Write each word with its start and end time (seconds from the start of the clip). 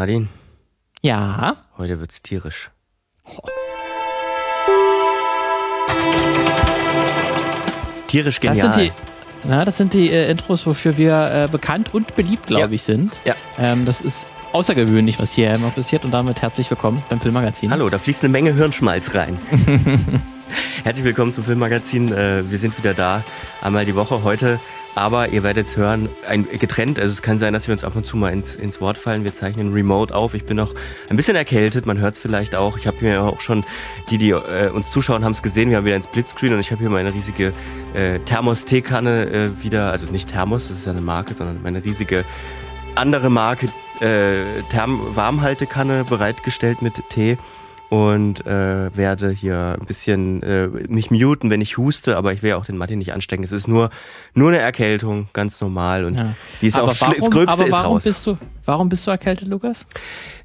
Martin, 0.00 0.30
Ja. 1.02 1.58
heute 1.76 2.00
wird's 2.00 2.22
tierisch. 2.22 2.70
Tierisch 8.06 8.40
Das 8.40 8.56
genial. 8.56 8.74
sind 8.74 8.84
die, 8.86 8.92
na, 9.44 9.64
das 9.66 9.76
sind 9.76 9.92
die 9.92 10.10
äh, 10.10 10.30
Intros, 10.30 10.66
wofür 10.66 10.96
wir 10.96 11.30
äh, 11.30 11.48
bekannt 11.52 11.92
und 11.92 12.16
beliebt, 12.16 12.46
glaube 12.46 12.62
Ja. 12.62 12.70
ich, 12.70 12.82
sind. 12.82 13.18
Ja. 13.26 13.34
Ähm, 13.58 13.84
das 13.84 14.00
ist 14.00 14.26
außergewöhnlich, 14.52 15.18
was 15.18 15.32
hier 15.32 15.52
immer 15.52 15.68
passiert. 15.70 16.06
Und 16.06 16.12
damit 16.12 16.40
herzlich 16.40 16.70
willkommen 16.70 17.02
beim 17.10 17.20
Filmmagazin. 17.20 17.70
Hallo, 17.70 17.90
da 17.90 17.98
fließt 17.98 18.22
eine 18.24 18.32
Menge 18.32 18.54
Hirnschmalz 18.54 19.14
rein. 19.14 19.36
Herzlich 20.82 21.04
willkommen 21.04 21.32
zum 21.34 21.44
Filmmagazin. 21.44 22.10
Äh, 22.10 22.50
Wir 22.50 22.58
sind 22.58 22.76
wieder 22.78 22.94
da, 22.94 23.22
einmal 23.60 23.84
die 23.84 23.94
Woche 23.94 24.22
heute. 24.24 24.60
Aber 24.94 25.28
ihr 25.28 25.42
werdet 25.42 25.68
es 25.68 25.76
hören, 25.76 26.08
ein, 26.26 26.48
getrennt. 26.48 26.98
Also 26.98 27.12
es 27.12 27.22
kann 27.22 27.38
sein, 27.38 27.52
dass 27.52 27.68
wir 27.68 27.72
uns 27.72 27.84
ab 27.84 27.94
und 27.96 28.06
zu 28.06 28.16
mal 28.16 28.32
ins, 28.32 28.56
ins 28.56 28.80
Wort 28.80 28.98
fallen. 28.98 29.24
Wir 29.24 29.32
zeichnen 29.32 29.72
remote 29.72 30.14
auf. 30.14 30.34
Ich 30.34 30.44
bin 30.44 30.56
noch 30.56 30.74
ein 31.08 31.16
bisschen 31.16 31.36
erkältet. 31.36 31.86
Man 31.86 31.98
hört 31.98 32.14
es 32.14 32.18
vielleicht 32.18 32.54
auch. 32.56 32.76
Ich 32.76 32.86
habe 32.86 32.96
mir 33.00 33.22
auch 33.22 33.40
schon, 33.40 33.64
die, 34.10 34.18
die 34.18 34.30
äh, 34.30 34.70
uns 34.70 34.90
zuschauen, 34.90 35.24
haben 35.24 35.32
es 35.32 35.42
gesehen. 35.42 35.70
Wir 35.70 35.76
haben 35.76 35.84
wieder 35.84 35.96
ein 35.96 36.02
Splitscreen 36.02 36.54
und 36.54 36.60
ich 36.60 36.72
habe 36.72 36.80
hier 36.80 36.90
meine 36.90 37.14
riesige 37.14 37.52
äh, 37.94 38.18
Thermos-Teekanne 38.20 39.26
äh, 39.30 39.62
wieder. 39.62 39.90
Also 39.92 40.10
nicht 40.10 40.30
Thermos, 40.30 40.68
das 40.68 40.78
ist 40.78 40.86
ja 40.86 40.92
eine 40.92 41.02
Marke, 41.02 41.34
sondern 41.34 41.62
meine 41.62 41.84
riesige 41.84 42.24
andere 42.96 43.30
Marke 43.30 43.68
äh, 44.00 44.62
Therm 44.70 45.14
Warmhaltekanne 45.14 46.04
bereitgestellt 46.04 46.82
mit 46.82 46.94
Tee 47.10 47.38
und 47.90 48.46
äh, 48.46 48.96
werde 48.96 49.30
hier 49.30 49.76
ein 49.78 49.84
bisschen 49.84 50.42
äh, 50.42 50.68
mich 50.88 51.10
muten, 51.10 51.50
wenn 51.50 51.60
ich 51.60 51.76
huste, 51.76 52.16
aber 52.16 52.32
ich 52.32 52.42
will 52.42 52.50
ja 52.50 52.56
auch 52.56 52.64
den 52.64 52.76
Martin 52.78 52.98
nicht 53.00 53.12
anstecken. 53.12 53.44
Es 53.44 53.52
ist 53.52 53.68
nur 53.68 53.90
nur 54.32 54.48
eine 54.48 54.58
Erkältung, 54.58 55.28
ganz 55.32 55.60
normal 55.60 56.04
und 56.06 56.14
Ja. 56.14 56.34
die 56.62 56.68
ist 56.68 56.78
aber 56.78 56.88
auch 56.88 56.94
schli- 56.94 57.10
das 57.10 57.18
warum, 57.20 57.30
Gröbste 57.30 57.52
aber 57.52 57.66
ist 57.66 57.72
warum 57.72 57.92
raus. 57.96 58.04
bist 58.04 58.26
du, 58.26 58.38
warum 58.64 58.88
bist 58.88 59.06
du 59.06 59.10
erkältet, 59.10 59.48
Lukas? 59.48 59.84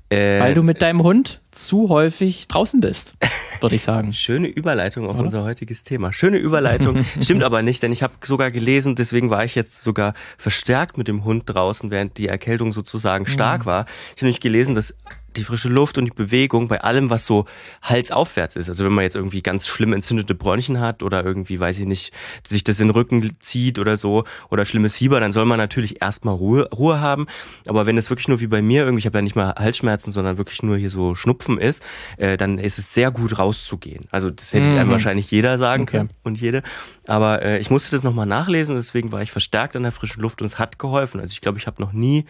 Äh, 0.10 0.40
Weil 0.40 0.54
du 0.54 0.62
mit 0.62 0.82
deinem 0.84 1.02
Hund 1.02 1.42
zu 1.52 1.90
häufig 1.90 2.48
draußen 2.48 2.80
bist, 2.80 3.14
würde 3.60 3.76
ich 3.76 3.82
sagen. 3.82 4.14
Schöne 4.14 4.48
Überleitung 4.48 5.08
auf 5.08 5.16
Oder? 5.16 5.24
unser 5.26 5.44
heutiges 5.44 5.84
Thema. 5.84 6.14
Schöne 6.14 6.38
Überleitung. 6.38 7.06
Stimmt 7.22 7.42
aber 7.44 7.64
nicht, 7.64 7.82
denn 7.82 7.92
ich 7.92 8.04
habe 8.04 8.14
sogar 8.24 8.52
gelesen, 8.52 8.96
deswegen 8.96 9.30
war 9.32 9.46
ich 9.46 9.56
jetzt 9.56 9.82
sogar 9.82 10.14
verstärkt 10.38 10.98
mit 11.00 11.08
dem 11.08 11.24
Hund 11.24 11.44
draußen, 11.48 11.90
während 11.90 12.18
die 12.20 12.28
Erkältung 12.28 12.72
sozusagen 12.72 13.26
stark 13.26 13.62
Mhm. 13.62 13.66
war. 13.66 13.86
Ich 14.16 14.22
habe 14.22 14.26
nämlich 14.26 14.42
gelesen, 14.42 14.76
dass 14.76 14.96
die 15.38 15.44
frische 15.44 15.70
Luft 15.70 15.98
und 15.98 16.06
die 16.06 16.12
Bewegung 16.12 16.68
bei 16.68 16.82
allem, 16.82 17.10
was 17.10 17.26
so 17.26 17.46
halsaufwärts 17.82 18.56
ist. 18.56 18.70
Also 18.70 18.86
wenn 18.86 18.94
man 18.94 19.04
jetzt 19.04 19.16
irgendwie 19.16 19.42
ganz 19.42 19.68
schlimm 19.68 19.94
entzündete 19.94 20.36
Bronchien 20.36 20.80
hat 20.80 21.04
oder 21.04 21.24
irgendwie, 21.24 21.60
weiß 21.60 21.80
ich 21.80 21.86
nicht, 21.86 22.14
sich 22.48 22.64
das 22.64 22.80
in 22.80 22.88
den 22.88 22.96
Rücken 22.96 23.36
zieht 23.40 23.80
oder 23.80 23.98
so 23.98 24.24
oder 24.50 24.66
schlimmes 24.66 24.96
Fieber, 24.96 25.20
dann 25.20 25.32
soll 25.32 25.46
man 25.46 25.58
natürlich 25.58 26.02
erstmal 26.02 26.36
Ruhe, 26.36 26.70
Ruhe 26.72 27.00
haben. 27.00 27.28
Aber 27.68 27.86
wenn 27.86 27.98
es 27.98 28.10
wirklich 28.10 28.28
nur 28.28 28.40
wie 28.40 28.48
bei 28.48 28.62
mir 28.62 28.84
irgendwie, 28.84 29.00
ich 29.00 29.06
habe 29.06 29.18
ja 29.18 29.22
nicht 29.22 29.36
mal 29.36 29.54
Halsschmerzen, 29.56 30.12
sondern 30.12 30.38
wirklich 30.38 30.64
nur 30.64 30.78
hier 30.78 30.90
so 30.90 31.16
Schnupfen 31.16 31.58
ist, 31.60 31.84
äh, 32.18 32.38
dann 32.38 32.58
ist 32.60 32.80
es 32.80 32.94
sehr 32.94 33.12
gut 33.12 33.38
rauszugehen. 33.38 34.08
Also 34.12 34.30
das 34.30 34.54
hätte 34.54 34.66
Mhm. 34.70 34.78
einem 34.78 34.90
wahrscheinlich 34.92 35.30
jeder 35.32 35.58
sagen 35.58 35.84
Okay. 35.84 35.98
können 35.98 36.10
und 36.24 36.40
jede. 36.40 36.64
Aber 37.08 37.42
äh, 37.44 37.60
ich 37.60 37.70
musste 37.70 37.92
das 37.92 38.04
nochmal 38.04 38.26
nachlesen, 38.26 38.76
deswegen 38.76 39.12
war 39.12 39.22
ich 39.22 39.32
verstärkt 39.32 39.76
an 39.76 39.84
der 39.84 39.92
frischen 39.92 40.22
Luft 40.22 40.42
und 40.42 40.48
es 40.48 40.58
hat 40.60 40.80
geholfen. 40.80 41.20
Also 41.20 41.32
ich 41.32 41.42
glaube, 41.42 41.58
ich 41.58 41.68
habe 41.68 41.82
noch 41.82 41.94
nie 41.94 42.26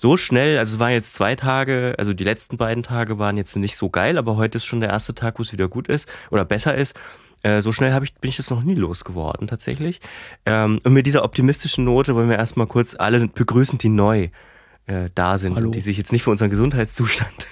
so 0.00 0.16
schnell, 0.16 0.58
also 0.58 0.74
es 0.74 0.78
waren 0.80 0.92
jetzt 0.92 1.14
zwei 1.14 1.36
Tage, 1.36 1.94
also 1.98 2.12
die 2.12 2.24
letzten 2.24 2.56
beiden 2.56 2.82
Tage 2.82 3.18
waren 3.18 3.36
jetzt 3.36 3.54
nicht 3.56 3.76
so 3.76 3.90
geil, 3.90 4.18
aber 4.18 4.36
heute 4.36 4.58
ist 4.58 4.64
schon 4.64 4.80
der 4.80 4.90
erste 4.90 5.14
Tag, 5.14 5.38
wo 5.38 5.42
es 5.42 5.52
wieder 5.52 5.68
gut 5.68 5.88
ist 5.88 6.08
oder 6.30 6.44
besser 6.44 6.74
ist. 6.74 6.94
Äh, 7.42 7.62
so 7.62 7.72
schnell 7.72 7.98
ich, 8.02 8.14
bin 8.14 8.28
ich 8.28 8.36
das 8.36 8.50
noch 8.50 8.62
nie 8.62 8.74
losgeworden, 8.74 9.48
tatsächlich. 9.48 10.00
Ähm, 10.44 10.80
und 10.84 10.92
mit 10.92 11.06
dieser 11.06 11.24
optimistischen 11.24 11.84
Note 11.84 12.14
wollen 12.14 12.28
wir 12.28 12.36
erstmal 12.36 12.66
kurz 12.66 12.94
alle 12.98 13.28
begrüßen, 13.28 13.78
die 13.78 13.88
neu 13.88 14.28
äh, 14.86 15.10
da 15.14 15.38
sind 15.38 15.56
Hallo. 15.56 15.66
und 15.66 15.74
die 15.74 15.80
sich 15.80 15.96
jetzt 15.96 16.12
nicht 16.12 16.22
für 16.22 16.30
unseren 16.30 16.50
Gesundheitszustand 16.50 17.48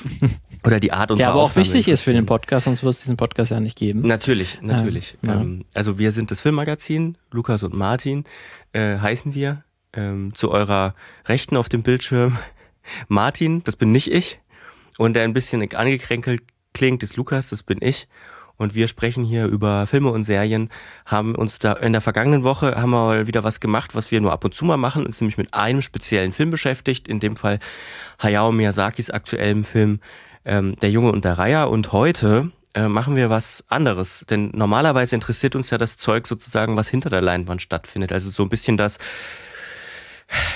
oder 0.64 0.80
die 0.80 0.92
Art 0.92 1.10
unserer 1.10 1.28
Ja, 1.28 1.32
aber 1.32 1.40
auch 1.40 1.44
Aufnahme 1.46 1.66
wichtig 1.66 1.88
ist 1.88 2.02
für 2.02 2.12
den. 2.12 2.26
Podcast, 2.26 2.64
sonst 2.64 2.82
wird 2.82 2.92
es 2.92 3.00
diesen 3.00 3.16
Podcast 3.16 3.50
ja 3.50 3.60
nicht 3.60 3.76
geben. 3.76 4.02
Natürlich, 4.02 4.58
natürlich. 4.62 5.16
ja. 5.22 5.40
Ähm, 5.40 5.64
also 5.74 5.98
wir 5.98 6.12
sind 6.12 6.30
das 6.30 6.40
Filmmagazin, 6.40 7.18
Lukas 7.30 7.62
und 7.62 7.74
Martin 7.74 8.24
äh, 8.72 8.98
heißen 8.98 9.34
wir. 9.34 9.64
Ähm, 9.96 10.34
zu 10.34 10.50
eurer 10.50 10.94
Rechten 11.26 11.56
auf 11.56 11.68
dem 11.68 11.82
Bildschirm 11.82 12.38
Martin, 13.08 13.64
das 13.64 13.76
bin 13.76 13.92
nicht 13.92 14.12
ich. 14.12 14.38
Und 14.98 15.14
der 15.14 15.24
ein 15.24 15.32
bisschen 15.32 15.62
angekränkelt 15.74 16.42
klingt, 16.74 17.02
ist 17.02 17.16
Lukas, 17.16 17.48
das 17.48 17.62
bin 17.62 17.78
ich. 17.80 18.06
Und 18.58 18.74
wir 18.74 18.88
sprechen 18.88 19.24
hier 19.24 19.46
über 19.46 19.86
Filme 19.86 20.10
und 20.10 20.24
Serien, 20.24 20.70
haben 21.04 21.34
uns 21.34 21.58
da 21.58 21.74
in 21.74 21.92
der 21.92 22.00
vergangenen 22.00 22.42
Woche 22.42 22.74
haben 22.76 22.90
wir 22.90 23.26
wieder 23.26 23.44
was 23.44 23.60
gemacht, 23.60 23.94
was 23.94 24.10
wir 24.10 24.20
nur 24.20 24.32
ab 24.32 24.44
und 24.44 24.54
zu 24.54 24.64
mal 24.64 24.78
machen, 24.78 25.04
uns 25.04 25.20
nämlich 25.20 25.36
mit 25.36 25.52
einem 25.52 25.82
speziellen 25.82 26.32
Film 26.32 26.50
beschäftigt, 26.50 27.06
in 27.06 27.20
dem 27.20 27.36
Fall 27.36 27.58
Hayao 28.18 28.52
Miyazakis 28.52 29.10
aktuellem 29.10 29.64
Film 29.64 30.00
ähm, 30.44 30.76
Der 30.76 30.90
Junge 30.90 31.12
und 31.12 31.24
der 31.24 31.36
Reiher. 31.36 31.68
Und 31.70 31.92
heute 31.92 32.50
äh, 32.74 32.88
machen 32.88 33.14
wir 33.14 33.28
was 33.28 33.64
anderes, 33.68 34.24
denn 34.30 34.50
normalerweise 34.54 35.14
interessiert 35.14 35.54
uns 35.54 35.68
ja 35.68 35.76
das 35.76 35.98
Zeug 35.98 36.26
sozusagen, 36.26 36.76
was 36.76 36.88
hinter 36.88 37.10
der 37.10 37.20
Leinwand 37.20 37.60
stattfindet. 37.60 38.12
Also 38.12 38.30
so 38.30 38.42
ein 38.42 38.48
bisschen 38.48 38.78
das 38.78 38.98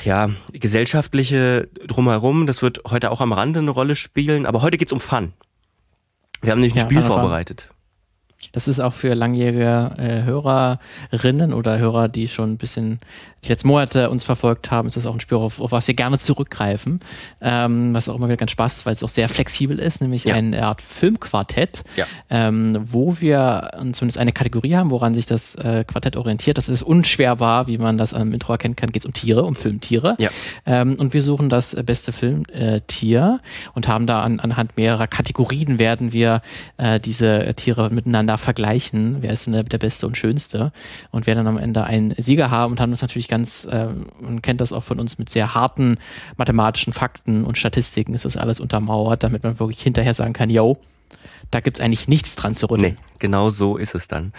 ja, 0.04 0.30
gesellschaftliche 0.52 1.68
drumherum, 1.86 2.46
das 2.46 2.62
wird 2.62 2.82
heute 2.86 3.10
auch 3.10 3.20
am 3.20 3.32
Rande 3.32 3.60
eine 3.60 3.70
Rolle 3.70 3.96
spielen, 3.96 4.46
aber 4.46 4.62
heute 4.62 4.78
geht's 4.78 4.92
um 4.92 5.00
Fun. 5.00 5.32
Wir 6.42 6.52
haben 6.52 6.60
nämlich 6.60 6.74
ein 6.74 6.78
Ja, 6.78 6.84
Spiel 6.84 6.98
und 6.98 7.06
Fun. 7.06 7.44
Das 8.52 8.66
ist 8.68 8.80
auch 8.80 8.92
für 8.94 9.14
langjährige 9.14 9.92
äh, 9.96 10.22
Hörerinnen 10.24 11.52
oder 11.52 11.78
Hörer, 11.78 12.08
die 12.08 12.26
schon 12.28 12.52
ein 12.52 12.56
bisschen 12.56 12.98
die 13.44 13.48
letzten 13.48 13.68
Monate 13.68 14.10
uns 14.10 14.22
verfolgt 14.24 14.70
haben, 14.70 14.86
ist 14.86 14.98
das 14.98 15.06
auch 15.06 15.14
ein 15.14 15.20
Spiel, 15.20 15.38
auf, 15.38 15.60
auf 15.62 15.72
was 15.72 15.86
wir 15.88 15.94
gerne 15.94 16.18
zurückgreifen, 16.18 17.00
ähm, 17.40 17.94
was 17.94 18.08
auch 18.10 18.16
immer 18.16 18.26
wieder 18.26 18.36
ganz 18.36 18.50
Spaß 18.50 18.76
ist, 18.78 18.86
weil 18.86 18.92
es 18.92 19.02
auch 19.02 19.08
sehr 19.08 19.30
flexibel 19.30 19.78
ist, 19.78 20.02
nämlich 20.02 20.24
Ja. 20.24 20.34
eine 20.34 20.62
Art 20.66 20.82
Filmquartett, 20.82 21.82
Ja. 21.96 22.04
ähm, 22.28 22.78
wo 22.82 23.16
wir 23.20 23.70
zumindest 23.92 24.18
eine 24.18 24.32
Kategorie 24.32 24.74
haben, 24.76 24.90
woran 24.90 25.14
sich 25.14 25.24
das 25.24 25.54
äh, 25.54 25.84
Quartett 25.86 26.16
orientiert. 26.16 26.58
Das 26.58 26.68
ist 26.68 26.82
unschwer 26.82 27.40
war, 27.40 27.66
wie 27.66 27.78
man 27.78 27.96
das 27.96 28.12
am 28.12 28.32
Intro 28.34 28.52
erkennen 28.52 28.76
kann, 28.76 28.90
geht 28.92 29.02
es 29.02 29.06
um 29.06 29.14
Tiere, 29.14 29.44
um 29.44 29.56
Filmtiere. 29.56 30.16
Ja. 30.18 30.28
Ähm, 30.66 30.96
und 30.96 31.14
wir 31.14 31.22
suchen 31.22 31.48
das 31.48 31.72
äh, 31.72 31.82
beste 31.82 32.12
Filmtier 32.12 33.40
äh, 33.42 33.70
und 33.74 33.88
haben 33.88 34.06
da 34.06 34.22
an, 34.22 34.40
anhand 34.40 34.76
mehrerer 34.76 35.06
Kategorien 35.06 35.78
werden 35.78 36.12
wir 36.12 36.42
äh, 36.76 37.00
diese 37.00 37.46
äh, 37.46 37.54
Tiere 37.54 37.88
miteinander 37.90 38.29
vergleichen. 38.38 39.18
Wer 39.20 39.32
ist 39.32 39.46
der, 39.46 39.62
der 39.62 39.78
beste 39.78 40.06
und 40.06 40.16
schönste? 40.16 40.72
Und 41.10 41.26
werden 41.26 41.44
dann 41.44 41.56
am 41.56 41.58
Ende 41.58 41.84
einen 41.84 42.14
Sieger 42.16 42.50
haben 42.50 42.72
und 42.72 42.80
haben 42.80 42.90
das 42.90 43.02
natürlich 43.02 43.28
ganz, 43.28 43.64
äh, 43.64 43.88
man 44.20 44.42
kennt 44.42 44.60
das 44.60 44.72
auch 44.72 44.82
von 44.82 45.00
uns 45.00 45.18
mit 45.18 45.30
sehr 45.30 45.54
harten 45.54 45.98
mathematischen 46.36 46.92
Fakten 46.92 47.44
und 47.44 47.58
Statistiken 47.58 48.14
ist 48.14 48.24
das 48.24 48.36
alles 48.36 48.60
untermauert, 48.60 49.22
damit 49.22 49.42
man 49.42 49.58
wirklich 49.58 49.80
hinterher 49.80 50.14
sagen 50.14 50.32
kann, 50.32 50.50
yo, 50.50 50.78
da 51.50 51.60
gibt's 51.60 51.80
eigentlich 51.80 52.06
nichts 52.08 52.36
dran 52.36 52.54
zu 52.54 52.66
rütteln. 52.66 52.92
Nee, 52.92 53.16
genau 53.18 53.50
so 53.50 53.76
ist 53.76 53.94
es 53.94 54.06
dann. 54.06 54.32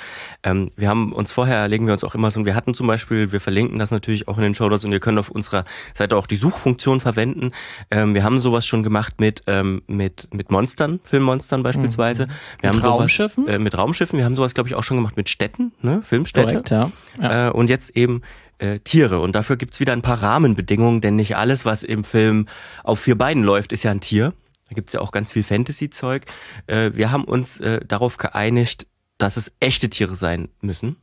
Ähm, 0.44 0.70
wir 0.78 0.88
haben 0.88 1.12
uns 1.12 1.32
vorher, 1.32 1.68
legen 1.68 1.86
wir 1.86 1.94
uns 1.94 2.04
auch 2.04 2.16
immer 2.16 2.32
so, 2.32 2.46
wir 2.46 2.56
hatten 2.56 2.74
zum 2.74 2.88
Beispiel, 2.88 3.32
wir 3.32 3.42
verlinken 3.42 3.80
das 3.80 3.92
natürlich 3.92 4.28
auch 4.28 4.38
in 4.38 4.44
den 4.44 4.54
Show 4.54 4.70
Notes 4.70 4.86
und 4.86 4.92
ihr 4.92 5.00
könnt 5.00 5.20
auf 5.20 5.30
unserer 5.30 5.66
Seite 5.94 6.16
auch 6.16 6.28
die 6.28 6.38
Suchfunktion 6.38 7.00
verwenden. 7.02 7.52
Ähm, 7.90 8.14
wir 8.14 8.24
haben 8.24 8.40
sowas 8.40 8.66
schon 8.66 8.84
gemacht 8.84 9.20
mit, 9.20 9.42
ähm, 9.48 9.82
mit, 9.88 10.30
mit 10.34 10.52
Monstern, 10.52 11.00
Filmmonstern 11.04 11.64
beispielsweise. 11.64 12.28
Wir 12.28 12.28
Mhm. 12.28 12.32
Mit 12.62 12.66
haben 12.70 12.78
sowas, 12.80 13.00
Raumschiffen? 13.00 13.48
Äh, 13.48 13.60
mit 13.60 13.78
Raumschiffen. 13.78 14.18
Wir 14.18 14.26
haben 14.26 14.36
sowas, 14.36 14.54
glaube 14.54 14.70
ich, 14.70 14.76
auch 14.76 14.84
schon 14.84 14.98
gemacht 14.98 15.18
mit 15.18 15.30
Städten, 15.30 15.74
ne? 15.82 16.02
Filmstädte. 16.04 16.48
Korrekt, 16.48 16.70
ja. 16.70 16.92
ja. 17.20 17.48
Äh, 17.48 17.52
und 17.52 17.70
jetzt 17.70 17.96
eben 17.98 18.22
äh, 18.60 18.80
Tiere. 18.80 19.20
Und 19.20 19.34
dafür 19.36 19.58
gibt's 19.58 19.80
wieder 19.80 19.94
ein 19.94 20.02
paar 20.02 20.22
Rahmenbedingungen, 20.22 21.02
denn 21.02 21.16
nicht 21.16 21.36
alles, 21.36 21.66
was 21.66 21.84
im 21.84 22.04
Film 22.04 22.48
auf 22.84 23.00
vier 23.00 23.18
Beinen 23.18 23.44
läuft, 23.44 23.72
ist 23.74 23.84
ja 23.84 23.92
ein 23.92 24.02
Tier. 24.02 24.34
Da 24.72 24.76
gibt's 24.76 24.94
ja 24.94 25.02
auch 25.02 25.12
ganz 25.12 25.30
viel 25.30 25.44
Fantasy-Zeug. 25.44 26.24
Äh, 26.66 26.92
wir 26.94 27.12
haben 27.12 27.26
uns 27.26 27.59
äh, 27.59 27.86
darauf 27.86 28.16
geeinigt, 28.16 28.88
dass 29.18 29.36
es 29.36 29.52
echte 29.59 29.90
Tiere 29.90 30.16
sein 30.16 30.48
müssen. 30.62 30.96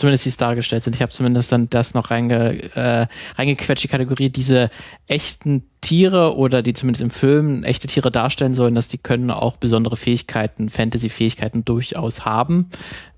Zumindest 0.00 0.24
die 0.24 0.30
es 0.30 0.36
dargestellt 0.38 0.82
sind. 0.82 0.96
Ich 0.96 1.02
habe 1.02 1.12
zumindest 1.12 1.52
dann 1.52 1.68
das 1.68 1.92
noch 1.92 2.10
reinge, 2.10 2.74
äh, 2.74 3.06
reingequetscht, 3.36 3.84
die 3.84 3.88
Kategorie, 3.88 4.30
diese 4.30 4.70
echten 5.06 5.62
Tiere 5.82 6.36
oder 6.36 6.62
die 6.62 6.72
zumindest 6.72 7.02
im 7.02 7.10
Film 7.10 7.64
echte 7.64 7.86
Tiere 7.86 8.10
darstellen 8.10 8.54
sollen, 8.54 8.74
dass 8.74 8.88
die 8.88 8.98
können 8.98 9.30
auch 9.30 9.58
besondere 9.58 9.96
Fähigkeiten, 9.96 10.68
Fantasy-Fähigkeiten 10.68 11.64
durchaus 11.64 12.24
haben, 12.24 12.70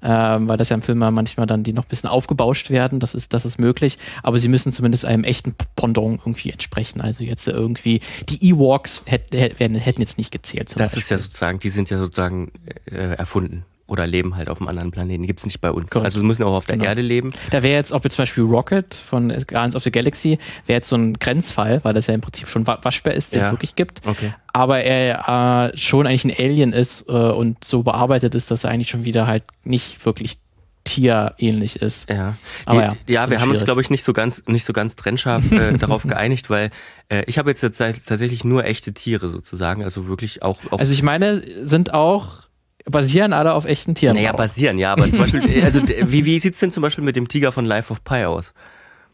ähm, 0.02 0.48
weil 0.48 0.56
das 0.56 0.68
ja 0.68 0.74
im 0.74 0.82
Film 0.82 0.98
manchmal 0.98 1.46
dann 1.46 1.62
die 1.62 1.72
noch 1.72 1.84
ein 1.84 1.88
bisschen 1.88 2.08
aufgebauscht 2.08 2.70
werden, 2.70 2.98
das 2.98 3.14
ist, 3.14 3.32
das 3.32 3.44
ist 3.44 3.58
möglich, 3.58 3.98
aber 4.22 4.38
sie 4.38 4.48
müssen 4.48 4.72
zumindest 4.72 5.04
einem 5.04 5.24
echten 5.24 5.54
Pendant 5.76 6.20
irgendwie 6.20 6.50
entsprechen. 6.50 7.00
Also 7.00 7.22
jetzt 7.22 7.46
irgendwie, 7.46 8.00
die 8.28 8.44
Ewoks 8.50 9.02
hätten, 9.06 9.36
hätten, 9.36 9.74
hätten 9.76 10.00
jetzt 10.00 10.18
nicht 10.18 10.32
gezählt. 10.32 10.74
Das 10.76 10.96
ist 10.96 11.10
ja 11.10 11.16
Beispiel. 11.16 11.18
sozusagen, 11.18 11.58
die 11.60 11.70
sind 11.70 11.90
ja 11.90 11.98
sozusagen 11.98 12.50
äh, 12.86 13.14
erfunden 13.14 13.64
oder 13.92 14.06
leben 14.06 14.34
halt 14.36 14.48
auf 14.48 14.58
einem 14.60 14.68
anderen 14.68 14.90
Planeten. 14.90 15.22
Die 15.22 15.26
gibt's 15.26 15.44
nicht 15.44 15.60
bei 15.60 15.70
uns. 15.70 15.88
Korrekt. 15.90 16.06
Also 16.06 16.18
sie 16.20 16.24
müssen 16.26 16.42
auch 16.42 16.54
auf 16.56 16.64
der 16.64 16.76
Genau. 16.76 16.88
Erde 16.88 17.02
leben. 17.02 17.32
Da 17.50 17.62
wäre 17.62 17.74
jetzt, 17.74 17.92
ob 17.92 18.02
jetzt 18.04 18.14
zum 18.16 18.22
Beispiel 18.22 18.42
Rocket 18.44 18.94
von 18.94 19.28
Guardians 19.28 19.76
of 19.76 19.82
the 19.82 19.92
Galaxy, 19.92 20.38
wäre 20.66 20.78
jetzt 20.78 20.88
so 20.88 20.96
ein 20.96 21.14
Grenzfall, 21.18 21.80
weil 21.84 21.94
das 21.94 22.06
ja 22.08 22.14
im 22.14 22.20
Prinzip 22.22 22.48
schon 22.48 22.66
Wa- 22.66 22.78
Waschbär 22.82 23.14
ist, 23.14 23.34
den 23.34 23.42
es 23.42 23.48
Ja. 23.48 23.52
wirklich 23.52 23.76
gibt. 23.76 24.00
Okay. 24.06 24.32
Aber 24.52 24.80
er 24.82 25.70
äh, 25.72 25.76
schon 25.76 26.06
eigentlich 26.06 26.24
ein 26.24 26.34
Alien 26.36 26.72
ist 26.72 27.08
äh, 27.08 27.12
und 27.12 27.62
so 27.64 27.82
bearbeitet 27.82 28.34
ist, 28.34 28.50
dass 28.50 28.64
er 28.64 28.70
eigentlich 28.70 28.88
schon 28.90 29.04
wieder 29.04 29.26
halt 29.26 29.44
nicht 29.64 30.04
wirklich 30.04 30.38
Tier 30.84 31.34
ähnlich 31.38 31.76
ist. 31.80 32.10
Ja, 32.10 32.34
aber 32.66 32.96
die, 33.06 33.12
ja, 33.12 33.22
ja 33.24 33.30
wir 33.30 33.40
haben 33.40 33.50
uns 33.52 33.64
glaube 33.64 33.82
ich 33.82 33.90
nicht 33.90 34.02
so 34.02 34.12
ganz 34.12 34.42
nicht 34.48 34.64
so 34.64 34.72
ganz 34.72 34.96
trennscharf 34.96 35.52
äh, 35.52 35.72
darauf 35.78 36.02
geeinigt, 36.02 36.50
weil 36.50 36.70
äh, 37.08 37.22
ich 37.28 37.38
habe 37.38 37.50
jetzt, 37.50 37.62
jetzt 37.62 37.78
tatsächlich 37.78 38.42
nur 38.42 38.64
echte 38.64 38.92
Tiere 38.92 39.28
sozusagen, 39.30 39.84
also 39.84 40.08
wirklich 40.08 40.42
auch, 40.42 40.58
auch 40.72 40.80
Also 40.80 40.92
ich 40.92 41.04
meine, 41.04 41.40
sind 41.64 41.94
auch 41.94 42.42
basieren 42.84 43.32
alle 43.32 43.54
auf 43.54 43.64
echten 43.64 43.94
Tieren. 43.94 44.16
Naja, 44.16 44.32
auch. 44.32 44.36
basieren, 44.36 44.78
ja, 44.78 44.92
aber 44.92 45.08
zum 45.08 45.18
Beispiel, 45.18 45.64
also 45.64 45.80
wie, 45.82 46.24
wie 46.24 46.38
sieht's 46.38 46.60
denn 46.60 46.70
zum 46.70 46.82
Beispiel 46.82 47.04
mit 47.04 47.16
dem 47.16 47.28
Tiger 47.28 47.52
von 47.52 47.64
Life 47.64 47.92
of 47.92 48.04
Pi 48.04 48.24
aus? 48.24 48.52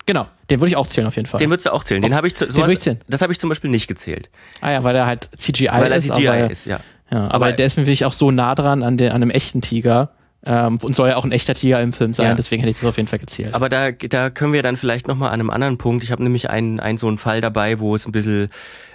Genau, 0.07 0.27
den 0.49 0.61
würde 0.61 0.71
ich 0.71 0.77
auch 0.77 0.87
zählen 0.87 1.07
auf 1.07 1.17
jeden 1.17 1.29
Fall. 1.29 1.39
Den 1.39 1.51
würdest 1.51 1.67
du 1.67 1.73
auch 1.73 1.85
zählen. 1.85 2.01
Den 2.01 2.15
habe 2.15 2.27
ich, 2.27 2.35
zu, 2.35 2.51
sowas, 2.51 2.71
ich 2.71 2.97
Das 3.09 3.21
habe 3.21 3.31
ich 3.31 3.39
zum 3.39 3.51
Beispiel 3.51 3.69
nicht 3.69 3.89
gezählt. 3.89 4.31
Ah 4.63 4.71
ja, 4.71 4.83
weil 4.83 4.97
er 4.97 5.05
halt 5.05 5.29
CGI 5.37 5.69
weil 5.71 5.93
ist. 5.93 6.09
Weil 6.09 6.17
er 6.17 6.17
CGI 6.17 6.29
aber, 6.29 6.51
ist, 6.51 6.67
ja. 6.67 6.81
ja 7.11 7.25
aber, 7.25 7.35
aber, 7.35 7.53
der 7.53 7.67
ist 7.67 7.77
mir 7.77 7.85
wirklich 7.85 8.07
auch 8.07 8.15
so 8.15 8.31
nah 8.31 8.55
dran 8.55 8.83
an, 8.83 8.97
den, 8.97 9.11
an 9.11 9.17
einem 9.17 9.31
echten 9.31 9.61
Tiger. 9.61 10.13
Ähm, 10.47 10.79
und 10.81 10.95
soll 10.95 11.11
ja 11.11 11.17
auch 11.17 11.25
ein 11.25 11.33
echter 11.33 11.53
Tiger 11.53 11.83
im 11.83 11.93
Film 11.93 12.15
sein, 12.15 12.29
ja. 12.29 12.35
deswegen 12.35 12.63
hätte 12.63 12.71
ich 12.71 12.77
das 12.79 12.89
auf 12.89 12.97
jeden 12.97 13.09
Fall 13.09 13.19
gezählt. 13.19 13.53
Aber 13.55 13.69
da, 13.69 13.91
da 13.91 14.31
können 14.31 14.53
wir 14.53 14.63
dann 14.63 14.77
vielleicht 14.77 15.09
nochmal 15.09 15.29
an 15.29 15.41
einem 15.41 15.51
anderen 15.51 15.79
Punkt. 15.79 16.05
Ich 16.05 16.13
habe 16.13 16.23
nämlich 16.23 16.49
einen, 16.49 16.79
einen 16.81 16.97
so 16.97 17.09
einen 17.09 17.19
Fall 17.19 17.41
dabei, 17.41 17.81
wo 17.81 17.95
es 17.95 18.07
ein 18.07 18.13
bisschen, 18.13 18.49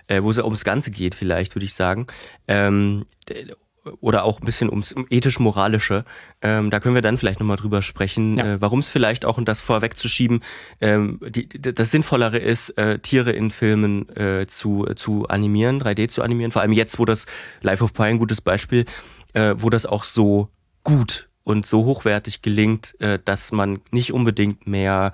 äh, 0.08 0.24
wo 0.24 0.32
es 0.32 0.40
ums 0.40 0.64
Ganze 0.64 0.90
geht, 0.90 1.16
vielleicht, 1.16 1.54
würde 1.54 1.66
ich 1.66 1.74
sagen. 1.74 2.08
Ähm, 2.48 3.06
oder 4.00 4.24
auch 4.24 4.40
ein 4.40 4.46
bisschen 4.46 4.70
ums 4.70 4.96
ethisch-moralische. 5.10 6.06
Ähm, 6.42 6.70
da 6.70 6.80
können 6.80 6.96
wir 6.96 7.02
dann 7.02 7.18
vielleicht 7.18 7.40
nochmal 7.40 7.58
drüber 7.58 7.82
sprechen, 7.82 8.38
ja. 8.38 8.54
äh, 8.54 8.62
warum 8.62 8.80
es 8.80 8.90
vielleicht 8.90 9.26
auch, 9.26 9.38
und 9.38 9.48
das 9.48 9.62
vorwegzuschieben, 9.62 10.44
ähm, 10.82 11.20
die, 11.28 11.48
die, 11.48 11.74
das 11.74 11.92
Sinnvollere 11.92 12.38
ist, 12.38 12.70
äh, 12.78 13.00
Tiere 13.00 13.32
in 13.32 13.52
Filmen 13.52 14.10
äh, 14.16 14.46
zu, 14.48 14.86
zu 14.96 15.28
animieren, 15.28 15.82
3D 15.82 16.08
zu 16.08 16.22
animieren. 16.22 16.52
Vor 16.52 16.62
allem 16.62 16.74
jetzt, 16.74 17.00
wo 17.00 17.06
das 17.06 17.26
Life 17.62 17.84
of 17.84 17.94
Pi 17.94 18.04
ein 18.04 18.20
gutes 18.20 18.42
Beispiel, 18.42 18.86
äh, 19.34 19.56
wo 19.58 19.70
das 19.70 19.86
auch 19.86 20.04
so 20.04 20.50
gut 20.84 21.30
und 21.44 21.66
so 21.66 21.86
hochwertig 21.86 22.42
gelingt, 22.42 23.00
äh, 23.02 23.20
dass 23.24 23.52
man 23.52 23.82
nicht 23.92 24.14
unbedingt 24.14 24.68
mehr 24.68 25.14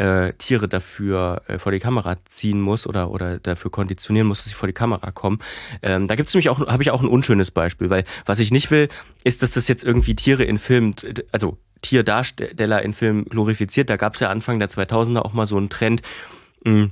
äh, 0.00 0.32
Tiere 0.38 0.66
dafür 0.66 1.42
äh, 1.46 1.58
vor 1.58 1.72
die 1.72 1.78
Kamera 1.78 2.16
ziehen 2.24 2.60
muss 2.60 2.86
oder, 2.86 3.10
oder 3.10 3.38
dafür 3.38 3.70
konditionieren 3.70 4.26
muss, 4.26 4.38
dass 4.38 4.48
sie 4.48 4.54
vor 4.54 4.66
die 4.66 4.72
Kamera 4.72 5.10
kommen. 5.10 5.40
Ähm, 5.82 6.08
da 6.08 6.16
gibt's 6.16 6.32
nämlich 6.32 6.48
auch, 6.48 6.66
habe 6.66 6.82
ich 6.82 6.90
auch 6.90 7.02
ein 7.02 7.08
unschönes 7.08 7.50
Beispiel, 7.50 7.90
weil 7.90 8.04
was 8.24 8.38
ich 8.38 8.50
nicht 8.50 8.70
will, 8.70 8.88
ist, 9.24 9.42
dass 9.42 9.50
das 9.50 9.68
jetzt 9.68 9.84
irgendwie 9.84 10.16
Tiere 10.16 10.42
in 10.44 10.56
Filmen, 10.56 10.94
also 11.32 11.58
Tierdarsteller 11.82 12.82
in 12.82 12.94
Filmen 12.94 13.26
glorifiziert. 13.26 13.90
Da 13.90 13.96
gab's 13.96 14.20
ja 14.20 14.30
Anfang 14.30 14.58
der 14.58 14.70
2000er 14.70 15.20
auch 15.20 15.34
mal 15.34 15.46
so 15.46 15.58
einen 15.58 15.68
Trend, 15.68 16.00
mh, 16.64 16.72
hm, 16.72 16.90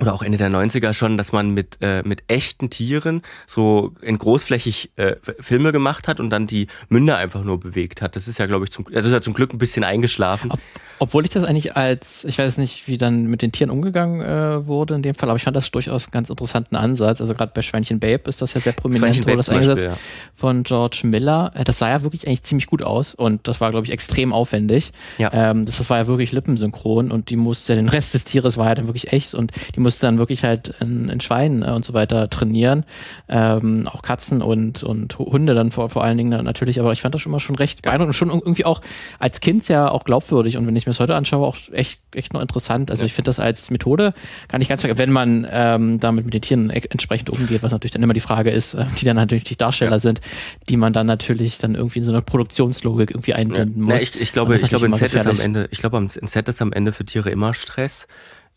oder 0.00 0.14
auch 0.14 0.22
Ende 0.22 0.38
der 0.38 0.50
90er 0.50 0.94
schon, 0.94 1.18
dass 1.18 1.32
man 1.32 1.50
mit, 1.50 1.78
äh, 1.82 2.02
mit 2.02 2.24
echten 2.26 2.70
Tieren 2.70 3.22
so 3.46 3.92
in 4.00 4.16
großflächig 4.16 4.90
äh, 4.96 5.16
Filme 5.38 5.70
gemacht 5.70 6.08
hat 6.08 6.18
und 6.18 6.30
dann 6.30 6.46
die 6.46 6.68
Münder 6.88 7.18
einfach 7.18 7.44
nur 7.44 7.60
bewegt 7.60 8.00
hat. 8.00 8.16
Das 8.16 8.26
ist 8.26 8.38
ja, 8.38 8.46
glaube 8.46 8.64
ich, 8.64 8.70
zum, 8.70 8.86
also 8.86 9.08
ist 9.08 9.12
ja 9.12 9.20
zum 9.20 9.34
Glück 9.34 9.52
ein 9.52 9.58
bisschen 9.58 9.84
eingeschlafen. 9.84 10.50
Ob, 10.50 10.60
obwohl 10.98 11.24
ich 11.24 11.30
das 11.30 11.44
eigentlich 11.44 11.76
als, 11.76 12.24
ich 12.24 12.38
weiß 12.38 12.56
nicht, 12.56 12.88
wie 12.88 12.96
dann 12.96 13.26
mit 13.26 13.42
den 13.42 13.52
Tieren 13.52 13.70
umgegangen 13.70 14.22
äh, 14.22 14.66
wurde 14.66 14.94
in 14.94 15.02
dem 15.02 15.14
Fall, 15.14 15.28
aber 15.28 15.36
ich 15.36 15.44
fand 15.44 15.56
das 15.56 15.70
durchaus 15.70 16.06
einen 16.06 16.12
ganz 16.12 16.30
interessanten 16.30 16.74
Ansatz. 16.74 17.20
Also 17.20 17.34
gerade 17.34 17.52
bei 17.54 17.60
Schweinchen 17.60 18.00
Babe 18.00 18.22
ist 18.28 18.40
das 18.40 18.54
ja 18.54 18.62
sehr 18.62 18.72
prominent, 18.72 19.26
wurde 19.26 19.36
das 19.36 19.50
eingesetzt 19.50 19.84
ja. 19.84 19.96
von 20.34 20.62
George 20.62 21.02
Miller. 21.04 21.52
Äh, 21.54 21.64
das 21.64 21.78
sah 21.78 21.90
ja 21.90 22.02
wirklich 22.02 22.26
eigentlich 22.26 22.44
ziemlich 22.44 22.66
gut 22.66 22.82
aus 22.82 23.14
und 23.14 23.46
das 23.46 23.60
war, 23.60 23.70
glaube 23.70 23.86
ich, 23.86 23.92
extrem 23.92 24.32
aufwendig. 24.32 24.92
Ja. 25.18 25.30
Ähm, 25.32 25.66
das, 25.66 25.76
das 25.76 25.90
war 25.90 25.98
ja 25.98 26.06
wirklich 26.06 26.32
lippensynchron 26.32 27.10
und 27.10 27.28
die 27.28 27.36
musste, 27.36 27.74
den 27.74 27.90
Rest 27.90 28.14
des 28.14 28.24
Tieres 28.24 28.56
war 28.56 28.68
ja 28.68 28.74
dann 28.74 28.86
wirklich 28.86 29.12
echt 29.12 29.34
und 29.34 29.52
die 29.76 29.80
musste 29.82 30.06
dann 30.06 30.18
wirklich 30.18 30.44
halt 30.44 30.74
in, 30.80 31.08
in 31.08 31.20
Schweinen 31.20 31.62
äh, 31.62 31.70
und 31.70 31.84
so 31.84 31.92
weiter 31.94 32.30
trainieren. 32.30 32.84
Ähm, 33.28 33.88
auch 33.90 34.02
Katzen 34.02 34.42
und, 34.42 34.82
und 34.82 35.18
Hunde 35.18 35.54
dann 35.54 35.70
vor, 35.70 35.88
vor 35.88 36.04
allen 36.04 36.16
Dingen 36.16 36.44
natürlich, 36.44 36.80
aber 36.80 36.92
ich 36.92 37.02
fand 37.02 37.14
das 37.14 37.20
schon 37.20 37.32
mal 37.32 37.38
schon 37.38 37.56
recht 37.56 37.82
beeindruckend 37.82 38.10
und 38.10 38.14
schon 38.14 38.30
irgendwie 38.30 38.64
auch 38.64 38.80
als 39.18 39.40
Kind 39.40 39.68
ja 39.68 39.90
auch 39.90 40.04
glaubwürdig. 40.04 40.56
Und 40.56 40.66
wenn 40.66 40.76
ich 40.76 40.86
mir 40.86 40.90
das 40.90 41.00
heute 41.00 41.14
anschaue, 41.14 41.46
auch 41.46 41.56
echt, 41.72 42.00
echt 42.14 42.32
noch 42.32 42.40
interessant. 42.40 42.90
Also 42.90 43.02
ja. 43.02 43.06
ich 43.06 43.12
finde 43.12 43.28
das 43.28 43.38
als 43.38 43.70
Methode 43.70 44.14
gar 44.48 44.58
nicht 44.58 44.68
ganz, 44.68 44.84
wenn 44.84 45.12
man 45.12 45.46
ähm, 45.50 46.00
damit 46.00 46.24
mit 46.24 46.34
den 46.34 46.42
Tieren 46.42 46.70
e 46.70 46.82
entsprechend 46.90 47.30
umgeht, 47.30 47.62
was 47.62 47.72
natürlich 47.72 47.92
dann 47.92 48.02
immer 48.02 48.14
die 48.14 48.20
Frage 48.20 48.50
ist, 48.50 48.74
äh, 48.74 48.86
die 48.98 49.04
dann 49.04 49.16
natürlich 49.16 49.44
die 49.44 49.56
Darsteller 49.56 49.92
ja. 49.92 49.98
sind, 49.98 50.20
die 50.68 50.76
man 50.76 50.92
dann 50.92 51.06
natürlich 51.06 51.58
dann 51.58 51.74
irgendwie 51.74 52.00
in 52.00 52.04
so 52.04 52.12
eine 52.12 52.22
Produktionslogik 52.22 53.10
irgendwie 53.10 53.34
einbinden 53.34 53.86
ja. 53.88 53.94
muss. 53.94 54.02
ich, 54.02 54.20
ich 54.20 54.32
glaube, 54.32 54.56
ich 54.56 54.68
glaube, 54.68 54.86
ein 54.86 54.92
Set 54.92 55.14
ist 55.14 55.26
am 55.26 55.40
Ende, 55.40 55.68
ich 55.70 55.78
glaube, 55.78 55.98
ein 55.98 56.08
Set 56.08 56.48
ist 56.48 56.62
am 56.62 56.72
Ende 56.72 56.92
für 56.92 57.04
Tiere 57.04 57.30
immer 57.30 57.54
Stress. 57.54 58.06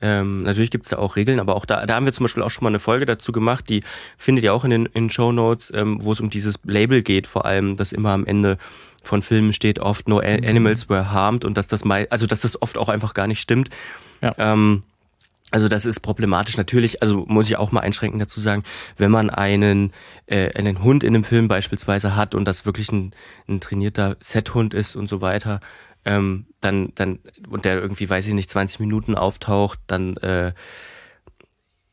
Ähm, 0.02 0.44
natürlich 0.44 0.72
gibt 0.72 0.86
es 0.86 0.90
da 0.90 0.98
auch 0.98 1.16
Regeln, 1.16 1.40
aber 1.40 1.56
auch 1.56 1.66
da, 1.66 1.86
da 1.86 1.96
haben 1.96 2.06
wir 2.06 2.14
zum 2.14 2.26
Beispiel 2.26 2.44
auch 2.44 2.52
schon 2.52 2.64
mal 2.64 2.70
eine 2.70 2.80
Folge 2.80 3.06
dazu 3.06 3.32
gemacht, 3.32 3.70
die 3.70 3.84
findet 4.18 4.44
ihr 4.44 4.54
auch 4.54 4.64
in 4.64 4.70
den 4.70 4.86
in 4.88 5.10
Show 5.10 5.32
Notes, 5.32 5.72
ähm, 5.74 6.04
wo 6.04 6.12
es 6.12 6.20
um 6.20 6.30
dieses 6.30 6.56
Label 6.64 7.02
geht, 7.02 7.28
vor 7.28 7.46
allem, 7.46 7.78
das 7.78 7.94
immer 7.94 8.12
am 8.12 8.26
Ende 8.26 8.58
von 9.04 9.22
Filmen 9.22 9.54
steht 9.54 9.80
oft 9.80 10.08
No 10.08 10.18
mhm. 10.18 10.46
Animals 10.46 10.90
were 10.90 11.12
harmed 11.12 11.46
und 11.46 11.58
dass 11.58 11.68
das 11.68 11.86
mal, 11.86 12.08
also 12.10 12.28
dass 12.28 12.42
das 12.42 12.62
oft 12.62 12.78
auch 12.78 12.90
einfach 12.90 13.14
gar 13.14 13.28
nicht 13.28 13.40
stimmt. 13.40 13.70
Ja. 14.22 14.34
Ähm, 14.38 14.84
also 15.52 15.70
das 15.70 15.86
ist 15.86 16.02
problematisch. 16.02 16.58
Natürlich, 16.58 17.02
also 17.02 17.24
muss 17.28 17.48
ich 17.48 17.56
auch 17.56 17.72
mal 17.72 17.82
einschränken 17.82 18.20
dazu 18.20 18.42
sagen, 18.42 18.64
wenn 18.98 19.12
man 19.12 19.30
einen, 19.30 19.94
äh, 20.26 20.52
einen 20.54 20.84
Hund 20.84 21.04
in 21.04 21.16
einem 21.16 21.24
Film 21.24 21.48
beispielsweise 21.48 22.16
hat 22.16 22.36
und 22.36 22.46
das 22.46 22.66
wirklich 22.66 22.92
ein, 22.92 23.12
ein 23.48 23.62
trainierter 23.62 24.18
Sethund 24.20 24.74
ist 24.74 24.96
und 24.96 25.08
so 25.08 25.22
weiter, 25.22 25.62
ähm, 26.06 26.48
dann, 26.62 26.92
dann, 26.96 27.20
und 27.50 27.66
der 27.66 27.82
irgendwie, 27.82 28.10
weiß 28.10 28.28
ich 28.28 28.34
nicht, 28.34 28.50
20 28.50 28.80
Minuten 28.80 29.16
auftaucht, 29.16 29.80
dann 29.88 30.18
äh, 30.18 30.54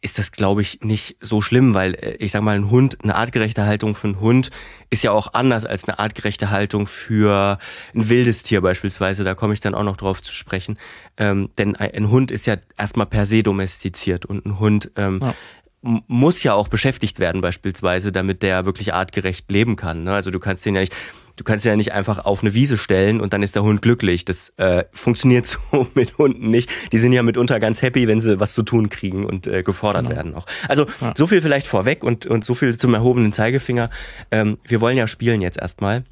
ist 0.02 0.18
das, 0.18 0.32
glaube 0.32 0.62
ich, 0.62 0.80
nicht 0.82 1.16
so 1.20 1.40
schlimm, 1.40 1.74
weil 1.74 1.94
äh, 1.94 2.16
ich 2.16 2.32
sag 2.32 2.42
mal, 2.42 2.56
ein 2.56 2.70
Hund, 2.70 2.98
eine 3.02 3.14
artgerechte 3.14 3.64
Haltung 3.64 3.94
für 3.94 4.08
einen 4.08 4.20
Hund 4.20 4.50
ist 4.90 5.04
ja 5.04 5.12
auch 5.12 5.32
anders 5.32 5.64
als 5.64 5.88
eine 5.88 5.98
artgerechte 5.98 6.50
Haltung 6.50 6.86
für 6.86 7.58
ein 7.94 8.08
wildes 8.08 8.42
Tier 8.42 8.60
beispielsweise. 8.60 9.24
Da 9.24 9.34
komme 9.34 9.54
ich 9.54 9.60
dann 9.60 9.74
auch 9.74 9.84
noch 9.84 9.96
drauf 9.96 10.20
zu 10.20 10.34
sprechen. 10.34 10.76
Ähm, 11.16 11.50
denn 11.56 11.76
ein 11.76 12.10
Hund 12.10 12.30
ist 12.30 12.46
ja 12.46 12.56
erstmal 12.76 13.06
per 13.06 13.26
se 13.26 13.42
domestiziert 13.42 14.26
und 14.26 14.44
ein 14.44 14.58
Hund 14.58 14.90
ähm, 14.96 15.20
ja 15.22 15.34
muss 15.82 16.42
ja 16.44 16.54
auch 16.54 16.68
beschäftigt 16.68 17.18
werden 17.18 17.40
beispielsweise, 17.40 18.12
damit 18.12 18.42
der 18.42 18.64
wirklich 18.64 18.94
artgerecht 18.94 19.50
leben 19.50 19.74
kann. 19.74 20.04
Ne? 20.04 20.14
Also 20.14 20.30
du 20.30 20.38
kannst 20.38 20.64
den 20.64 20.76
ja 20.76 20.80
nicht, 20.80 20.94
du 21.36 21.44
kannst 21.44 21.64
ja 21.64 21.76
nicht 21.76 21.92
einfach 21.92 22.24
auf 22.24 22.42
eine 22.42 22.54
Wiese 22.54 22.76
stellen 22.76 23.20
und 23.20 23.32
dann 23.32 23.42
ist 23.42 23.54
der 23.54 23.62
Hund 23.62 23.82
glücklich. 23.82 24.24
Das 24.24 24.52
äh, 24.56 24.84
funktioniert 24.92 25.46
so 25.72 25.86
mit 25.94 26.18
Hunden 26.18 26.50
nicht. 26.50 26.70
Die 26.92 26.98
sind 26.98 27.12
ja 27.12 27.22
mitunter 27.22 27.60
ganz 27.60 27.82
happy, 27.82 28.08
wenn 28.08 28.20
sie 28.20 28.40
was 28.40 28.54
zu 28.54 28.62
tun 28.62 28.88
kriegen 28.88 29.24
und 29.26 29.46
äh, 29.46 29.62
gefordert 29.62 30.04
genau. 30.04 30.16
werden 30.16 30.34
auch. 30.34 30.46
Also 30.68 30.86
ja. 31.00 31.14
so 31.16 31.26
viel 31.26 31.42
vielleicht 31.42 31.66
vorweg 31.66 32.04
und, 32.04 32.26
und 32.26 32.44
so 32.44 32.54
viel 32.54 32.76
zum 32.76 32.94
erhobenen 32.94 33.32
Zeigefinger. 33.32 33.90
Ähm, 34.30 34.58
wir 34.66 34.80
wollen 34.80 34.96
ja 34.96 35.06
spielen 35.06 35.40
jetzt 35.40 35.58
erstmal 35.58 36.04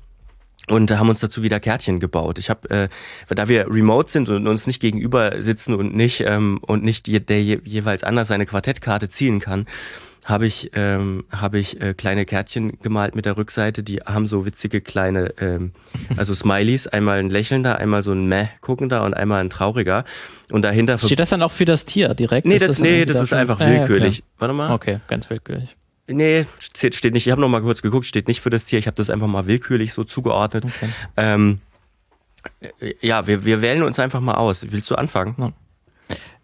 und 0.70 0.90
haben 0.90 1.08
uns 1.08 1.20
dazu 1.20 1.42
wieder 1.42 1.60
Kärtchen 1.60 2.00
gebaut. 2.00 2.38
Ich 2.38 2.50
habe, 2.50 2.70
äh, 2.70 2.88
da 3.28 3.48
wir 3.48 3.66
remote 3.68 4.10
sind 4.10 4.28
und 4.28 4.46
uns 4.46 4.66
nicht 4.66 4.80
gegenüber 4.80 5.42
sitzen 5.42 5.74
und 5.74 5.94
nicht 5.94 6.20
ähm, 6.26 6.58
und 6.62 6.84
nicht 6.84 7.08
je, 7.08 7.20
der 7.20 7.42
je, 7.42 7.58
jeweils 7.64 8.04
anders 8.04 8.28
seine 8.28 8.46
Quartettkarte 8.46 9.08
ziehen 9.08 9.40
kann, 9.40 9.66
habe 10.24 10.46
ich, 10.46 10.70
ähm, 10.74 11.24
hab 11.30 11.54
ich 11.54 11.80
äh, 11.80 11.94
kleine 11.94 12.24
Kärtchen 12.24 12.78
gemalt 12.82 13.14
mit 13.14 13.24
der 13.24 13.36
Rückseite, 13.36 13.82
die 13.82 13.98
haben 13.98 14.26
so 14.26 14.44
witzige 14.44 14.80
kleine, 14.80 15.34
ähm, 15.38 15.72
also 16.16 16.34
Smileys, 16.34 16.86
einmal 16.86 17.18
ein 17.18 17.30
lächelnder, 17.30 17.78
einmal 17.78 18.02
so 18.02 18.12
ein 18.12 18.26
meh 18.26 18.48
guckender 18.60 19.04
und 19.04 19.14
einmal 19.14 19.40
ein 19.40 19.50
trauriger. 19.50 20.04
Und 20.52 20.62
dahinter. 20.62 20.98
Steht 20.98 21.20
das 21.20 21.30
dann 21.30 21.42
auch 21.42 21.52
für 21.52 21.64
das 21.64 21.84
Tier 21.84 22.14
direkt? 22.14 22.46
Nee, 22.46 22.58
das, 22.58 22.68
das 22.68 22.78
nee, 22.80 23.04
das 23.04 23.20
ist 23.20 23.32
einfach 23.32 23.60
willkürlich. 23.60 24.18
Ja, 24.18 24.24
okay. 24.24 24.34
Warte 24.38 24.54
mal. 24.54 24.74
Okay, 24.74 25.00
ganz 25.06 25.30
willkürlich. 25.30 25.76
Nee, 26.12 26.46
steht 26.58 27.14
nicht. 27.14 27.26
Ich 27.26 27.30
habe 27.30 27.40
noch 27.40 27.48
mal 27.48 27.62
kurz 27.62 27.82
geguckt, 27.82 28.06
steht 28.06 28.28
nicht 28.28 28.40
für 28.40 28.50
das 28.50 28.64
Tier. 28.64 28.78
Ich 28.78 28.86
habe 28.86 28.96
das 28.96 29.10
einfach 29.10 29.26
mal 29.26 29.46
willkürlich 29.46 29.92
so 29.92 30.04
zugeordnet. 30.04 30.64
Okay. 30.64 30.88
Ähm, 31.16 31.60
ja, 33.00 33.26
wir, 33.26 33.44
wir 33.44 33.62
wählen 33.62 33.82
uns 33.82 33.98
einfach 33.98 34.20
mal 34.20 34.34
aus. 34.34 34.66
Willst 34.70 34.90
du 34.90 34.94
anfangen? 34.94 35.34
Ja. 35.38 35.52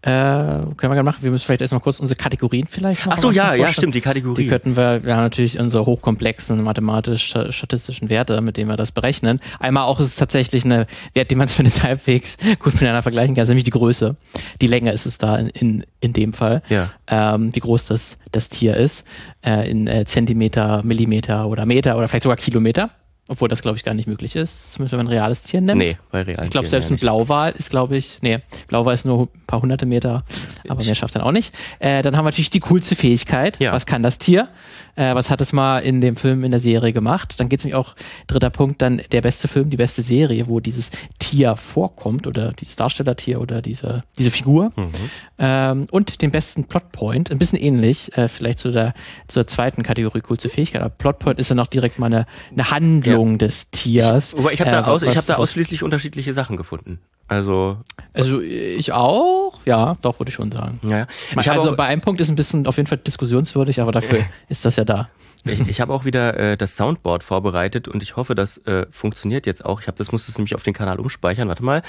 Äh, 0.07 0.11
können 0.11 0.77
wir 0.77 0.91
gerne 0.91 1.03
machen. 1.03 1.23
Wir 1.23 1.33
müssen 1.33 1.45
vielleicht 1.45 1.63
erstmal 1.63 1.81
kurz 1.81 1.99
unsere 1.99 2.17
Kategorien 2.17 2.69
vielleicht 2.69 3.09
Ach 3.09 3.19
so, 3.19 3.33
ja, 3.33 3.55
ja, 3.55 3.73
stimmt, 3.73 3.93
die 3.93 4.01
Kategorien. 4.01 4.37
Die 4.37 4.49
könnten 4.49 4.77
wir, 4.77 5.01
ja, 5.05 5.17
natürlich 5.17 5.59
unsere 5.59 5.85
hochkomplexen 5.85 6.63
mathematisch-statistischen 6.63 8.09
Werte, 8.09 8.41
mit 8.41 8.57
denen 8.57 8.71
wir 8.71 8.77
das 8.77 8.93
berechnen. 8.93 9.41
Einmal 9.59 9.83
auch 9.83 9.99
ist 9.99 10.07
es 10.07 10.15
tatsächlich 10.15 10.65
eine 10.65 10.87
Wert, 11.15 11.33
den 11.33 11.39
man 11.39 11.49
zumindest 11.49 11.83
halbwegs 11.83 12.37
gut 12.61 12.75
miteinander 12.75 13.03
vergleichen 13.03 13.35
kann, 13.35 13.49
nämlich 13.49 13.65
die 13.65 13.73
Größe. 13.73 14.15
Die 14.61 14.69
Länge 14.69 14.93
ist 14.93 15.07
es 15.07 15.19
da 15.19 15.39
in, 15.39 15.49
in, 15.49 15.87
in 15.99 16.13
dem 16.13 16.33
Fall. 16.33 16.63
Ja. 16.69 16.93
Ähm, 17.09 17.53
wie 17.53 17.61
groß 17.61 17.87
das, 17.87 18.17
das 18.31 18.49
Tier 18.49 18.77
ist. 18.77 19.05
Äh, 19.45 19.69
in 19.69 19.89
äh, 19.89 20.05
Zentimeter, 20.05 20.85
Millimeter 20.85 21.49
oder 21.49 21.67
Meter 21.67 21.97
oder 21.97 22.07
vielleicht 22.07 22.23
sogar 22.23 22.37
Kilometer. 22.37 22.91
Obwohl 23.29 23.49
das, 23.49 23.61
glaube 23.61 23.77
ich, 23.77 23.83
gar 23.83 23.95
nicht 23.95 24.07
möglich 24.07 24.37
ist, 24.37 24.73
zumindest 24.73 24.93
wenn 24.93 24.99
man 24.99 25.07
ein 25.09 25.13
reales 25.19 25.43
Tier 25.43 25.61
nimmt. 25.61 25.79
Nee, 25.79 25.97
bei 26.13 26.23
realen 26.23 26.45
Ich 26.45 26.51
glaube, 26.51 26.69
selbst 26.69 26.91
ein 26.93 26.97
Blauwal 26.97 27.53
ist, 27.59 27.71
glaube 27.71 27.97
ich, 27.97 28.19
nee, 28.21 28.39
Blauwal 28.69 28.95
ist 28.95 29.05
nur 29.05 29.23
ein 29.23 29.29
paar 29.49 29.63
hunderte 29.63 29.85
Meter, 29.85 30.23
aber 30.69 30.85
mehr 30.85 30.95
schafft 30.95 31.17
dann 31.17 31.23
auch 31.23 31.33
nicht. 31.33 31.53
Äh, 31.81 32.03
dann 32.03 32.17
haben 32.17 32.25
wir 32.25 32.31
natürlich 32.31 32.51
die 32.51 32.61
coolste 32.61 32.95
Fähigkeit. 32.95 33.59
Ja. 33.59 33.73
Was 33.73 33.85
kann 33.85 34.05
das 34.05 34.19
Tier? 34.19 34.49
Äh, 34.97 35.15
was 35.15 35.31
hat 35.31 35.41
es 35.41 35.53
mal 35.53 35.79
in 35.79 36.01
dem 36.01 36.17
Film, 36.17 36.43
in 36.43 36.51
der 36.51 36.61
Serie 36.61 36.93
gemacht? 36.93 37.39
Dann 37.39 37.49
geht 37.49 37.61
es 37.61 37.65
nämlich 37.65 37.77
auch, 37.77 37.95
dritter 38.27 38.51
Punkt, 38.51 38.83
dann 38.83 39.01
der 39.13 39.21
beste 39.21 39.47
Film, 39.47 39.71
die 39.71 39.77
beste 39.77 40.03
Serie, 40.03 40.47
wo 40.49 40.61
dieses 40.61 40.91
Tier 41.19 41.57
vorkommt 41.57 42.27
oder 42.27 42.53
dieses 42.53 42.77
Darstellertier 42.77 43.41
oder 43.41 43.63
diese, 43.63 44.03
diese 44.19 44.31
Figur. 44.31 44.73
Mhm. 44.77 44.91
Ähm, 45.39 45.87
und 45.91 46.23
den 46.23 46.31
besten 46.31 46.65
Plotpoint, 46.65 47.31
ein 47.31 47.39
bisschen 47.39 47.61
ähnlich, 47.61 48.17
äh, 48.17 48.29
vielleicht 48.29 48.59
zu 48.59 48.73
der, 48.73 48.95
zur 49.29 49.47
zweiten 49.47 49.83
Kategorie 49.83 50.21
coolste 50.21 50.49
Fähigkeit. 50.49 50.81
Aber 50.81 50.91
Plotpoint 50.91 51.39
ist 51.39 51.51
dann 51.51 51.61
auch 51.61 51.67
direkt 51.67 51.99
mal 51.99 52.07
eine, 52.07 52.27
eine 52.53 52.71
Handlung 52.71 53.33
ja. 53.33 53.39
des 53.39 53.71
Tiers. 53.71 54.37
Wobei 54.37 54.53
ich 54.53 54.61
habe 54.61 54.71
da, 54.71 54.81
äh, 54.81 54.85
aus, 54.85 55.03
ich 55.03 55.17
hab 55.17 55.27
da 55.27 55.37
ausschließlich 55.37 55.83
unterschiedliche 55.83 56.33
Sachen 56.33 56.57
gefunden. 56.57 57.01
Also. 57.29 57.79
Also 58.13 58.41
ich 58.41 58.93
auch, 58.93 59.61
ja, 59.65 59.95
doch, 60.03 60.21
würde 60.21 60.29
ich 60.29 60.35
schon 60.35 60.53
sagen. 60.53 60.81
Ja, 60.83 60.99
ja. 60.99 61.07
Ich 61.39 61.51
also 61.51 61.75
bei 61.77 61.85
einem 61.85 62.01
Punkt 62.01 62.21
ist 62.21 62.29
ein 62.29 62.37
bisschen 62.37 62.67
auf 62.67 62.77
jeden 62.77 62.87
Fall 62.87 62.99
diskussionswürdig, 62.99 63.81
aber 63.81 63.93
dafür 63.93 64.21
ist 64.49 64.65
das 64.65 64.77
ja 64.77 64.85
da. 64.85 65.09
Ich, 65.45 65.61
ich 65.69 65.81
habe 65.81 65.93
auch 65.93 66.05
wieder 66.05 66.37
äh, 66.39 66.57
das 66.57 66.77
Soundboard 66.77 67.23
vorbereitet 67.23 67.89
und 67.89 68.03
ich 68.03 68.17
hoffe, 68.17 68.35
das 68.35 68.59
äh, 68.67 68.87
funktioniert 68.91 69.47
jetzt 69.47 69.65
auch. 69.65 69.81
Ich 69.81 69.87
habe 69.87 69.97
das 69.97 70.13
muss 70.13 70.29
es 70.29 70.39
nämlich 70.39 70.55
auf 70.55 70.63
den 70.63 70.75
Kanal 70.75 70.99
umspeichern. 70.99 71.49
Warte 71.49 71.65
mal. 71.65 71.83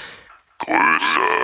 Größe. 0.58 1.37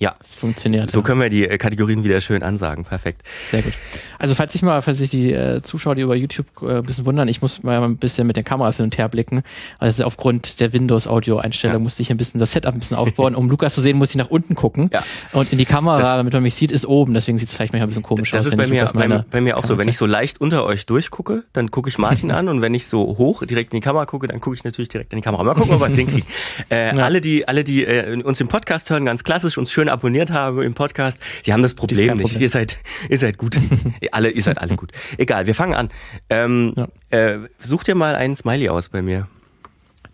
Ja, 0.00 0.16
es 0.26 0.34
funktioniert. 0.34 0.90
So 0.90 1.00
ja. 1.00 1.04
können 1.04 1.20
wir 1.20 1.28
die 1.28 1.46
äh, 1.46 1.58
Kategorien 1.58 2.04
wieder 2.04 2.22
schön 2.22 2.42
ansagen. 2.42 2.86
Perfekt. 2.86 3.22
Sehr 3.50 3.60
gut. 3.60 3.74
Also 4.18 4.34
falls 4.34 4.54
sich 4.54 4.62
mal, 4.62 4.80
falls 4.80 4.96
sich 4.96 5.10
die 5.10 5.30
äh, 5.30 5.60
Zuschauer, 5.60 5.94
die 5.94 6.00
über 6.00 6.16
YouTube 6.16 6.46
äh, 6.62 6.78
ein 6.78 6.84
bisschen 6.84 7.04
wundern, 7.04 7.28
ich 7.28 7.42
muss 7.42 7.62
mal 7.62 7.82
ein 7.82 7.98
bisschen 7.98 8.26
mit 8.26 8.36
den 8.38 8.44
Kameras 8.44 8.78
hin 8.78 8.84
und 8.84 8.96
her 8.96 9.10
blicken. 9.10 9.42
Also 9.78 10.04
aufgrund 10.04 10.58
der 10.60 10.72
Windows-Audio-Einstellung 10.72 11.76
ja. 11.76 11.78
musste 11.80 12.00
ich 12.00 12.10
ein 12.10 12.16
bisschen 12.16 12.40
das 12.40 12.52
Setup 12.52 12.72
ein 12.72 12.80
bisschen 12.80 12.96
aufbauen. 12.96 13.34
Um 13.34 13.50
Lukas 13.50 13.74
zu 13.74 13.82
sehen, 13.82 13.98
muss 13.98 14.08
ich 14.08 14.16
nach 14.16 14.30
unten 14.30 14.54
gucken. 14.54 14.88
Ja. 14.90 15.02
Und 15.32 15.52
in 15.52 15.58
die 15.58 15.66
Kamera, 15.66 15.98
das, 15.98 16.14
damit 16.14 16.32
man 16.32 16.42
mich 16.44 16.54
sieht, 16.54 16.72
ist 16.72 16.86
oben. 16.86 17.12
Deswegen 17.12 17.36
sieht 17.36 17.50
es 17.50 17.54
vielleicht 17.54 17.74
manchmal 17.74 17.88
ein 17.88 17.90
bisschen 17.90 18.02
komisch 18.02 18.30
das 18.30 18.38
aus. 18.40 18.44
Das 18.44 18.54
ist 18.54 18.56
bei 18.56 18.68
mir, 18.68 18.86
bei, 18.94 19.24
bei, 19.30 19.40
mir 19.42 19.58
auch 19.58 19.66
so. 19.66 19.76
Wenn 19.76 19.88
ich 19.88 19.98
so 19.98 20.06
leicht 20.06 20.40
unter 20.40 20.64
euch 20.64 20.86
durchgucke, 20.86 21.44
dann 21.52 21.70
gucke 21.70 21.90
ich 21.90 21.98
Martin 21.98 22.30
an 22.30 22.48
und 22.48 22.62
wenn 22.62 22.72
ich 22.72 22.86
so 22.86 23.18
hoch 23.18 23.44
direkt 23.44 23.74
in 23.74 23.80
die 23.80 23.84
Kamera 23.84 24.06
gucke, 24.06 24.28
dann 24.28 24.40
gucke 24.40 24.56
ich 24.56 24.64
natürlich 24.64 24.88
direkt 24.88 25.12
in 25.12 25.18
die 25.18 25.22
Kamera. 25.22 25.44
Mal 25.44 25.54
gucken, 25.54 25.74
ob 25.74 25.80
wir 25.80 25.88
es 25.88 25.94
hinkriegen. 25.94 26.24
Äh, 26.70 26.96
ja. 26.96 27.02
Alle, 27.02 27.20
die, 27.20 27.48
alle, 27.48 27.64
die 27.64 27.84
äh, 27.84 28.22
uns 28.22 28.40
im 28.40 28.48
Podcast 28.48 28.90
hören, 28.90 29.04
ganz 29.04 29.24
klassisch 29.24 29.58
uns 29.58 29.72
schön 29.72 29.88
abonniert 29.90 30.30
haben 30.30 30.62
im 30.62 30.74
Podcast. 30.74 31.20
Sie 31.44 31.52
haben 31.52 31.62
das 31.62 31.74
Problem 31.74 32.16
nicht. 32.16 32.22
Problem. 32.22 32.42
Ihr 32.42 32.48
seid, 32.48 32.78
ihr 33.08 33.18
seid 33.18 33.38
gut. 33.38 33.58
ihr, 34.00 34.08
alle, 34.14 34.30
ihr 34.30 34.42
seid 34.42 34.58
alle 34.58 34.76
gut. 34.76 34.92
Egal, 35.18 35.46
wir 35.46 35.54
fangen 35.54 35.74
an. 35.74 35.88
Ähm, 36.28 36.74
ja. 36.76 36.88
äh, 37.10 37.38
such 37.58 37.84
dir 37.84 37.94
mal 37.94 38.14
einen 38.14 38.36
Smiley 38.36 38.68
aus 38.68 38.88
bei 38.88 39.02
mir. 39.02 39.28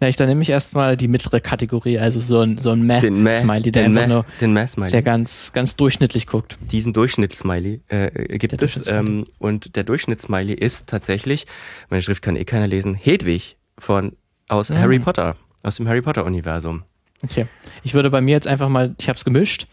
Na, 0.00 0.09
ich 0.09 0.16
dann 0.16 0.28
nehme 0.28 0.42
ich 0.42 0.50
erstmal 0.50 0.97
die 0.97 1.09
mittlere 1.09 1.40
Kategorie, 1.40 1.99
also 1.99 2.21
so 2.21 2.40
ein, 2.40 2.59
so 2.59 2.71
ein 2.71 2.83
Meh-Smiley, 2.87 3.73
der 3.73 3.87
einfach 3.87 4.06
nur, 4.06 4.26
den 4.42 4.52
Meh-Smiley. 4.52 4.90
der 4.90 5.02
ganz, 5.02 5.52
ganz 5.52 5.76
durchschnittlich 5.76 6.26
guckt. 6.26 6.59
Diesen 6.71 6.92
Durchschnittssmiley 6.92 7.80
äh, 7.88 8.37
gibt 8.37 8.61
es. 8.61 8.87
Ähm, 8.88 9.26
und 9.38 9.75
der 9.75 9.85
Durchschnittssmiley 9.85 10.52
ist 10.52 10.87
tatsächlich, 10.87 11.47
meine 11.88 12.02
Schrift 12.02 12.23
kann 12.23 12.37
eh 12.37 12.45
keiner 12.45 12.66
lesen, 12.66 12.95
Hedwig 12.95 13.56
von 13.78 14.16
aus 14.49 14.68
ja. 14.68 14.76
Ah. 14.76 14.80
Harry 14.80 14.99
Potter, 14.99 15.37
aus 15.62 15.76
dem 15.76 15.88
Harry 15.88 16.02
Potter-Universum. 16.02 16.85
Okay. 17.23 17.46
Ich 17.82 17.94
würde 17.94 18.11
bei 18.11 18.20
mir 18.20 18.32
jetzt 18.32 18.46
einfach 18.46 18.68
mal, 18.68 18.94
ich 18.99 19.08
habe 19.08 19.16
es 19.16 19.25
gemischt, 19.25 19.66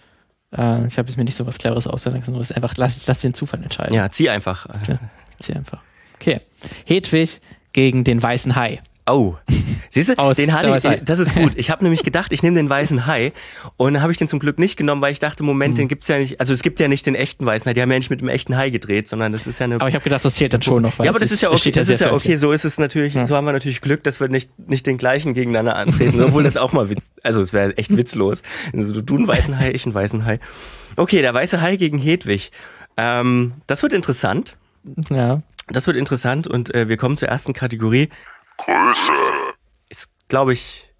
äh, 0.52 0.88
ich 0.88 0.98
habe 0.98 1.08
jetzt 1.08 1.18
mir 1.18 1.24
nicht 1.24 1.36
so 1.36 1.46
was 1.46 1.58
Cleveres 1.58 1.88
ausgedacht, 1.88 2.26
sondern 2.26 2.46
einfach 2.52 2.76
lass, 2.78 3.06
lass 3.08 3.22
den 3.22 3.34
Zufall 3.34 3.62
entscheiden. 3.64 3.94
Ja, 3.94 4.10
zieh 4.10 4.30
einfach. 4.30 4.68
Ja, 4.88 5.00
zieh 5.40 5.54
einfach. 5.54 5.82
Okay. 6.16 6.42
Hedwig 6.86 7.42
gegen 7.74 8.04
den 8.04 8.22
weißen 8.22 8.56
Hai. 8.56 8.80
Oh, 9.06 9.36
siehst 9.90 10.10
du, 10.10 10.18
Aus 10.18 10.38
den 10.38 10.54
hatte 10.54 10.78
ich, 10.78 11.04
das 11.04 11.20
ist 11.20 11.36
gut. 11.36 11.54
Ich 11.56 11.70
habe 11.70 11.84
nämlich 11.84 12.04
gedacht, 12.04 12.32
ich 12.32 12.42
nehme 12.42 12.56
den 12.56 12.70
weißen 12.70 13.06
Hai 13.06 13.34
und 13.76 13.94
dann 13.94 14.02
habe 14.02 14.12
ich 14.14 14.18
den 14.18 14.30
zum 14.30 14.40
Glück 14.40 14.60
nicht 14.60 14.78
genommen, 14.78 15.02
weil 15.02 15.12
ich 15.12 15.20
dachte, 15.20 15.44
Moment, 15.44 15.74
mhm. 15.74 15.80
den 15.80 15.88
gibt's 15.90 16.08
ja 16.08 16.18
nicht, 16.18 16.40
also 16.40 16.54
es 16.54 16.62
gibt 16.62 16.80
ja 16.80 16.88
nicht 16.88 17.06
den 17.06 17.16
echten 17.16 17.46
weißen 17.46 17.68
Hai, 17.70 17.74
die 17.74 17.82
haben 17.82 17.92
ja 17.92 17.98
nicht 17.98 18.10
mit 18.10 18.22
dem 18.22 18.30
echten 18.30 18.56
Hai 18.56 18.70
gedreht, 18.70 19.10
sondern 19.10 19.34
das 19.34 19.46
ist 19.46 19.60
ja 19.60 19.66
eine 19.66 19.76
Aber 19.76 19.90
ich 19.90 19.96
habe 19.96 20.04
gedacht, 20.04 20.24
das 20.24 20.36
zählt 20.36 20.54
dann 20.54 20.62
schon 20.62 20.84
noch. 20.84 20.98
Ja, 21.00 21.10
aber 21.10 21.20
das 21.20 21.32
ist 21.32 21.42
ja 21.42 21.52
okay, 21.52 21.72
das 21.72 21.90
ist 21.90 22.00
ja 22.00 22.14
okay, 22.14 22.38
so 22.38 22.52
ist 22.54 22.64
es 22.64 22.78
natürlich, 22.78 23.14
ja. 23.14 23.26
so 23.26 23.36
haben 23.36 23.46
wir 23.46 23.54
natürlich 23.54 23.82
Glück, 23.82 24.04
dass 24.04 24.22
wir 24.22 24.30
nicht 24.30 24.58
nicht 24.70 24.86
den 24.86 24.98
gleichen 24.98 25.34
gegeneinander 25.34 25.76
antreten, 25.76 26.22
obwohl 26.24 26.44
das 26.44 26.56
auch 26.56 26.72
mal 26.72 26.90
witz, 26.90 27.04
also 27.24 27.42
es 27.42 27.52
wäre 27.52 27.78
echt 27.78 27.96
witzlos. 27.96 28.42
Also 28.74 29.02
du 29.02 29.16
einen 29.18 29.28
weißen 29.28 29.60
Hai, 29.60 29.72
ich 29.72 29.86
einen 29.86 29.94
weißen 29.94 30.26
Hai. 30.26 30.40
Okay, 30.96 31.22
der 31.22 31.34
weiße 31.34 31.62
Hai 31.62 31.76
gegen 31.76 31.98
Hedwig. 31.98 32.52
Ähm, 32.98 33.54
das 33.68 33.84
wird 33.84 33.94
interessant. 33.94 34.56
Ja. 35.10 35.42
Das 35.70 35.88
wird 35.88 35.98
interessant 35.98 36.48
und 36.48 36.74
äh, 36.74 36.90
wir 36.90 36.98
kommen 36.98 37.18
zur 37.18 37.30
ersten 37.30 37.54
Kategorie. 37.54 38.10
Größe. 38.66 39.12
Ist, 39.90 40.10
glaube 40.28 40.54
ich, 40.54 40.93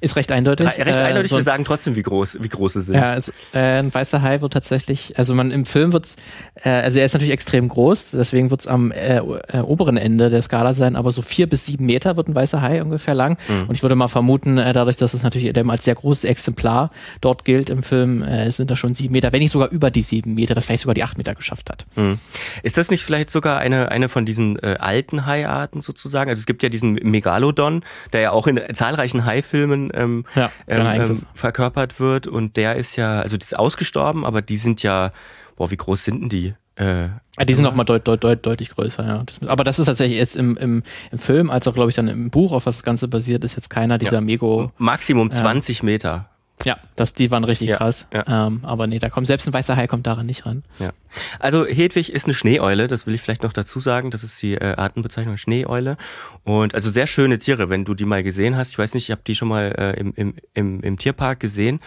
ist 0.00 0.16
recht 0.16 0.32
eindeutig. 0.32 0.66
Recht 0.66 0.78
äh, 0.78 1.00
eindeutig, 1.00 1.30
so 1.30 1.36
wir 1.36 1.42
sagen 1.42 1.64
trotzdem, 1.64 1.96
wie 1.96 2.02
groß, 2.02 2.38
wie 2.40 2.48
groß 2.48 2.74
sie 2.74 2.82
sind. 2.82 2.94
Ja, 2.94 3.14
es, 3.14 3.28
äh, 3.52 3.78
ein 3.78 3.92
weißer 3.92 4.22
Hai 4.22 4.40
wird 4.40 4.52
tatsächlich, 4.52 5.18
also 5.18 5.34
man 5.34 5.50
im 5.50 5.64
Film 5.64 5.92
wird's, 5.92 6.16
äh, 6.62 6.70
also 6.70 6.98
er 6.98 7.04
ist 7.04 7.14
natürlich 7.14 7.32
extrem 7.32 7.68
groß, 7.68 8.12
deswegen 8.12 8.50
wird's 8.50 8.66
am 8.66 8.92
äh, 8.92 9.18
äh, 9.18 9.60
oberen 9.60 9.96
Ende 9.96 10.30
der 10.30 10.42
Skala 10.42 10.72
sein, 10.72 10.96
aber 10.96 11.10
so 11.12 11.22
vier 11.22 11.48
bis 11.48 11.66
sieben 11.66 11.86
Meter 11.86 12.16
wird 12.16 12.28
ein 12.28 12.34
weißer 12.34 12.60
Hai 12.60 12.82
ungefähr 12.82 13.14
lang. 13.14 13.38
Mhm. 13.48 13.68
Und 13.68 13.74
ich 13.74 13.82
würde 13.82 13.94
mal 13.94 14.08
vermuten, 14.08 14.58
äh, 14.58 14.72
dadurch, 14.72 14.96
dass 14.96 15.14
es 15.14 15.22
natürlich 15.22 15.46
eben 15.46 15.70
als 15.70 15.84
sehr 15.84 15.94
großes 15.94 16.24
Exemplar 16.24 16.90
dort 17.20 17.44
gilt 17.44 17.70
im 17.70 17.82
Film, 17.82 18.22
äh, 18.22 18.50
sind 18.50 18.70
da 18.70 18.76
schon 18.76 18.94
sieben 18.94 19.12
Meter, 19.12 19.32
wenn 19.32 19.40
nicht 19.40 19.52
sogar 19.52 19.70
über 19.70 19.90
die 19.90 20.02
sieben 20.02 20.34
Meter, 20.34 20.54
das 20.54 20.66
vielleicht 20.66 20.82
sogar 20.82 20.94
die 20.94 21.02
acht 21.02 21.18
Meter 21.18 21.34
geschafft 21.34 21.70
hat. 21.70 21.86
Mhm. 21.96 22.18
Ist 22.62 22.78
das 22.78 22.90
nicht 22.90 23.04
vielleicht 23.04 23.30
sogar 23.30 23.58
eine, 23.58 23.90
eine 23.90 24.08
von 24.08 24.26
diesen 24.26 24.58
äh, 24.62 24.76
alten 24.78 25.26
Haiarten 25.26 25.80
sozusagen? 25.80 26.30
Also 26.30 26.40
es 26.40 26.46
gibt 26.46 26.62
ja 26.62 26.68
diesen 26.68 26.94
Megalodon, 26.94 27.84
der 28.12 28.20
ja 28.20 28.30
auch 28.32 28.46
in 28.46 28.60
zahlreichen 28.74 29.24
Haifilmen 29.24 29.83
ähm, 29.94 30.24
ja, 30.34 30.50
ähm, 30.66 31.02
ähm, 31.02 31.22
verkörpert 31.34 32.00
wird. 32.00 32.26
Und 32.26 32.56
der 32.56 32.76
ist 32.76 32.96
ja, 32.96 33.20
also 33.20 33.36
die 33.36 33.42
ist 33.42 33.58
ausgestorben, 33.58 34.24
aber 34.24 34.42
die 34.42 34.56
sind 34.56 34.82
ja, 34.82 35.12
boah, 35.56 35.70
wie 35.70 35.76
groß 35.76 36.04
sind 36.04 36.22
denn 36.22 36.28
die? 36.28 36.54
Äh, 36.76 37.04
ja, 37.38 37.44
die 37.44 37.54
sind 37.54 37.66
auch 37.66 37.74
mal 37.74 37.84
deut, 37.84 38.06
deut, 38.06 38.24
deut, 38.24 38.44
deutlich 38.44 38.70
größer, 38.70 39.06
ja. 39.06 39.22
Das, 39.24 39.48
aber 39.48 39.62
das 39.62 39.78
ist 39.78 39.86
tatsächlich 39.86 40.18
jetzt 40.18 40.34
im, 40.34 40.56
im, 40.56 40.82
im 41.12 41.18
Film, 41.18 41.50
als 41.50 41.68
auch, 41.68 41.74
glaube 41.74 41.90
ich, 41.90 41.96
dann 41.96 42.08
im 42.08 42.30
Buch, 42.30 42.52
auf 42.52 42.66
was 42.66 42.76
das 42.76 42.82
Ganze 42.82 43.06
basiert, 43.06 43.44
ist 43.44 43.54
jetzt 43.54 43.70
keiner 43.70 43.98
dieser 43.98 44.14
ja. 44.14 44.20
Mego. 44.20 44.72
Maximum 44.78 45.30
20 45.30 45.82
äh, 45.82 45.86
Meter. 45.86 46.28
Ja, 46.64 46.78
das, 46.96 47.12
die 47.12 47.30
waren 47.30 47.44
richtig 47.44 47.68
ja, 47.68 47.76
krass. 47.76 48.06
Ja. 48.12 48.46
Ähm, 48.46 48.60
aber 48.62 48.86
nee, 48.86 48.98
da 48.98 49.10
kommt 49.10 49.26
selbst 49.26 49.46
ein 49.46 49.52
weißer 49.52 49.76
Hai 49.76 49.86
kommt 49.86 50.06
daran 50.06 50.26
nicht 50.26 50.46
ran. 50.46 50.64
Ja. 50.78 50.90
Also 51.38 51.66
Hedwig 51.66 52.12
ist 52.12 52.24
eine 52.24 52.34
Schneeeule, 52.34 52.88
das 52.88 53.06
will 53.06 53.14
ich 53.14 53.20
vielleicht 53.20 53.42
noch 53.42 53.52
dazu 53.52 53.80
sagen. 53.80 54.10
Das 54.10 54.24
ist 54.24 54.40
die 54.42 54.54
äh, 54.54 54.74
Artenbezeichnung 54.76 55.36
Schneeeule. 55.36 55.96
Und 56.42 56.74
also 56.74 56.90
sehr 56.90 57.06
schöne 57.06 57.38
Tiere, 57.38 57.68
wenn 57.68 57.84
du 57.84 57.94
die 57.94 58.04
mal 58.04 58.22
gesehen 58.22 58.56
hast. 58.56 58.70
Ich 58.70 58.78
weiß 58.78 58.94
nicht, 58.94 59.04
ich 59.04 59.10
habe 59.10 59.22
die 59.26 59.36
schon 59.36 59.48
mal 59.48 59.74
äh, 59.78 60.00
im, 60.00 60.12
im, 60.16 60.34
im, 60.54 60.80
im 60.80 60.98
Tierpark 60.98 61.40
gesehen. 61.40 61.80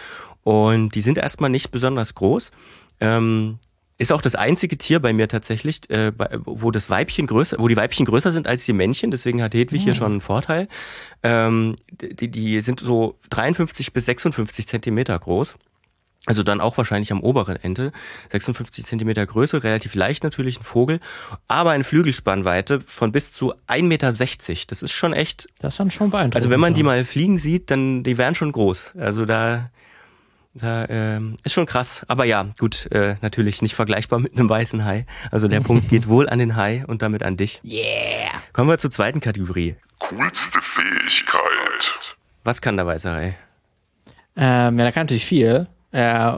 Und 0.44 0.94
die 0.94 1.00
sind 1.00 1.18
erstmal 1.18 1.50
nicht 1.50 1.70
besonders 1.70 2.14
groß. 2.14 2.52
Ähm, 3.00 3.58
ist 3.98 4.12
auch 4.12 4.22
das 4.22 4.36
einzige 4.36 4.78
Tier 4.78 5.00
bei 5.00 5.12
mir 5.12 5.28
tatsächlich, 5.28 5.90
äh, 5.90 6.12
wo 6.44 6.70
das 6.70 6.88
Weibchen 6.88 7.26
größer, 7.26 7.58
wo 7.58 7.66
die 7.66 7.76
Weibchen 7.76 8.06
größer 8.06 8.32
sind 8.32 8.46
als 8.46 8.64
die 8.64 8.72
Männchen. 8.72 9.10
Deswegen 9.10 9.42
hat 9.42 9.54
Hedwig 9.54 9.80
mhm. 9.80 9.84
hier 9.84 9.92
ah. 9.92 9.96
schon 9.96 10.12
einen 10.12 10.20
Vorteil. 10.20 10.68
Ähm, 11.24 11.74
die, 11.90 12.28
die 12.28 12.60
sind 12.60 12.80
so 12.80 13.18
53 13.30 13.92
bis 13.92 14.06
56 14.06 14.68
Zentimeter 14.68 15.18
groß. 15.18 15.56
Also 16.26 16.42
dann 16.42 16.60
auch 16.60 16.76
wahrscheinlich 16.76 17.10
am 17.10 17.22
oberen 17.22 17.56
Ende. 17.56 17.90
56 18.30 18.84
Zentimeter 18.84 19.24
Größe, 19.24 19.64
relativ 19.64 19.94
leicht 19.94 20.24
natürlich 20.24 20.60
ein 20.60 20.62
Vogel, 20.62 21.00
aber 21.46 21.70
eine 21.70 21.84
Flügelspannweite 21.84 22.80
von 22.86 23.12
bis 23.12 23.32
zu 23.32 23.54
1,60 23.66 23.82
Meter. 23.82 24.12
Das 24.68 24.82
ist 24.82 24.92
schon 24.92 25.14
echt. 25.14 25.48
Das 25.58 25.74
ist 25.74 25.80
dann 25.80 25.90
schon 25.90 26.10
beeindruckend. 26.10 26.36
Also 26.36 26.50
wenn 26.50 26.60
man 26.60 26.74
die 26.74 26.82
mal 26.82 27.02
fliegen 27.04 27.38
sieht, 27.38 27.70
dann 27.70 28.02
die 28.02 28.18
wären 28.18 28.34
schon 28.34 28.52
groß. 28.52 28.92
Also 28.98 29.24
da 29.24 29.70
da, 30.58 30.86
ähm, 30.88 31.36
ist 31.44 31.52
schon 31.52 31.66
krass. 31.66 32.04
Aber 32.08 32.24
ja, 32.24 32.48
gut, 32.58 32.90
äh, 32.92 33.16
natürlich 33.20 33.62
nicht 33.62 33.74
vergleichbar 33.74 34.18
mit 34.18 34.36
einem 34.36 34.48
weißen 34.48 34.84
Hai. 34.84 35.06
Also 35.30 35.48
der 35.48 35.60
Punkt 35.60 35.88
geht 35.90 36.08
wohl 36.08 36.28
an 36.28 36.38
den 36.38 36.56
Hai 36.56 36.84
und 36.86 37.02
damit 37.02 37.22
an 37.22 37.36
dich. 37.36 37.60
Yeah! 37.64 38.30
Kommen 38.52 38.68
wir 38.68 38.78
zur 38.78 38.90
zweiten 38.90 39.20
Kategorie. 39.20 39.76
Coolste 39.98 40.60
Fähigkeit. 40.60 42.16
Was 42.44 42.60
kann 42.60 42.76
der 42.76 42.86
weiße 42.86 43.10
Hai? 43.10 43.36
Ähm, 44.36 44.78
ja, 44.78 44.84
der 44.84 44.92
kann 44.92 45.02
natürlich 45.04 45.26
viel. 45.26 45.66
Äh, 45.92 46.32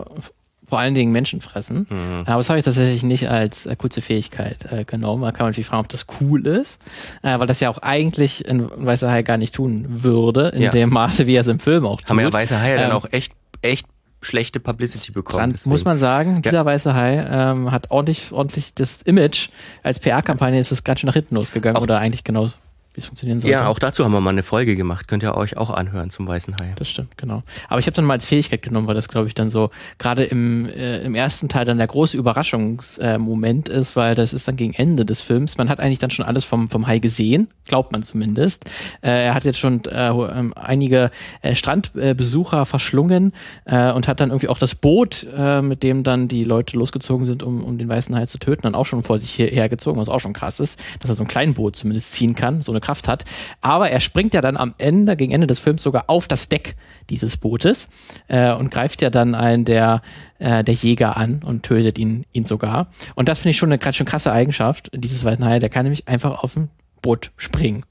vor 0.71 0.79
allen 0.79 0.95
Dingen 0.95 1.13
Menschen 1.13 1.41
fressen. 1.41 1.87
Mhm. 1.91 2.23
Aber 2.27 2.39
das 2.39 2.49
habe 2.49 2.59
ich 2.59 2.65
tatsächlich 2.65 3.03
nicht 3.03 3.29
als 3.29 3.67
äh, 3.67 3.75
kurze 3.77 4.01
Fähigkeit 4.01 4.73
äh, 4.73 4.85
genommen. 4.85 5.23
Da 5.23 5.33
kann 5.33 5.45
man 5.45 5.51
natürlich 5.51 5.67
fragen, 5.67 5.81
ob 5.81 5.89
das 5.89 6.07
cool 6.21 6.47
ist, 6.47 6.79
äh, 7.23 7.39
weil 7.39 7.49
das 7.49 7.61
ja 7.61 7.69
auch 7.69 7.79
eigentlich 7.79 8.49
ein 8.49 8.71
weißer 8.75 9.11
Hai 9.11 9.23
gar 9.23 9.37
nicht 9.37 9.55
tun 9.55 9.85
würde, 9.89 10.49
in 10.49 10.63
ja. 10.63 10.71
dem 10.71 10.91
Maße, 10.91 11.27
wie 11.27 11.35
er 11.35 11.41
es 11.41 11.49
im 11.49 11.59
Film 11.59 11.85
auch 11.85 12.01
tut. 12.01 12.09
Haben 12.09 12.21
ja 12.21 12.33
weiße 12.33 12.59
Haie 12.59 12.77
ähm, 12.77 12.81
dann 12.83 12.93
auch 12.93 13.07
echt, 13.11 13.33
echt 13.63 13.87
schlechte 14.21 14.61
Publicity 14.61 15.13
bekommen. 15.13 15.55
Dran, 15.55 15.71
muss 15.71 15.85
man 15.85 15.99
sagen, 15.99 16.43
dieser 16.43 16.59
ja. 16.59 16.65
weiße 16.65 16.95
Hai 16.95 17.27
ähm, 17.31 17.71
hat 17.71 17.91
ordentlich, 17.91 18.33
ordentlich 18.33 18.75
das 18.75 19.03
Image 19.03 19.49
als 19.83 19.99
PR-Kampagne 19.99 20.59
ist 20.59 20.73
es 20.73 20.85
ganz 20.85 21.01
schön 21.01 21.07
nach 21.07 21.15
hinten 21.15 21.35
losgegangen 21.35 21.77
auch, 21.77 21.83
oder 21.83 21.99
eigentlich 21.99 22.25
genau 22.25 22.49
wie 22.95 23.01
es 23.01 23.07
funktionieren 23.07 23.41
sollte. 23.41 23.53
Ja, 23.53 23.69
auch 23.69 23.79
dazu 23.79 24.05
haben 24.05 24.13
wir 24.13 24.21
mal 24.21 24.31
eine 24.31 24.43
Folge 24.43 24.75
gemacht. 24.75 25.07
Könnt 25.07 25.23
ihr 25.23 25.37
euch 25.37 25.57
auch 25.57 25.71
anhören 25.71 26.11
zum 26.11 26.27
Weißen 26.27 26.57
Hai. 26.61 26.73
Das 26.75 26.89
stimmt, 26.89 27.17
genau. 27.17 27.45
Aber 27.69 27.79
ich 27.79 27.87
habe 27.87 27.95
dann 27.95 28.05
mal 28.05 28.15
als 28.15 28.27
Fähigkeit 28.27 28.63
genommen, 28.63 28.89
weil 28.89 28.95
das, 28.95 29.09
glaube 29.09 29.29
ich, 29.29 29.35
dann 29.35 29.49
so 29.49 29.71
gerade 29.99 30.25
im, 30.25 30.69
äh, 30.69 30.99
im 31.03 31.15
ersten 31.15 31.49
Teil 31.49 31.65
dann 31.65 31.79
der 31.79 31.87
große 31.87 32.17
Überraschungsmoment 32.17 33.69
äh, 33.69 33.79
ist, 33.79 33.95
weil 33.95 34.17
das 34.17 34.33
ist 34.33 34.49
dann 34.49 34.57
gegen 34.57 34.75
Ende 34.75 35.05
des 35.05 35.21
Films. 35.21 35.57
Man 35.57 35.69
hat 35.69 35.79
eigentlich 35.79 36.01
dann 36.01 36.11
schon 36.11 36.25
alles 36.25 36.45
vom, 36.45 36.69
vom 36.69 36.89
Hai 36.89 36.99
gesehen, 36.99 37.49
glaubt 37.65 37.93
man 37.93 38.03
zumindest. 38.03 38.65
Äh, 39.03 39.27
er 39.27 39.35
hat 39.35 39.45
jetzt 39.45 39.59
schon 39.59 39.85
äh, 39.85 40.09
ähm, 40.09 40.53
einige 40.57 41.13
äh, 41.43 41.55
Strandbesucher 41.55 42.67
verschlungen 42.67 43.33
äh, 43.67 43.93
und 43.93 44.09
hat 44.09 44.19
dann 44.19 44.31
irgendwie 44.31 44.49
auch 44.49 44.59
das 44.59 44.75
Boot, 44.75 45.27
mit 45.63 45.83
dem 45.83 46.03
dann 46.03 46.29
die 46.29 46.45
Leute 46.45 46.77
losgezogen 46.77 47.25
sind, 47.25 47.43
um, 47.43 47.63
um 47.63 47.79
den 47.79 47.89
Weißen 47.89 48.15
Hai 48.15 48.27
zu 48.27 48.39
töten, 48.39 48.63
dann 48.63 48.75
auch 48.75 48.87
schon 48.87 49.03
vor 49.03 49.19
sich 49.19 49.31
hierher 49.31 49.69
gezogen, 49.69 50.01
was 50.01 50.09
auch 50.09 50.19
schon 50.19 50.33
krass 50.33 50.61
ist, 50.61 50.79
dass 51.01 51.11
er 51.11 51.15
so 51.15 51.23
ein 51.25 51.29
Kleinboot 51.29 51.77
zumindest 51.77 52.13
ziehen 52.13 52.35
kann, 52.35 52.63
so 52.63 52.73
eine 52.73 52.80
Kraft 52.81 53.09
hat. 53.09 53.25
Aber 53.61 53.91
er 53.91 54.01
springt 54.01 54.35
ja 54.35 54.41
dann 54.41 54.57
am 54.57 54.75
Ende, 54.79 55.17
gegen 55.17 55.33
Ende 55.33 55.47
des 55.47 55.59
Films 55.59 55.83
sogar 55.83 56.05
auf 56.09 56.29
das 56.29 56.49
Deck 56.49 56.77
dieses 57.09 57.37
Bootes 57.37 57.89
äh, 58.29 58.53
und 58.53 58.71
greift 58.71 59.03
ja 59.03 59.11
dann 59.11 59.35
einen 59.35 59.65
der, 59.65 60.03
äh, 60.39 60.65
der 60.65 60.75
Jäger 60.75 61.17
an 61.17 61.43
und 61.45 61.63
tötet 61.63 61.99
ihn, 61.99 62.25
ihn 62.33 62.45
sogar. 62.45 62.89
Und 63.15 63.29
das 63.29 63.39
finde 63.39 63.51
ich 63.51 63.57
schon 63.57 63.71
eine 63.71 63.79
ganz 63.79 63.97
schön 63.97 64.07
krasse 64.07 64.33
Eigenschaft 64.33 64.91
dieses 64.95 65.25
weißen 65.25 65.45
Hai. 65.45 65.59
Der 65.59 65.69
kann 65.69 65.85
nämlich 65.85 66.09
einfach 66.09 66.43
auf 66.43 66.57
ein 66.57 66.71
Boot 67.03 67.31
springen. 67.37 67.85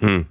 Hm. 0.00 0.26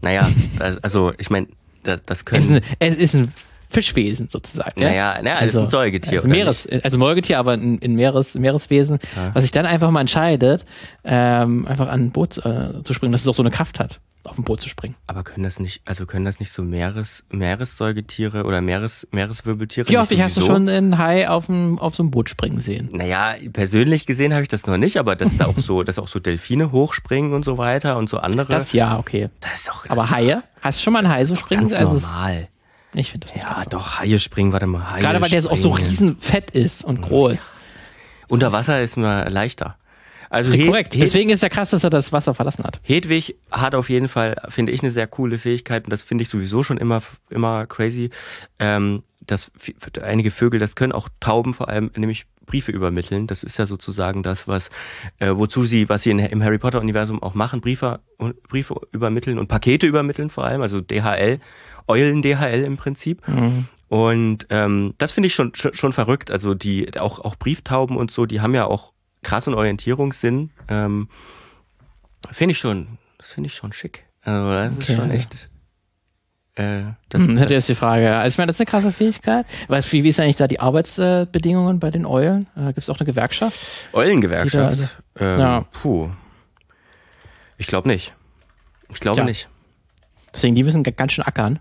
Naja, 0.00 0.28
das, 0.58 0.78
also 0.82 1.12
ich 1.18 1.30
meine, 1.30 1.48
das, 1.82 2.04
das 2.04 2.24
können. 2.24 2.42
Es 2.42 2.50
ist, 2.50 2.62
ein, 2.80 2.92
es 2.92 2.96
ist 2.96 3.14
ein 3.14 3.32
Fischwesen 3.74 4.28
sozusagen. 4.28 4.80
Ja? 4.80 4.88
Naja, 4.88 5.18
naja 5.22 5.36
also, 5.36 5.58
ist 5.58 5.64
ein 5.66 5.70
Säugetier. 5.70 6.14
Also, 6.14 6.28
Meeres, 6.28 6.66
also 6.66 6.98
Säugetier, 6.98 7.38
aber 7.38 7.54
in, 7.54 7.78
in 7.78 7.94
Meeres, 7.94 8.34
Meereswesen, 8.34 8.98
ja. 9.16 9.34
was 9.34 9.42
sich 9.42 9.52
dann 9.52 9.66
einfach 9.66 9.90
mal 9.90 10.00
entscheidet, 10.00 10.64
ähm, 11.04 11.66
einfach 11.66 11.88
an 11.88 12.04
ein 12.04 12.10
Boot 12.10 12.38
äh, 12.38 12.82
zu 12.82 12.94
springen, 12.94 13.12
dass 13.12 13.22
es 13.22 13.28
auch 13.28 13.34
so 13.34 13.42
eine 13.42 13.50
Kraft 13.50 13.80
hat 13.80 14.00
auf 14.24 14.38
ein 14.38 14.44
Boot 14.44 14.60
zu 14.60 14.68
springen. 14.68 14.94
Aber 15.06 15.22
können 15.22 15.44
das 15.44 15.60
nicht, 15.60 15.82
also 15.84 16.06
können 16.06 16.24
das 16.24 16.40
nicht 16.40 16.50
so 16.50 16.62
Meeres, 16.62 17.24
Meeressäugetiere 17.30 18.44
oder 18.44 18.60
Meeres, 18.60 19.06
Meereswirbeltiere? 19.10 19.88
Wie 19.88 19.98
oft 19.98 20.16
hast 20.18 20.36
du 20.36 20.40
schon 20.40 20.68
einen 20.68 20.98
Hai 20.98 21.28
auf, 21.28 21.46
dem, 21.46 21.78
auf 21.78 21.94
so 21.94 22.02
einem 22.02 22.10
Boot 22.10 22.30
springen 22.30 22.60
sehen? 22.60 22.88
Naja, 22.92 23.34
persönlich 23.52 24.06
gesehen 24.06 24.32
habe 24.32 24.42
ich 24.42 24.48
das 24.48 24.66
noch 24.66 24.78
nicht, 24.78 24.96
aber 24.96 25.16
dass 25.16 25.36
da 25.36 25.46
auch 25.46 25.58
so, 25.58 25.82
dass 25.82 25.98
auch 25.98 26.08
so 26.08 26.18
Delfine 26.20 26.72
hochspringen 26.72 27.32
und 27.32 27.44
so 27.44 27.58
weiter 27.58 27.98
und 27.98 28.08
so 28.08 28.18
andere. 28.18 28.50
Das 28.50 28.72
ja, 28.72 28.98
okay. 28.98 29.28
Das 29.40 29.60
ist 29.60 29.70
auch, 29.70 29.86
aber 29.88 30.10
Haie? 30.10 30.42
Hast 30.60 30.80
du 30.80 30.84
schon 30.84 30.94
mal 30.94 31.00
einen 31.00 31.10
Hai 31.10 31.24
so 31.26 31.34
springen? 31.34 31.62
Ganz 31.62 31.74
also 31.74 31.94
normal. 31.94 32.48
Ich 32.94 33.10
finde 33.10 33.26
das 33.26 33.34
nicht 33.34 33.44
Ja, 33.44 33.64
doch, 33.68 33.98
Haie 33.98 34.18
springen, 34.18 34.52
warte 34.52 34.66
mal. 34.66 34.92
Haie 34.92 35.02
Gerade 35.02 35.20
weil 35.20 35.30
der 35.30 35.44
auch 35.50 35.56
so 35.56 35.70
riesen 35.70 36.18
fett 36.18 36.50
ist 36.50 36.84
und 36.84 37.02
groß. 37.02 37.50
Unter 38.28 38.52
Wasser 38.52 38.82
ist 38.82 38.96
man 38.96 39.30
leichter. 39.32 39.76
Also 40.30 40.52
Hed 40.52 40.66
korrekt. 40.66 40.94
Deswegen 40.94 41.30
ist 41.30 41.42
ja 41.42 41.48
krass, 41.48 41.70
dass 41.70 41.84
er 41.84 41.90
das 41.90 42.12
Wasser 42.12 42.34
verlassen 42.34 42.64
hat. 42.64 42.80
Hedwig 42.82 43.36
hat 43.50 43.74
auf 43.74 43.88
jeden 43.88 44.08
Fall, 44.08 44.36
finde 44.48 44.72
ich, 44.72 44.82
eine 44.82 44.90
sehr 44.90 45.06
coole 45.06 45.38
Fähigkeit 45.38 45.84
und 45.84 45.90
das 45.90 46.02
finde 46.02 46.22
ich 46.22 46.28
sowieso 46.28 46.64
schon 46.64 46.76
immer, 46.76 47.02
immer 47.30 47.66
crazy. 47.66 48.10
Ähm, 48.58 49.04
dass 49.26 49.50
einige 50.02 50.30
Vögel, 50.30 50.60
das 50.60 50.76
können 50.76 50.92
auch 50.92 51.08
Tauben 51.20 51.54
vor 51.54 51.68
allem, 51.68 51.90
nämlich 51.96 52.26
Briefe 52.46 52.72
übermitteln. 52.72 53.26
Das 53.26 53.42
ist 53.42 53.58
ja 53.58 53.66
sozusagen 53.66 54.22
das, 54.22 54.46
was, 54.48 54.70
äh, 55.18 55.30
wozu 55.30 55.64
sie, 55.64 55.88
was 55.88 56.02
sie 56.02 56.10
in, 56.10 56.18
im 56.18 56.42
Harry 56.42 56.58
Potter 56.58 56.80
Universum 56.80 57.22
auch 57.22 57.34
machen, 57.34 57.60
Briefe, 57.60 58.00
Briefe 58.48 58.74
übermitteln 58.92 59.38
und 59.38 59.48
Pakete 59.48 59.86
übermitteln 59.86 60.30
vor 60.30 60.44
allem, 60.44 60.62
also 60.62 60.80
DHL, 60.80 61.40
Eulen 61.86 62.22
DHL 62.22 62.62
im 62.64 62.76
Prinzip. 62.76 63.26
Mhm. 63.28 63.66
Und 63.88 64.46
ähm, 64.50 64.94
das 64.98 65.12
finde 65.12 65.28
ich 65.28 65.34
schon, 65.34 65.54
schon, 65.54 65.74
schon 65.74 65.92
verrückt. 65.92 66.30
Also 66.30 66.54
die, 66.54 66.98
auch, 66.98 67.20
auch 67.20 67.36
Brieftauben 67.36 67.96
und 67.96 68.10
so, 68.10 68.26
die 68.26 68.40
haben 68.40 68.54
ja 68.54 68.66
auch 68.66 68.92
krassen 69.22 69.54
Orientierungssinn. 69.54 70.50
Ähm, 70.68 71.08
finde 72.30 72.52
ich 72.52 72.58
schon, 72.58 72.98
das 73.18 73.30
finde 73.30 73.48
ich 73.48 73.54
schon 73.54 73.72
schick. 73.72 74.04
Also 74.22 74.52
das 74.52 74.74
okay, 74.74 74.92
ist 74.92 74.98
schon 74.98 75.10
echt. 75.10 75.50
Äh, 76.56 76.82
das 77.08 77.22
hm, 77.22 77.36
hätte 77.36 77.54
jetzt 77.54 77.68
die 77.68 77.74
Frage. 77.74 78.16
Also 78.16 78.34
ich 78.34 78.38
meine, 78.38 78.46
das 78.48 78.56
ist 78.56 78.60
eine 78.60 78.66
krasse 78.66 78.92
Fähigkeit. 78.92 79.46
Weißt 79.68 79.92
wie, 79.92 80.04
wie 80.04 80.08
ist 80.08 80.20
eigentlich 80.20 80.36
da 80.36 80.46
die 80.46 80.60
Arbeitsbedingungen 80.60 81.80
bei 81.80 81.90
den 81.90 82.06
Eulen? 82.06 82.46
Äh, 82.56 82.66
Gibt 82.66 82.78
es 82.78 82.90
auch 82.90 82.98
eine 82.98 83.06
Gewerkschaft? 83.06 83.58
Eulengewerkschaft? 83.92 84.80
Also, 84.80 84.88
ähm, 85.18 85.40
ja. 85.40 85.60
Puh. 85.72 86.10
Ich 87.58 87.66
glaube 87.66 87.88
nicht. 87.88 88.14
Ich 88.88 89.00
glaube 89.00 89.18
ja. 89.18 89.24
nicht. 89.24 89.48
Deswegen, 90.32 90.54
die 90.54 90.64
müssen 90.64 90.82
ganz 90.82 91.12
schön 91.12 91.24
ackern 91.24 91.60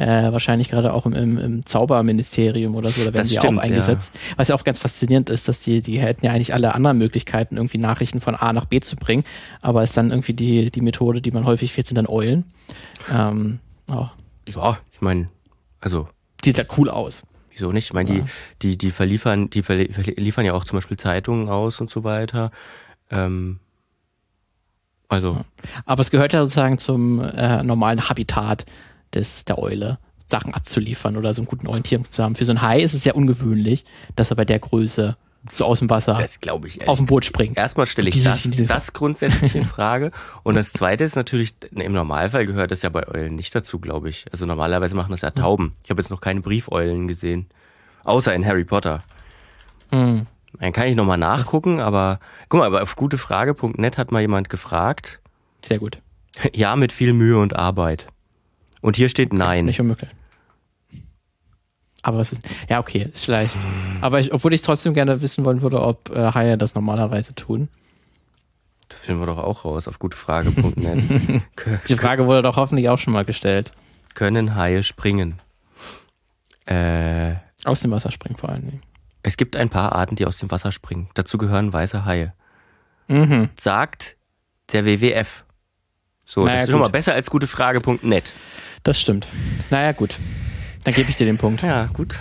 äh, 0.00 0.32
wahrscheinlich 0.32 0.70
gerade 0.70 0.94
auch 0.94 1.04
im, 1.04 1.12
im, 1.12 1.38
im, 1.38 1.66
Zauberministerium 1.66 2.74
oder 2.74 2.88
so, 2.88 3.00
da 3.00 3.06
werden 3.06 3.16
das 3.16 3.28
die 3.28 3.36
stimmt, 3.36 3.58
auch 3.58 3.62
eingesetzt. 3.62 4.12
Ja. 4.14 4.38
Was 4.38 4.48
ja 4.48 4.54
auch 4.54 4.64
ganz 4.64 4.78
faszinierend 4.78 5.28
ist, 5.28 5.46
dass 5.46 5.60
die, 5.60 5.82
die 5.82 6.00
hätten 6.00 6.24
ja 6.24 6.32
eigentlich 6.32 6.54
alle 6.54 6.74
anderen 6.74 6.96
Möglichkeiten, 6.96 7.58
irgendwie 7.58 7.76
Nachrichten 7.76 8.20
von 8.20 8.34
A 8.34 8.54
nach 8.54 8.64
B 8.64 8.80
zu 8.80 8.96
bringen, 8.96 9.24
aber 9.60 9.82
ist 9.82 9.96
dann 9.98 10.10
irgendwie 10.10 10.32
die, 10.32 10.70
die 10.70 10.80
Methode, 10.80 11.20
die 11.20 11.30
man 11.30 11.44
häufig 11.44 11.74
fährt, 11.74 11.86
sind 11.86 11.96
dann 11.96 12.06
Eulen. 12.06 12.44
Ähm, 13.12 13.58
oh. 13.88 14.06
Ja, 14.46 14.78
ich 14.90 15.02
meine, 15.02 15.28
also. 15.80 16.08
Sieht 16.42 16.56
ja 16.56 16.64
cool 16.78 16.88
aus. 16.88 17.24
Wieso 17.50 17.70
nicht? 17.70 17.86
Ich 17.86 17.92
meine, 17.92 18.10
ja. 18.10 18.24
die, 18.62 18.68
die, 18.70 18.78
die 18.78 18.90
verliefern, 18.92 19.50
die 19.50 19.62
verliefern 19.62 20.46
ja 20.46 20.54
auch 20.54 20.64
zum 20.64 20.78
Beispiel 20.78 20.96
Zeitungen 20.96 21.50
aus 21.50 21.78
und 21.78 21.90
so 21.90 22.04
weiter. 22.04 22.52
Ähm, 23.10 23.58
also. 25.08 25.44
Aber 25.84 26.00
es 26.00 26.10
gehört 26.10 26.32
ja 26.32 26.40
sozusagen 26.40 26.78
zum 26.78 27.20
äh, 27.20 27.62
normalen 27.62 28.08
Habitat 28.08 28.64
des, 29.14 29.44
der 29.44 29.58
Eule 29.58 29.98
Sachen 30.26 30.54
abzuliefern 30.54 31.16
oder 31.16 31.34
so 31.34 31.42
einen 31.42 31.48
guten 31.48 31.66
Orientierung 31.66 32.08
zu 32.08 32.22
haben. 32.22 32.36
Für 32.36 32.44
so 32.44 32.52
ein 32.52 32.62
Hai 32.62 32.80
ist 32.80 32.94
es 32.94 33.04
ja 33.04 33.14
ungewöhnlich, 33.14 33.84
dass 34.16 34.30
er 34.30 34.36
bei 34.36 34.44
der 34.44 34.58
Größe 34.58 35.16
so 35.50 35.64
aus 35.64 35.78
dem 35.78 35.88
Wasser 35.88 36.14
das 36.14 36.38
ich, 36.42 36.88
auf 36.88 36.98
dem 36.98 37.06
Boot 37.06 37.24
springt. 37.24 37.56
Erstmal 37.56 37.86
stelle 37.86 38.10
ich 38.10 38.22
das, 38.22 38.48
das 38.50 38.92
grundsätzlich 38.92 39.54
in 39.54 39.64
Frage. 39.64 40.12
Und 40.42 40.54
das 40.54 40.72
zweite 40.72 41.04
ist 41.04 41.16
natürlich, 41.16 41.54
im 41.70 41.92
Normalfall 41.92 42.46
gehört 42.46 42.70
das 42.70 42.82
ja 42.82 42.90
bei 42.90 43.08
Eulen 43.08 43.36
nicht 43.36 43.54
dazu, 43.54 43.78
glaube 43.78 44.10
ich. 44.10 44.26
Also 44.32 44.44
normalerweise 44.44 44.94
machen 44.94 45.10
das 45.10 45.22
ja 45.22 45.30
Tauben. 45.30 45.74
Ich 45.82 45.90
habe 45.90 46.00
jetzt 46.00 46.10
noch 46.10 46.20
keine 46.20 46.42
Briefeulen 46.42 47.08
gesehen. 47.08 47.46
Außer 48.04 48.34
in 48.34 48.44
Harry 48.44 48.64
Potter. 48.64 49.02
Mhm. 49.90 50.26
Dann 50.58 50.72
kann 50.72 50.88
ich 50.88 50.96
nochmal 50.96 51.18
nachgucken, 51.18 51.80
aber 51.80 52.20
guck 52.48 52.60
mal, 52.60 52.66
aber 52.66 52.82
auf 52.82 52.96
gutefrage.net 52.96 53.98
hat 53.98 54.12
mal 54.12 54.20
jemand 54.20 54.50
gefragt. 54.50 55.20
Sehr 55.64 55.78
gut. 55.78 56.00
Ja, 56.52 56.76
mit 56.76 56.92
viel 56.92 57.12
Mühe 57.12 57.38
und 57.38 57.56
Arbeit. 57.56 58.06
Und 58.80 58.96
hier 58.96 59.08
steht 59.08 59.32
Nein. 59.32 59.66
Nicht 59.66 59.80
unmöglich. 59.80 60.10
Aber 62.02 62.20
es 62.20 62.32
ist, 62.32 62.42
ja, 62.68 62.78
okay, 62.80 63.10
ist 63.12 63.24
vielleicht. 63.24 63.56
Aber 64.00 64.20
ich, 64.20 64.32
obwohl 64.32 64.54
ich 64.54 64.62
trotzdem 64.62 64.94
gerne 64.94 65.20
wissen 65.20 65.44
wollen 65.44 65.60
würde, 65.60 65.82
ob 65.82 66.08
äh, 66.10 66.32
Haie 66.32 66.56
das 66.56 66.74
normalerweise 66.74 67.34
tun. 67.34 67.68
Das 68.88 69.00
finden 69.00 69.20
wir 69.20 69.26
doch 69.26 69.38
auch 69.38 69.64
raus 69.64 69.86
auf 69.86 69.98
gutefrage.net. 69.98 71.42
Die 71.88 71.96
Frage 71.96 72.26
wurde 72.26 72.42
doch 72.42 72.56
hoffentlich 72.56 72.88
auch 72.88 72.98
schon 72.98 73.12
mal 73.12 73.24
gestellt. 73.24 73.72
Können 74.14 74.54
Haie 74.56 74.82
springen? 74.82 75.40
Äh, 76.66 77.34
aus 77.64 77.80
dem 77.80 77.90
Wasser 77.90 78.10
springen 78.10 78.36
vor 78.36 78.48
allen 78.48 78.62
Dingen. 78.62 78.82
Es 79.22 79.36
gibt 79.36 79.54
ein 79.54 79.68
paar 79.68 79.92
Arten, 79.92 80.16
die 80.16 80.24
aus 80.26 80.38
dem 80.38 80.50
Wasser 80.50 80.72
springen. 80.72 81.08
Dazu 81.14 81.36
gehören 81.36 81.72
weiße 81.72 82.04
Haie. 82.04 82.32
Mhm. 83.08 83.50
Sagt 83.58 84.16
der 84.72 84.86
WWF. 84.86 85.44
So, 86.24 86.44
naja, 86.44 86.54
das 86.54 86.62
ist 86.62 86.66
gut. 86.68 86.72
schon 86.72 86.80
mal 86.80 86.90
besser 86.90 87.12
als 87.14 87.28
gutefrage.net. 87.28 88.32
Das 88.82 89.00
stimmt. 89.00 89.26
Naja, 89.70 89.92
gut. 89.92 90.18
Dann 90.84 90.94
gebe 90.94 91.10
ich 91.10 91.16
dir 91.16 91.26
den 91.26 91.36
Punkt. 91.36 91.62
Ja, 91.62 91.86
gut. 91.92 92.18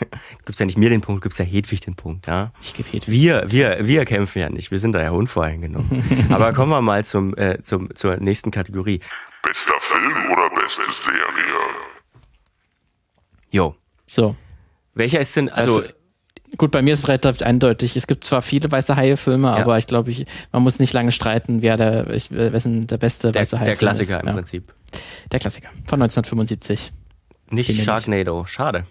Gibt's 0.44 0.58
ja 0.58 0.66
nicht 0.66 0.78
mir 0.78 0.88
den 0.90 1.00
Punkt, 1.00 1.22
gibt's 1.22 1.38
ja 1.38 1.44
Hedwig 1.44 1.82
den 1.82 1.94
Punkt, 1.94 2.26
ja? 2.26 2.52
Ich 2.62 2.74
gebe 2.74 2.88
Hedwig. 2.88 3.12
Wir, 3.12 3.44
wir, 3.48 3.86
wir 3.86 4.04
kämpfen 4.04 4.40
ja 4.40 4.48
nicht. 4.48 4.70
Wir 4.70 4.78
sind 4.80 4.92
da 4.92 5.02
ja 5.02 5.10
unvoreingenommen. 5.10 6.26
Aber 6.30 6.52
kommen 6.54 6.72
wir 6.72 6.80
mal 6.80 7.04
zum, 7.04 7.36
äh, 7.36 7.62
zum, 7.62 7.94
zur 7.94 8.16
nächsten 8.16 8.50
Kategorie. 8.50 9.00
Bester 9.42 9.74
Film 9.78 10.32
oder 10.32 10.50
beste 10.50 10.82
Serie? 10.82 11.20
Jo. 13.50 13.76
So. 14.06 14.34
Welcher 14.94 15.20
ist 15.20 15.36
denn, 15.36 15.50
also, 15.50 15.80
also 15.80 15.92
Gut, 16.56 16.72
bei 16.72 16.82
mir 16.82 16.94
ist 16.94 17.00
es 17.00 17.08
relativ 17.08 17.42
eindeutig. 17.42 17.96
Es 17.96 18.06
gibt 18.06 18.24
zwar 18.24 18.42
viele 18.42 18.70
weiße 18.70 18.96
Haie-Filme, 18.96 19.48
ja. 19.48 19.54
aber 19.54 19.78
ich 19.78 19.86
glaube, 19.86 20.10
ich, 20.10 20.26
man 20.52 20.62
muss 20.62 20.80
nicht 20.80 20.92
lange 20.92 21.12
streiten, 21.12 21.62
wer 21.62 21.76
der, 21.76 22.10
ich, 22.10 22.30
wessen 22.32 22.86
der 22.86 22.98
beste 22.98 23.30
der, 23.30 23.42
weiße 23.42 23.60
Hai-Film 23.60 23.72
ist. 23.72 23.80
Der 23.80 23.88
Klassiker 23.88 24.16
ist. 24.16 24.22
im 24.22 24.28
ja. 24.28 24.34
Prinzip. 24.34 24.74
Der 25.32 25.40
Klassiker 25.40 25.68
von 25.86 26.02
1975. 26.02 26.92
Nicht 27.50 27.82
Sharknado, 27.82 28.46
schade. 28.46 28.86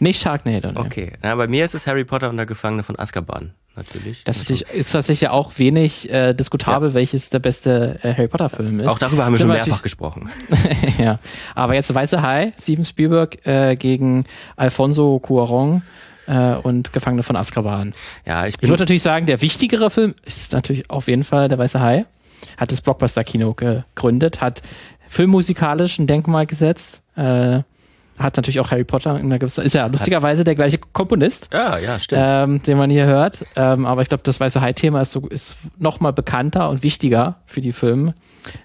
Nicht 0.00 0.20
Sharknado, 0.20 0.72
ne. 0.72 0.80
Okay, 0.80 1.12
Na, 1.22 1.34
bei 1.36 1.46
mir 1.46 1.64
ist 1.64 1.76
es 1.76 1.86
Harry 1.86 2.04
Potter 2.04 2.28
und 2.28 2.36
der 2.36 2.46
Gefangene 2.46 2.82
von 2.82 2.98
Azkaban, 2.98 3.54
natürlich. 3.76 4.24
Das 4.24 4.40
also 4.40 4.64
ist 4.72 4.90
tatsächlich 4.90 5.30
auch 5.30 5.52
wenig 5.58 6.10
äh, 6.10 6.34
diskutabel, 6.34 6.88
ja. 6.88 6.94
welches 6.94 7.30
der 7.30 7.38
beste 7.38 8.00
äh, 8.02 8.12
Harry 8.12 8.26
Potter-Film 8.26 8.80
ist. 8.80 8.88
Auch 8.88 8.98
darüber 8.98 9.24
haben 9.24 9.34
wir 9.34 9.38
schon 9.38 9.48
mehrfach 9.48 9.82
gesprochen. 9.82 10.28
ja, 10.98 11.20
aber 11.54 11.74
jetzt 11.74 11.94
Weiße 11.94 12.20
Hai, 12.20 12.52
Steven 12.60 12.84
Spielberg 12.84 13.46
äh, 13.46 13.76
gegen 13.76 14.24
Alfonso 14.56 15.20
Cuarón 15.24 15.82
äh, 16.26 16.54
und 16.54 16.92
Gefangene 16.92 17.22
von 17.22 17.36
Azkaban. 17.36 17.94
Ja, 18.26 18.44
ich, 18.46 18.54
ich 18.60 18.68
würde 18.68 18.82
natürlich 18.82 19.02
sagen, 19.02 19.26
der 19.26 19.40
wichtigere 19.40 19.88
Film 19.88 20.16
ist 20.24 20.52
natürlich 20.52 20.90
auf 20.90 21.06
jeden 21.06 21.22
Fall 21.22 21.48
Der 21.48 21.58
Weiße 21.58 21.80
Hai. 21.80 22.06
Hat 22.56 22.72
das 22.72 22.80
Blockbuster-Kino 22.80 23.52
gegründet, 23.54 24.40
hat 24.40 24.62
filmmusikalisch 25.10 25.98
ein 25.98 26.06
Denkmal 26.06 26.46
gesetzt, 26.46 27.02
äh, 27.16 27.62
hat 28.16 28.36
natürlich 28.36 28.60
auch 28.60 28.70
Harry 28.70 28.84
Potter 28.84 29.18
in 29.18 29.26
einer 29.26 29.40
gewissen, 29.40 29.64
ist 29.64 29.74
ja 29.74 29.86
lustigerweise 29.86 30.44
der 30.44 30.54
gleiche 30.54 30.78
Komponist. 30.78 31.48
Ja, 31.52 31.78
ja, 31.78 31.98
stimmt. 31.98 32.22
Ähm, 32.24 32.62
den 32.62 32.78
man 32.78 32.90
hier 32.90 33.06
hört. 33.06 33.44
Ähm, 33.56 33.86
aber 33.86 34.02
ich 34.02 34.08
glaube, 34.08 34.22
das 34.22 34.38
Weiße 34.38 34.60
Hai-Thema 34.60 35.00
ist, 35.00 35.10
so, 35.10 35.26
ist 35.26 35.56
noch 35.78 35.98
mal 35.98 36.12
bekannter 36.12 36.68
und 36.68 36.84
wichtiger 36.84 37.40
für 37.46 37.60
die 37.60 37.72
Filme, 37.72 38.14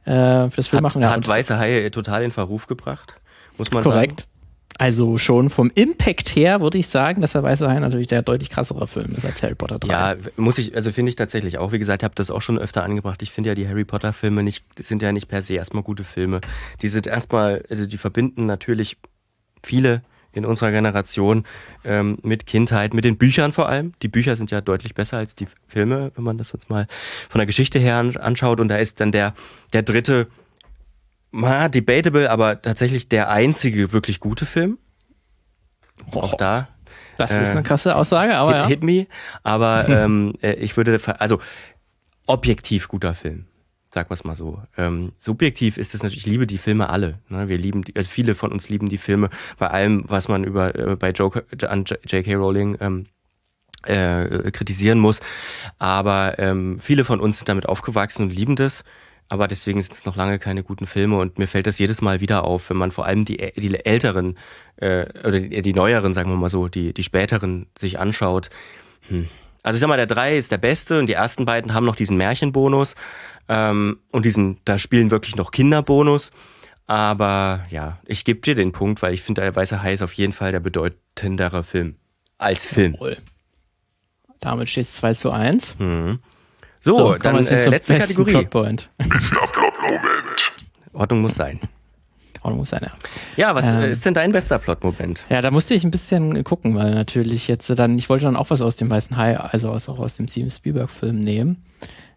äh, 0.04 0.50
für 0.50 0.58
das 0.58 0.68
Filmmachen. 0.68 1.04
Hat, 1.04 1.14
hat 1.14 1.28
Weiße 1.28 1.58
Hai 1.58 1.90
total 1.90 2.24
in 2.24 2.32
Verruf 2.32 2.68
gebracht, 2.68 3.16
muss 3.58 3.72
man 3.72 3.84
korrekt. 3.84 4.22
sagen. 4.22 4.35
Also 4.78 5.18
schon 5.18 5.50
vom 5.50 5.72
Impact 5.74 6.36
her 6.36 6.60
würde 6.60 6.78
ich 6.78 6.88
sagen, 6.90 7.22
dass 7.22 7.32
der 7.32 7.44
Weiße 7.44 7.70
Hai 7.70 7.80
natürlich 7.80 8.08
der 8.08 8.22
deutlich 8.22 8.50
krassere 8.50 8.88
Film 8.88 9.14
ist 9.16 9.26
als 9.26 9.42
Harry 9.42 9.56
Potter 9.56 9.80
3. 9.80 9.88
Ja, 9.88 10.16
muss 10.36 10.58
ich, 10.58 10.76
also 10.76 10.92
finde 10.92 11.10
ich 11.10 11.16
tatsächlich 11.16 11.58
auch. 11.58 11.72
Wie 11.72 11.80
gesagt, 11.80 12.04
habe 12.04 12.16
das 12.16 12.30
auch 12.30 12.42
schon 12.42 12.60
öfter 12.60 12.84
angebracht. 12.84 13.22
Ich 13.22 13.32
finde 13.32 13.50
ja 13.50 13.56
die 13.56 13.68
Harry 13.68 13.86
Potter 13.86 14.12
Filme 14.12 14.44
nicht, 14.44 14.66
sind 14.80 15.02
ja 15.02 15.14
nicht 15.14 15.28
per 15.30 15.42
se 15.42 15.56
erstmal 15.56 15.84
gute 15.84 16.04
Filme. 16.04 16.42
Die 16.82 16.90
sind 16.90 17.08
erstmal, 17.08 17.64
also 17.70 17.86
die 17.86 17.98
verbinden 17.98 18.46
natürlich 18.46 18.98
viele 19.64 20.02
in 20.34 20.46
unserer 20.46 20.72
Generation 20.72 21.46
ähm, 21.86 22.18
mit 22.22 22.46
Kindheit, 22.46 22.94
mit 22.94 23.06
den 23.06 23.18
Büchern 23.18 23.54
vor 23.54 23.70
allem. 23.70 23.94
Die 24.02 24.10
Bücher 24.10 24.36
sind 24.36 24.52
ja 24.52 24.60
deutlich 24.60 24.94
besser 24.94 25.18
als 25.18 25.36
die 25.36 25.48
Filme, 25.68 26.12
wenn 26.16 26.26
man 26.26 26.38
das 26.38 26.52
jetzt 26.52 26.70
mal 26.70 26.88
von 27.30 27.40
der 27.40 27.46
Geschichte 27.46 27.80
her 27.80 27.98
anschaut. 27.98 28.60
Und 28.60 28.68
da 28.68 28.76
ist 28.76 29.00
dann 29.00 29.14
der, 29.14 29.34
der 29.72 29.84
dritte 29.84 30.28
Ma, 31.36 31.68
debatable, 31.68 32.32
aber 32.32 32.62
tatsächlich 32.62 33.10
der 33.10 33.30
einzige 33.30 33.92
wirklich 33.92 34.22
gute 34.22 34.46
Film. 34.46 34.78
Auch 36.12 36.32
oh, 36.32 36.36
da. 36.38 36.70
Das 37.18 37.38
äh, 37.38 37.42
ist 37.42 37.50
eine 37.50 37.62
krasse 37.62 37.98
Aussage, 37.98 38.38
aber 38.38 38.52
hit, 38.52 38.62
ja. 38.62 38.68
Hit 38.68 38.84
me. 38.84 39.08
Aber 39.44 39.86
ähm, 39.90 40.36
äh, 40.42 40.54
ich 40.54 40.78
würde, 40.78 40.98
also 41.20 41.42
objektiv 42.26 42.88
guter 42.88 43.14
Film. 43.14 43.48
Sag 43.90 44.10
wir 44.10 44.18
mal 44.24 44.38
so. 44.38 44.62
Ähm, 44.78 45.12
subjektiv 45.20 45.78
ist 45.78 45.94
es 45.94 46.04
natürlich, 46.04 46.26
ich 46.26 46.32
liebe 46.32 46.48
die 46.48 46.58
Filme 46.58 46.90
alle. 46.90 47.20
Ne? 47.28 47.50
Wir 47.50 47.58
lieben, 47.58 47.84
die, 47.84 47.94
also 47.98 48.10
viele 48.10 48.34
von 48.34 48.54
uns 48.54 48.70
lieben 48.70 48.88
die 48.88 48.98
Filme 48.98 49.30
bei 49.58 49.68
allem, 49.68 50.06
was 50.08 50.30
man 50.30 50.46
über 50.46 50.74
äh, 50.74 50.96
bei 50.96 51.12
Joker, 51.12 51.44
an 51.68 51.84
J.K. 51.84 52.36
Rowling 52.36 52.78
ähm, 52.80 53.08
äh, 53.86 54.52
kritisieren 54.52 55.00
muss. 55.00 55.20
Aber 55.80 56.40
ähm, 56.40 56.80
viele 56.80 57.04
von 57.04 57.20
uns 57.20 57.40
sind 57.40 57.50
damit 57.50 57.68
aufgewachsen 57.68 58.24
und 58.24 58.30
lieben 58.34 58.56
das. 58.56 58.86
Aber 59.28 59.48
deswegen 59.48 59.82
sind 59.82 59.94
es 59.94 60.06
noch 60.06 60.16
lange 60.16 60.38
keine 60.38 60.64
guten 60.64 60.86
Filme 60.86 61.18
und 61.18 61.40
mir 61.40 61.48
fällt 61.48 61.66
das 61.66 61.80
jedes 61.80 62.02
Mal 62.02 62.20
wieder 62.22 62.44
auf, 62.44 62.70
wenn 62.70 62.78
man 62.78 62.92
vor 62.92 63.06
allem 63.06 63.26
die, 63.26 63.38
die 63.38 63.74
älteren 63.86 64.38
äh, 64.78 65.08
oder 65.28 65.40
die, 65.40 65.62
die 65.62 65.74
neueren, 65.74 66.14
sagen 66.14 66.30
wir 66.30 66.38
mal 66.38 66.50
so, 66.50 66.68
die, 66.68 66.94
die 66.94 67.04
späteren 67.04 67.68
sich 67.76 67.98
anschaut. 67.98 68.50
Hm. 69.08 69.28
Also 69.64 69.78
ich 69.78 69.82
sag 69.82 69.88
mal, 69.88 69.98
der 69.98 70.06
drei 70.06 70.38
ist 70.38 70.52
der 70.52 70.60
beste 70.60 71.00
und 71.00 71.08
die 71.08 71.14
ersten 71.14 71.46
beiden 71.46 71.74
haben 71.74 71.86
noch 71.86 71.96
diesen 71.96 72.18
Märchenbonus 72.18 72.94
ähm, 73.50 74.00
und 74.12 74.26
diesen, 74.26 74.60
da 74.64 74.78
spielen 74.78 75.10
wirklich 75.10 75.36
noch 75.36 75.52
Kinderbonus. 75.52 76.32
Aber 76.86 77.66
ja, 77.70 77.98
ich 78.06 78.26
gebe 78.26 78.42
dir 78.42 78.54
den 78.54 78.72
Punkt, 78.72 79.02
weil 79.02 79.16
ich 79.16 79.24
finde, 79.24 79.42
der 79.42 79.56
Weiße 79.56 79.82
Hai 79.82 79.94
ist 79.94 80.04
auf 80.04 80.14
jeden 80.14 80.34
Fall 80.34 80.52
der 80.52 80.60
bedeutendere 80.60 81.64
Film. 81.64 81.96
Als 82.38 82.68
Film. 82.68 82.94
Jawohl. 82.94 83.18
Damit 84.40 84.70
steht 84.70 84.86
es 84.86 84.96
2 84.98 85.14
zu 85.16 85.32
1. 85.32 85.80
Mhm. 85.80 86.20
So, 86.86 87.00
so 87.00 87.18
dann 87.18 87.44
äh, 87.44 87.68
letzte 87.68 87.98
Kategorie. 87.98 88.32
Plotpoint. 88.32 88.92
Bester 89.00 89.40
Plotmoment. 89.52 90.54
Ordnung 90.94 91.22
muss 91.22 91.34
sein. 91.34 91.60
Ordnung 92.44 92.60
muss 92.60 92.70
sein, 92.70 92.82
ja. 92.84 92.92
Ja, 93.38 93.56
was 93.56 93.72
ähm, 93.72 93.82
ist 93.82 94.06
denn 94.06 94.14
dein 94.14 94.32
bester 94.32 94.60
Plotmoment? 94.60 95.24
Ja, 95.30 95.42
da 95.42 95.50
musste 95.50 95.74
ich 95.74 95.84
ein 95.84 95.90
bisschen 95.90 96.44
gucken, 96.44 96.76
weil 96.76 96.94
natürlich 96.94 97.48
jetzt 97.48 97.68
dann, 97.72 97.98
ich 97.98 98.08
wollte 98.08 98.26
dann 98.26 98.36
auch 98.36 98.52
was 98.52 98.62
aus 98.62 98.76
dem 98.76 98.92
Weißen 98.92 99.18
Hai, 99.18 99.36
also 99.36 99.72
auch 99.72 100.00
aus 100.00 100.18
dem 100.18 100.28
Steven 100.28 100.52
Spielberg-Film 100.52 101.20
nehmen. 101.20 101.64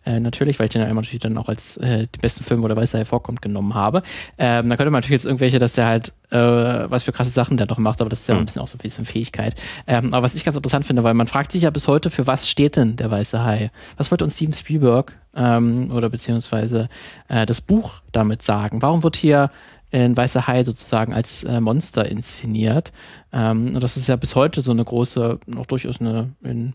Äh, 0.08 0.20
natürlich, 0.20 0.58
weil 0.58 0.64
ich 0.64 0.70
den 0.70 0.80
ja 0.80 0.88
immer 0.88 1.02
natürlich 1.02 1.20
dann 1.20 1.36
auch 1.36 1.50
als 1.50 1.76
äh, 1.76 2.06
den 2.06 2.20
besten 2.22 2.42
Film 2.42 2.64
oder 2.64 2.74
Weißer 2.74 2.96
hervorkommt 2.96 3.42
genommen 3.42 3.74
habe. 3.74 4.02
Ähm, 4.38 4.70
da 4.70 4.76
könnte 4.78 4.90
man 4.90 5.00
natürlich 5.00 5.22
jetzt 5.22 5.26
irgendwelche, 5.26 5.58
dass 5.58 5.74
der 5.74 5.86
halt, 5.86 6.14
äh, 6.30 6.38
was 6.38 7.04
für 7.04 7.12
krasse 7.12 7.30
Sachen 7.30 7.58
der 7.58 7.66
doch 7.66 7.76
macht, 7.76 8.00
aber 8.00 8.08
das 8.08 8.20
ist 8.20 8.28
ja 8.28 8.34
mhm. 8.34 8.40
ein 8.40 8.46
bisschen 8.46 8.62
auch 8.62 8.68
so 8.68 8.76
ein 8.76 8.80
bisschen 8.80 9.04
Fähigkeit. 9.04 9.54
Ähm, 9.86 10.14
aber 10.14 10.22
was 10.22 10.34
ich 10.34 10.46
ganz 10.46 10.56
interessant 10.56 10.86
finde, 10.86 11.04
weil 11.04 11.12
man 11.12 11.26
fragt 11.26 11.52
sich 11.52 11.62
ja 11.62 11.70
bis 11.70 11.88
heute, 11.88 12.08
für 12.08 12.26
was 12.26 12.48
steht 12.48 12.76
denn 12.76 12.96
der 12.96 13.10
Weiße 13.10 13.44
Hai? 13.44 13.70
Was 13.98 14.10
wollte 14.10 14.24
uns 14.24 14.36
Steven 14.36 14.54
Spielberg 14.54 15.14
ähm, 15.36 15.90
oder 15.90 16.08
beziehungsweise 16.08 16.88
äh, 17.28 17.44
das 17.44 17.60
Buch 17.60 18.00
damit 18.10 18.40
sagen? 18.40 18.80
Warum 18.80 19.02
wird 19.02 19.16
hier 19.16 19.50
ein 19.92 20.16
weißer 20.16 20.46
Hai 20.46 20.64
sozusagen 20.64 21.14
als 21.14 21.44
äh, 21.44 21.62
Monster 21.62 22.10
inszeniert. 22.10 22.92
Ähm, 23.32 23.74
und 23.74 23.82
das 23.82 23.96
ist 23.96 24.06
ja 24.06 24.16
bis 24.16 24.34
heute 24.34 24.60
so 24.60 24.70
eine 24.70 24.84
große, 24.84 25.40
noch 25.46 25.64
durchaus 25.64 25.98
eine 25.98 26.30
in 26.42 26.74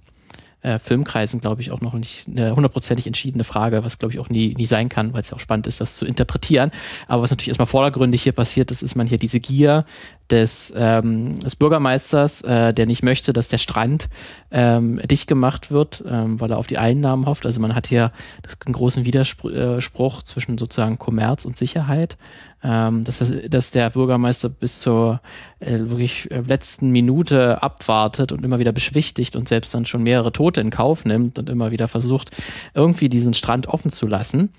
äh, 0.63 0.79
Filmkreisen, 0.79 1.39
glaube 1.41 1.61
ich, 1.61 1.71
auch 1.71 1.81
noch 1.81 1.93
nicht 1.93 2.27
eine 2.27 2.55
hundertprozentig 2.55 3.05
entschiedene 3.05 3.43
Frage, 3.43 3.83
was, 3.83 3.99
glaube 3.99 4.13
ich, 4.13 4.19
auch 4.19 4.29
nie, 4.29 4.55
nie 4.55 4.65
sein 4.65 4.89
kann, 4.89 5.13
weil 5.13 5.21
es 5.21 5.29
ja 5.29 5.35
auch 5.35 5.41
spannend 5.41 5.67
ist, 5.67 5.81
das 5.81 5.95
zu 5.95 6.05
interpretieren. 6.05 6.71
Aber 7.07 7.21
was 7.21 7.29
natürlich 7.29 7.49
erstmal 7.49 7.67
vordergründig 7.67 8.23
hier 8.23 8.31
passiert 8.31 8.71
ist, 8.71 8.81
ist 8.81 8.95
man 8.95 9.05
hier 9.05 9.17
diese 9.17 9.39
Gier 9.39 9.85
des, 10.29 10.73
ähm, 10.75 11.39
des 11.41 11.55
Bürgermeisters, 11.55 12.41
äh, 12.41 12.73
der 12.73 12.85
nicht 12.85 13.03
möchte, 13.03 13.33
dass 13.33 13.49
der 13.49 13.57
Strand 13.57 14.09
ähm, 14.51 15.01
dicht 15.05 15.27
gemacht 15.27 15.69
wird, 15.69 16.03
ähm, 16.07 16.39
weil 16.39 16.51
er 16.51 16.57
auf 16.57 16.67
die 16.67 16.77
Einnahmen 16.77 17.25
hofft. 17.25 17.45
Also 17.45 17.59
man 17.59 17.75
hat 17.75 17.87
hier 17.87 18.11
das, 18.41 18.57
einen 18.65 18.73
großen 18.73 19.05
Widerspruch 19.05 20.21
äh, 20.21 20.23
zwischen 20.23 20.57
sozusagen 20.57 20.97
Kommerz 20.97 21.45
und 21.45 21.57
Sicherheit 21.57 22.17
ähm, 22.63 23.03
dass, 23.03 23.23
dass 23.49 23.71
der 23.71 23.89
Bürgermeister 23.89 24.49
bis 24.49 24.79
zur 24.79 25.21
äh, 25.59 25.79
wirklich 25.79 26.31
äh, 26.31 26.41
letzten 26.41 26.91
Minute 26.91 27.61
abwartet 27.61 28.31
und 28.31 28.43
immer 28.45 28.59
wieder 28.59 28.71
beschwichtigt 28.71 29.35
und 29.35 29.49
selbst 29.49 29.73
dann 29.73 29.85
schon 29.85 30.03
mehrere 30.03 30.31
Tote 30.31 30.61
in 30.61 30.69
Kauf 30.69 31.03
nimmt 31.03 31.37
und 31.39 31.49
immer 31.49 31.71
wieder 31.71 31.87
versucht, 31.87 32.31
irgendwie 32.73 33.09
diesen 33.09 33.33
Strand 33.33 33.67
offen 33.67 33.91
zu 33.91 34.07
lassen. 34.07 34.51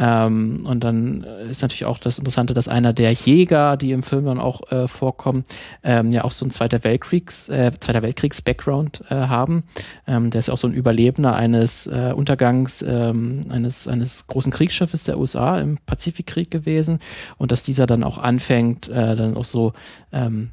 Ähm, 0.00 0.64
und 0.66 0.82
dann 0.82 1.24
ist 1.50 1.60
natürlich 1.60 1.84
auch 1.84 1.98
das 1.98 2.18
Interessante, 2.18 2.54
dass 2.54 2.68
einer 2.68 2.94
der 2.94 3.12
Jäger, 3.12 3.76
die 3.76 3.92
im 3.92 4.02
Film 4.02 4.24
dann 4.24 4.40
auch 4.40 4.72
äh, 4.72 4.88
vorkommen, 4.88 5.44
ähm, 5.84 6.10
ja 6.10 6.24
auch 6.24 6.32
so 6.32 6.46
ein 6.46 6.50
Zweiter 6.50 6.82
Weltkriegs, 6.82 7.50
äh, 7.50 7.70
Zweiter 7.78 8.00
Weltkriegs-Background 8.02 9.04
äh, 9.10 9.14
haben. 9.14 9.64
Ähm, 10.06 10.30
der 10.30 10.38
ist 10.38 10.48
auch 10.48 10.56
so 10.56 10.66
ein 10.66 10.72
Überlebender 10.72 11.36
eines 11.36 11.86
äh, 11.86 12.14
Untergangs 12.16 12.82
ähm, 12.82 13.42
eines, 13.50 13.86
eines 13.86 14.26
großen 14.26 14.50
Kriegsschiffes 14.50 15.04
der 15.04 15.18
USA 15.18 15.60
im 15.60 15.76
Pazifikkrieg 15.84 16.50
gewesen 16.50 17.00
und 17.36 17.52
dass 17.52 17.62
dieser 17.62 17.86
dann 17.86 18.02
auch 18.02 18.16
anfängt, 18.16 18.88
äh, 18.88 19.16
dann 19.16 19.36
auch 19.36 19.44
so 19.44 19.74
ähm, 20.12 20.50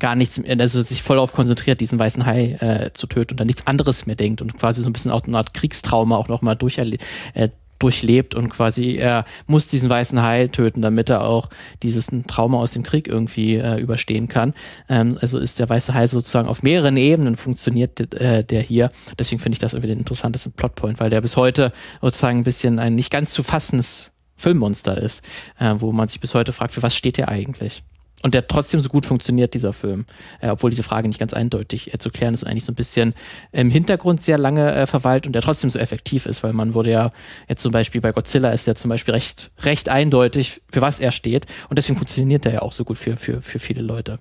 gar 0.00 0.16
nichts, 0.16 0.40
also 0.58 0.82
sich 0.82 1.02
voll 1.02 1.18
auf 1.18 1.32
konzentriert, 1.32 1.80
diesen 1.80 1.98
weißen 1.98 2.26
Hai 2.26 2.52
äh, 2.60 2.92
zu 2.94 3.06
töten 3.06 3.34
und 3.34 3.40
dann 3.40 3.46
nichts 3.46 3.66
anderes 3.66 4.06
mehr 4.06 4.16
denkt 4.16 4.42
und 4.42 4.56
quasi 4.56 4.82
so 4.82 4.90
ein 4.90 4.92
bisschen 4.92 5.12
auch 5.12 5.24
eine 5.24 5.36
Art 5.36 5.54
Kriegstrauma 5.54 6.16
auch 6.16 6.28
nochmal 6.28 6.56
durcherlebt, 6.56 7.04
äh, 7.34 7.50
durchlebt 7.80 8.34
und 8.34 8.48
quasi 8.50 8.96
er 8.96 9.24
muss 9.46 9.66
diesen 9.66 9.90
weißen 9.90 10.22
Hai 10.22 10.46
töten, 10.46 10.82
damit 10.82 11.10
er 11.10 11.24
auch 11.24 11.48
dieses 11.82 12.08
Trauma 12.28 12.58
aus 12.58 12.70
dem 12.70 12.84
Krieg 12.84 13.08
irgendwie 13.08 13.56
äh, 13.56 13.80
überstehen 13.80 14.28
kann. 14.28 14.54
Ähm, 14.88 15.18
also 15.20 15.38
ist 15.38 15.58
der 15.58 15.68
weiße 15.68 15.92
Hai 15.92 16.06
sozusagen 16.06 16.48
auf 16.48 16.62
mehreren 16.62 16.96
Ebenen 16.96 17.36
funktioniert 17.36 18.14
äh, 18.14 18.44
der 18.44 18.62
hier. 18.62 18.90
Deswegen 19.18 19.40
finde 19.40 19.54
ich 19.54 19.60
das 19.60 19.72
irgendwie 19.72 19.88
den 19.88 19.98
interessantesten 19.98 20.52
Plotpoint, 20.52 21.00
weil 21.00 21.10
der 21.10 21.20
bis 21.20 21.36
heute 21.36 21.72
sozusagen 22.00 22.38
ein 22.38 22.44
bisschen 22.44 22.78
ein 22.78 22.94
nicht 22.94 23.10
ganz 23.10 23.32
zu 23.32 23.42
fassendes 23.42 24.12
Filmmonster 24.36 24.96
ist, 24.96 25.22
äh, 25.58 25.74
wo 25.78 25.92
man 25.92 26.08
sich 26.08 26.20
bis 26.20 26.34
heute 26.34 26.52
fragt, 26.52 26.74
für 26.74 26.82
was 26.82 26.94
steht 26.94 27.16
der 27.16 27.28
eigentlich? 27.28 27.82
Und 28.22 28.34
der 28.34 28.46
trotzdem 28.46 28.80
so 28.80 28.88
gut 28.88 29.06
funktioniert, 29.06 29.54
dieser 29.54 29.72
Film. 29.72 30.06
Äh, 30.40 30.50
obwohl 30.50 30.70
diese 30.70 30.82
Frage 30.82 31.08
nicht 31.08 31.20
ganz 31.20 31.32
eindeutig 31.32 31.92
äh, 31.92 31.98
zu 31.98 32.10
klären 32.10 32.34
ist 32.34 32.42
und 32.42 32.50
eigentlich 32.50 32.64
so 32.64 32.72
ein 32.72 32.76
bisschen 32.76 33.14
im 33.52 33.70
Hintergrund 33.70 34.22
sehr 34.22 34.38
lange 34.38 34.72
äh, 34.74 34.86
verweilt 34.86 35.26
und 35.26 35.32
der 35.32 35.42
trotzdem 35.42 35.70
so 35.70 35.78
effektiv 35.78 36.26
ist, 36.26 36.42
weil 36.42 36.52
man 36.52 36.74
wurde 36.74 36.90
ja 36.90 37.12
jetzt 37.48 37.62
zum 37.62 37.72
Beispiel 37.72 38.00
bei 38.00 38.12
Godzilla 38.12 38.50
ist 38.50 38.66
ja 38.66 38.74
zum 38.74 38.88
Beispiel 38.88 39.14
recht, 39.14 39.50
recht 39.62 39.88
eindeutig, 39.88 40.62
für 40.70 40.82
was 40.82 41.00
er 41.00 41.12
steht 41.12 41.46
und 41.68 41.78
deswegen 41.78 41.96
funktioniert 41.96 42.46
er 42.46 42.52
ja 42.52 42.62
auch 42.62 42.72
so 42.72 42.84
gut 42.84 42.98
für, 42.98 43.16
für, 43.16 43.42
für 43.42 43.58
viele 43.58 43.82
Leute. 43.82 44.18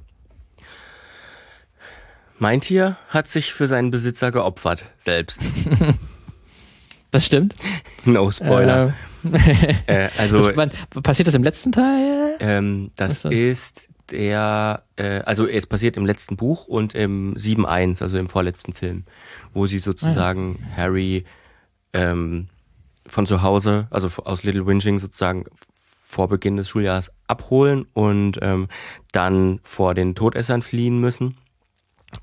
Mein 2.37 2.61
Tier 2.61 2.97
hat 3.09 3.27
sich 3.27 3.53
für 3.53 3.67
seinen 3.67 3.91
Besitzer 3.91 4.31
geopfert, 4.31 4.85
selbst. 4.97 5.41
Das 7.11 7.25
stimmt. 7.25 7.55
No 8.05 8.29
Spoiler. 8.29 8.93
Äh, 9.23 9.69
äh, 10.05 10.09
also, 10.17 10.37
das, 10.37 10.55
wann, 10.55 10.71
passiert 11.01 11.27
das 11.27 11.35
im 11.35 11.43
letzten 11.43 11.71
Teil? 11.71 12.28
Ähm, 12.39 12.91
das, 12.95 13.21
das 13.23 13.31
ist 13.31 13.89
der, 14.11 14.83
äh, 14.95 15.19
also 15.19 15.47
es 15.47 15.67
passiert 15.67 15.97
im 15.97 16.05
letzten 16.05 16.35
Buch 16.35 16.67
und 16.67 16.95
im 16.95 17.35
7.1, 17.35 18.01
also 18.01 18.17
im 18.17 18.29
vorletzten 18.29 18.73
Film, 18.73 19.03
wo 19.53 19.67
sie 19.67 19.79
sozusagen 19.79 20.59
ah, 20.59 20.67
ja. 20.69 20.77
Harry 20.77 21.25
ähm, 21.93 22.47
von 23.05 23.25
zu 23.25 23.41
Hause, 23.41 23.87
also 23.89 24.09
aus 24.23 24.43
Little 24.43 24.65
Winging 24.65 24.99
sozusagen 24.99 25.45
vor 26.07 26.27
Beginn 26.27 26.57
des 26.57 26.69
Schuljahres 26.69 27.11
abholen 27.27 27.85
und 27.93 28.39
ähm, 28.41 28.67
dann 29.11 29.59
vor 29.63 29.93
den 29.93 30.15
Todessern 30.15 30.61
fliehen 30.61 30.99
müssen 30.99 31.35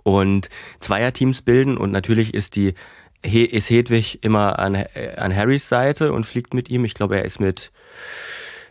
und 0.03 0.49
Zweierteams 0.81 1.43
bilden 1.43 1.77
und 1.77 1.93
natürlich 1.93 2.35
ist 2.35 2.57
die 2.57 2.75
ist 3.23 3.71
Hedwig 3.71 4.23
immer 4.23 4.59
an, 4.59 4.77
an 5.17 5.35
Harrys 5.35 5.69
Seite 5.69 6.13
und 6.13 6.27
fliegt 6.27 6.55
mit 6.55 6.69
ihm. 6.69 6.85
Ich 6.85 6.95
glaube, 6.95 7.17
er 7.17 7.25
ist 7.25 7.41
mit 7.41 7.73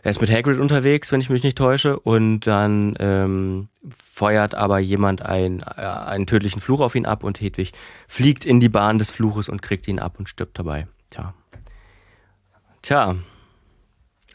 er 0.06 0.10
ist 0.10 0.20
mit 0.20 0.30
Hagrid 0.30 0.60
unterwegs, 0.60 1.10
wenn 1.10 1.20
ich 1.20 1.30
mich 1.30 1.42
nicht 1.42 1.58
täusche, 1.58 1.98
und 1.98 2.46
dann 2.46 2.94
ähm, 3.00 3.66
feuert 4.14 4.54
aber 4.54 4.78
jemand 4.78 5.20
ein, 5.20 5.62
äh, 5.62 5.80
einen 5.80 6.28
tödlichen 6.28 6.60
Fluch 6.60 6.78
auf 6.78 6.94
ihn 6.94 7.06
ab 7.06 7.24
und 7.24 7.40
Hedwig 7.40 7.72
fliegt 8.06 8.44
in 8.44 8.60
die 8.60 8.68
Bahn 8.68 8.98
des 8.98 9.10
Fluches 9.10 9.48
und 9.48 9.62
kriegt 9.62 9.88
ihn 9.88 9.98
ab 9.98 10.14
und 10.20 10.28
stirbt 10.28 10.60
dabei. 10.60 10.86
Tja. 11.10 11.34
Tja. 12.82 13.16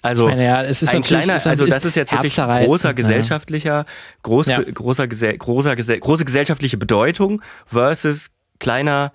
Also 0.02 0.28
meine, 0.28 0.44
ja, 0.44 0.62
es 0.62 0.82
ist 0.82 0.94
ein 0.94 1.04
kleiner, 1.04 1.36
also 1.46 1.66
das 1.66 1.86
ist 1.86 1.96
jetzt 1.96 2.12
wirklich 2.12 2.36
großer 2.36 2.94
gesellschaftlicher, 2.94 3.86
groß, 4.24 4.48
ja. 4.48 4.62
großer, 4.62 5.08
großer, 5.08 5.78
große 5.78 6.26
gesellschaftliche 6.26 6.76
Bedeutung 6.76 7.42
versus 7.66 8.30
kleiner 8.60 9.14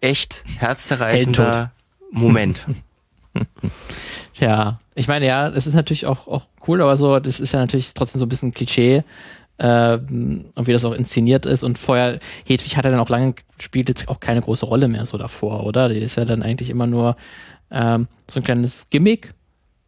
echt 0.00 0.42
herzzerreißender 0.58 1.72
Moment. 2.12 2.64
ja, 4.36 4.80
ich 4.96 5.08
meine, 5.08 5.26
ja, 5.26 5.50
das 5.50 5.66
ist 5.66 5.74
natürlich 5.74 6.06
auch, 6.06 6.26
auch 6.26 6.46
cool, 6.66 6.80
aber 6.80 6.96
so, 6.96 7.20
das 7.20 7.38
ist 7.38 7.52
ja 7.52 7.60
natürlich 7.60 7.92
trotzdem 7.92 8.18
so 8.18 8.24
ein 8.24 8.30
bisschen 8.30 8.52
Klischee. 8.52 9.04
Äh, 9.58 9.96
und 9.96 10.66
wie 10.66 10.72
das 10.72 10.84
auch 10.84 10.92
inszeniert 10.92 11.46
ist. 11.46 11.62
Und 11.62 11.78
vorher, 11.78 12.18
Hedwig 12.44 12.76
hat 12.76 12.84
ja 12.84 12.90
dann 12.90 13.00
auch 13.00 13.08
lange, 13.08 13.34
spielt 13.58 13.88
jetzt 13.88 14.08
auch 14.08 14.20
keine 14.20 14.42
große 14.42 14.66
Rolle 14.66 14.86
mehr 14.86 15.06
so 15.06 15.16
davor, 15.16 15.64
oder? 15.64 15.88
Die 15.88 15.98
ist 15.98 16.16
ja 16.16 16.26
dann 16.26 16.42
eigentlich 16.42 16.68
immer 16.68 16.86
nur 16.86 17.16
ähm, 17.70 18.06
so 18.28 18.40
ein 18.40 18.44
kleines 18.44 18.90
Gimmick 18.90 19.32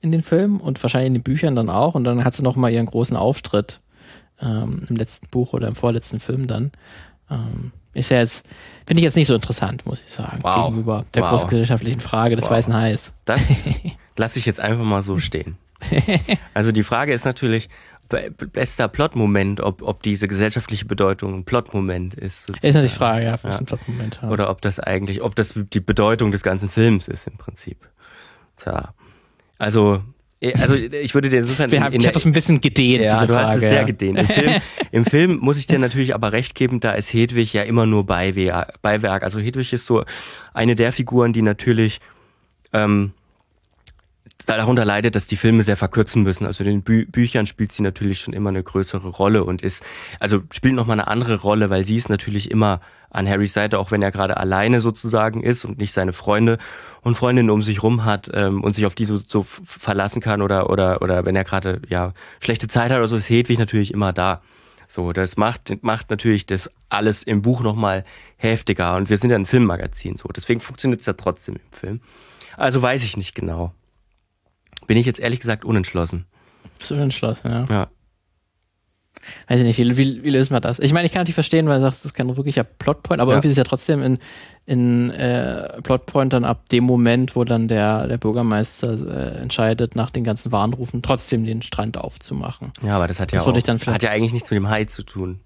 in 0.01 0.11
den 0.11 0.23
Filmen 0.23 0.61
und 0.61 0.83
wahrscheinlich 0.83 1.09
in 1.09 1.15
den 1.15 1.23
Büchern 1.23 1.55
dann 1.55 1.69
auch. 1.69 1.95
Und 1.95 2.05
dann 2.05 2.25
hat 2.25 2.35
sie 2.35 2.43
noch 2.43 2.57
mal 2.57 2.73
ihren 2.73 2.87
großen 2.87 3.17
Auftritt 3.17 3.81
ähm, 4.41 4.87
im 4.89 4.97
letzten 4.97 5.27
Buch 5.29 5.53
oder 5.53 5.69
im 5.69 5.75
vorletzten 5.75 6.21
Film 6.21 6.47
dann. 6.47 6.73
Ähm, 7.31 7.73
ist 7.93 8.11
ja 8.11 8.19
jetzt, 8.19 8.47
finde 8.87 9.01
ich 9.01 9.05
jetzt 9.05 9.17
nicht 9.17 9.27
so 9.27 9.35
interessant, 9.35 9.85
muss 9.85 10.03
ich 10.07 10.15
sagen, 10.15 10.39
wow. 10.43 10.67
gegenüber 10.67 11.05
der 11.15 11.25
wow. 11.25 11.31
großgesellschaftlichen 11.31 12.01
Frage 12.01 12.37
des 12.37 12.47
wow. 12.47 12.53
Weißen 12.53 12.75
Hais. 12.75 13.13
Das 13.25 13.67
lasse 14.19 14.39
ich 14.39 14.47
jetzt 14.47 14.61
einfach 14.61 14.85
mal 14.85 15.03
so 15.03 15.19
stehen. 15.19 15.57
Also 16.55 16.73
die 16.73 16.83
Frage 16.83 17.13
ist 17.13 17.25
natürlich, 17.25 17.69
bester 18.53 18.89
Plotmoment, 18.89 19.61
ob, 19.61 19.83
ob 19.83 20.03
diese 20.03 20.29
gesellschaftliche 20.29 20.87
Bedeutung 20.87 21.35
ein 21.35 21.45
Plotmoment 21.45 22.15
ist. 22.15 22.45
Sozusagen. 22.45 22.69
Ist 22.69 22.75
natürlich 22.75 22.93
die 22.93 22.99
Frage, 22.99 23.25
ja, 23.25 23.39
was 23.43 23.55
ja. 23.55 23.61
ein 23.61 23.67
Plotmoment 23.67 24.23
hat. 24.23 24.31
Oder 24.31 24.51
ob 24.51 24.63
das 24.63 24.81
eigentlich, 24.81 25.23
ob 25.23 25.37
das 25.37 25.55
die 25.55 25.81
Bedeutung 25.81 26.33
des 26.33 26.43
ganzen 26.43 26.69
Films 26.69 27.09
ist 27.09 27.27
im 27.27 27.37
Prinzip. 27.37 27.77
Tja. 28.57 28.95
Also, 29.59 30.03
äh, 30.41 30.55
also 30.55 30.75
ich 30.75 31.15
würde 31.15 31.29
dir 31.29 31.41
insofern. 31.41 31.71
Wir 31.71 31.83
haben, 31.83 31.93
in 31.93 32.01
ich 32.01 32.07
habe 32.07 32.15
das 32.15 32.25
ein 32.25 32.33
bisschen 32.33 32.61
gedehnt, 32.61 33.05
ja, 33.05 33.15
diese 33.15 33.27
du 33.27 33.35
Frage. 33.35 33.49
hast 33.49 33.55
es 33.57 33.61
sehr 33.61 33.73
ja. 33.73 33.85
gedehnt. 33.85 34.19
Im 34.19 34.27
Film, 34.27 34.55
Im 34.91 35.05
Film 35.05 35.37
muss 35.37 35.59
ich 35.59 35.67
dir 35.67 35.79
natürlich 35.79 36.15
aber 36.15 36.33
recht 36.33 36.55
geben, 36.55 36.81
da 36.81 36.93
ist 36.93 37.13
Hedwig 37.13 37.53
ja 37.53 37.63
immer 37.63 37.85
nur 37.85 38.07
Beiwerk. 38.07 38.81
Beiwerk. 38.81 39.23
Also 39.23 39.39
Hedwig 39.39 39.73
ist 39.73 39.85
so 39.85 40.05
eine 40.55 40.75
der 40.75 40.93
Figuren, 40.93 41.33
die 41.35 41.43
natürlich 41.43 42.01
ähm, 42.73 43.13
darunter 44.47 44.85
leidet, 44.85 45.15
dass 45.15 45.27
die 45.27 45.37
Filme 45.37 45.63
sehr 45.63 45.77
verkürzen 45.77 46.23
müssen. 46.23 46.47
Also 46.47 46.65
in 46.65 46.71
den 46.71 46.83
Bü 46.83 47.07
Büchern 47.07 47.47
spielt 47.47 47.73
sie 47.73 47.83
natürlich 47.83 48.21
schon 48.21 48.35
immer 48.35 48.51
eine 48.51 48.63
größere 48.63 49.09
Rolle 49.09 49.45
und 49.45 49.63
ist, 49.63 49.85
also 50.21 50.43
spielt 50.53 50.75
nochmal 50.75 50.99
eine 50.99 51.09
andere 51.09 51.41
Rolle, 51.41 51.71
weil 51.71 51.85
sie 51.85 51.97
ist 51.97 52.09
natürlich 52.09 52.51
immer 52.51 52.81
an 53.11 53.29
Harrys 53.29 53.55
Seite, 53.55 53.79
auch 53.79 53.91
wenn 53.91 54.03
er 54.03 54.11
gerade 54.11 54.37
alleine 54.37 54.81
sozusagen 54.81 55.43
ist 55.43 55.65
und 55.65 55.79
nicht 55.79 55.93
seine 55.93 56.13
Freunde 56.13 56.59
und 57.03 57.17
Freundinnen 57.17 57.51
um 57.51 57.63
sich 57.63 57.83
rum 57.83 58.05
hat 58.05 58.31
ähm, 58.35 58.63
und 58.63 58.75
sich 58.75 58.87
auf 58.87 58.95
die 58.95 59.07
so, 59.07 59.17
so 59.17 59.45
verlassen 59.45 60.21
kann 60.21 60.43
oder, 60.43 60.71
oder, 60.71 61.01
oder 61.01 61.25
wenn 61.25 61.37
er 61.37 61.45
gerade 61.45 61.81
ja 61.89 62.13
schlechte 62.41 62.69
Zeit 62.69 62.91
hat 62.91 62.99
oder 62.99 63.09
so, 63.09 63.17
ist 63.17 63.31
Hedwig 63.31 63.59
natürlich 63.59 63.93
immer 63.93 64.13
da. 64.13 64.43
So, 64.89 65.13
das 65.13 65.37
macht, 65.37 65.83
macht 65.83 66.11
natürlich 66.11 66.47
das 66.47 66.71
alles 66.89 67.23
im 67.23 67.43
Buch 67.43 67.61
nochmal 67.61 68.05
heftiger 68.37 68.97
und 68.97 69.11
wir 69.11 69.19
sind 69.19 69.31
ja 69.31 69.37
ein 69.37 69.45
Filmmagazin, 69.45 70.17
so. 70.17 70.29
Deswegen 70.35 70.61
funktioniert 70.61 71.01
es 71.01 71.07
ja 71.07 71.13
trotzdem 71.13 71.57
im 71.57 71.79
Film. 71.79 72.01
Also 72.57 72.81
weiß 72.81 73.05
ich 73.05 73.17
nicht 73.17 73.35
genau. 73.35 73.73
Bin 74.87 74.97
ich 74.97 75.07
jetzt 75.07 75.21
ehrlich 75.21 75.41
gesagt 75.41 75.65
unentschlossen. 75.65 76.27
Bist 76.79 76.91
du 76.91 76.95
entschlossen, 76.95 77.51
ja. 77.51 77.67
Ja. 77.69 77.89
Weiß 79.49 79.61
ich 79.61 79.67
nicht, 79.67 79.79
wie, 79.79 79.97
wie, 79.97 80.23
wie 80.23 80.31
lösen 80.31 80.55
wir 80.55 80.61
das? 80.61 80.79
Ich 80.79 80.93
meine, 80.93 81.05
ich 81.07 81.13
kann 81.13 81.21
natürlich 81.21 81.35
verstehen, 81.35 81.67
weil 81.67 81.77
du 81.77 81.81
sagst, 81.81 82.01
das 82.05 82.13
ist 82.13 82.15
kein 82.15 82.35
wirklicher 82.37 82.63
Plotpoint, 82.65 83.21
aber 83.21 83.33
Ja. 83.33 83.37
irgendwie 83.37 83.49
ist 83.49 83.53
es 83.53 83.59
ja 83.59 83.65
trotzdem 83.65 84.01
in, 84.03 84.19
in 84.65 85.11
äh, 85.11 85.83
Plotpoint 85.83 86.33
dann 86.33 86.45
ab 86.45 86.69
dem 86.69 86.85
Moment, 86.85 87.35
wo 87.35 87.43
dann 87.45 87.67
der, 87.67 88.07
der 88.07 88.17
Bürgermeister 88.17 88.93
äh, 89.37 89.41
entscheidet, 89.41 89.97
nach 89.97 90.11
den 90.11 90.23
ganzen 90.23 90.53
Warnrufen 90.53 91.03
trotzdem 91.03 91.45
den 91.45 91.63
Strand 91.63 91.99
aufzumachen. 91.99 92.73
Ja, 92.83 92.95
aber 92.97 93.09
das 93.09 93.19
hat 93.19 93.33
ja 93.33 93.39
Das 93.39 93.47
auch, 93.49 93.87
hat 93.93 94.03
ja 94.03 94.11
eigentlich 94.11 94.33
nichts 94.33 94.51
mit 94.51 94.57
dem 94.57 94.69
Hai 94.69 94.85
zu 94.85 95.03
tun. 95.03 95.41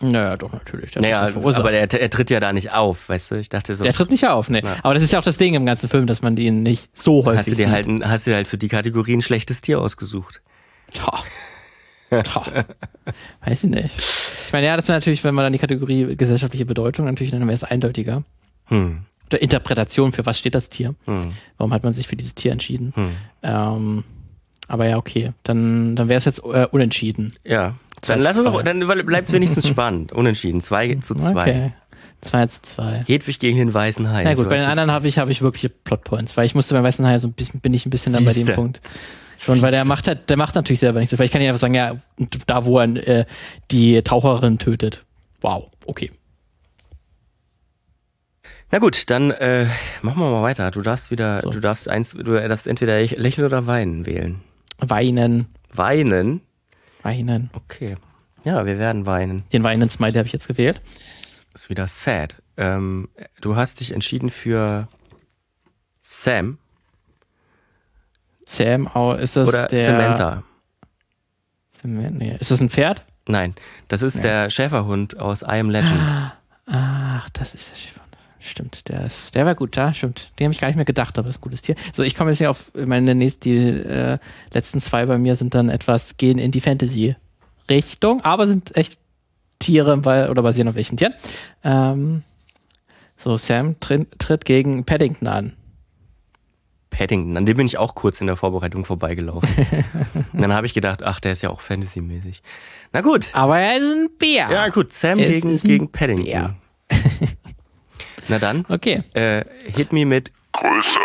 Naja, 0.00 0.36
doch, 0.36 0.52
natürlich. 0.52 0.90
Der, 0.90 1.02
Naja, 1.02 1.20
aber 1.34 1.72
er, 1.72 1.92
er 1.92 2.10
tritt 2.10 2.28
ja 2.30 2.38
da 2.40 2.52
nicht 2.52 2.72
auf, 2.72 3.08
weißt 3.08 3.30
du? 3.30 3.34
Ich 3.36 3.48
dachte 3.48 3.74
so, 3.74 3.84
der 3.84 3.92
tritt 3.94 4.10
nicht 4.10 4.26
auf, 4.26 4.50
ne. 4.50 4.62
Ja. 4.62 4.76
Aber 4.82 4.94
das 4.94 5.02
ist 5.02 5.12
ja 5.12 5.18
auch 5.18 5.24
das 5.24 5.38
Ding 5.38 5.54
im 5.54 5.64
ganzen 5.64 5.88
Film, 5.88 6.06
dass 6.06 6.20
man 6.22 6.36
ihn 6.36 6.62
nicht 6.62 6.90
so 6.94 7.24
häufig 7.24 7.38
hast 7.38 7.46
du 7.46 7.50
dir 7.52 7.56
sieht. 7.56 7.68
halt, 7.68 7.86
hast 8.04 8.26
du 8.26 8.30
dir 8.30 8.36
halt 8.36 8.48
für 8.48 8.58
die 8.58 8.68
Kategorie 8.68 9.14
ein 9.14 9.22
schlechtes 9.22 9.60
Tier 9.62 9.80
ausgesucht. 9.80 10.42
Tja. 10.92 12.22
Tja. 12.22 12.64
Weiß 13.44 13.64
ich 13.64 13.70
nicht. 13.70 13.98
Ich 13.98 14.52
meine, 14.52 14.66
ja, 14.66 14.76
das 14.76 14.86
wäre 14.88 14.96
natürlich, 14.98 15.24
wenn 15.24 15.34
man 15.34 15.44
dann 15.44 15.52
die 15.52 15.58
Kategorie 15.58 16.14
gesellschaftliche 16.16 16.64
Bedeutung, 16.66 17.06
natürlich, 17.06 17.32
dann 17.32 17.40
wäre 17.40 17.52
es 17.52 17.64
eindeutiger. 17.64 18.22
Hm, 18.66 19.00
Oder 19.28 19.42
Interpretation, 19.42 20.12
für 20.12 20.24
was 20.26 20.38
steht 20.38 20.54
das 20.54 20.68
Tier? 20.70 20.94
hm, 21.06 21.32
Warum 21.58 21.72
hat 21.72 21.82
man 21.84 21.94
sich 21.94 22.06
für 22.06 22.16
dieses 22.16 22.34
Tier 22.34 22.52
entschieden? 22.52 22.92
hm. 22.94 23.10
Ähm, 23.42 24.04
aber 24.68 24.86
ja, 24.88 24.96
okay. 24.98 25.32
Dann, 25.44 25.94
dann 25.96 26.08
wäre 26.08 26.18
es 26.18 26.24
jetzt 26.24 26.42
äh, 26.44 26.66
unentschieden. 26.70 27.34
Ja. 27.44 27.74
Dann 28.02 28.20
lass 28.20 28.38
uns 28.38 28.46
doch, 28.46 28.62
dann 28.62 28.80
bleibt 28.80 29.28
es 29.28 29.32
wenigstens 29.32 29.66
spannend. 29.68 30.12
Unentschieden. 30.12 30.60
Zwei 30.60 30.94
zu 30.96 31.14
zwei. 31.14 31.42
Okay. 31.42 31.72
2 32.22 32.46
zu 32.46 32.62
2. 32.62 33.04
Hedwig 33.06 33.38
gegen 33.38 33.58
den 33.58 33.72
weißen 33.72 34.10
Hai. 34.10 34.24
Na 34.24 34.34
gut, 34.34 34.48
bei 34.48 34.56
den 34.56 34.66
anderen 34.66 34.90
habe 34.90 35.06
ich, 35.06 35.18
habe 35.18 35.30
ich 35.30 35.42
wirkliche 35.42 35.68
Plotpoints, 35.68 36.36
weil 36.36 36.46
ich 36.46 36.54
musste 36.54 36.74
beim 36.74 36.82
Weißen 36.82 37.06
Hai 37.06 37.18
so 37.18 37.28
ein 37.28 37.34
bisschen, 37.34 37.60
bin 37.60 37.74
ich 37.74 37.86
ein 37.86 37.90
bisschen 37.90 38.14
dann 38.14 38.24
bei 38.24 38.32
dem. 38.32 38.46
Punkt. 38.46 38.80
Schon, 39.38 39.60
weil 39.60 39.70
der 39.70 39.84
macht 39.84 40.08
halt, 40.08 40.30
der 40.30 40.36
macht 40.36 40.54
natürlich 40.54 40.80
selber 40.80 40.98
nicht 40.98 41.10
so 41.10 41.16
viel. 41.16 41.26
Ich 41.26 41.30
kann 41.30 41.40
nicht 41.40 41.48
einfach 41.48 41.60
sagen, 41.60 41.74
ja, 41.74 41.96
da 42.46 42.64
wo 42.64 42.78
er 42.80 42.96
äh, 43.06 43.24
die 43.70 44.00
Taucherin 44.02 44.58
tötet. 44.58 45.04
Wow, 45.42 45.70
okay. 45.84 46.10
Na 48.72 48.78
gut, 48.78 49.10
dann 49.10 49.30
äh, 49.30 49.66
machen 50.02 50.18
wir 50.20 50.30
mal 50.30 50.42
weiter. 50.42 50.70
Du 50.70 50.80
darfst 50.82 51.10
wieder, 51.10 51.40
So. 51.42 51.50
du 51.50 51.60
darfst 51.60 51.88
eins, 51.88 52.10
du 52.12 52.22
darfst 52.24 52.66
entweder 52.66 53.00
lächeln 53.00 53.46
oder 53.46 53.66
weinen 53.66 54.06
wählen. 54.06 54.40
Weinen, 54.78 55.48
Weinen? 55.72 56.40
Weinen. 57.06 57.50
Okay. 57.52 57.96
Ja, 58.44 58.66
wir 58.66 58.78
werden 58.78 59.06
weinen. 59.06 59.42
Den 59.52 59.64
weinenden 59.64 59.90
Smiley 59.90 60.14
habe 60.14 60.26
ich 60.26 60.32
jetzt 60.32 60.48
gewählt. 60.48 60.80
Ist 61.54 61.70
wieder 61.70 61.86
sad. 61.86 62.36
Ähm, 62.56 63.08
du 63.40 63.56
hast 63.56 63.80
dich 63.80 63.92
entschieden 63.92 64.30
für 64.30 64.88
Sam 66.02 66.58
Sam, 68.46 68.88
oh, 68.94 69.12
ist 69.12 69.36
das 69.36 69.48
oder 69.48 69.66
der... 69.66 69.86
Samantha. 69.86 70.42
Nee. 71.82 72.36
Ist 72.40 72.50
das 72.50 72.60
ein 72.60 72.70
Pferd? 72.70 73.04
Nein, 73.26 73.54
das 73.88 74.02
ist 74.02 74.22
der 74.22 74.50
Schäferhund 74.50 75.18
aus 75.18 75.42
I 75.42 75.58
Am 75.60 75.68
Legend. 75.68 76.00
Ach, 76.66 77.28
das 77.30 77.54
ist 77.54 77.70
der 77.70 77.76
Schäfer. 77.76 78.00
Stimmt, 78.46 78.88
der 78.88 79.06
ist, 79.06 79.34
der 79.34 79.44
war 79.44 79.56
gut, 79.56 79.76
ja, 79.76 79.92
stimmt. 79.92 80.30
Den 80.38 80.44
habe 80.44 80.54
ich 80.54 80.60
gar 80.60 80.68
nicht 80.68 80.76
mehr 80.76 80.84
gedacht, 80.84 81.18
aber 81.18 81.26
das 81.26 81.36
ist 81.36 81.40
ein 81.40 81.42
gutes 81.42 81.62
Tier. 81.62 81.74
So, 81.92 82.04
ich 82.04 82.14
komme 82.14 82.30
jetzt 82.30 82.38
hier 82.38 82.50
auf 82.50 82.70
meine 82.74 83.14
nächsten, 83.14 83.40
die 83.40 83.56
äh, 83.56 84.18
letzten 84.52 84.80
zwei 84.80 85.04
bei 85.06 85.18
mir 85.18 85.34
sind 85.34 85.54
dann 85.54 85.68
etwas, 85.68 86.16
gehen 86.16 86.38
in 86.38 86.52
die 86.52 86.60
Fantasy-Richtung, 86.60 88.20
aber 88.22 88.46
sind 88.46 88.76
echt 88.76 89.00
Tiere, 89.58 90.04
weil, 90.04 90.30
oder 90.30 90.42
basieren 90.42 90.68
auf 90.68 90.76
echten 90.76 90.96
Tieren. 90.96 91.14
Ähm, 91.64 92.22
so, 93.16 93.36
Sam 93.36 93.80
tritt, 93.80 94.16
tritt 94.20 94.44
gegen 94.44 94.84
Paddington 94.84 95.26
an. 95.26 95.52
Paddington, 96.90 97.36
an 97.36 97.46
dem 97.46 97.56
bin 97.56 97.66
ich 97.66 97.78
auch 97.78 97.96
kurz 97.96 98.20
in 98.20 98.28
der 98.28 98.36
Vorbereitung 98.36 98.84
vorbeigelaufen. 98.84 99.48
Und 100.32 100.40
dann 100.40 100.52
habe 100.52 100.66
ich 100.66 100.72
gedacht, 100.72 101.02
ach, 101.02 101.18
der 101.18 101.32
ist 101.32 101.42
ja 101.42 101.50
auch 101.50 101.60
Fantasy-mäßig. 101.60 102.42
Na 102.92 103.00
gut. 103.00 103.30
Aber 103.32 103.58
er 103.58 103.76
ist 103.78 103.82
ein 103.82 104.08
Bär. 104.18 104.48
Ja, 104.52 104.68
gut, 104.68 104.92
Sam 104.92 105.18
Es 105.18 105.28
gegen, 105.28 105.58
gegen 105.58 105.90
Paddington. 105.90 106.54
Na 108.28 108.38
dann, 108.38 108.64
Okay. 108.68 109.02
äh, 109.14 109.44
hit 109.76 109.92
me 109.92 110.04
mit 110.06 110.30
Größe. 110.52 110.98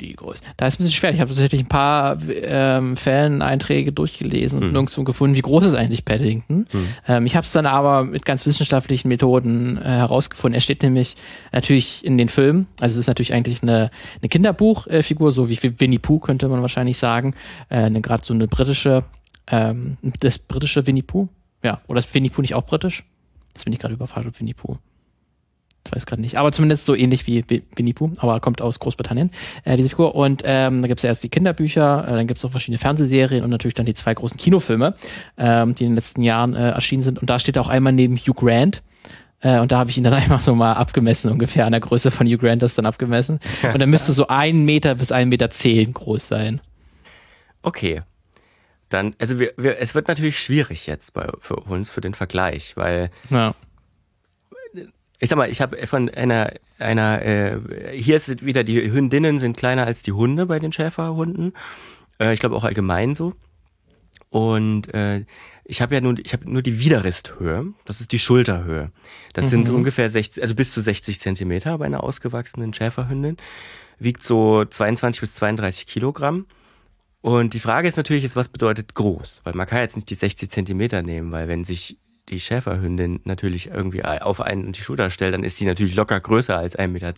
Die 0.00 0.14
Größe. 0.14 0.42
Da 0.56 0.66
ist 0.66 0.74
ein 0.74 0.78
bisschen 0.78 0.92
schwer. 0.94 1.12
Ich 1.12 1.20
habe 1.20 1.28
tatsächlich 1.28 1.60
ein 1.60 1.68
paar 1.68 2.18
ähm, 2.28 2.96
Fan-Einträge 2.96 3.92
durchgelesen 3.92 4.58
und 4.58 4.64
Hm. 4.66 4.72
nirgendwo 4.72 5.04
gefunden, 5.04 5.36
wie 5.36 5.42
groß 5.42 5.64
ist 5.64 5.74
eigentlich 5.74 6.04
Paddington. 6.04 6.66
Ähm, 7.06 7.24
ich 7.26 7.36
habe 7.36 7.44
es 7.44 7.52
dann 7.52 7.66
aber 7.66 8.02
mit 8.02 8.24
ganz 8.24 8.44
wissenschaftlichen 8.44 9.06
Methoden 9.08 9.76
äh, 9.78 9.84
herausgefunden. 9.84 10.56
Er 10.56 10.60
steht 10.60 10.82
nämlich 10.82 11.14
natürlich 11.52 12.04
in 12.04 12.18
den 12.18 12.28
Filmen. 12.28 12.66
Also 12.80 12.94
es 12.94 12.98
ist 13.00 13.06
natürlich 13.06 13.32
eigentlich 13.32 13.62
eine, 13.62 13.90
eine 14.20 14.28
Kinderbuchfigur, 14.28 15.30
so 15.30 15.48
wie 15.48 15.58
Winnie 15.78 15.98
Pooh 16.00 16.18
könnte 16.18 16.48
man 16.48 16.62
wahrscheinlich 16.62 16.98
sagen. 16.98 17.34
Äh, 17.68 17.76
eine, 17.84 18.00
Gerade 18.00 18.24
so 18.24 18.34
eine 18.34 18.48
britische, 18.48 19.04
ähm, 19.46 19.98
das 20.18 20.38
britische 20.38 20.84
Winnie 20.86 21.02
Pooh. 21.02 21.28
Ja, 21.62 21.80
oder 21.86 21.98
ist 22.00 22.12
Winnie 22.12 22.30
Pooh 22.30 22.42
nicht 22.42 22.54
auch 22.56 22.66
britisch? 22.66 23.04
Das 23.54 23.64
bin 23.64 23.72
ich 23.72 23.78
gerade 23.78 23.94
überfragt, 23.94 24.26
ob 24.26 24.40
Winnie 24.40 24.54
Pooh. 24.54 24.78
Ich 25.86 25.92
weiß 25.92 26.06
gerade 26.06 26.22
nicht. 26.22 26.38
Aber 26.38 26.52
zumindest 26.52 26.84
so 26.84 26.94
ähnlich 26.94 27.26
wie 27.26 27.44
Wi- 27.48 27.62
Winnie 27.74 27.92
Pooh, 27.92 28.12
aber 28.18 28.38
kommt 28.40 28.62
aus 28.62 28.78
Großbritannien, 28.78 29.30
äh, 29.64 29.76
diese 29.76 29.88
Figur. 29.88 30.14
Und 30.14 30.42
ähm, 30.44 30.80
da 30.80 30.88
gibt 30.88 31.00
es 31.00 31.02
ja 31.02 31.08
erst 31.08 31.24
die 31.24 31.28
Kinderbücher, 31.28 32.04
äh, 32.06 32.12
dann 32.12 32.26
gibt 32.26 32.38
es 32.38 32.44
auch 32.44 32.50
verschiedene 32.52 32.78
Fernsehserien 32.78 33.42
und 33.42 33.50
natürlich 33.50 33.74
dann 33.74 33.86
die 33.86 33.94
zwei 33.94 34.14
großen 34.14 34.36
Kinofilme, 34.36 34.94
ähm, 35.38 35.74
die 35.74 35.84
in 35.84 35.90
den 35.90 35.96
letzten 35.96 36.22
Jahren 36.22 36.54
äh, 36.54 36.70
erschienen 36.70 37.02
sind. 37.02 37.18
Und 37.18 37.28
da 37.30 37.38
steht 37.38 37.58
auch 37.58 37.68
einmal 37.68 37.92
neben 37.92 38.16
Hugh 38.16 38.32
Grant. 38.34 38.82
Äh, 39.40 39.58
und 39.58 39.72
da 39.72 39.78
habe 39.78 39.90
ich 39.90 39.98
ihn 39.98 40.04
dann 40.04 40.14
einfach 40.22 40.38
so 40.38 40.54
mal 40.54 40.74
abgemessen, 40.74 41.32
ungefähr 41.32 41.66
an 41.66 41.72
der 41.72 41.80
Größe 41.80 42.12
von 42.12 42.28
Hugh 42.28 42.38
Grant 42.38 42.62
das 42.62 42.76
dann 42.76 42.86
abgemessen. 42.86 43.40
Und 43.74 43.80
er 43.80 43.86
müsste 43.88 44.12
so 44.12 44.28
ein 44.28 44.64
Meter 44.64 44.94
bis 44.94 45.10
ein 45.10 45.28
Meter 45.30 45.50
zehn 45.50 45.92
groß 45.92 46.28
sein. 46.28 46.60
Okay. 47.62 48.02
Dann, 48.88 49.14
also 49.18 49.38
wir, 49.38 49.52
wir, 49.56 49.78
es 49.80 49.94
wird 49.94 50.06
natürlich 50.08 50.38
schwierig 50.38 50.86
jetzt 50.86 51.14
bei, 51.14 51.26
für 51.40 51.56
uns, 51.56 51.90
für 51.90 52.00
den 52.02 52.14
Vergleich, 52.14 52.76
weil 52.76 53.10
Ja. 53.30 53.54
Ich 55.22 55.28
sag 55.28 55.36
mal, 55.36 55.48
ich 55.48 55.60
habe 55.60 55.86
von 55.86 56.08
einer, 56.08 56.52
einer, 56.80 57.22
äh, 57.24 57.58
hier 57.96 58.16
ist 58.16 58.44
wieder, 58.44 58.64
die 58.64 58.90
Hündinnen 58.90 59.38
sind 59.38 59.56
kleiner 59.56 59.86
als 59.86 60.02
die 60.02 60.10
Hunde 60.10 60.46
bei 60.46 60.58
den 60.58 60.72
Schäferhunden. 60.72 61.52
Äh, 62.18 62.34
ich 62.34 62.40
glaube 62.40 62.56
auch 62.56 62.64
allgemein 62.64 63.14
so. 63.14 63.32
Und 64.30 64.92
äh, 64.92 65.24
ich 65.64 65.80
habe 65.80 65.94
ja 65.94 66.00
nur, 66.00 66.18
ich 66.18 66.32
habe 66.32 66.50
nur 66.50 66.62
die 66.62 66.80
Widerristhöhe, 66.80 67.66
das 67.84 68.00
ist 68.00 68.10
die 68.10 68.18
Schulterhöhe. 68.18 68.90
Das 69.32 69.48
sind 69.48 69.68
Mhm. 69.68 69.76
ungefähr 69.76 70.10
60, 70.10 70.42
also 70.42 70.56
bis 70.56 70.72
zu 70.72 70.80
60 70.80 71.20
Zentimeter 71.20 71.78
bei 71.78 71.84
einer 71.86 72.02
ausgewachsenen 72.02 72.74
Schäferhündin. 72.74 73.36
Wiegt 74.00 74.24
so 74.24 74.64
22 74.64 75.20
bis 75.20 75.34
32 75.34 75.86
Kilogramm. 75.86 76.46
Und 77.20 77.54
die 77.54 77.60
Frage 77.60 77.86
ist 77.86 77.96
natürlich 77.96 78.24
jetzt, 78.24 78.34
was 78.34 78.48
bedeutet 78.48 78.96
groß? 78.96 79.42
Weil 79.44 79.54
man 79.54 79.68
kann 79.68 79.78
jetzt 79.82 79.94
nicht 79.94 80.10
die 80.10 80.16
60 80.16 80.50
Zentimeter 80.50 81.02
nehmen, 81.02 81.30
weil 81.30 81.46
wenn 81.46 81.62
sich 81.62 81.96
die 82.28 82.40
Schäferhündin 82.40 83.20
natürlich 83.24 83.68
irgendwie 83.68 84.04
auf 84.04 84.40
einen 84.40 84.66
und 84.66 84.76
die 84.76 84.80
Schulter 84.82 85.10
stellt, 85.10 85.34
dann 85.34 85.44
ist 85.44 85.60
die 85.60 85.64
natürlich 85.66 85.94
locker 85.94 86.18
größer 86.20 86.56
als 86.56 86.78
1,10 86.78 86.88
Meter. 86.88 87.14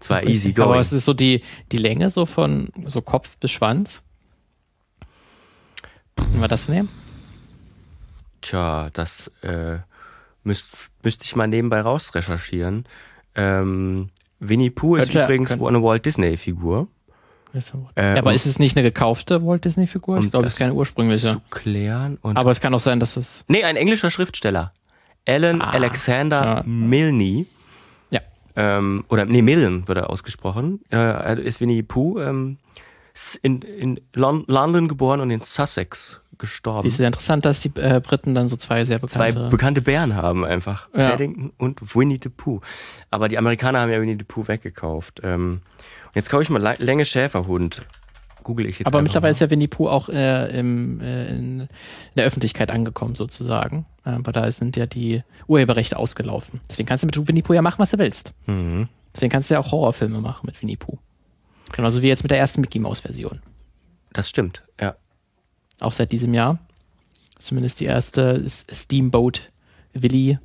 Zwar 0.00 0.22
easy 0.24 0.50
Aber 0.56 0.64
going. 0.66 0.78
was 0.78 0.92
ist 0.92 1.04
so 1.04 1.12
die, 1.12 1.42
die 1.72 1.76
Länge 1.78 2.08
so 2.08 2.24
von 2.24 2.70
so 2.86 3.02
Kopf 3.02 3.36
bis 3.38 3.50
Schwanz? 3.50 4.02
Wenn 6.16 6.40
wir 6.40 6.48
das 6.48 6.68
nehmen? 6.68 6.88
Tja, 8.40 8.88
das 8.92 9.28
äh, 9.42 9.78
müsst, 10.44 10.72
müsste 11.02 11.24
ich 11.24 11.36
mal 11.36 11.46
nebenbei 11.48 11.80
rausrecherchieren. 11.82 12.86
Ähm, 13.34 14.06
Winnie 14.38 14.70
Pooh 14.70 14.96
ist 14.96 15.10
Könnte- 15.10 15.24
übrigens 15.24 15.50
könnte- 15.50 15.66
eine 15.68 15.82
Walt 15.82 16.06
Disney-Figur. 16.06 16.88
Äh, 17.96 18.14
ja, 18.14 18.16
aber 18.16 18.32
ist 18.32 18.46
es 18.46 18.58
nicht 18.58 18.76
eine 18.76 18.82
gekaufte 18.84 19.44
Walt 19.44 19.64
Disney-Figur? 19.64 20.18
Ich 20.18 20.30
glaube, 20.30 20.46
es 20.46 20.52
ist 20.52 20.58
keine 20.58 20.74
ursprüngliche. 20.74 21.32
Zu 21.34 21.40
klären 21.50 22.18
und 22.22 22.36
Aber 22.36 22.50
es 22.50 22.60
kann 22.60 22.72
auch 22.74 22.80
sein, 22.80 23.00
dass 23.00 23.16
es. 23.16 23.44
nee, 23.48 23.64
ein 23.64 23.76
englischer 23.76 24.10
Schriftsteller, 24.10 24.72
Alan 25.26 25.60
Ah, 25.60 25.70
Alexander 25.70 26.44
ja. 26.58 26.62
Milne. 26.64 27.46
Ja. 28.10 28.20
ähm, 28.56 29.04
oder 29.08 29.24
nee, 29.24 29.42
Millen 29.42 29.86
wird 29.88 29.98
er 29.98 30.10
ausgesprochen, 30.10 30.80
äh, 30.92 31.40
ist 31.42 31.60
Winnie 31.60 31.82
Pooh 31.82 32.18
ähm, 32.20 32.58
in, 33.42 33.62
in 33.62 34.00
Lon 34.14 34.44
London 34.46 34.88
geboren 34.88 35.20
und 35.20 35.30
in 35.30 35.40
Sussex 35.40 36.20
gestorben. 36.38 36.88
Es 36.88 36.94
ist 36.94 37.00
interessant, 37.00 37.44
dass 37.44 37.60
die 37.60 37.70
äh, 37.76 38.00
Briten 38.02 38.34
dann 38.34 38.48
so 38.48 38.56
zwei 38.56 38.84
sehr 38.86 38.98
bekannte... 38.98 39.34
Zwei 39.34 39.48
bekannte 39.50 39.82
Bären 39.82 40.16
haben 40.16 40.44
einfach. 40.44 40.88
Ja. 40.96 41.10
Paddington 41.10 41.52
und 41.58 41.94
Winnie 41.94 42.18
the 42.22 42.30
Pooh. 42.30 42.60
Aber 43.10 43.28
die 43.28 43.36
Amerikaner 43.36 43.80
haben 43.80 43.90
ja 43.90 44.00
Winnie 44.00 44.16
the 44.18 44.24
Pooh 44.24 44.48
weggekauft. 44.48 45.20
Ähm, 45.22 45.60
jetzt 46.14 46.30
kaufe 46.30 46.42
ich 46.42 46.50
mal 46.50 46.76
Länge 46.78 47.04
Schäferhund. 47.04 47.82
Google 48.42 48.66
ich 48.66 48.78
jetzt 48.78 48.86
Aber 48.86 49.02
mittlerweile 49.02 49.30
mal. 49.30 49.32
ist 49.32 49.40
ja 49.40 49.50
Winnie 49.50 49.68
Pooh 49.68 49.88
auch 49.88 50.08
äh, 50.08 50.58
im, 50.58 51.00
äh, 51.00 51.28
in, 51.28 51.68
der 52.16 52.24
Öffentlichkeit 52.24 52.70
angekommen, 52.70 53.14
sozusagen. 53.14 53.86
Äh, 54.04 54.10
aber 54.10 54.32
da 54.32 54.50
sind 54.50 54.76
ja 54.76 54.86
die 54.86 55.22
Urheberrechte 55.46 55.96
ausgelaufen. 55.96 56.60
Deswegen 56.68 56.88
kannst 56.88 57.02
du 57.02 57.06
mit 57.06 57.28
Winnie 57.28 57.42
Pooh 57.42 57.52
ja 57.52 57.62
machen, 57.62 57.78
was 57.78 57.90
du 57.90 57.98
willst. 57.98 58.32
Mhm. 58.46 58.88
Deswegen 59.14 59.30
kannst 59.30 59.50
du 59.50 59.54
ja 59.54 59.60
auch 59.60 59.72
Horrorfilme 59.72 60.20
machen 60.20 60.46
mit 60.46 60.60
Winnie 60.62 60.76
Pooh. 60.76 60.98
Genauso 61.72 62.02
wie 62.02 62.08
jetzt 62.08 62.22
mit 62.22 62.30
der 62.30 62.38
ersten 62.38 62.60
Mickey 62.60 62.78
Mouse 62.78 63.00
Version. 63.00 63.40
Das 64.12 64.28
stimmt, 64.28 64.62
ja. 64.80 64.96
Auch 65.78 65.92
seit 65.92 66.12
diesem 66.12 66.34
Jahr. 66.34 66.58
Zumindest 67.38 67.80
die 67.80 67.86
erste 67.86 68.44
Steamboat 68.48 69.50
Willy 69.94 70.38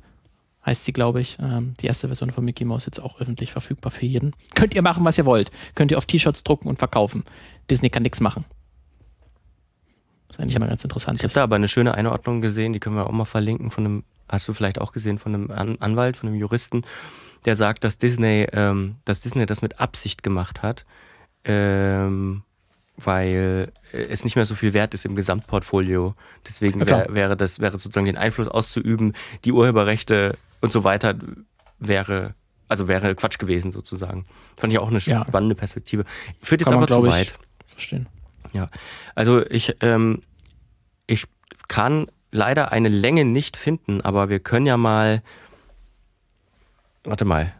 heißt 0.66 0.84
sie, 0.84 0.92
glaube 0.92 1.20
ich. 1.20 1.38
Ähm, 1.40 1.74
die 1.80 1.86
erste 1.86 2.08
Version 2.08 2.32
von 2.32 2.44
Mickey 2.44 2.64
Mouse 2.64 2.84
jetzt 2.86 3.00
auch 3.00 3.20
öffentlich 3.20 3.52
verfügbar 3.52 3.92
für 3.92 4.04
jeden. 4.04 4.34
Könnt 4.54 4.74
ihr 4.74 4.82
machen, 4.82 5.04
was 5.04 5.16
ihr 5.16 5.24
wollt. 5.24 5.50
Könnt 5.74 5.92
ihr 5.92 5.98
auf 5.98 6.06
T-Shirts 6.06 6.42
drucken 6.42 6.68
und 6.68 6.78
verkaufen. 6.78 7.24
Disney 7.70 7.88
kann 7.88 8.02
nichts 8.02 8.20
machen. 8.20 8.44
Das 10.26 10.36
ist 10.36 10.40
eigentlich 10.40 10.56
immer 10.56 10.66
ganz 10.66 10.82
interessant. 10.82 11.20
Ich 11.20 11.24
habe 11.24 11.34
da 11.34 11.44
aber 11.44 11.56
eine 11.56 11.68
schöne 11.68 11.94
Einordnung 11.94 12.40
gesehen, 12.40 12.72
die 12.72 12.80
können 12.80 12.96
wir 12.96 13.06
auch 13.06 13.12
mal 13.12 13.24
verlinken 13.24 13.70
von 13.70 13.84
einem, 13.84 14.04
hast 14.28 14.48
du 14.48 14.52
vielleicht 14.52 14.80
auch 14.80 14.92
gesehen, 14.92 15.18
von 15.18 15.34
einem 15.34 15.50
An 15.52 15.76
Anwalt, 15.78 16.16
von 16.16 16.28
einem 16.28 16.38
Juristen, 16.38 16.82
der 17.44 17.54
sagt, 17.54 17.84
dass 17.84 17.98
Disney, 17.98 18.48
ähm, 18.52 18.96
dass 19.04 19.20
Disney 19.20 19.46
das 19.46 19.62
mit 19.62 19.78
Absicht 19.78 20.24
gemacht 20.24 20.62
hat, 20.62 20.84
ähm, 21.44 22.42
weil 22.96 23.72
es 23.92 24.24
nicht 24.24 24.34
mehr 24.34 24.46
so 24.46 24.56
viel 24.56 24.72
wert 24.72 24.94
ist 24.94 25.04
im 25.04 25.14
Gesamtportfolio. 25.14 26.14
Deswegen 26.46 26.84
wär, 26.84 27.06
wäre 27.10 27.36
das 27.36 27.60
wäre 27.60 27.78
sozusagen 27.78 28.06
den 28.06 28.16
Einfluss 28.16 28.48
auszuüben, 28.48 29.12
die 29.44 29.52
Urheberrechte 29.52 30.36
und 30.60 30.72
so 30.72 30.84
weiter 30.84 31.14
wäre 31.78 32.34
also 32.68 32.88
wäre 32.88 33.14
Quatsch 33.14 33.38
gewesen 33.38 33.70
sozusagen. 33.70 34.26
Fand 34.56 34.72
ich 34.72 34.78
auch 34.78 34.88
eine 34.88 34.98
ja. 34.98 35.24
spannende 35.26 35.54
Perspektive. 35.54 36.04
Führt 36.42 36.60
jetzt 36.60 36.70
Kann 36.70 36.82
aber 36.82 36.92
man, 36.92 37.04
zu 37.04 37.10
weit. 37.10 37.38
Verstehen. 37.68 38.06
Ja, 38.52 38.70
also 39.14 39.44
ich 39.46 39.76
ähm, 39.80 40.22
ich 41.06 41.26
kann 41.68 42.06
leider 42.32 42.72
eine 42.72 42.88
Länge 42.88 43.24
nicht 43.24 43.56
finden, 43.56 44.00
aber 44.00 44.28
wir 44.28 44.40
können 44.40 44.66
ja 44.66 44.76
mal. 44.76 45.22
Warte 47.04 47.24
mal, 47.24 47.52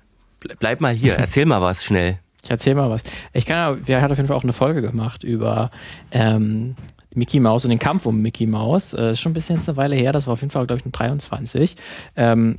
bleib 0.59 0.81
mal 0.81 0.93
hier, 0.93 1.15
erzähl 1.19 1.47
mal 1.47 1.63
was 1.63 1.85
schnell. 1.85 2.19
Ich 2.43 2.51
erzähl 2.51 2.75
mal 2.75 2.91
was. 2.91 3.03
Ich 3.33 3.47
kann 3.47 3.57
ja, 3.57 3.87
wir 3.87 4.01
hatten 4.01 4.13
auf 4.13 4.19
jeden 4.19 4.29
Fall 4.29 4.37
auch 4.37 4.45
eine 4.45 4.53
Folge 4.53 4.83
gemacht 4.83 5.25
über 5.25 5.71
ähm, 6.13 6.77
Mickey 7.15 7.41
Mouse 7.41 7.65
und 7.65 7.71
den 7.71 7.79
Kampf 7.79 8.07
um 8.07 8.23
Mickey 8.23 8.47
Mouse. 8.47 8.93
Äh, 8.95 9.13
ist 9.13 9.21
schon 9.21 9.31
ein 9.31 9.35
bisschen 9.35 9.61
eine 9.61 9.77
Weile 9.77 9.97
her, 9.97 10.13
das 10.13 10.27
war 10.27 10.35
auf 10.35 10.41
jeden 10.41 10.51
Fall, 10.51 10.67
glaube 10.67 10.81
ich, 10.81 10.87
ein 10.87 10.93
23. 10.93 11.77
Ähm, 12.15 12.59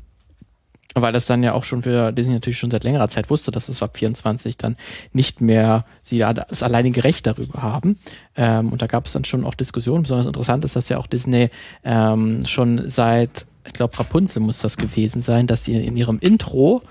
weil 0.95 1.13
das 1.13 1.25
dann 1.25 1.43
ja 1.43 1.53
auch 1.53 1.63
schon 1.63 1.83
für 1.83 2.11
Disney 2.11 2.33
natürlich 2.33 2.57
schon 2.57 2.71
seit 2.71 2.83
längerer 2.83 3.09
Zeit 3.09 3.29
wusste, 3.29 3.51
dass 3.51 3.69
es 3.69 3.83
ab 3.83 3.97
24 3.97 4.57
dann 4.57 4.77
nicht 5.13 5.41
mehr 5.41 5.85
sie 6.03 6.17
da 6.17 6.33
das 6.33 6.63
alleinige 6.63 7.03
Recht 7.03 7.27
darüber 7.27 7.61
haben. 7.61 7.97
Ähm, 8.35 8.71
und 8.71 8.81
da 8.81 8.87
gab 8.87 9.05
es 9.05 9.13
dann 9.13 9.25
schon 9.25 9.45
auch 9.45 9.55
Diskussionen. 9.55 10.03
Besonders 10.03 10.27
interessant 10.27 10.65
ist, 10.65 10.75
dass 10.75 10.89
ja 10.89 10.97
auch 10.97 11.07
Disney 11.07 11.49
ähm, 11.83 12.45
schon 12.45 12.89
seit, 12.89 13.45
ich 13.65 13.73
glaube, 13.73 13.97
Rapunzel 13.99 14.41
muss 14.41 14.59
das 14.59 14.77
gewesen 14.77 15.21
sein, 15.21 15.47
dass 15.47 15.65
sie 15.65 15.75
in 15.75 15.97
ihrem 15.97 16.19
Intro 16.19 16.81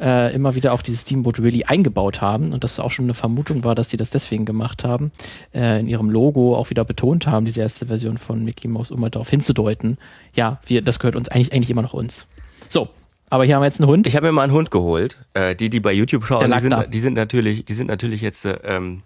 äh, 0.00 0.34
immer 0.34 0.54
wieder 0.54 0.72
auch 0.72 0.82
dieses 0.82 1.02
Steamboat 1.02 1.40
Really 1.40 1.64
eingebaut 1.64 2.20
haben 2.20 2.52
und 2.52 2.64
das 2.64 2.80
auch 2.80 2.90
schon 2.90 3.04
eine 3.04 3.14
Vermutung 3.14 3.64
war, 3.64 3.74
dass 3.74 3.90
sie 3.90 3.96
das 3.96 4.10
deswegen 4.10 4.46
gemacht 4.46 4.84
haben, 4.84 5.12
äh, 5.54 5.80
in 5.80 5.88
ihrem 5.88 6.08
Logo 6.08 6.56
auch 6.56 6.70
wieder 6.70 6.84
betont 6.84 7.26
haben, 7.26 7.44
diese 7.44 7.60
erste 7.60 7.86
Version 7.86 8.16
von 8.16 8.44
Mickey 8.44 8.68
Mouse, 8.68 8.90
um 8.90 9.00
mal 9.00 9.10
darauf 9.10 9.28
hinzudeuten, 9.28 9.98
ja, 10.34 10.58
wir, 10.66 10.82
das 10.82 10.98
gehört 10.98 11.16
uns 11.16 11.28
eigentlich, 11.28 11.52
eigentlich 11.52 11.70
immer 11.70 11.82
noch 11.82 11.92
uns. 11.92 12.26
So, 12.68 12.88
aber 13.30 13.44
hier 13.44 13.54
haben 13.54 13.62
wir 13.62 13.66
jetzt 13.66 13.80
einen 13.80 13.88
Hund. 13.88 14.06
Ich 14.06 14.16
habe 14.16 14.26
mir 14.26 14.32
mal 14.32 14.42
einen 14.42 14.52
Hund 14.52 14.70
geholt. 14.70 15.18
Äh, 15.34 15.56
die, 15.56 15.70
die 15.70 15.80
bei 15.80 15.92
YouTube 15.92 16.24
schauen, 16.26 16.50
die 16.50 16.60
sind, 16.60 16.74
die 16.92 17.00
sind, 17.00 17.14
natürlich, 17.14 17.64
die 17.64 17.74
sind 17.74 17.86
natürlich 17.86 18.20
jetzt 18.20 18.44
äh, 18.44 18.58
ähm, 18.64 19.02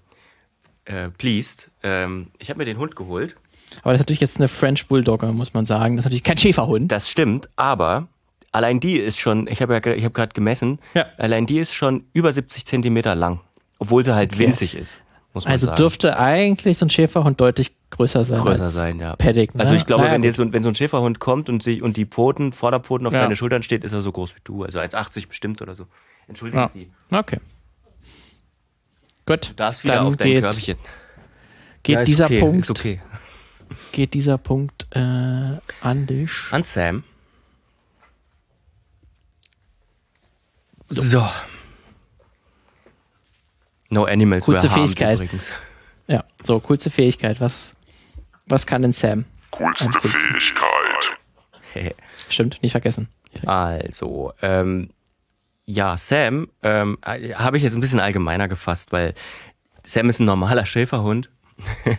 äh, 0.87 1.09
pleased. 1.11 1.71
Ähm, 1.83 2.29
ich 2.39 2.51
habe 2.51 2.59
mir 2.59 2.65
den 2.65 2.79
Hund 2.79 2.97
geholt. 2.97 3.37
Aber 3.83 3.93
das 3.93 4.01
ist 4.01 4.05
natürlich 4.05 4.21
jetzt 4.21 4.39
eine 4.39 4.49
French 4.49 4.87
Bulldogger, 4.89 5.33
muss 5.33 5.55
man 5.55 5.67
sagen. 5.67 5.97
Das 5.97 6.03
ist 6.03 6.07
natürlich 6.07 6.25
kein 6.25 6.39
Schäferhund. 6.39 6.91
Das 6.91 7.09
stimmt, 7.09 7.49
aber 7.57 8.09
Allein 8.55 8.79
die 8.79 8.99
ist 8.99 9.19
schon, 9.19 9.49
ich 9.49 9.61
habe 9.63 9.75
ja, 9.75 9.95
ich 9.95 10.05
habe 10.05 10.13
gerade 10.13 10.33
gemessen, 10.33 10.79
ja. 10.95 11.07
allein 11.19 11.45
die 11.45 11.59
ist 11.59 11.75
schon 11.75 12.05
über 12.13 12.33
70 12.33 12.65
Zentimeter 12.65 13.17
lang, 13.17 13.41
obwohl 13.81 14.05
sie 14.05 14.15
halt 14.15 14.33
okay. 14.33 14.45
winzig 14.45 14.77
ist. 14.77 15.01
Muss 15.35 15.45
man 15.45 15.53
also 15.53 15.67
sagen. 15.67 15.77
dürfte 15.77 16.17
eigentlich 16.17 16.79
so 16.79 16.87
ein 16.87 16.91
Schäferhund 16.91 17.41
deutlich 17.41 17.73
größer 17.91 18.25
sein. 18.25 18.41
Größer 18.41 18.69
sein, 18.69 19.01
ja. 19.01 19.17
Paddock, 19.17 19.57
ne? 19.57 19.61
Also 19.61 19.75
ich 19.75 19.85
glaube, 19.85 20.05
naja, 20.05 20.15
wenn, 20.15 20.23
jetzt, 20.23 20.39
wenn 20.39 20.63
so 20.63 20.69
ein 20.69 20.77
Schäferhund 20.77 21.19
kommt 21.19 21.49
und, 21.49 21.61
sich, 21.61 21.83
und 21.83 21.97
die 21.97 22.07
Pfoten, 22.07 22.53
Vorderpfoten 22.53 23.05
auf 23.07 23.13
ja. 23.13 23.19
deine 23.19 23.35
Schultern 23.35 23.65
steht, 23.65 23.83
ist 23.83 23.93
er 23.93 24.01
so 24.01 24.13
groß 24.13 24.37
wie 24.37 24.41
du. 24.45 24.63
Also 24.63 24.79
1,80 24.79 25.27
bestimmt 25.27 25.61
oder 25.61 25.75
so. 25.75 25.87
Entschuldigen 26.29 26.63
ja. 26.63 26.69
Sie. 26.69 26.89
Okay. 27.13 27.41
Gut. 29.27 29.51
Du 29.51 29.55
darfst 29.55 29.83
wieder 29.83 30.03
auf 30.03 30.17
dein 30.17 30.29
geht, 30.29 30.43
Körbchen. 30.43 30.79
Geht 31.83 31.95
ja, 31.95 32.05
dieser 32.05 32.27
okay, 32.27 32.41
Punkt. 32.41 32.71
Okay. 32.71 33.01
Geht 33.91 34.15
dieser 34.15 34.39
Punkt 34.39 34.87
äh, 34.91 35.01
an 35.01 36.07
dich? 36.07 36.31
An 36.53 36.63
Sam. 36.63 37.03
So. 40.87 41.01
so. 41.01 41.29
No 43.95 44.05
Animals 44.05 44.45
coolste 44.45 44.69
Fähigkeit. 44.69 45.15
übrigens. 45.15 45.51
Ja, 46.09 46.25
so, 46.43 46.61
coolste 46.61 46.91
Fähigkeit. 46.91 47.41
Was, 47.41 47.75
was 48.47 48.67
kann 48.67 48.83
denn 48.83 48.93
Sam? 48.93 49.25
Coolste 49.51 49.91
Fähigkeit. 49.93 50.35
Stimmt, 52.29 52.63
nicht 52.63 52.73
vergessen. 52.73 53.09
Also, 53.47 54.33
ähm, 54.43 54.91
ja, 55.65 55.97
Sam 55.97 56.49
ähm, 56.63 56.99
habe 57.05 57.57
ich 57.57 57.63
jetzt 57.63 57.75
ein 57.75 57.81
bisschen 57.81 58.01
allgemeiner 58.01 58.49
gefasst, 58.49 58.93
weil 58.93 59.15
Sam 59.85 60.09
ist 60.09 60.21
ein 60.21 60.27
normaler 60.27 60.67
Schäferhund. 60.67 61.31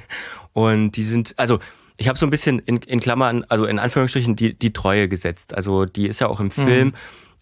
und 0.54 0.92
die 0.92 1.04
sind, 1.04 1.34
also 1.38 1.60
ich 1.98 2.10
habe 2.10 2.20
so 2.20 2.26
ein 2.26 2.30
bisschen 2.30 2.60
in, 2.60 2.78
in 2.78 3.00
Klammern, 3.00 3.46
also 3.48 3.66
in 3.66 3.80
Anführungsstrichen, 3.80 4.36
die, 4.36 4.54
die 4.54 4.74
Treue 4.74 5.08
gesetzt. 5.08 5.54
Also 5.54 5.86
die 5.86 6.08
ist 6.08 6.20
ja 6.20 6.28
auch 6.28 6.42
im 6.42 6.52
Film. 6.52 6.90
Mhm. 6.90 6.94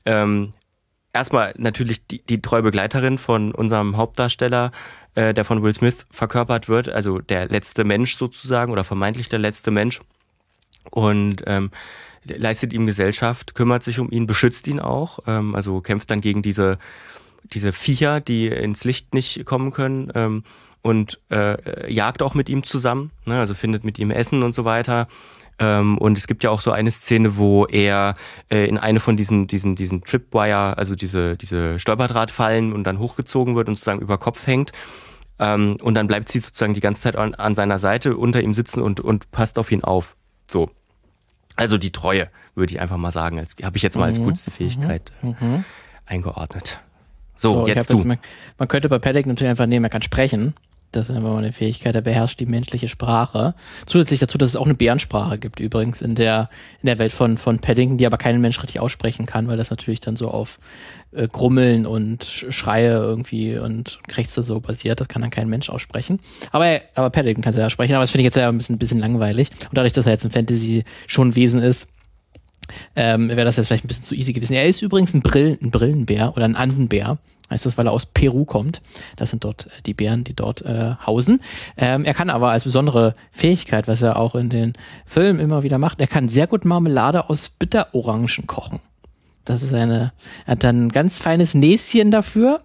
Ähm, 0.06 0.54
erstmal 1.14 1.54
natürlich 1.58 2.06
die, 2.08 2.22
die 2.24 2.42
treue 2.42 2.64
Begleiterin 2.64 3.18
von 3.18 3.54
unserem 3.54 3.96
Hauptdarsteller, 3.96 4.72
äh, 5.16 5.34
der 5.34 5.46
von 5.46 5.64
Will 5.64 5.74
Smith 5.74 6.06
verkörpert 6.12 6.68
wird, 6.68 6.90
also 6.90 7.20
der 7.20 7.48
letzte 7.48 7.84
Mensch 7.84 8.18
sozusagen 8.18 8.72
oder 8.72 8.84
vermeintlich 8.84 9.30
der 9.30 9.40
letzte 9.40 9.72
Mensch. 9.72 10.02
Und 10.90 11.44
ähm, 11.46 11.72
leistet 12.26 12.74
ihm 12.74 12.86
Gesellschaft, 12.86 13.56
kümmert 13.56 13.84
sich 13.84 14.00
um 14.00 14.12
ihn, 14.12 14.28
beschützt 14.28 14.68
ihn 14.68 14.80
auch, 14.80 15.20
ähm, 15.28 15.56
also 15.56 15.80
kämpft 15.82 16.12
dann 16.12 16.20
gegen 16.20 16.42
diese, 16.42 16.78
diese 17.44 17.72
Viecher, 17.72 18.20
die 18.20 18.48
ins 18.48 18.84
Licht 18.84 19.14
nicht 19.14 19.46
kommen 19.46 19.72
können. 19.72 20.12
Ähm, 20.16 20.44
und 20.82 21.22
äh, 21.32 21.92
jagt 21.92 22.22
auch 22.22 22.34
mit 22.34 22.50
ihm 22.50 22.64
zusammen, 22.64 23.12
ne? 23.26 23.40
also 23.40 23.54
findet 23.54 23.86
mit 23.86 24.00
ihm 24.00 24.12
Essen 24.12 24.44
und 24.44 24.54
so 24.54 24.66
weiter. 24.66 25.08
Ähm, 25.60 25.98
und 25.98 26.18
es 26.18 26.28
gibt 26.28 26.44
ja 26.44 26.50
auch 26.50 26.62
so 26.62 26.72
eine 26.72 26.92
Szene, 26.92 27.38
wo 27.38 27.66
er 27.66 28.16
äh, 28.50 28.68
in 28.68 28.78
eine 28.78 29.00
von 29.00 29.18
diesen, 29.18 29.48
diesen, 29.48 29.76
diesen 29.76 30.04
Tripwire, 30.04 30.78
also 30.78 30.96
diese, 30.96 31.38
diese 31.38 31.80
Stolperdrahtfallen 31.80 32.74
und 32.74 32.84
dann 32.84 33.00
hochgezogen 33.00 33.56
wird 33.56 33.70
und 33.70 33.76
sozusagen 33.76 34.02
über 34.02 34.18
Kopf 34.18 34.48
hängt. 34.48 34.72
Ähm, 35.40 35.78
und 35.82 35.96
dann 35.96 36.08
bleibt 36.08 36.30
sie 36.30 36.40
sozusagen 36.40 36.74
die 36.74 36.80
ganze 36.80 37.02
Zeit 37.02 37.16
an, 37.16 37.36
an 37.36 37.56
seiner 37.56 37.80
Seite 37.80 38.18
unter 38.18 38.42
ihm 38.42 38.54
sitzen 38.54 38.82
und, 38.82 39.00
und 39.00 39.32
passt 39.32 39.60
auf 39.60 39.72
ihn 39.72 39.84
auf. 39.84 40.16
So. 40.50 40.70
Also 41.56 41.78
die 41.78 41.92
Treue, 41.92 42.30
würde 42.56 42.74
ich 42.74 42.80
einfach 42.80 42.98
mal 42.98 43.12
sagen. 43.12 43.40
Habe 43.64 43.78
ich 43.78 43.84
jetzt 43.84 43.98
mal 43.98 44.06
als 44.06 44.20
mhm. 44.20 44.26
coolste 44.26 44.52
Fähigkeit 44.52 45.12
mhm. 45.22 45.36
mhm. 45.40 45.66
eingeordnet. 46.06 46.80
So, 47.36 47.50
so 47.50 47.68
jetzt 47.68 47.92
du. 47.92 47.98
Jetzt, 47.98 48.06
man, 48.06 48.20
man, 48.58 48.68
könnte 48.68 48.90
bei 48.90 49.00
Paddock 49.00 49.26
natürlich 49.26 49.50
einfach 49.50 49.66
nehmen, 49.66 49.86
er 49.86 49.90
kann 49.90 50.02
sprechen. 50.02 50.56
Das 50.96 51.10
ist 51.10 51.16
einfach 51.16 51.32
mal 51.32 51.40
eine 51.40 51.52
Fähigkeit, 51.52 51.96
er 51.96 52.02
beherrscht 52.02 52.40
die 52.40 52.46
menschliche 52.46 52.88
Sprache. 52.88 53.56
Zusätzlich 53.86 54.20
dazu, 54.20 54.38
dass 54.38 54.52
es 54.52 54.56
auch 54.56 54.66
eine 54.66 54.76
Bärensprache 54.76 55.40
gibt, 55.40 55.60
übrigens 55.60 56.02
in 56.02 56.14
der, 56.14 56.50
in 56.82 56.86
der 56.86 57.00
Welt 57.00 57.12
von, 57.12 57.38
von 57.38 57.60
Paddington, 57.60 57.98
die 57.98 58.06
aber 58.06 58.18
kein 58.18 58.40
Mensch 58.40 58.62
richtig 58.62 58.80
aussprechen 58.80 59.26
kann, 59.26 59.48
weil 59.48 59.58
das 59.58 59.72
natürlich 59.72 60.02
dann 60.02 60.16
so 60.16 60.30
auf 60.30 60.60
äh, 61.12 61.28
Grummeln 61.28 61.88
und 61.88 62.24
Schreie 62.24 62.94
irgendwie 62.94 63.58
und 63.58 64.00
Krächze 64.08 64.44
so 64.44 64.60
basiert. 64.60 65.00
Das 65.00 65.08
kann 65.08 65.24
dann 65.24 65.32
kein 65.32 65.50
Mensch 65.50 65.70
aussprechen. 65.70 66.20
Aber, 66.52 66.82
aber 66.94 67.10
Paddington 67.10 67.44
kann 67.44 67.54
es 67.54 67.60
ja 67.60 67.72
sprechen, 67.72 67.96
aber 67.96 68.04
das 68.04 68.12
finde 68.12 68.22
ich 68.22 68.26
jetzt 68.26 68.38
ja 68.38 68.50
ein 68.50 68.58
bisschen, 68.58 68.76
ein 68.76 68.80
bisschen 68.80 69.00
langweilig. 69.00 69.50
Und 69.70 69.78
dadurch, 69.78 69.94
dass 69.94 70.06
er 70.06 70.12
jetzt 70.12 70.26
ein 70.26 70.32
Fantasy 70.32 70.86
schon 71.08 71.36
Wesen 71.36 71.62
ist, 71.62 71.88
ähm, 72.96 73.30
wäre 73.30 73.46
das 73.46 73.58
jetzt 73.58 73.68
vielleicht 73.68 73.86
ein 73.86 73.88
bisschen 73.88 74.04
zu 74.04 74.16
easy 74.16 74.34
gewesen. 74.34 74.54
Er 74.54 74.66
ist 74.66 74.82
übrigens 74.82 75.14
ein, 75.14 75.22
Brillen, 75.22 75.58
ein 75.62 75.72
Brillenbär 75.72 76.34
oder 76.36 76.46
ein 76.46 76.56
Andenbär 76.56 77.18
heißt 77.50 77.66
das, 77.66 77.78
weil 77.78 77.88
er 77.88 77.92
aus 77.92 78.06
Peru 78.06 78.46
kommt. 78.46 78.82
Das 79.16 79.30
sind 79.30 79.44
dort 79.44 79.68
äh, 79.68 79.70
die 79.86 79.94
Bären, 79.94 80.24
die 80.24 80.34
dort 80.34 80.62
äh, 80.62 80.96
hausen. 81.06 81.42
Ähm, 81.78 82.06
er 82.06 82.14
kann 82.14 82.30
aber 82.30 82.50
als 82.50 82.64
besondere 82.64 83.16
Fähigkeit, 83.32 83.88
was 83.88 84.02
er 84.02 84.18
auch 84.18 84.36
in 84.36 84.50
den 84.50 84.74
Filmen 85.06 85.40
immer 85.40 85.64
wieder 85.64 85.78
macht, 85.78 86.02
er 86.02 86.08
kann 86.08 86.30
sehr 86.30 86.48
gut 86.48 86.66
Marmelade 86.66 87.30
aus 87.30 87.50
Bitterorangen 87.50 88.48
kochen. 88.48 88.80
Das 89.46 89.62
ist 89.62 89.74
eine, 89.74 90.14
er 90.46 90.52
hat 90.54 90.64
dann 90.64 90.88
ein 90.88 90.90
ganz 90.90 91.20
feines 91.20 91.54
Näschen 91.54 92.12
dafür. 92.12 92.62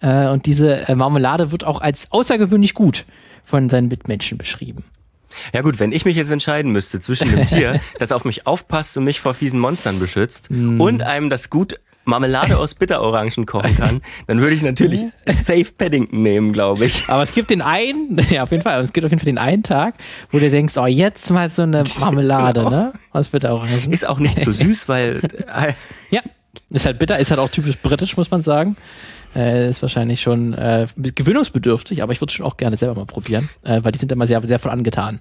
Äh, 0.00 0.28
und 0.28 0.46
diese 0.46 0.88
äh, 0.88 0.94
Marmelade 0.94 1.50
wird 1.50 1.64
auch 1.64 1.80
als 1.80 2.10
außergewöhnlich 2.12 2.74
gut 2.74 3.04
von 3.44 3.68
seinen 3.68 3.88
Mitmenschen 3.88 4.38
beschrieben. 4.38 4.84
Ja 5.52 5.62
gut, 5.62 5.80
wenn 5.80 5.92
ich 5.92 6.04
mich 6.04 6.16
jetzt 6.16 6.30
entscheiden 6.30 6.72
müsste 6.72 7.00
zwischen 7.00 7.28
einem 7.30 7.46
Tier, 7.48 7.80
das 7.98 8.12
auf 8.12 8.24
mich 8.24 8.46
aufpasst 8.46 8.96
und 8.96 9.04
mich 9.04 9.20
vor 9.20 9.34
fiesen 9.34 9.58
Monstern 9.58 9.98
beschützt 9.98 10.50
mm. 10.50 10.80
und 10.80 11.02
einem, 11.02 11.30
das 11.30 11.50
gut 11.50 11.80
Marmelade 12.04 12.58
aus 12.58 12.74
Bitterorangen 12.74 13.46
kochen 13.46 13.76
kann, 13.76 14.02
dann 14.26 14.40
würde 14.40 14.54
ich 14.54 14.62
natürlich 14.62 15.04
Safe 15.44 15.66
Paddington 15.76 16.22
nehmen, 16.22 16.52
glaube 16.52 16.84
ich. 16.84 17.08
Aber 17.08 17.22
es 17.22 17.34
gibt 17.34 17.50
den 17.50 17.62
einen, 17.62 18.20
ja 18.30 18.42
auf 18.42 18.50
jeden 18.50 18.62
Fall, 18.62 18.80
es 18.82 18.92
gibt 18.92 19.04
auf 19.04 19.10
jeden 19.10 19.20
Fall 19.20 19.26
den 19.26 19.38
einen 19.38 19.62
Tag, 19.62 19.94
wo 20.30 20.38
du 20.38 20.50
denkst, 20.50 20.76
oh 20.76 20.86
jetzt 20.86 21.30
mal 21.30 21.48
so 21.48 21.62
eine 21.62 21.84
Marmelade, 22.00 22.60
genau. 22.60 22.70
ne, 22.70 22.92
aus 23.12 23.28
Bitterorangen. 23.28 23.92
Ist 23.92 24.06
auch 24.06 24.18
nicht 24.18 24.42
so 24.44 24.52
süß, 24.52 24.88
weil 24.88 25.20
äh, 25.54 25.72
ja, 26.10 26.22
ist 26.70 26.86
halt 26.86 26.98
bitter, 26.98 27.18
ist 27.18 27.30
halt 27.30 27.40
auch 27.40 27.50
typisch 27.50 27.78
britisch, 27.78 28.16
muss 28.16 28.30
man 28.30 28.42
sagen. 28.42 28.76
Äh, 29.34 29.70
ist 29.70 29.80
wahrscheinlich 29.80 30.20
schon 30.20 30.52
äh, 30.52 30.86
gewöhnungsbedürftig, 30.96 32.02
aber 32.02 32.12
ich 32.12 32.20
würde 32.20 32.30
es 32.30 32.34
schon 32.34 32.44
auch 32.44 32.58
gerne 32.58 32.76
selber 32.76 32.96
mal 32.96 33.06
probieren, 33.06 33.48
äh, 33.62 33.80
weil 33.82 33.92
die 33.92 33.98
sind 33.98 34.12
immer 34.12 34.26
sehr, 34.26 34.42
sehr 34.42 34.58
von 34.58 34.70
angetan 34.70 35.20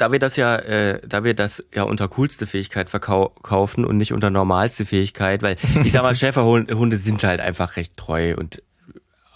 da 0.00 0.12
wir 0.12 0.18
das 0.18 0.36
ja, 0.36 0.56
äh, 0.56 1.06
da 1.06 1.24
wir 1.24 1.34
das 1.34 1.62
ja 1.74 1.82
unter 1.82 2.08
coolste 2.08 2.46
Fähigkeit 2.46 2.88
verkaufen 2.88 3.84
und 3.84 3.96
nicht 3.98 4.12
unter 4.12 4.30
normalste 4.30 4.86
Fähigkeit, 4.86 5.42
weil 5.42 5.56
ich 5.84 5.92
sag 5.92 6.02
mal, 6.02 6.14
Schäferhunde 6.14 6.96
sind 6.96 7.22
halt 7.22 7.40
einfach 7.40 7.76
recht 7.76 7.96
treu 7.96 8.34
und 8.36 8.62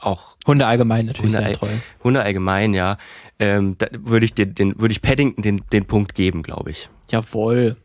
auch 0.00 0.36
Hunde 0.46 0.66
allgemein 0.66 1.06
natürlich 1.06 1.34
Hunde, 1.34 1.46
sehr 1.46 1.56
treu. 1.56 1.68
Hunde 2.02 2.22
allgemein, 2.22 2.74
ja. 2.74 2.98
Ähm, 3.38 3.76
da 3.78 3.88
würde 3.92 4.26
ich 4.26 4.34
dir 4.34 4.46
den, 4.46 4.78
würde 4.78 4.92
ich 4.92 5.02
Paddington 5.02 5.42
den, 5.42 5.62
den 5.72 5.86
Punkt 5.86 6.14
geben, 6.14 6.42
glaube 6.42 6.70
ich. 6.70 6.88
Jawohl. 7.10 7.76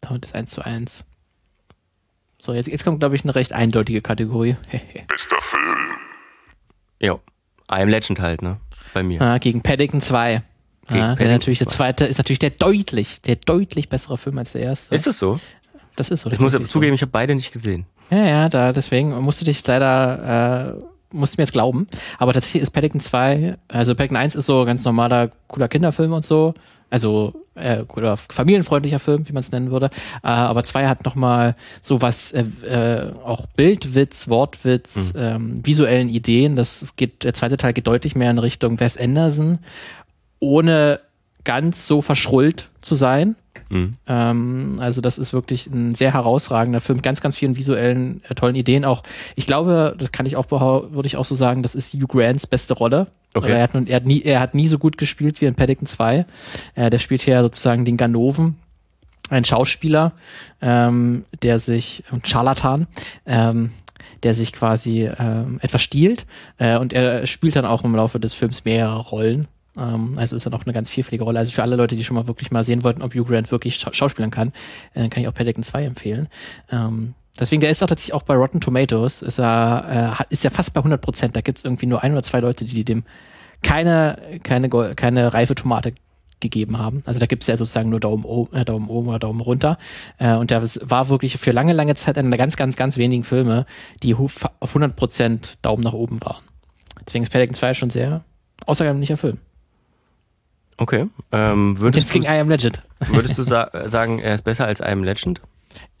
Damit 0.00 0.26
ist 0.26 0.34
eins 0.34 0.50
zu 0.50 0.64
eins. 0.64 1.04
So, 2.40 2.54
jetzt, 2.54 2.68
jetzt 2.68 2.84
kommt, 2.84 3.00
glaube 3.00 3.14
ich, 3.14 3.24
eine 3.24 3.34
recht 3.34 3.52
eindeutige 3.52 4.02
Kategorie. 4.02 4.56
Bester 5.08 5.36
Film. 5.40 5.96
Jo. 7.00 7.20
I 7.70 7.82
am 7.82 7.88
Legend 7.88 8.20
halt, 8.20 8.42
ne? 8.42 8.60
Bei 8.94 9.02
mir. 9.02 9.20
Ah, 9.20 9.38
gegen 9.38 9.62
Paddington 9.62 10.00
2. 10.00 10.42
Ja, 10.96 11.14
der 11.14 11.28
natürlich 11.28 11.58
der 11.58 11.68
zweite 11.68 12.04
ist 12.04 12.18
natürlich 12.18 12.38
der 12.38 12.50
deutlich, 12.50 13.22
der 13.22 13.36
deutlich 13.36 13.88
bessere 13.88 14.18
Film 14.18 14.38
als 14.38 14.52
der 14.52 14.62
erste. 14.62 14.94
Ist 14.94 15.06
das 15.06 15.18
so? 15.18 15.38
Das 15.96 16.10
ist 16.10 16.22
so. 16.22 16.30
Ich 16.30 16.40
muss 16.40 16.52
zugeben, 16.70 16.94
ich 16.94 17.02
habe 17.02 17.12
beide 17.12 17.34
nicht 17.34 17.52
gesehen. 17.52 17.86
Ja, 18.10 18.24
ja, 18.24 18.48
da 18.48 18.72
deswegen 18.72 19.18
musste 19.20 19.44
dich 19.44 19.66
leider 19.66 20.78
äh, 20.78 20.84
musst 21.12 21.38
mir 21.38 21.42
jetzt 21.44 21.52
glauben. 21.52 21.86
Aber 22.18 22.32
tatsächlich 22.32 22.62
ist 22.62 22.70
Paddington 22.70 23.00
2, 23.00 23.56
also 23.68 23.94
Paddington 23.94 24.16
1 24.16 24.34
ist 24.34 24.46
so 24.46 24.64
ganz 24.64 24.84
normaler, 24.84 25.30
cooler 25.46 25.68
Kinderfilm 25.68 26.12
und 26.12 26.24
so. 26.24 26.54
Also 26.90 27.32
äh, 27.54 27.84
oder 27.94 28.18
familienfreundlicher 28.18 28.98
Film, 28.98 29.26
wie 29.26 29.32
man 29.32 29.40
es 29.40 29.50
nennen 29.50 29.70
würde. 29.70 29.86
Äh, 30.22 30.28
aber 30.28 30.62
2 30.62 30.88
hat 30.88 31.04
nochmal 31.04 31.56
so 31.80 32.02
was, 32.02 32.32
äh, 32.32 32.44
äh, 32.66 33.12
auch 33.24 33.46
Bildwitz, 33.46 34.28
Wortwitz, 34.28 35.14
mhm. 35.14 35.20
ähm, 35.20 35.66
visuellen 35.66 36.08
Ideen. 36.10 36.56
Das 36.56 36.96
geht, 36.96 37.24
der 37.24 37.34
zweite 37.34 37.56
Teil 37.56 37.72
geht 37.72 37.86
deutlich 37.86 38.14
mehr 38.14 38.30
in 38.30 38.38
Richtung 38.38 38.78
Wes 38.78 38.98
Anderson 38.98 39.58
ohne 40.42 41.00
ganz 41.44 41.86
so 41.86 42.02
verschrullt 42.02 42.68
zu 42.80 42.96
sein. 42.96 43.36
Mhm. 43.68 43.94
Ähm, 44.08 44.76
also 44.80 45.00
das 45.00 45.16
ist 45.16 45.32
wirklich 45.32 45.68
ein 45.68 45.94
sehr 45.94 46.12
herausragender 46.12 46.80
Film 46.80 46.96
mit 46.96 47.04
ganz, 47.04 47.20
ganz 47.20 47.36
vielen 47.36 47.56
visuellen, 47.56 48.22
äh, 48.28 48.34
tollen 48.34 48.56
Ideen. 48.56 48.84
Auch, 48.84 49.02
ich 49.36 49.46
glaube, 49.46 49.94
das 49.96 50.10
kann 50.10 50.26
ich 50.26 50.36
auch, 50.36 50.50
würde 50.50 51.06
ich 51.06 51.16
auch 51.16 51.24
so 51.24 51.36
sagen, 51.36 51.62
das 51.62 51.76
ist 51.76 51.94
Hugh 51.94 52.08
Grants 52.08 52.48
beste 52.48 52.74
Rolle. 52.74 53.06
Okay. 53.34 53.52
Er, 53.52 53.62
hat, 53.62 53.70
er, 53.74 53.96
hat 53.96 54.04
nie, 54.04 54.22
er 54.22 54.40
hat 54.40 54.54
nie 54.54 54.66
so 54.66 54.78
gut 54.78 54.98
gespielt 54.98 55.40
wie 55.40 55.46
in 55.46 55.54
Paddington 55.54 55.86
2. 55.86 56.26
Äh, 56.74 56.90
der 56.90 56.98
spielt 56.98 57.22
hier 57.22 57.40
sozusagen 57.40 57.84
den 57.84 57.96
Ganoven, 57.96 58.56
ein 59.30 59.44
Schauspieler, 59.44 60.12
ähm, 60.60 61.24
der 61.42 61.60
sich, 61.60 62.02
ein 62.10 62.22
Charlatan, 62.24 62.88
ähm, 63.26 63.70
der 64.24 64.34
sich 64.34 64.52
quasi 64.52 65.08
ähm, 65.18 65.60
etwas 65.62 65.82
stiehlt. 65.82 66.26
Äh, 66.58 66.78
und 66.78 66.92
er 66.92 67.26
spielt 67.26 67.54
dann 67.54 67.64
auch 67.64 67.84
im 67.84 67.94
Laufe 67.94 68.18
des 68.18 68.34
Films 68.34 68.64
mehrere 68.64 68.98
Rollen. 68.98 69.46
Ähm, 69.76 70.14
also 70.16 70.36
ist 70.36 70.46
er 70.46 70.50
noch 70.50 70.64
eine 70.64 70.72
ganz 70.72 70.90
vielfältige 70.90 71.24
Rolle. 71.24 71.38
Also 71.38 71.52
für 71.52 71.62
alle 71.62 71.76
Leute, 71.76 71.96
die 71.96 72.04
schon 72.04 72.14
mal 72.14 72.26
wirklich 72.26 72.50
mal 72.50 72.64
sehen 72.64 72.84
wollten, 72.84 73.02
ob 73.02 73.14
Hugh 73.14 73.24
Grant 73.24 73.50
wirklich 73.50 73.76
scha 73.76 73.92
schauspielern 73.92 74.30
kann, 74.30 74.52
äh, 74.94 75.08
kann 75.08 75.22
ich 75.22 75.28
auch 75.28 75.34
Paddington 75.34 75.64
2 75.64 75.84
empfehlen. 75.84 76.28
Ähm, 76.70 77.14
deswegen, 77.38 77.60
der 77.60 77.70
ist 77.70 77.82
auch 77.82 77.88
tatsächlich 77.88 78.14
auch 78.14 78.22
bei 78.22 78.34
Rotten 78.34 78.60
Tomatoes, 78.60 79.22
ist 79.22 79.38
er, 79.38 80.18
äh, 80.20 80.24
ist 80.32 80.44
ja 80.44 80.50
fast 80.50 80.74
bei 80.74 80.80
100 80.80 81.00
Prozent. 81.00 81.36
Da 81.36 81.40
gibt 81.40 81.58
es 81.58 81.64
irgendwie 81.64 81.86
nur 81.86 82.02
ein 82.02 82.12
oder 82.12 82.22
zwei 82.22 82.40
Leute, 82.40 82.64
die 82.64 82.84
dem 82.84 83.04
keine, 83.62 84.18
keine, 84.42 84.68
keine 84.68 85.32
reife 85.32 85.54
Tomate 85.54 85.94
gegeben 86.40 86.76
haben. 86.76 87.02
Also 87.06 87.20
da 87.20 87.26
gibt 87.26 87.44
es 87.44 87.46
ja 87.46 87.56
sozusagen 87.56 87.88
nur 87.88 88.00
Daumen, 88.00 88.24
oben, 88.24 88.54
äh, 88.54 88.64
Daumen 88.64 88.88
oben 88.88 89.08
oder 89.08 89.20
Daumen 89.20 89.40
runter. 89.40 89.78
Äh, 90.18 90.34
und 90.34 90.50
der 90.50 90.62
war 90.62 91.08
wirklich 91.08 91.38
für 91.38 91.52
lange, 91.52 91.72
lange 91.72 91.94
Zeit 91.94 92.18
einer 92.18 92.28
der 92.28 92.38
ganz, 92.38 92.56
ganz, 92.56 92.76
ganz 92.76 92.98
wenigen 92.98 93.24
Filme, 93.24 93.64
die 94.02 94.14
auf 94.14 94.50
100% 94.60 95.56
Daumen 95.62 95.82
nach 95.82 95.94
oben 95.94 96.20
waren. 96.22 96.42
Deswegen 97.06 97.22
ist 97.22 97.32
Paddington 97.32 97.54
2 97.54 97.74
schon 97.74 97.90
sehr 97.90 98.24
außergewöhnlicher 98.66 99.16
Film. 99.16 99.38
Okay. 100.76 101.06
Ähm, 101.30 101.78
würdest 101.78 102.08
jetzt 102.08 102.12
gegen 102.12 102.24
I 102.24 102.40
Am 102.40 102.48
Legend. 102.48 102.82
Würdest 103.08 103.38
du 103.38 103.42
sa 103.42 103.70
sagen, 103.88 104.18
er 104.18 104.34
ist 104.34 104.42
besser 104.42 104.66
als 104.66 104.80
I 104.80 104.84
Am 104.84 105.04
Legend? 105.04 105.40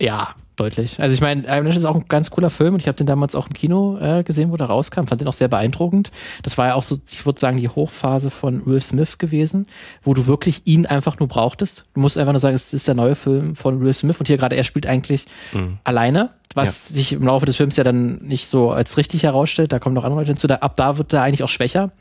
Ja, 0.00 0.34
deutlich. 0.56 1.00
Also 1.00 1.14
ich 1.14 1.20
meine, 1.20 1.44
I 1.44 1.50
Am 1.50 1.64
Legend 1.64 1.78
ist 1.78 1.84
auch 1.84 1.96
ein 1.96 2.06
ganz 2.08 2.30
cooler 2.30 2.50
Film 2.50 2.74
und 2.74 2.80
ich 2.80 2.88
habe 2.88 2.96
den 2.96 3.06
damals 3.06 3.34
auch 3.34 3.46
im 3.46 3.52
Kino 3.52 3.98
äh, 3.98 4.22
gesehen, 4.22 4.50
wo 4.50 4.56
der 4.56 4.66
rauskam. 4.66 5.06
Fand 5.06 5.20
den 5.20 5.28
auch 5.28 5.32
sehr 5.32 5.48
beeindruckend. 5.48 6.10
Das 6.42 6.58
war 6.58 6.68
ja 6.68 6.74
auch 6.74 6.82
so, 6.82 6.98
ich 7.10 7.24
würde 7.24 7.40
sagen, 7.40 7.56
die 7.56 7.68
Hochphase 7.68 8.30
von 8.30 8.66
Will 8.66 8.80
Smith 8.80 9.18
gewesen, 9.18 9.66
wo 10.02 10.14
du 10.14 10.26
wirklich 10.26 10.62
ihn 10.64 10.86
einfach 10.86 11.18
nur 11.18 11.28
brauchtest. 11.28 11.86
Du 11.94 12.00
musst 12.00 12.18
einfach 12.18 12.32
nur 12.32 12.40
sagen, 12.40 12.54
es 12.54 12.72
ist 12.72 12.88
der 12.88 12.94
neue 12.94 13.14
Film 13.14 13.54
von 13.54 13.80
Will 13.80 13.92
Smith 13.92 14.18
und 14.18 14.26
hier 14.26 14.36
gerade 14.36 14.56
er 14.56 14.64
spielt 14.64 14.86
eigentlich 14.86 15.26
mhm. 15.52 15.78
alleine 15.84 16.30
was 16.54 16.90
ja. 16.90 16.96
sich 16.96 17.12
im 17.12 17.22
Laufe 17.26 17.46
des 17.46 17.56
Films 17.56 17.76
ja 17.76 17.84
dann 17.84 18.18
nicht 18.22 18.46
so 18.46 18.70
als 18.70 18.96
richtig 18.96 19.22
herausstellt. 19.22 19.72
Da 19.72 19.78
kommen 19.78 19.94
noch 19.94 20.04
andere 20.04 20.20
Leute 20.20 20.32
hinzu. 20.32 20.46
Da, 20.46 20.56
ab 20.56 20.76
da 20.76 20.98
wird 20.98 21.12
er 21.12 21.22
eigentlich 21.22 21.42
auch 21.42 21.48
schwächer. 21.48 21.92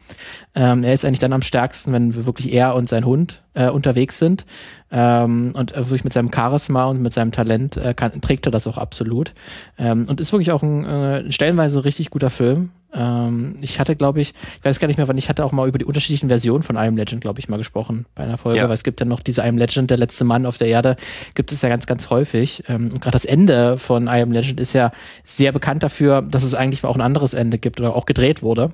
Ähm, 0.56 0.84
er 0.84 0.94
ist 0.94 1.06
eigentlich 1.06 1.20
dann 1.20 1.34
am 1.34 1.42
stärksten, 1.42 1.94
wenn 1.94 2.16
wir 2.16 2.26
wirklich 2.26 2.52
er 2.54 2.76
und 2.76 2.88
sein 2.88 3.06
Hund 3.06 3.44
äh, 3.54 3.70
unterwegs 3.70 4.20
sind. 4.20 4.46
Ähm, 4.92 5.54
und 5.56 5.76
wirklich 5.76 6.04
mit 6.04 6.14
seinem 6.14 6.32
Charisma 6.34 6.86
und 6.86 7.02
mit 7.02 7.14
seinem 7.14 7.32
Talent 7.32 7.78
äh, 7.78 7.94
kann, 7.94 8.22
trägt 8.22 8.46
er 8.48 8.52
das 8.52 8.68
auch 8.68 8.78
absolut. 8.78 9.34
Ähm, 9.78 10.06
und 10.08 10.20
ist 10.20 10.32
wirklich 10.32 10.52
auch 10.52 10.64
ein 10.64 10.86
äh, 10.86 11.32
stellenweise 11.32 11.86
richtig 11.86 12.10
guter 12.10 12.30
Film. 12.30 12.72
Ähm, 12.94 13.58
ich 13.62 13.80
hatte, 13.80 13.96
glaube 13.96 14.22
ich, 14.22 14.34
ich 14.60 14.66
weiß 14.66 14.80
gar 14.80 14.88
nicht 14.88 14.98
mehr, 14.98 15.08
wann 15.08 15.18
ich 15.18 15.30
hatte 15.30 15.46
auch 15.46 15.52
mal 15.52 15.68
über 15.68 15.78
die 15.78 15.86
unterschiedlichen 15.86 16.28
Versionen 16.28 16.64
von 16.64 16.76
I 16.76 16.80
Am 16.80 16.98
Legend, 16.98 17.22
glaube 17.22 17.40
ich, 17.40 17.50
mal 17.50 17.58
gesprochen 17.58 18.06
bei 18.16 18.24
einer 18.24 18.38
Folge, 18.38 18.60
ja. 18.60 18.68
weil 18.68 18.76
es 18.76 18.84
gibt 18.84 19.00
ja 19.00 19.06
noch 19.06 19.22
diese 19.22 19.42
I 19.42 19.46
Am 19.46 19.58
Legend, 19.58 19.90
der 19.90 19.98
letzte 19.98 20.24
Mann 20.26 20.46
auf 20.46 20.58
der 20.58 20.68
Erde, 20.68 20.98
gibt 21.36 21.52
es 21.52 21.62
ja 21.62 21.70
ganz, 21.70 21.86
ganz 21.86 22.10
häufig. 22.10 22.64
Ähm, 22.68 22.90
und 22.94 23.02
gerade 23.02 23.14
das 23.14 23.26
Ende 23.26 23.78
von 23.78 24.08
I 24.08 24.22
Am 24.22 24.32
Legend 24.32 24.60
ist 24.60 24.74
ja 24.74 24.92
sehr 25.24 25.52
bekannt 25.52 25.84
dafür, 25.84 26.22
dass 26.22 26.44
es 26.44 26.54
eigentlich 26.54 26.84
auch 26.84 26.96
ein 26.96 27.02
anderes 27.02 27.34
Ende 27.34 27.58
gibt 27.58 27.80
oder 27.80 27.96
auch 27.96 28.06
gedreht 28.06 28.44
wurde 28.44 28.72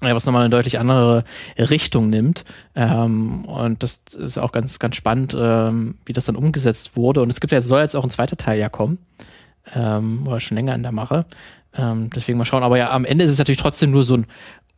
was 0.00 0.24
nochmal 0.24 0.42
eine 0.42 0.50
deutlich 0.50 0.78
andere 0.78 1.24
Richtung 1.58 2.08
nimmt. 2.08 2.44
Ähm, 2.74 3.44
und 3.44 3.82
das 3.82 4.02
ist 4.18 4.38
auch 4.38 4.52
ganz, 4.52 4.78
ganz 4.78 4.96
spannend, 4.96 5.36
ähm, 5.38 5.96
wie 6.06 6.12
das 6.12 6.24
dann 6.24 6.36
umgesetzt 6.36 6.96
wurde. 6.96 7.22
Und 7.22 7.30
es 7.30 7.40
gibt 7.40 7.52
ja, 7.52 7.60
soll 7.60 7.82
jetzt 7.82 7.94
auch 7.94 8.04
ein 8.04 8.10
zweiter 8.10 8.36
Teil 8.36 8.58
ja 8.58 8.68
kommen. 8.68 8.98
Ähm, 9.74 10.26
oder 10.26 10.40
schon 10.40 10.56
länger 10.56 10.74
in 10.74 10.82
der 10.82 10.92
Mache. 10.92 11.26
Ähm, 11.76 12.10
deswegen 12.14 12.38
mal 12.38 12.44
schauen. 12.44 12.62
Aber 12.62 12.78
ja, 12.78 12.90
am 12.90 13.04
Ende 13.04 13.24
ist 13.24 13.30
es 13.30 13.38
natürlich 13.38 13.60
trotzdem 13.60 13.90
nur 13.90 14.04
so 14.04 14.16
ein 14.16 14.26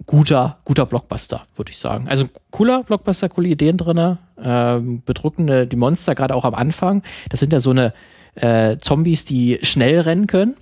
guter, 0.06 0.58
guter 0.64 0.86
Blockbuster, 0.86 1.42
würde 1.56 1.70
ich 1.70 1.78
sagen. 1.78 2.08
Also 2.08 2.28
cooler 2.50 2.82
Blockbuster, 2.82 3.28
coole 3.28 3.48
Ideen 3.48 3.76
drin, 3.76 4.18
ähm, 4.42 5.02
bedrückende, 5.04 5.66
die 5.66 5.76
Monster 5.76 6.14
gerade 6.14 6.34
auch 6.34 6.44
am 6.44 6.54
Anfang. 6.54 7.02
Das 7.28 7.40
sind 7.40 7.52
ja 7.52 7.60
so 7.60 7.70
eine 7.70 7.92
äh, 8.34 8.78
Zombies, 8.78 9.24
die 9.24 9.58
schnell 9.62 10.00
rennen 10.00 10.26
können. 10.26 10.56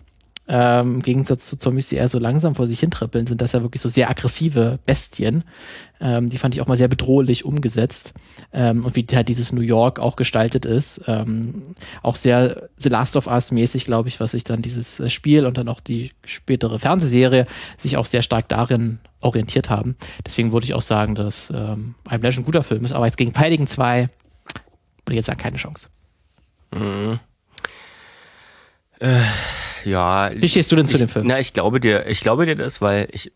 Ähm, 0.52 0.96
Im 0.96 1.02
Gegensatz 1.02 1.46
zu 1.46 1.56
Zombies, 1.56 1.86
die 1.86 1.94
eher 1.94 2.08
so 2.08 2.18
langsam 2.18 2.56
vor 2.56 2.66
sich 2.66 2.80
hintrippeln, 2.80 3.24
sind 3.28 3.40
das 3.40 3.52
ja 3.52 3.62
wirklich 3.62 3.80
so 3.80 3.88
sehr 3.88 4.10
aggressive 4.10 4.80
Bestien. 4.84 5.44
Ähm, 6.00 6.28
die 6.28 6.38
fand 6.38 6.56
ich 6.56 6.60
auch 6.60 6.66
mal 6.66 6.76
sehr 6.76 6.88
bedrohlich 6.88 7.44
umgesetzt. 7.44 8.14
Ähm, 8.52 8.84
und 8.84 8.96
wie 8.96 9.06
halt 9.12 9.28
dieses 9.28 9.52
New 9.52 9.60
York 9.60 10.00
auch 10.00 10.16
gestaltet 10.16 10.64
ist. 10.64 11.02
Ähm, 11.06 11.76
auch 12.02 12.16
sehr 12.16 12.68
The 12.78 12.88
Last 12.88 13.14
of 13.14 13.28
Us 13.28 13.52
mäßig, 13.52 13.84
glaube 13.84 14.08
ich, 14.08 14.18
was 14.18 14.32
sich 14.32 14.42
dann 14.42 14.60
dieses 14.60 14.98
äh, 14.98 15.08
Spiel 15.08 15.46
und 15.46 15.56
dann 15.56 15.68
auch 15.68 15.78
die 15.78 16.10
spätere 16.24 16.80
Fernsehserie 16.80 17.46
sich 17.76 17.96
auch 17.96 18.06
sehr 18.06 18.22
stark 18.22 18.48
darin 18.48 18.98
orientiert 19.20 19.70
haben. 19.70 19.94
Deswegen 20.26 20.50
würde 20.50 20.64
ich 20.64 20.74
auch 20.74 20.82
sagen, 20.82 21.14
dass 21.14 21.50
ähm, 21.50 21.94
I'm 22.08 22.22
Legend 22.22 22.38
ein 22.38 22.44
guter 22.44 22.64
Film 22.64 22.84
ist. 22.84 22.92
Aber 22.92 23.06
jetzt 23.06 23.18
gegen 23.18 23.32
Peiligen 23.32 23.68
2 23.68 24.00
würde 24.00 24.10
ich 25.10 25.14
jetzt 25.14 25.26
sagen, 25.26 25.38
keine 25.38 25.58
Chance. 25.58 25.86
Mhm. 26.74 27.20
Äh 28.98 29.22
ja. 29.84 30.30
Wie 30.34 30.48
stehst 30.48 30.70
du 30.72 30.76
denn 30.76 30.86
zu 30.86 30.94
ich, 30.94 31.00
dem 31.00 31.08
Film? 31.08 31.26
Na, 31.26 31.40
ich 31.40 31.52
glaube 31.52 31.80
dir, 31.80 32.06
ich 32.06 32.20
glaube 32.20 32.46
dir 32.46 32.56
das, 32.56 32.80
weil 32.80 33.08
ich, 33.12 33.32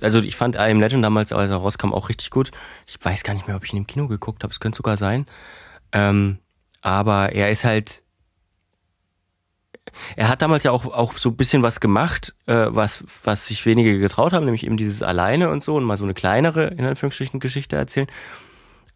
also 0.00 0.20
ich 0.20 0.36
fand 0.36 0.54
I 0.56 0.70
Am 0.70 0.80
Legend 0.80 1.04
damals, 1.04 1.32
als 1.32 1.50
er 1.50 1.56
rauskam, 1.56 1.92
auch 1.92 2.08
richtig 2.08 2.30
gut. 2.30 2.50
Ich 2.86 2.96
weiß 3.02 3.22
gar 3.22 3.34
nicht 3.34 3.46
mehr, 3.46 3.56
ob 3.56 3.64
ich 3.64 3.72
ihn 3.72 3.78
im 3.78 3.86
Kino 3.86 4.08
geguckt 4.08 4.42
habe, 4.42 4.52
es 4.52 4.60
könnte 4.60 4.76
sogar 4.76 4.96
sein. 4.96 5.26
Ähm, 5.92 6.38
aber 6.82 7.32
er 7.32 7.50
ist 7.50 7.64
halt, 7.64 8.02
er 10.16 10.28
hat 10.28 10.42
damals 10.42 10.64
ja 10.64 10.70
auch, 10.70 10.86
auch 10.86 11.16
so 11.18 11.30
ein 11.30 11.36
bisschen 11.36 11.62
was 11.62 11.80
gemacht, 11.80 12.34
äh, 12.46 12.66
was, 12.68 13.04
was 13.24 13.46
sich 13.46 13.66
wenige 13.66 13.98
getraut 13.98 14.32
haben, 14.32 14.44
nämlich 14.44 14.64
eben 14.64 14.76
dieses 14.76 15.02
Alleine 15.02 15.50
und 15.50 15.62
so 15.62 15.76
und 15.76 15.84
mal 15.84 15.96
so 15.96 16.04
eine 16.04 16.14
kleinere, 16.14 16.68
in 16.68 16.84
Anführungsstrichen, 16.84 17.40
Geschichte 17.40 17.76
erzählen. 17.76 18.06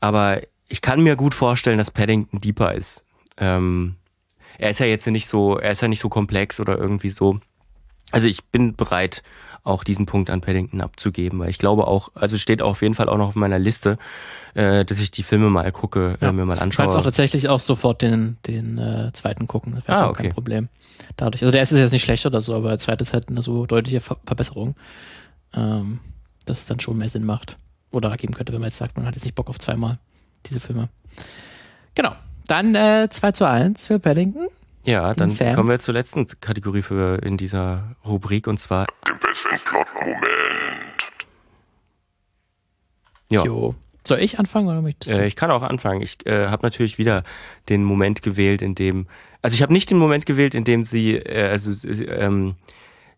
Aber 0.01 0.41
ich 0.69 0.81
kann 0.81 1.03
mir 1.03 1.17
gut 1.17 1.35
vorstellen, 1.35 1.79
dass 1.79 1.91
Paddington 1.91 2.41
deeper 2.41 2.75
ist. 2.75 3.05
Ähm, 3.37 3.97
er 4.59 4.71
ist 4.71 4.81
ja 4.81 4.87
jetzt 4.87 5.07
nicht 5.07 5.27
so, 5.27 5.59
er 5.59 5.73
ist 5.73 5.83
ja 5.83 5.89
nicht 5.89 6.01
so 6.01 6.09
komplex 6.09 6.61
oder 6.61 6.79
irgendwie 6.79 7.11
so. 7.11 7.39
Also 8.13 8.29
ich 8.29 8.45
bin 8.47 8.77
bereit, 8.77 9.23
auch 9.65 9.83
diesen 9.83 10.05
Punkt 10.07 10.29
an 10.29 10.43
Paddington 10.43 10.81
abzugeben, 10.83 11.39
weil 11.39 11.49
ich 11.49 11.59
glaube 11.59 11.87
auch, 11.87 12.11
also 12.15 12.37
steht 12.37 12.61
auf 12.61 12.83
jeden 12.83 12.95
Fall 12.95 13.09
auch 13.09 13.17
noch 13.17 13.29
auf 13.29 13.35
meiner 13.35 13.59
Liste, 13.59 13.97
äh, 14.53 14.85
dass 14.85 14.99
ich 15.01 15.11
die 15.11 15.23
Filme 15.23 15.49
mal 15.49 15.73
gucke, 15.73 16.19
äh, 16.21 16.25
Ja. 16.27 16.33
mir 16.33 16.45
mal 16.45 16.57
Du 16.57 16.63
anschaue. 16.63 16.85
kannst 16.85 16.97
auch 16.99 17.03
tatsächlich 17.03 17.49
auch 17.49 17.61
sofort 17.61 18.03
den, 18.03 18.37
den 18.47 18.77
äh, 18.79 19.11
zweiten 19.15 19.47
gucken. 19.47 19.75
Das 19.75 19.89
wäre 19.89 19.99
Ah, 20.03 20.11
okay. 20.11 20.25
kein 20.25 20.33
Problem. 20.33 20.69
Dadurch. 21.17 21.43
Also 21.43 21.51
der 21.51 21.61
erste 21.61 21.77
ist 21.77 21.81
jetzt 21.81 21.93
nicht 21.93 22.05
schlecht 22.05 22.27
oder 22.27 22.41
so, 22.43 22.55
aber 22.55 22.69
der 22.69 22.79
zweite 22.79 23.03
ist 23.03 23.15
halt 23.15 23.29
eine 23.31 23.41
so 23.41 23.65
deutliche 23.65 24.01
Ver 24.01 24.19
Verbesserung, 24.27 24.77
ähm, 25.55 26.01
dass 26.45 26.59
es 26.61 26.67
dann 26.67 26.79
schon 26.81 26.99
mehr 26.99 27.09
Sinn 27.09 27.25
macht. 27.25 27.57
Oder 27.91 28.11
ergeben 28.11 28.35
könnte, 28.35 28.53
wenn 28.53 28.61
man 28.61 28.69
jetzt 28.69 28.77
sagt, 28.79 28.97
man 28.99 29.07
hat 29.07 29.15
jetzt 29.15 29.25
nicht 29.25 29.35
Bock 29.35 29.49
auf 29.49 29.59
zweimal 29.59 29.99
diese 30.47 30.61
Filme. 30.61 30.89
Genau. 31.95 32.13
Dann 32.47 32.75
äh, 32.75 33.09
2 33.11 33.33
zu 33.33 33.49
1 33.49 33.87
für 33.87 33.99
Paddington. 33.99 34.49
ja, 34.85 35.13
dann 35.13 35.31
Sam. 35.31 35.55
kommen 35.57 35.71
wir 35.71 35.79
zur 35.79 35.95
letzten 35.95 36.27
Kategorie 36.41 36.83
für 36.83 37.23
in 37.23 37.37
dieser 37.37 37.97
Rubrik 38.05 38.47
und 38.47 38.59
zwar 38.61 38.87
Den 39.09 39.19
besten 39.19 39.57
Plot-Moment. 39.65 40.25
ja. 43.31 43.45
Jo. 43.45 43.75
Soll 44.07 44.19
ich 44.19 44.39
anfangen 44.39 44.69
oder 44.69 44.83
möchtest 44.83 45.11
du? 45.17 45.23
Äh, 45.23 45.27
ich 45.27 45.35
kann 45.35 45.51
auch 45.51 45.63
anfangen. 45.63 46.03
Ich 46.03 46.27
äh, 46.27 46.49
habe 46.49 46.67
natürlich 46.67 46.99
wieder 46.99 47.23
den 47.71 47.83
Moment 47.85 48.21
gewählt, 48.21 48.61
in 48.61 48.75
dem, 48.75 49.07
also 49.41 49.55
ich 49.55 49.63
habe 49.63 49.73
nicht 49.73 49.89
den 49.91 49.97
Moment 49.97 50.27
gewählt, 50.27 50.55
in 50.55 50.65
dem 50.65 50.85
sie, 50.85 51.17
äh, 51.17 51.49
also 51.49 51.71
äh, 51.89 52.05
ähm, 52.05 52.55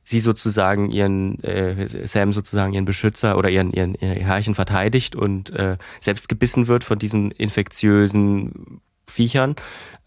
sie 0.05 0.21
sozusagen 0.21 0.93
ihren 0.93 1.43
äh, 1.43 2.07
Sam 2.07 2.33
sozusagen 2.33 2.73
ihren 2.73 2.85
Beschützer 2.85 3.37
oder 3.37 3.51
ihren 3.51 3.73
ihren, 3.73 3.97
ihr 3.97 4.11
Herrchen 4.11 4.55
verteidigt 4.55 5.17
und 5.17 5.51
äh, 5.51 5.77
selbst 6.01 6.29
gebissen 6.29 6.69
wird 6.69 6.85
von 6.85 7.01
diesen 7.01 7.33
infektiösen 7.33 8.81
Viechern, 9.11 9.57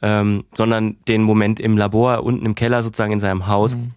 ähm, 0.02 0.46
sondern 0.54 0.98
den 1.08 1.24
Moment 1.24 1.60
im 1.60 1.78
Labor 1.78 2.24
unten 2.24 2.46
im 2.46 2.56
Keller 2.56 2.84
sozusagen 2.84 3.14
in 3.14 3.20
seinem 3.20 3.48
Haus, 3.48 3.76
Mhm. 3.76 3.92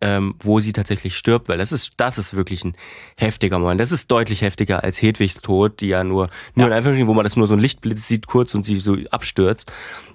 ähm, 0.00 0.34
wo 0.42 0.60
sie 0.60 0.72
tatsächlich 0.72 1.16
stirbt, 1.16 1.48
weil 1.48 1.58
das 1.58 1.72
ist, 1.72 1.92
das 1.98 2.16
ist 2.16 2.34
wirklich 2.34 2.64
ein 2.64 2.74
heftiger 3.16 3.58
Moment. 3.58 3.80
Das 3.80 3.92
ist 3.92 4.10
deutlich 4.10 4.40
heftiger 4.42 4.82
als 4.82 5.00
Hedwigs 5.02 5.42
Tod, 5.42 5.80
die 5.80 5.88
ja 5.88 6.04
nur, 6.04 6.28
nur 6.54 6.66
in 6.68 6.72
Anführungsstrichen, 6.72 7.06
wo 7.08 7.14
man 7.14 7.24
das 7.24 7.36
nur 7.36 7.46
so 7.46 7.54
ein 7.54 7.60
Lichtblitz 7.60 8.08
sieht 8.08 8.26
kurz 8.26 8.54
und 8.54 8.64
sie 8.64 8.76
so 8.80 8.96
abstürzt. 9.10 9.70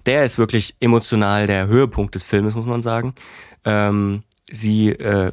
Der 0.08 0.26
ist 0.26 0.38
wirklich 0.38 0.76
emotional 0.80 1.46
der 1.48 1.68
Höhepunkt 1.68 2.16
des 2.16 2.24
Filmes, 2.24 2.56
muss 2.56 2.66
man 2.66 2.82
sagen. 2.82 3.14
Ähm, 3.64 4.24
sie 4.52 4.90
äh, 4.90 5.32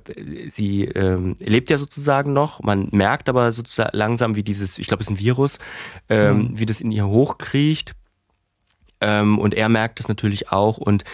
sie 0.51 0.85
ähm, 0.85 1.37
lebt 1.39 1.71
ja 1.71 1.79
sozusagen 1.79 2.33
noch. 2.33 2.63
Man 2.63 2.89
merkt 2.93 3.29
aber 3.29 3.53
sozusagen 3.53 3.97
langsam, 3.97 4.37
wie 4.37 4.43
dieses, 4.43 4.79
ich 4.79 4.87
glaube, 4.87 5.03
es 5.03 5.09
ist 5.09 5.15
ein 5.15 5.19
Virus, 5.19 5.59
ähm, 6.09 6.37
Mhm. 6.39 6.59
wie 6.59 6.67
das 6.67 6.81
in 6.81 6.91
ihr 6.93 7.07
hochkriecht. 7.07 7.95
Ähm, 9.03 9.39
und 9.39 9.55
er 9.55 9.69
merkt 9.69 10.01
es 10.01 10.09
natürlich 10.09 10.51
auch 10.51 10.79
und 10.79 11.05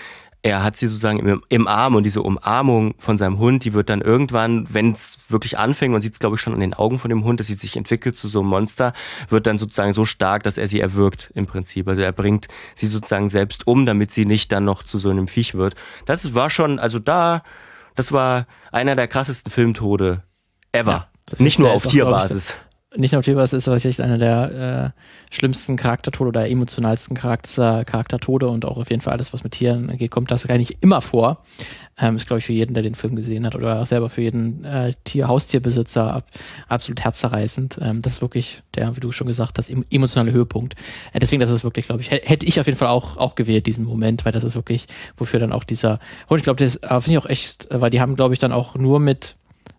er 0.42 0.62
hat 0.62 0.76
sie 0.76 0.86
sozusagen 0.86 1.18
im, 1.18 1.42
im 1.48 1.66
Arm 1.66 1.96
und 1.96 2.04
diese 2.04 2.22
Umarmung 2.22 2.94
von 2.98 3.18
seinem 3.18 3.38
Hund, 3.38 3.64
die 3.64 3.72
wird 3.72 3.88
dann 3.88 4.00
irgendwann, 4.00 4.72
wenn 4.72 4.92
es 4.92 5.18
wirklich 5.28 5.58
anfängt, 5.58 5.92
man 5.92 6.00
sieht 6.00 6.12
es 6.12 6.20
glaube 6.20 6.36
ich 6.36 6.40
schon 6.40 6.54
an 6.54 6.60
den 6.60 6.74
Augen 6.74 6.98
von 6.98 7.08
dem 7.08 7.24
Hund, 7.24 7.40
dass 7.40 7.48
sie 7.48 7.54
sich 7.54 7.76
entwickelt 7.76 8.16
zu 8.16 8.28
so 8.28 8.40
einem 8.40 8.48
Monster, 8.48 8.92
wird 9.28 9.46
dann 9.46 9.58
sozusagen 9.58 9.92
so 9.92 10.04
stark, 10.04 10.44
dass 10.44 10.56
er 10.56 10.68
sie 10.68 10.80
erwürgt 10.80 11.32
im 11.34 11.46
Prinzip. 11.46 11.88
Also 11.88 12.02
er 12.02 12.12
bringt 12.12 12.46
sie 12.76 12.86
sozusagen 12.86 13.30
selbst 13.30 13.66
um, 13.66 13.84
damit 13.84 14.12
sie 14.12 14.26
nicht 14.26 14.52
dann 14.52 14.64
noch 14.64 14.84
zu 14.84 14.98
so 14.98 15.10
einem 15.10 15.26
Viech 15.26 15.54
wird. 15.54 15.74
Das 16.06 16.34
war 16.34 16.50
schon, 16.50 16.78
also 16.78 17.00
da, 17.00 17.42
das 17.96 18.12
war 18.12 18.46
einer 18.70 18.94
der 18.94 19.08
krassesten 19.08 19.50
Filmtode 19.50 20.22
ever. 20.70 21.08
Ja, 21.30 21.36
nicht 21.38 21.58
nur 21.58 21.72
auf 21.72 21.84
Tierbasis. 21.84 22.56
Nicht 22.98 23.12
nur 23.12 23.22
Tibas 23.22 23.52
ist 23.52 23.64
tatsächlich 23.64 24.04
einer 24.04 24.18
der 24.18 24.92
äh, 24.94 25.34
schlimmsten 25.34 25.76
Charaktertode 25.76 26.28
oder 26.28 26.48
emotionalsten 26.50 27.16
Charakter, 27.16 27.84
Charaktertode 27.84 28.48
und 28.48 28.64
auch 28.64 28.76
auf 28.76 28.90
jeden 28.90 29.02
Fall 29.02 29.12
alles, 29.12 29.32
was 29.32 29.44
mit 29.44 29.52
Tieren 29.52 29.96
geht, 29.96 30.10
kommt 30.10 30.30
das 30.30 30.46
gar 30.46 30.58
nicht 30.58 30.78
immer 30.80 31.00
vor. 31.00 31.42
Ähm, 32.00 32.16
ist, 32.16 32.26
glaube 32.26 32.38
ich, 32.38 32.46
für 32.46 32.52
jeden, 32.52 32.74
der 32.74 32.82
den 32.82 32.94
Film 32.94 33.16
gesehen 33.16 33.44
hat 33.46 33.54
oder 33.56 33.80
auch 33.80 33.86
selber 33.86 34.08
für 34.10 34.22
jeden 34.22 34.64
äh, 34.64 34.92
Tier, 35.04 35.28
Haustierbesitzer 35.28 36.12
ab, 36.12 36.26
absolut 36.68 37.04
herzzerreißend. 37.04 37.78
Ähm, 37.82 38.02
das 38.02 38.14
ist 38.14 38.20
wirklich 38.20 38.62
der, 38.74 38.94
wie 38.96 39.00
du 39.00 39.10
schon 39.10 39.26
gesagt 39.26 39.58
hast, 39.58 39.68
em- 39.68 39.84
emotionale 39.90 40.32
Höhepunkt. 40.32 40.74
Äh, 41.12 41.18
deswegen, 41.20 41.40
das 41.40 41.50
ist 41.50 41.64
wirklich, 41.64 41.86
glaube 41.86 42.02
ich, 42.02 42.10
hä- 42.10 42.20
hätte 42.24 42.46
ich 42.46 42.60
auf 42.60 42.66
jeden 42.66 42.78
Fall 42.78 42.88
auch, 42.88 43.16
auch 43.16 43.34
gewählt, 43.34 43.66
diesen 43.66 43.84
Moment, 43.84 44.24
weil 44.24 44.32
das 44.32 44.44
ist 44.44 44.54
wirklich, 44.54 44.86
wofür 45.16 45.40
dann 45.40 45.52
auch 45.52 45.64
dieser, 45.64 45.98
und 46.28 46.38
ich 46.38 46.44
glaube, 46.44 46.64
das 46.64 46.74
finde 47.04 47.10
ich 47.12 47.18
auch 47.18 47.26
echt, 47.26 47.70
äh, 47.70 47.80
weil 47.80 47.90
die 47.90 48.00
haben, 48.00 48.16
glaube 48.16 48.34
ich, 48.34 48.40
dann 48.40 48.52
auch 48.52 48.74
nur 48.76 49.00
mit 49.00 49.36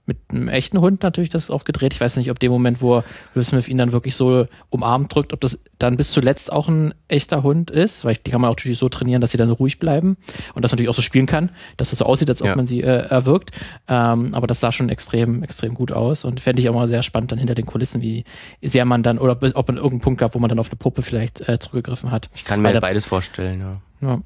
mit 0.09 0.17
einem 0.29 0.47
echten 0.49 0.81
Hund 0.81 1.03
natürlich 1.03 1.29
das 1.29 1.49
auch 1.51 1.63
gedreht. 1.63 1.93
Ich 1.93 2.01
weiß 2.01 2.17
nicht, 2.17 2.31
ob 2.31 2.39
dem 2.39 2.51
Moment, 2.51 2.81
wo 2.81 3.03
Will 3.35 3.43
Smith 3.43 3.67
ihn 3.69 3.77
dann 3.77 3.91
wirklich 3.91 4.15
so 4.15 4.47
umarmt 4.69 5.13
drückt, 5.13 5.31
ob 5.33 5.39
das 5.39 5.59
dann 5.77 5.95
bis 5.97 6.11
zuletzt 6.11 6.51
auch 6.51 6.67
ein 6.67 6.93
echter 7.07 7.43
Hund 7.43 7.69
ist, 7.71 8.03
weil 8.03 8.13
ich, 8.13 8.23
die 8.23 8.31
kann 8.31 8.41
man 8.41 8.49
auch 8.49 8.55
natürlich 8.55 8.79
so 8.79 8.89
trainieren, 8.89 9.21
dass 9.21 9.31
sie 9.31 9.37
dann 9.37 9.51
ruhig 9.51 9.77
bleiben 9.79 10.17
und 10.55 10.65
das 10.65 10.71
natürlich 10.71 10.89
auch 10.89 10.95
so 10.95 11.03
spielen 11.03 11.27
kann, 11.27 11.51
dass 11.77 11.91
es 11.93 11.99
so 11.99 12.05
aussieht, 12.05 12.27
als 12.29 12.41
ob 12.41 12.47
Ja. 12.49 12.55
man 12.55 12.65
sie 12.65 12.81
äh, 12.81 12.87
erwürgt. 13.07 13.51
Ähm, 13.87 14.33
aber 14.33 14.47
das 14.47 14.59
sah 14.59 14.71
schon 14.71 14.89
extrem, 14.89 15.43
extrem 15.43 15.75
gut 15.75 15.91
aus 15.91 16.25
und 16.25 16.39
fände 16.39 16.61
ich 16.61 16.69
auch 16.69 16.73
mal 16.73 16.87
sehr 16.87 17.03
spannend 17.03 17.31
dann 17.31 17.39
hinter 17.39 17.55
den 17.55 17.67
Kulissen, 17.67 18.01
wie 18.01 18.23
sehr 18.61 18.85
man 18.85 19.03
dann, 19.03 19.19
oder 19.19 19.33
ob 19.33 19.41
man 19.67 19.77
irgendeinen 19.77 19.99
Punkt 20.01 20.19
gab, 20.19 20.33
wo 20.33 20.39
man 20.39 20.49
dann 20.49 20.59
auf 20.59 20.69
eine 20.69 20.77
Puppe 20.77 21.03
vielleicht 21.03 21.47
äh, 21.47 21.59
zurückgegriffen 21.59 22.09
hat. 22.09 22.29
Ich 22.35 22.45
kann 22.45 22.61
mir 22.61 22.81
beides 22.81 23.05
vorstellen, 23.05 23.59
ja. 23.59 23.81
Ja. 24.01 24.19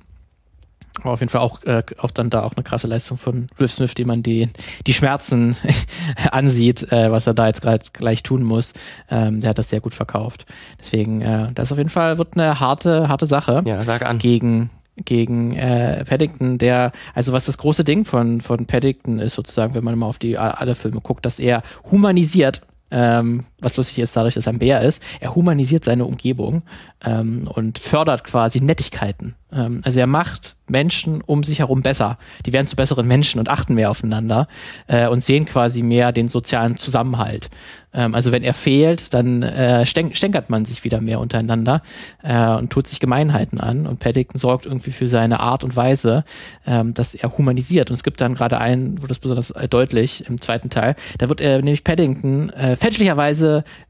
Aber 1.02 1.12
auf 1.14 1.20
jeden 1.20 1.32
Fall 1.32 1.42
auch, 1.42 1.64
äh, 1.64 1.84
auch 1.98 2.12
dann 2.12 2.30
da 2.30 2.44
auch 2.44 2.56
eine 2.56 2.64
krasse 2.64 2.88
Leistung 2.88 3.18
von 3.18 3.48
Will 3.58 3.68
Smith, 3.68 3.96
die 3.96 4.06
man 4.06 4.22
die, 4.22 4.50
die 4.86 4.94
Schmerzen 4.94 5.56
ansieht, 6.32 6.92
äh, 6.92 7.12
was 7.12 7.28
er 7.28 7.34
da 7.34 7.48
jetzt 7.48 7.62
gerade 7.62 7.84
gleich 7.94 8.24
tun 8.24 8.44
muss. 8.44 8.74
Ähm, 9.10 9.42
der 9.42 9.52
hat 9.52 9.58
das 9.58 9.70
sehr 9.70 9.82
gut 9.82 9.94
verkauft. 9.96 10.46
Deswegen, 10.80 11.22
äh, 11.22 11.52
das 11.54 11.72
auf 11.72 11.78
jeden 11.78 11.90
Fall 11.90 12.18
wird 12.18 12.36
eine 12.36 12.60
harte, 12.60 13.10
harte 13.10 13.26
Sache 13.26 13.64
Ja, 13.66 13.82
sag 13.82 14.04
an. 14.04 14.20
gegen 14.20 14.70
gegen 14.96 15.56
äh, 15.56 16.06
Paddington, 16.06 16.60
der, 16.60 16.92
also 17.16 17.34
was 17.34 17.46
das 17.46 17.58
große 17.58 17.84
Ding 17.84 18.06
von, 18.06 18.42
von 18.42 18.68
Paddington 18.68 19.18
ist 19.18 19.34
sozusagen, 19.34 19.74
wenn 19.74 19.84
man 19.84 19.98
mal 19.98 20.06
auf 20.06 20.20
die 20.20 20.38
alle 20.38 20.76
Filme 20.76 21.02
guckt, 21.02 21.26
dass 21.26 21.40
er 21.40 21.64
humanisiert, 21.92 22.62
ähm, 22.92 23.46
was 23.64 23.78
lustig 23.78 24.00
ist 24.00 24.16
dadurch, 24.16 24.36
dass 24.36 24.48
er 24.48 24.54
ein 24.54 24.60
Bär 24.60 24.82
ist, 24.82 25.02
er 25.20 25.36
humanisiert 25.36 25.84
seine 25.84 26.06
Umgebung 26.06 26.64
ähm, 27.04 27.48
und 27.54 27.80
fördert 27.80 28.24
quasi 28.24 28.62
Nettigkeiten. 28.62 29.36
Ähm, 29.52 29.82
also 29.84 30.00
er 30.00 30.08
macht 30.08 30.56
Menschen 30.68 31.22
um 31.22 31.44
sich 31.44 31.60
herum 31.60 31.82
besser. 31.82 32.18
Die 32.46 32.54
werden 32.54 32.68
zu 32.68 32.76
besseren 32.76 33.08
Menschen 33.08 33.40
und 33.40 33.50
achten 33.50 33.76
mehr 33.76 33.90
aufeinander 33.90 34.48
äh, 34.88 35.08
und 35.08 35.24
sehen 35.24 35.46
quasi 35.46 35.84
mehr 35.84 36.12
den 36.12 36.30
sozialen 36.30 36.78
Zusammenhalt. 36.78 37.50
Ähm, 37.94 38.16
also 38.16 38.32
wenn 38.32 38.44
er 38.44 38.54
fehlt, 38.54 39.14
dann 39.14 39.44
äh, 39.44 39.86
stänkert 39.86 40.50
man 40.50 40.66
sich 40.66 40.84
wieder 40.84 41.02
mehr 41.02 41.20
untereinander 41.20 41.82
äh, 42.24 42.56
und 42.56 42.70
tut 42.72 42.88
sich 42.88 43.00
Gemeinheiten 43.00 43.60
an. 43.60 43.86
Und 43.86 44.00
Paddington 44.00 44.40
sorgt 44.40 44.66
irgendwie 44.66 44.92
für 44.92 45.08
seine 45.08 45.42
Art 45.42 45.64
und 45.64 45.76
Weise, 45.76 46.24
ähm, 46.66 46.94
dass 46.94 47.14
er 47.14 47.38
humanisiert. 47.38 47.90
Und 47.90 47.96
es 47.96 48.04
gibt 48.04 48.22
dann 48.22 48.34
gerade 48.34 48.58
einen, 48.58 49.02
wo 49.04 49.08
das 49.08 49.20
besonders 49.20 49.52
äh, 49.52 49.68
deutlich 49.68 50.28
im 50.28 50.42
zweiten 50.42 50.70
Teil, 50.70 50.96
da 51.18 51.30
wird 51.30 51.42
äh, 51.42 51.58
nämlich 51.58 51.84
Paddington 51.84 52.50
äh, 52.52 52.76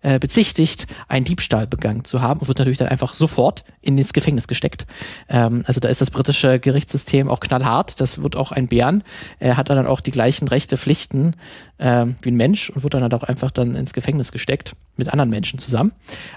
äh, 0.01 0.19
bezichtigt, 0.19 0.87
einen 1.07 1.25
Diebstahl 1.25 1.67
begangen 1.67 2.03
zu 2.03 2.21
haben 2.21 2.39
und 2.41 2.47
wird 2.47 2.59
natürlich 2.59 2.77
dann 2.77 2.87
einfach 2.87 3.15
sofort 3.15 3.63
in 3.81 3.97
das 3.97 4.13
Gefängnis 4.13 4.47
gesteckt. 4.47 4.85
Ähm, 5.29 5.63
also 5.65 5.79
da 5.79 5.89
ist 5.89 6.01
das 6.01 6.11
britische 6.11 6.59
Gerichtssystem 6.59 7.29
auch 7.29 7.39
knallhart. 7.39 8.01
Das 8.01 8.21
wird 8.21 8.35
auch 8.35 8.51
ein 8.51 8.67
Bären. 8.67 9.03
Er 9.39 9.57
hat 9.57 9.69
dann 9.69 9.87
auch 9.87 10.01
die 10.01 10.11
gleichen 10.11 10.47
Rechte, 10.47 10.77
Pflichten 10.77 11.35
ähm, 11.83 12.15
wie 12.21 12.31
ein 12.31 12.35
Mensch 12.35 12.69
und 12.69 12.81
wird 12.83 12.93
dann 12.93 13.03
halt 13.03 13.13
auch 13.13 13.23
einfach 13.23 13.51
dann 13.51 13.75
ins 13.75 13.93
Gefängnis 13.93 14.31
gesteckt 14.31 14.73
mit 14.95 15.09
anderen 15.09 15.29
Menschen 15.29 15.59
zusammen. 15.59 15.91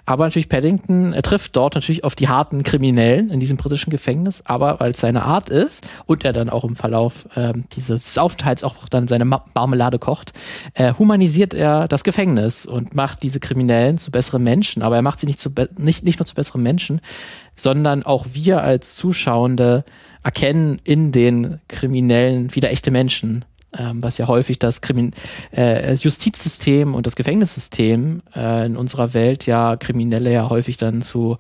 Aber 0.05 0.25
natürlich 0.25 0.49
Paddington 0.49 1.13
er 1.13 1.23
trifft 1.23 1.55
dort 1.55 1.77
natürlich 1.77 2.03
auf 2.03 2.17
die 2.17 2.27
harten 2.27 2.65
Kriminellen 2.65 3.31
in 3.31 3.39
diesem 3.39 3.57
britischen 3.57 3.91
Gefängnis, 3.91 4.43
aber 4.45 4.81
weil 4.81 4.91
es 4.91 5.01
seine 5.01 5.23
Art 5.23 5.49
ist 5.49 5.89
und 6.07 6.25
er 6.25 6.33
dann 6.33 6.51
auch 6.51 6.65
im 6.65 6.75
Verlauf 6.75 7.29
ähm, 7.37 7.65
dieses 7.77 8.19
Aufenthalts 8.19 8.65
auch 8.65 8.89
dann 8.89 9.07
seine 9.07 9.25
Ma 9.25 9.45
Marmelade 9.55 10.01
kocht, 10.01 10.33
äh, 10.75 10.95
humanisiert 10.95 11.55
er 11.55 11.87
das 11.87 12.03
Gefängnis 12.03 12.67
und 12.67 12.97
macht 12.97 13.23
diese 13.23 13.39
Kriminellen 13.39 13.99
zu 13.99 14.11
besseren 14.11 14.43
Menschen. 14.43 14.83
Aber 14.83 14.97
er 14.97 15.03
macht 15.03 15.21
sie 15.21 15.27
nicht, 15.27 15.41
zu 15.41 15.51
nicht, 15.79 16.03
nicht 16.03 16.19
nur 16.19 16.27
zu 16.27 16.35
besseren 16.35 16.63
Menschen, 16.63 17.01
sondern 17.55 18.03
auch 18.03 18.27
wir 18.33 18.63
als 18.63 18.97
Zuschauende 18.97 19.85
erkennen 20.25 20.81
in 20.83 21.13
den 21.13 21.61
Kriminellen 21.69 22.53
wieder 22.55 22.73
echte 22.73 22.91
Menschen 22.91 23.45
ähm, 23.79 24.03
was 24.03 24.19
ja 24.19 24.29
häufig 24.29 24.59
das 24.59 24.81
Krimin 24.81 25.13
äh, 25.57 25.95
Justizsystem 25.95 26.95
und 26.95 27.07
das 27.07 27.17
Gefängnissystem 27.17 28.23
äh, 28.35 28.67
in 28.67 28.77
unserer 28.77 29.15
Welt 29.15 29.47
ja 29.47 29.77
Kriminelle 29.77 30.33
ja 30.33 30.49
häufig 30.51 30.77
dann 30.77 31.03
zu 31.03 31.39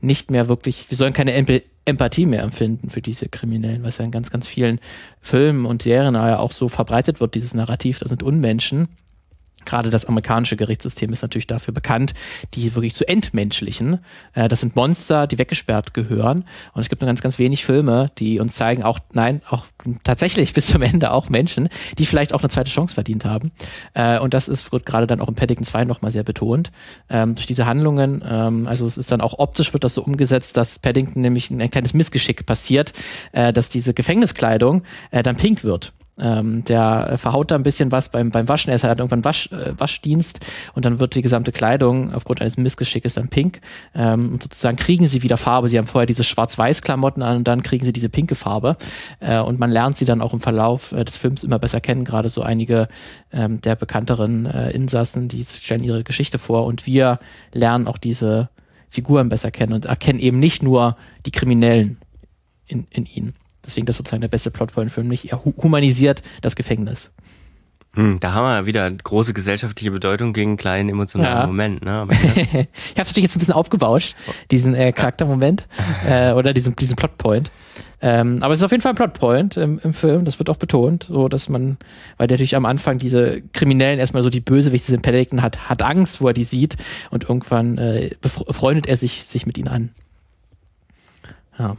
nicht 0.00 0.30
mehr 0.30 0.48
wirklich, 0.48 0.90
wir 0.90 0.96
sollen 0.96 1.12
keine 1.12 1.32
Emp 1.32 1.62
Empathie 1.84 2.26
mehr 2.26 2.44
empfinden 2.44 2.90
für 2.90 3.02
diese 3.02 3.28
Kriminellen, 3.28 3.82
was 3.82 3.98
ja 3.98 4.04
in 4.04 4.12
ganz, 4.12 4.30
ganz 4.30 4.46
vielen 4.46 4.78
Filmen 5.20 5.66
und 5.66 5.82
Serien 5.82 6.14
ja 6.14 6.38
auch 6.38 6.52
so 6.52 6.68
verbreitet 6.68 7.20
wird, 7.20 7.34
dieses 7.34 7.54
Narrativ, 7.54 7.98
das 7.98 8.08
sind 8.08 8.22
Unmenschen. 8.22 8.86
Gerade 9.64 9.90
das 9.90 10.04
amerikanische 10.04 10.56
Gerichtssystem 10.56 11.12
ist 11.12 11.22
natürlich 11.22 11.46
dafür 11.46 11.74
bekannt, 11.74 12.14
die 12.54 12.74
wirklich 12.74 12.94
zu 12.94 13.06
entmenschlichen. 13.06 13.98
Äh, 14.34 14.48
das 14.48 14.60
sind 14.60 14.76
Monster, 14.76 15.26
die 15.26 15.38
weggesperrt 15.38 15.94
gehören. 15.94 16.44
Und 16.72 16.80
es 16.80 16.88
gibt 16.88 17.02
nur 17.02 17.06
ganz, 17.06 17.22
ganz 17.22 17.38
wenig 17.38 17.64
Filme, 17.64 18.10
die 18.18 18.40
uns 18.40 18.54
zeigen, 18.54 18.82
auch, 18.82 18.98
nein, 19.12 19.42
auch 19.48 19.66
tatsächlich 20.04 20.52
bis 20.54 20.66
zum 20.66 20.82
Ende 20.82 21.12
auch 21.12 21.28
Menschen, 21.28 21.68
die 21.98 22.06
vielleicht 22.06 22.32
auch 22.32 22.40
eine 22.40 22.48
zweite 22.48 22.70
Chance 22.70 22.94
verdient 22.94 23.24
haben. 23.24 23.52
Äh, 23.94 24.18
und 24.18 24.34
das 24.34 24.48
ist, 24.48 24.72
wird 24.72 24.86
gerade 24.86 25.06
dann 25.06 25.20
auch 25.20 25.28
im 25.28 25.34
Paddington 25.34 25.64
2 25.64 25.84
nochmal 25.84 26.12
sehr 26.12 26.24
betont. 26.24 26.70
Ähm, 27.08 27.34
durch 27.34 27.46
diese 27.46 27.66
Handlungen, 27.66 28.24
ähm, 28.26 28.66
also 28.66 28.86
es 28.86 28.98
ist 28.98 29.12
dann 29.12 29.20
auch 29.20 29.38
optisch 29.38 29.72
wird 29.72 29.84
das 29.84 29.94
so 29.94 30.02
umgesetzt, 30.02 30.56
dass 30.56 30.78
Paddington 30.78 31.22
nämlich 31.22 31.50
ein, 31.50 31.60
ein 31.60 31.70
kleines 31.70 31.94
Missgeschick 31.94 32.46
passiert, 32.46 32.92
äh, 33.32 33.52
dass 33.52 33.68
diese 33.68 33.94
Gefängniskleidung 33.94 34.82
dann 35.10 35.36
pink 35.36 35.64
wird 35.64 35.92
Ähm, 36.22 36.64
der 36.64 37.18
verhaut 37.18 37.50
da 37.50 37.56
ein 37.56 37.64
bisschen 37.64 37.90
was 37.90 38.08
beim, 38.08 38.30
beim 38.30 38.48
Waschen. 38.48 38.70
Er 38.70 38.80
halt 38.80 39.00
irgendwann 39.00 39.24
Wasch, 39.24 39.50
äh, 39.50 39.72
Waschdienst 39.76 40.38
und 40.74 40.84
dann 40.84 41.00
wird 41.00 41.16
die 41.16 41.22
gesamte 41.22 41.50
Kleidung 41.50 42.14
aufgrund 42.14 42.40
eines 42.40 42.56
Missgeschickes 42.56 43.14
dann 43.14 43.28
pink. 43.28 43.60
Ähm, 43.92 44.30
und 44.34 44.42
sozusagen 44.44 44.76
kriegen 44.76 45.08
sie 45.08 45.22
wieder 45.22 45.36
Farbe. 45.36 45.68
Sie 45.68 45.78
haben 45.78 45.88
vorher 45.88 46.06
diese 46.06 46.22
Schwarz-Weiß-Klamotten 46.22 47.22
an 47.22 47.38
und 47.38 47.48
dann 47.48 47.62
kriegen 47.62 47.84
sie 47.84 47.92
diese 47.92 48.08
pinke 48.08 48.36
Farbe. 48.36 48.76
Äh, 49.18 49.40
und 49.40 49.58
man 49.58 49.70
lernt 49.70 49.98
sie 49.98 50.04
dann 50.04 50.22
auch 50.22 50.32
im 50.32 50.40
Verlauf 50.40 50.92
äh, 50.92 51.04
des 51.04 51.16
Films 51.16 51.42
immer 51.42 51.58
besser 51.58 51.80
kennen. 51.80 52.04
Gerade 52.04 52.28
so 52.28 52.42
einige 52.42 52.88
ähm, 53.32 53.60
der 53.60 53.74
bekannteren 53.74 54.46
äh, 54.46 54.70
Insassen, 54.70 55.26
die 55.26 55.42
stellen 55.44 55.82
ihre 55.82 56.04
Geschichte 56.04 56.38
vor 56.38 56.66
und 56.66 56.86
wir 56.86 57.18
lernen 57.52 57.88
auch 57.88 57.98
diese 57.98 58.48
Figuren 58.88 59.28
besser 59.28 59.50
kennen 59.50 59.72
und 59.72 59.86
erkennen 59.86 60.20
eben 60.20 60.38
nicht 60.38 60.62
nur 60.62 60.96
die 61.26 61.30
Kriminellen 61.32 61.98
in, 62.66 62.86
in 62.90 63.06
ihnen. 63.06 63.34
Deswegen 63.64 63.86
das 63.86 63.96
sozusagen 63.96 64.20
der 64.20 64.28
beste 64.28 64.50
Plotpoint 64.50 64.90
für 64.92 65.04
mich. 65.04 65.30
Er 65.32 65.44
humanisiert 65.44 66.22
das 66.40 66.56
Gefängnis. 66.56 67.10
Hm, 67.94 68.20
da 68.20 68.32
haben 68.32 68.44
wir 68.46 68.66
wieder 68.66 68.90
große 68.90 69.34
gesellschaftliche 69.34 69.90
Bedeutung 69.90 70.32
gegen 70.32 70.52
einen 70.52 70.56
kleinen 70.56 70.88
emotionalen 70.88 71.40
Ja. 71.40 71.46
Moment. 71.46 71.84
Ne? 71.84 72.08
Ich 72.10 72.48
habe 72.54 72.68
es 72.94 72.96
natürlich 73.10 73.24
jetzt 73.24 73.36
ein 73.36 73.40
bisschen 73.40 73.54
aufgebauscht, 73.54 74.14
diesen 74.50 74.74
äh, 74.74 74.92
Charaktermoment 74.92 75.68
äh, 76.06 76.32
oder 76.32 76.54
diesen, 76.54 76.74
diesen 76.74 76.96
Plotpoint. 76.96 77.50
Ähm, 78.00 78.42
aber 78.42 78.54
es 78.54 78.60
ist 78.60 78.64
auf 78.64 78.70
jeden 78.70 78.82
Fall 78.82 78.92
ein 78.92 78.96
Plotpoint 78.96 79.58
im, 79.58 79.78
im 79.78 79.92
Film, 79.92 80.24
das 80.24 80.38
wird 80.38 80.48
auch 80.48 80.56
betont, 80.56 81.04
so 81.04 81.28
dass 81.28 81.50
man, 81.50 81.76
weil 82.16 82.26
der 82.28 82.36
natürlich 82.36 82.56
am 82.56 82.64
Anfang 82.64 82.98
diese 82.98 83.42
Kriminellen 83.52 83.98
erstmal 84.00 84.22
so 84.22 84.30
die 84.30 84.40
Bösewichte 84.40 84.90
sind, 84.90 85.02
Paddington 85.02 85.42
hat, 85.42 85.68
hat 85.68 85.82
Angst, 85.82 86.20
wo 86.22 86.28
er 86.28 86.34
die 86.34 86.44
sieht 86.44 86.76
und 87.10 87.24
irgendwann 87.28 87.76
äh, 87.78 88.16
befre- 88.22 88.50
freundet 88.52 88.86
er 88.86 88.96
sich, 88.96 89.22
sich 89.24 89.44
mit 89.46 89.58
ihnen 89.58 89.68
an. 89.68 89.90
Ja. 91.58 91.76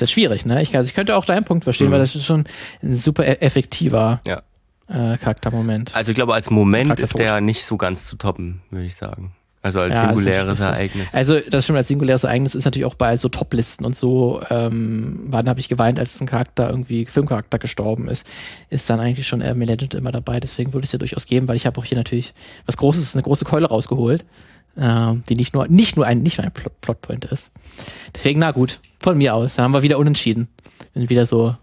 Das 0.00 0.08
ist 0.08 0.12
schwierig, 0.12 0.46
ne? 0.46 0.62
Ich, 0.62 0.74
also 0.76 0.88
ich 0.88 0.94
könnte 0.94 1.16
auch 1.16 1.24
deinen 1.24 1.44
Punkt 1.44 1.64
verstehen, 1.64 1.88
Mhm. 1.88 1.92
weil 1.92 1.98
das 2.00 2.14
ist 2.16 2.24
schon 2.24 2.44
ein 2.82 2.96
super 2.96 3.24
e- 3.26 3.40
effektiver 3.40 4.20
ja. 4.26 4.42
äh, 4.88 5.16
Charaktermoment. 5.18 5.94
Also 5.94 6.10
ich 6.10 6.14
glaube, 6.16 6.34
als 6.34 6.50
Moment 6.50 6.98
ist 6.98 7.18
der 7.18 7.40
nicht 7.40 7.64
so 7.64 7.76
ganz 7.76 8.06
zu 8.06 8.16
toppen, 8.16 8.62
würde 8.70 8.86
ich 8.86 8.94
sagen. 8.96 9.32
Also 9.62 9.78
als 9.78 9.92
Ja, 9.92 10.04
ist 10.10 10.16
singuläres. 10.16 10.58
Ereignis. 10.60 11.12
Also 11.12 11.38
das 11.38 11.64
stimmt, 11.64 11.76
als 11.76 11.88
singuläres 11.88 12.24
Ereignis 12.24 12.54
ist 12.54 12.64
natürlich 12.64 12.86
auch 12.86 12.94
bei 12.94 13.18
so 13.18 13.28
Top-Listen 13.28 13.84
und 13.84 13.94
so, 13.94 14.40
ähm, 14.48 15.24
wann 15.26 15.50
habe 15.50 15.60
ich 15.60 15.68
geweint, 15.68 15.98
als 15.98 16.18
ein 16.18 16.26
Charakter 16.26 16.70
irgendwie, 16.70 17.04
Filmcharakter 17.04 17.58
gestorben 17.58 18.08
ist, 18.08 18.26
ist 18.70 18.88
dann 18.88 19.00
eigentlich 19.00 19.28
schon 19.28 19.42
Urban 19.42 19.60
Legend 19.68 19.92
immer 19.92 20.12
dabei, 20.12 20.40
deswegen 20.40 20.72
würde 20.72 20.84
ich 20.84 20.88
es 20.88 20.92
ja 20.92 20.98
durchaus 20.98 21.26
geben, 21.26 21.46
weil 21.46 21.56
ich 21.56 21.66
habe 21.66 21.78
auch 21.78 21.84
hier 21.84 21.98
natürlich 21.98 22.32
was 22.64 22.78
Großes, 22.78 23.14
eine 23.14 23.22
große 23.22 23.44
Keule 23.44 23.66
rausgeholt, 23.68 24.24
ähm, 24.80 25.22
die 25.28 25.36
nicht 25.36 25.54
nur, 25.54 25.68
nicht 25.68 25.96
nur 25.96 26.06
ein, 26.06 26.22
nicht 26.22 26.38
nur 26.38 26.46
ein 26.46 26.52
Plot 26.52 26.80
Plotpoint 26.80 27.26
ist. 27.26 27.52
Deswegen, 28.14 28.40
na 28.40 28.50
gut, 28.50 28.80
von 28.98 29.16
mir 29.18 29.34
aus, 29.34 29.56
da 29.56 29.62
haben 29.62 29.72
wir 29.72 29.82
wieder 29.82 29.98
unentschieden. 29.98 30.48
Bin 30.94 31.08
wieder 31.08 31.26
so. 31.26 31.54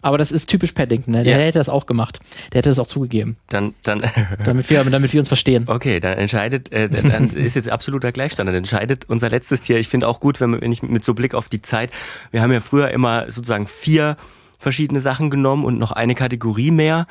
Aber 0.00 0.16
das 0.16 0.30
ist 0.30 0.46
typisch 0.48 0.72
Paddington, 0.72 1.12
ne? 1.12 1.24
Der 1.24 1.38
Ja. 1.38 1.44
hätte 1.44 1.58
das 1.58 1.68
auch 1.68 1.86
gemacht. 1.86 2.20
Der 2.52 2.58
hätte 2.58 2.68
das 2.68 2.78
auch 2.78 2.86
zugegeben, 2.86 3.36
Dann, 3.48 3.74
dann, 3.82 4.02
damit 4.44 4.70
wir, 4.70 4.84
damit 4.84 5.12
wir 5.12 5.20
uns 5.20 5.28
verstehen. 5.28 5.64
okay, 5.66 5.98
dann 5.98 6.12
entscheidet, 6.18 6.70
äh, 6.70 6.88
dann 6.88 7.10
dann 7.10 7.30
ist 7.34 7.56
jetzt 7.56 7.68
absoluter 7.68 8.12
Gleichstand. 8.12 8.46
Dann 8.48 8.54
entscheidet 8.54 9.06
unser 9.08 9.28
letztes 9.28 9.60
Tier. 9.62 9.78
Ich 9.78 9.88
finde 9.88 10.06
auch 10.06 10.20
gut, 10.20 10.40
wenn, 10.40 10.60
wenn 10.60 10.70
ich 10.70 10.82
mit 10.82 11.04
so 11.04 11.14
Blick 11.14 11.34
auf 11.34 11.48
die 11.48 11.62
Zeit, 11.62 11.90
wir 12.30 12.42
haben 12.42 12.52
ja 12.52 12.60
früher 12.60 12.90
immer 12.90 13.30
sozusagen 13.30 13.66
vier 13.66 14.16
verschiedene 14.60 15.00
Sachen 15.00 15.30
genommen 15.30 15.64
und 15.64 15.78
noch 15.78 15.90
eine 15.92 16.14
Kategorie 16.14 16.70
mehr, 16.70 17.06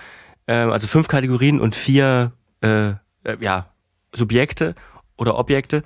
äh, 0.47 0.53
also 0.53 0.87
fünf 0.87 1.07
Kategorien 1.09 1.59
und 1.59 1.75
vier, 1.75 2.31
äh, 2.61 2.89
äh, 2.89 2.95
ja, 3.41 3.67
Subjekte 4.13 4.75
oder 5.17 5.37
Objekte. 5.37 5.83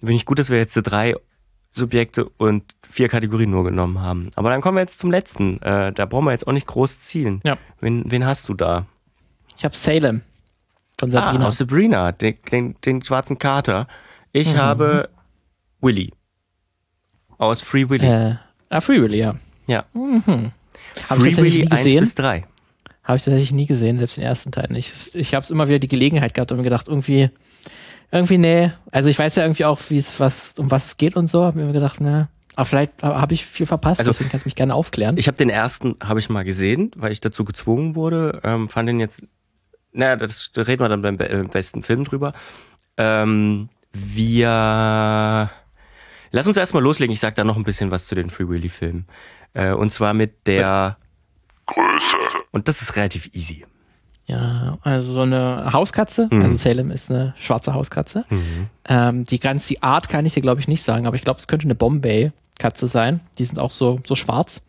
Finde 0.00 0.14
ich 0.14 0.26
gut, 0.26 0.38
dass 0.38 0.50
wir 0.50 0.58
jetzt 0.58 0.74
drei 0.74 1.14
Subjekte 1.70 2.26
und 2.36 2.62
vier 2.88 3.08
Kategorien 3.08 3.50
nur 3.50 3.64
genommen 3.64 4.00
haben. 4.00 4.30
Aber 4.36 4.50
dann 4.50 4.60
kommen 4.60 4.76
wir 4.76 4.82
jetzt 4.82 4.98
zum 4.98 5.10
letzten. 5.10 5.60
Äh, 5.62 5.92
da 5.92 6.04
brauchen 6.06 6.24
wir 6.26 6.32
jetzt 6.32 6.46
auch 6.46 6.52
nicht 6.52 6.66
groß 6.66 7.00
zielen. 7.00 7.40
Ja. 7.44 7.58
Wen, 7.80 8.10
wen 8.10 8.24
hast 8.24 8.48
du 8.48 8.54
da? 8.54 8.86
Ich 9.56 9.64
habe 9.64 9.74
Salem 9.74 10.22
von 10.98 11.10
Sabrina. 11.10 11.44
Ah, 11.44 11.48
aus 11.48 11.58
Sabrina, 11.58 12.12
den, 12.12 12.36
den, 12.52 12.76
den 12.84 13.02
schwarzen 13.02 13.38
Kater. 13.38 13.88
Ich 14.32 14.52
Mhm. 14.54 14.58
habe 14.58 15.08
Willy. 15.80 16.12
Aus 17.38 17.62
Free 17.62 17.88
Willy. 17.88 18.06
Äh, 18.06 18.36
ah, 18.68 18.80
Free 18.80 19.00
Willy, 19.02 19.18
ja. 19.18 19.34
ja. 19.66 19.84
Mhm. 19.94 20.52
Habe 21.10 21.20
Free 21.22 21.36
Willy 21.36 21.50
nie 21.50 21.62
1 21.62 21.70
gesehen. 21.70 22.00
bis 22.00 22.14
3. 22.14 22.44
Habe 23.02 23.16
ich 23.18 23.24
tatsächlich 23.24 23.52
nie 23.52 23.66
gesehen, 23.66 23.98
selbst 23.98 24.16
den 24.16 24.24
ersten 24.24 24.50
Teil 24.52 24.68
nicht. 24.70 25.14
Ich 25.14 25.34
habe 25.34 25.42
es 25.42 25.50
immer 25.50 25.68
wieder 25.68 25.78
die 25.78 25.88
Gelegenheit 25.88 26.34
gehabt 26.34 26.52
und 26.52 26.58
mir 26.58 26.64
gedacht, 26.64 26.88
irgendwie, 26.88 27.30
irgendwie, 28.14 28.38
nee. 28.38 28.70
Also 28.92 29.10
ich 29.10 29.18
weiß 29.18 29.36
ja 29.36 29.42
irgendwie 29.44 29.64
auch, 29.66 29.78
wie 29.88 29.98
es 29.98 30.18
was, 30.20 30.54
um 30.58 30.70
was 30.70 30.86
es 30.86 30.96
geht 30.96 31.16
und 31.16 31.26
so. 31.26 31.44
Habe 31.44 31.58
mir 31.62 31.72
gedacht, 31.72 32.00
ne. 32.00 32.28
Aber 32.56 32.64
vielleicht 32.64 33.02
habe 33.02 33.34
ich 33.34 33.44
viel 33.44 33.66
verpasst, 33.66 33.98
Also, 33.98 34.12
deswegen 34.12 34.30
kannst 34.30 34.44
du 34.44 34.48
mich 34.48 34.54
gerne 34.54 34.74
aufklären. 34.74 35.16
Ich 35.18 35.26
habe 35.26 35.36
den 35.36 35.50
ersten, 35.50 35.96
habe 36.02 36.20
ich 36.20 36.30
mal 36.30 36.44
gesehen, 36.44 36.92
weil 36.96 37.10
ich 37.10 37.20
dazu 37.20 37.44
gezwungen 37.44 37.96
wurde. 37.96 38.40
Ähm, 38.44 38.68
fand 38.68 38.88
den 38.88 39.00
jetzt, 39.00 39.22
naja, 39.92 40.14
das 40.16 40.50
da 40.52 40.62
reden 40.62 40.82
wir 40.82 40.88
dann 40.88 41.02
beim 41.02 41.16
be- 41.16 41.28
äh, 41.28 41.42
besten 41.42 41.82
Film 41.82 42.04
drüber. 42.04 42.32
Ähm, 42.96 43.68
wir, 43.92 45.50
lass 46.30 46.46
uns 46.46 46.56
erstmal 46.56 46.82
loslegen. 46.82 47.12
Ich 47.12 47.20
sag 47.20 47.34
da 47.34 47.42
noch 47.44 47.56
ein 47.56 47.64
bisschen 47.64 47.90
was 47.90 48.06
zu 48.06 48.14
den 48.14 48.30
Free 48.30 48.48
Willy 48.48 48.68
Filmen. 48.68 49.06
Äh, 49.52 49.72
und 49.72 49.92
zwar 49.92 50.14
mit 50.14 50.46
der, 50.46 50.96
Größe, 51.66 52.16
und 52.52 52.68
das 52.68 52.82
ist 52.82 52.94
relativ 52.96 53.30
easy. 53.34 53.64
Ja, 54.26 54.78
also 54.82 55.12
so 55.12 55.20
eine 55.20 55.72
Hauskatze. 55.72 56.28
Mhm. 56.30 56.42
Also 56.42 56.56
Salem 56.56 56.90
ist 56.90 57.10
eine 57.10 57.34
schwarze 57.38 57.74
Hauskatze. 57.74 58.24
Ähm, 58.88 59.24
die 59.26 59.38
ganz, 59.38 59.66
die 59.66 59.82
Art 59.82 60.08
kann 60.08 60.24
ich 60.24 60.32
dir, 60.34 60.40
glaube 60.40 60.60
ich, 60.60 60.68
nicht 60.68 60.82
sagen, 60.82 61.06
aber 61.06 61.16
ich 61.16 61.22
glaube, 61.24 61.40
es 61.40 61.46
könnte 61.46 61.64
eine 61.66 61.74
Bombay-Katze 61.74 62.86
sein. 62.88 63.20
Die 63.38 63.44
sind 63.44 63.58
auch 63.58 63.72
so, 63.72 64.00
so 64.06 64.14
schwarz. 64.14 64.62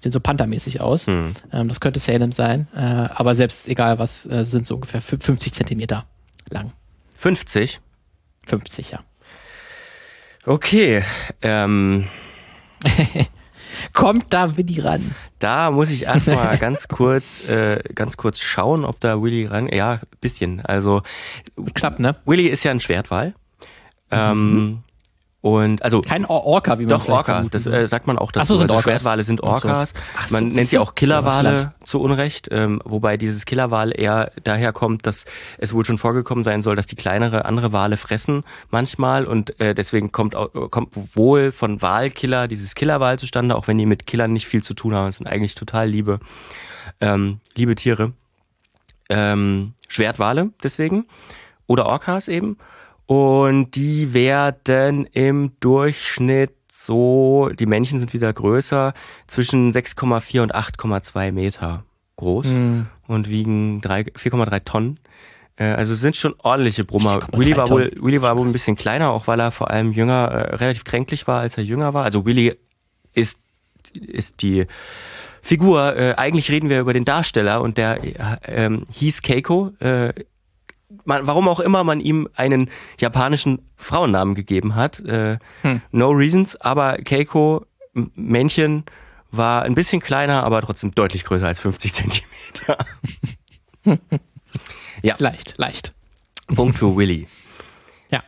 Sehen 0.00 0.12
so 0.12 0.20
panthermäßig 0.20 0.80
aus. 0.80 1.06
Hm. 1.06 1.34
Ähm, 1.52 1.68
das 1.68 1.80
könnte 1.80 2.00
Salem 2.00 2.32
sein. 2.32 2.68
Äh, 2.74 2.78
aber 2.80 3.34
selbst 3.34 3.68
egal 3.68 3.98
was, 3.98 4.24
äh, 4.26 4.44
sind 4.44 4.66
so 4.66 4.76
ungefähr 4.76 5.02
fü- 5.02 5.22
50 5.22 5.52
Zentimeter 5.52 6.06
lang. 6.50 6.72
50. 7.18 7.80
50, 8.46 8.90
ja. 8.92 9.00
Okay, 10.46 11.02
ähm, 11.42 12.06
Kommt 13.92 14.26
da 14.30 14.56
Willi 14.56 14.80
ran? 14.80 15.14
Da 15.38 15.70
muss 15.70 15.90
ich 15.90 16.04
erstmal 16.04 16.56
ganz 16.58 16.88
kurz, 16.88 17.48
äh, 17.48 17.80
ganz 17.94 18.16
kurz 18.16 18.40
schauen, 18.40 18.84
ob 18.84 19.00
da 19.00 19.22
Willy 19.22 19.46
ran. 19.46 19.68
Ja, 19.68 20.00
bisschen. 20.20 20.60
Also 20.60 21.02
Knapp, 21.74 21.98
ne? 21.98 22.16
Willy 22.24 22.46
ist 22.48 22.64
ja 22.64 22.70
ein 22.70 22.80
Schwertwal. 22.80 23.34
Ähm, 24.10 24.82
und 25.42 25.82
also 25.82 26.02
Kein 26.02 26.24
Or 26.24 26.46
Orca, 26.46 26.78
wie 26.78 26.84
man 26.84 26.90
doch 26.90 27.02
vielleicht 27.02 27.18
Orca, 27.18 27.32
vermuten 27.32 27.50
das 27.50 27.66
äh, 27.66 27.88
sagt 27.88 28.06
man 28.06 28.16
auch 28.16 28.30
dazu. 28.30 28.42
Ach 28.42 28.46
so, 28.46 28.54
sind 28.54 28.70
also 28.70 28.74
Orcas. 28.74 28.84
Schwertwale 28.84 29.24
sind 29.24 29.40
so. 29.40 29.46
Orcas. 29.46 29.92
Ach 30.16 30.28
so, 30.28 30.34
man 30.34 30.44
nennt 30.44 30.54
siehst 30.54 30.70
sie 30.70 30.78
auch 30.78 30.94
Killerwale 30.94 31.74
zu 31.84 32.00
Unrecht, 32.00 32.48
ähm, 32.52 32.80
wobei 32.84 33.16
dieses 33.16 33.44
Killerwal 33.44 33.90
eher 33.90 34.30
daher 34.44 34.72
kommt, 34.72 35.04
dass 35.04 35.24
es 35.58 35.74
wohl 35.74 35.84
schon 35.84 35.98
vorgekommen 35.98 36.44
sein 36.44 36.62
soll, 36.62 36.76
dass 36.76 36.86
die 36.86 36.94
kleinere 36.94 37.44
andere 37.44 37.72
Wale 37.72 37.96
fressen 37.96 38.44
manchmal 38.70 39.26
und 39.26 39.58
äh, 39.58 39.74
deswegen 39.74 40.12
kommt, 40.12 40.36
kommt 40.70 41.16
wohl 41.16 41.50
von 41.50 41.82
Walkiller 41.82 42.46
dieses 42.46 42.76
Killerwal 42.76 43.18
zustande, 43.18 43.56
auch 43.56 43.66
wenn 43.66 43.78
die 43.78 43.86
mit 43.86 44.06
Killern 44.06 44.32
nicht 44.32 44.46
viel 44.46 44.62
zu 44.62 44.74
tun 44.74 44.94
haben. 44.94 45.06
Das 45.06 45.16
sind 45.16 45.26
eigentlich 45.26 45.56
total 45.56 45.88
liebe, 45.88 46.20
ähm, 47.00 47.40
liebe 47.56 47.74
Tiere. 47.74 48.12
Ähm, 49.08 49.74
Schwertwale 49.88 50.50
deswegen 50.62 51.06
oder 51.66 51.86
Orcas 51.86 52.28
eben. 52.28 52.58
Und 53.06 53.74
die 53.74 54.14
werden 54.14 55.06
im 55.06 55.52
Durchschnitt 55.60 56.52
so, 56.70 57.50
die 57.58 57.66
Männchen 57.66 58.00
sind 58.00 58.12
wieder 58.14 58.32
größer, 58.32 58.94
zwischen 59.26 59.70
6,4 59.72 60.40
und 60.42 60.54
8,2 60.54 61.30
Meter 61.32 61.84
groß 62.16 62.46
Hm. 62.46 62.86
und 63.06 63.28
wiegen 63.28 63.80
drei- 63.80 64.04
4,3 64.16 64.60
Tonnen. 64.64 64.98
Äh, 65.56 65.64
Also 65.64 65.94
sind 65.94 66.16
schon 66.16 66.34
ordentliche 66.38 66.84
Brummer. 66.84 67.20
4,3 67.20 67.38
Willy 67.38 67.56
war, 67.56 67.70
wohl. 67.70 67.92
Willy 68.00 68.22
war 68.22 68.36
wohl 68.38 68.46
ein 68.46 68.52
bisschen 68.52 68.76
kleiner, 68.76 69.10
auch 69.10 69.26
weil 69.26 69.38
er 69.40 69.50
vor 69.50 69.70
allem 69.70 69.92
jünger, 69.92 70.28
äh, 70.28 70.54
relativ 70.56 70.84
kränklich 70.84 71.26
war, 71.26 71.40
als 71.40 71.56
er 71.58 71.64
jünger 71.64 71.92
war. 71.94 72.04
Also 72.04 72.24
Willy 72.24 72.56
ist, 73.12 73.38
ist 73.94 74.40
die 74.42 74.66
Figur. 75.42 75.96
Äh, 75.96 76.14
eigentlich 76.16 76.50
reden 76.50 76.68
wir 76.70 76.80
über 76.80 76.94
den 76.94 77.04
Darsteller 77.04 77.60
und 77.62 77.76
der 77.76 78.02
äh, 78.02 78.14
ähm, 78.46 78.84
hieß 78.90 79.22
Keiko. 79.22 79.72
Man, 81.04 81.26
warum 81.26 81.48
auch 81.48 81.60
immer 81.60 81.84
man 81.84 82.00
ihm 82.00 82.28
einen 82.34 82.70
japanischen 82.98 83.68
Frauennamen 83.76 84.34
gegeben 84.34 84.74
hat. 84.74 85.00
Äh, 85.00 85.38
Hm. 85.62 85.80
No 85.90 86.10
reasons, 86.10 86.56
aber 86.60 86.96
Keiko, 86.98 87.66
Männchen, 87.92 88.84
war 89.30 89.62
ein 89.62 89.74
bisschen 89.74 90.00
kleiner, 90.00 90.42
aber 90.44 90.60
trotzdem 90.62 90.94
deutlich 90.94 91.24
größer 91.24 91.46
als 91.46 91.60
50 91.60 91.94
Zentimeter. 91.94 92.78
ja, 95.02 95.16
Leicht, 95.18 95.54
leicht. 95.56 95.92
Punkt 96.54 96.76
für 96.78 96.94
Willy. 96.96 97.26
Ja. 98.10 98.22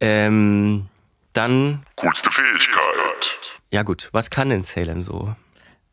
Ähm, 0.00 0.86
dann, 1.32 1.82
coolste 1.96 2.30
Fähigkeit, 2.30 3.38
ja 3.70 3.82
gut, 3.82 4.08
was 4.12 4.30
kann 4.30 4.48
denn 4.48 4.62
Salem 4.62 5.02
so? 5.02 5.34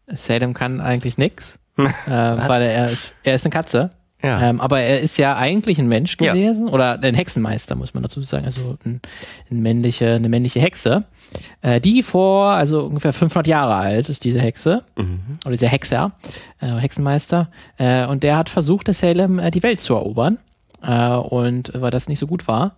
Salem 0.07 0.53
kann 0.53 0.79
eigentlich 0.81 1.17
nix, 1.17 1.59
äh, 1.77 1.83
weil 2.07 2.61
er, 2.63 2.97
er 3.23 3.35
ist 3.35 3.45
eine 3.45 3.51
Katze. 3.51 3.91
Ja. 4.23 4.49
Ähm, 4.49 4.59
aber 4.59 4.79
er 4.81 4.99
ist 5.01 5.17
ja 5.17 5.35
eigentlich 5.35 5.77
ein 5.79 5.87
Mensch 5.87 6.17
Ja. 6.19 6.33
gewesen 6.33 6.69
oder 6.69 6.99
ein 7.01 7.13
Hexenmeister, 7.13 7.75
muss 7.75 7.93
man 7.93 8.01
dazu 8.03 8.21
sagen. 8.23 8.45
Also 8.45 8.77
ein, 8.83 8.99
ein 9.51 9.61
männliche, 9.61 10.13
eine 10.15 10.27
männliche 10.27 10.59
Hexe, 10.59 11.03
äh, 11.61 11.79
die 11.79 12.01
vor, 12.01 12.49
also 12.49 12.83
ungefähr 12.85 13.13
500 13.13 13.45
Jahre 13.45 13.75
alt 13.75 14.09
ist, 14.09 14.23
diese 14.23 14.39
Hexe. 14.41 14.83
Mhm. 14.97 15.19
Oder 15.45 15.51
dieser 15.51 15.67
Hexer, 15.67 16.13
äh, 16.59 16.67
Hexenmeister. 16.77 17.49
Äh, 17.77 18.07
und 18.07 18.23
der 18.23 18.37
hat 18.37 18.49
versucht, 18.49 18.87
der 18.87 18.95
Salem 18.95 19.37
äh, 19.37 19.51
die 19.51 19.61
Welt 19.61 19.81
zu 19.81 19.93
erobern. 19.93 20.39
Äh, 20.81 21.09
und 21.15 21.71
weil 21.75 21.91
das 21.91 22.07
nicht 22.07 22.19
so 22.19 22.25
gut 22.27 22.47
war, 22.47 22.75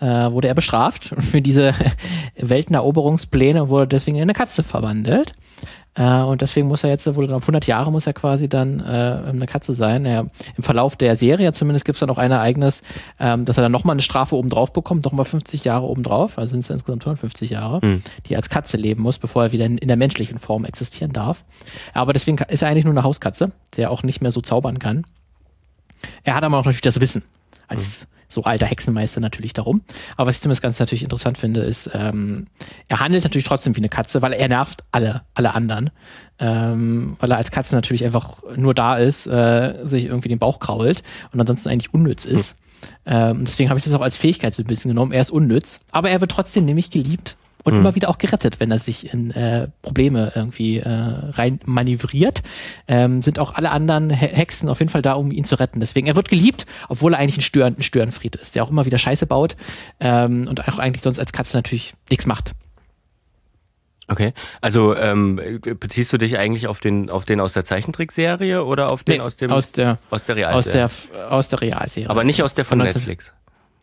äh, 0.00 0.06
wurde 0.06 0.48
er 0.48 0.54
bestraft. 0.54 1.12
Und 1.16 1.22
für 1.22 1.40
diese 1.42 1.72
Welteneroberungspläne 2.36 3.68
wurde 3.68 3.88
deswegen 3.88 4.16
in 4.16 4.22
eine 4.22 4.32
Katze 4.34 4.62
verwandelt. 4.62 5.32
Äh, 5.94 6.22
und 6.22 6.40
deswegen 6.40 6.68
muss 6.68 6.84
er 6.84 6.90
jetzt, 6.90 7.06
wurde 7.14 7.26
dann 7.26 7.36
auf 7.36 7.42
100 7.42 7.66
Jahre 7.66 7.92
muss 7.92 8.06
er 8.06 8.14
quasi 8.14 8.48
dann 8.48 8.80
äh, 8.80 8.82
eine 9.28 9.46
Katze 9.46 9.74
sein. 9.74 10.06
Er, 10.06 10.26
Im 10.56 10.62
Verlauf 10.62 10.96
der 10.96 11.16
Serie 11.16 11.52
zumindest 11.52 11.84
gibt 11.84 11.96
es 11.96 12.00
dann 12.00 12.08
auch 12.08 12.16
ein 12.18 12.30
Ereignis, 12.30 12.82
ähm, 13.20 13.44
dass 13.44 13.58
er 13.58 13.62
dann 13.62 13.72
nochmal 13.72 13.94
eine 13.94 14.02
Strafe 14.02 14.34
obendrauf 14.36 14.72
bekommt, 14.72 15.04
nochmal 15.04 15.26
50 15.26 15.64
Jahre 15.64 15.86
obendrauf, 15.86 16.38
also 16.38 16.52
sind 16.52 16.60
es 16.60 16.70
insgesamt 16.70 17.02
150 17.02 17.50
Jahre, 17.50 17.80
Mhm. 17.82 18.02
die 18.26 18.34
er 18.34 18.38
als 18.38 18.48
Katze 18.48 18.76
leben 18.78 19.02
muss, 19.02 19.18
bevor 19.18 19.44
er 19.44 19.52
wieder 19.52 19.66
in, 19.66 19.76
in 19.78 19.88
der 19.88 19.98
menschlichen 19.98 20.38
Form 20.38 20.64
existieren 20.64 21.12
darf. 21.12 21.44
Aber 21.92 22.12
deswegen 22.14 22.38
ist 22.48 22.62
er 22.62 22.68
eigentlich 22.68 22.84
nur 22.84 22.94
eine 22.94 23.02
Hauskatze, 23.02 23.52
der 23.76 23.90
auch 23.90 24.02
nicht 24.02 24.22
mehr 24.22 24.30
so 24.30 24.40
zaubern 24.40 24.78
kann. 24.78 25.04
Er 26.24 26.34
hat 26.34 26.42
aber 26.42 26.56
auch 26.56 26.64
natürlich 26.64 26.80
das 26.80 27.00
Wissen, 27.00 27.22
als 27.72 28.06
so 28.32 28.44
alter 28.44 28.66
Hexenmeister 28.66 29.20
natürlich 29.20 29.52
darum. 29.52 29.82
Aber 30.16 30.28
was 30.28 30.36
ich 30.36 30.40
zumindest 30.40 30.62
ganz 30.62 30.78
natürlich 30.78 31.02
interessant 31.02 31.38
finde, 31.38 31.60
ist, 31.60 31.90
ähm, 31.92 32.46
er 32.88 33.00
handelt 33.00 33.24
natürlich 33.24 33.44
trotzdem 33.44 33.76
wie 33.76 33.80
eine 33.80 33.88
Katze, 33.88 34.22
weil 34.22 34.32
er 34.32 34.48
nervt 34.48 34.84
alle, 34.90 35.22
alle 35.34 35.54
anderen. 35.54 35.90
Ähm, 36.38 37.16
weil 37.20 37.30
er 37.30 37.36
als 37.36 37.50
Katze 37.50 37.74
natürlich 37.74 38.04
einfach 38.04 38.42
nur 38.56 38.74
da 38.74 38.96
ist, 38.96 39.26
äh, 39.26 39.80
sich 39.84 40.06
irgendwie 40.06 40.28
den 40.28 40.38
Bauch 40.38 40.58
krault 40.58 41.02
und 41.32 41.40
ansonsten 41.40 41.68
eigentlich 41.68 41.92
unnütz 41.94 42.24
ist. 42.24 42.56
Ähm, 43.06 43.44
deswegen 43.44 43.68
habe 43.68 43.78
ich 43.78 43.84
das 43.84 43.94
auch 43.94 44.00
als 44.00 44.16
Fähigkeit 44.16 44.54
so 44.54 44.62
ein 44.62 44.66
bisschen 44.66 44.88
genommen. 44.88 45.12
Er 45.12 45.20
ist 45.20 45.30
unnütz, 45.30 45.80
aber 45.92 46.10
er 46.10 46.20
wird 46.20 46.30
trotzdem 46.30 46.64
nämlich 46.64 46.90
geliebt 46.90 47.36
und 47.64 47.74
immer 47.74 47.94
wieder 47.94 48.08
auch 48.08 48.18
gerettet, 48.18 48.60
wenn 48.60 48.70
er 48.70 48.78
sich 48.78 49.12
in 49.12 49.30
äh, 49.30 49.68
Probleme 49.82 50.32
irgendwie 50.34 50.78
äh, 50.78 50.88
rein 50.88 51.60
manövriert. 51.64 52.42
Ähm, 52.88 53.22
sind 53.22 53.38
auch 53.38 53.54
alle 53.54 53.70
anderen 53.70 54.10
He 54.10 54.26
Hexen 54.26 54.68
auf 54.68 54.80
jeden 54.80 54.90
Fall 54.90 55.02
da, 55.02 55.14
um 55.14 55.30
ihn 55.30 55.44
zu 55.44 55.58
retten. 55.58 55.80
Deswegen, 55.80 56.06
er 56.06 56.16
wird 56.16 56.28
geliebt, 56.28 56.66
obwohl 56.88 57.14
er 57.14 57.20
eigentlich 57.20 57.38
ein, 57.38 57.42
Stören, 57.42 57.76
ein 57.78 57.82
Störenfried 57.82 58.36
ist, 58.36 58.54
der 58.54 58.64
auch 58.64 58.70
immer 58.70 58.86
wieder 58.86 58.98
Scheiße 58.98 59.26
baut 59.26 59.56
ähm, 60.00 60.46
und 60.48 60.66
auch 60.68 60.78
eigentlich 60.78 61.02
sonst 61.02 61.18
als 61.18 61.32
Katze 61.32 61.56
natürlich 61.56 61.94
nichts 62.10 62.26
macht. 62.26 62.52
Okay. 64.08 64.34
Also 64.60 64.94
ähm, 64.94 65.40
beziehst 65.62 66.12
du 66.12 66.18
dich 66.18 66.36
eigentlich 66.36 66.66
auf 66.66 66.80
den 66.80 67.08
auf 67.08 67.24
den 67.24 67.40
aus 67.40 67.52
der 67.52 67.64
Zeichentrickserie 67.64 68.64
oder 68.64 68.90
auf 68.90 69.04
den 69.04 69.16
Nee, 69.16 69.20
aus 69.20 69.36
dem 69.36 69.50
aus 69.50 69.72
der, 69.72 69.98
aus 70.10 70.24
der 70.24 70.34
aus 70.34 70.66
Realserie? 70.66 70.90
der, 71.12 71.32
aus 71.32 71.48
der 71.48 71.60
Realserie. 71.60 72.10
Aber 72.10 72.24
nicht 72.24 72.42
aus 72.42 72.54
der 72.54 72.64
von 72.64 72.78
19 72.78 72.98
Netflix. 72.98 73.32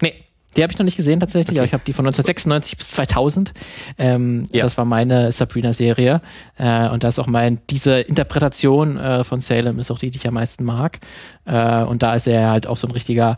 Nee, 0.01 0.13
die 0.57 0.63
habe 0.63 0.71
ich 0.73 0.79
noch 0.79 0.85
nicht 0.85 0.97
gesehen 0.97 1.19
tatsächlich, 1.19 1.57
aber 1.59 1.65
ich 1.65 1.73
habe 1.73 1.83
die 1.85 1.93
von 1.93 2.05
1996 2.05 2.77
bis 2.77 2.89
2000. 2.89 3.53
Ähm, 3.97 4.47
Ja. 4.51 4.63
Das 4.63 4.77
war 4.77 4.85
meine 4.85 5.31
Sabrina-Serie. 5.31 6.21
Äh, 6.57 6.89
und 6.89 7.03
da 7.03 7.07
ist 7.09 7.19
auch 7.19 7.27
mein, 7.27 7.59
diese 7.69 7.99
Interpretation 7.99 8.97
äh, 8.97 9.23
von 9.23 9.39
Salem 9.41 9.79
ist 9.79 9.91
auch 9.91 9.99
die, 9.99 10.09
die 10.09 10.17
ich 10.17 10.27
am 10.27 10.33
meisten 10.33 10.63
mag. 10.63 10.99
Äh, 11.45 11.83
und 11.83 12.01
da 12.03 12.15
ist 12.15 12.27
er 12.27 12.49
halt 12.49 12.65
auch 12.67 12.77
so 12.77 12.87
ein 12.87 12.91
richtiger 12.91 13.37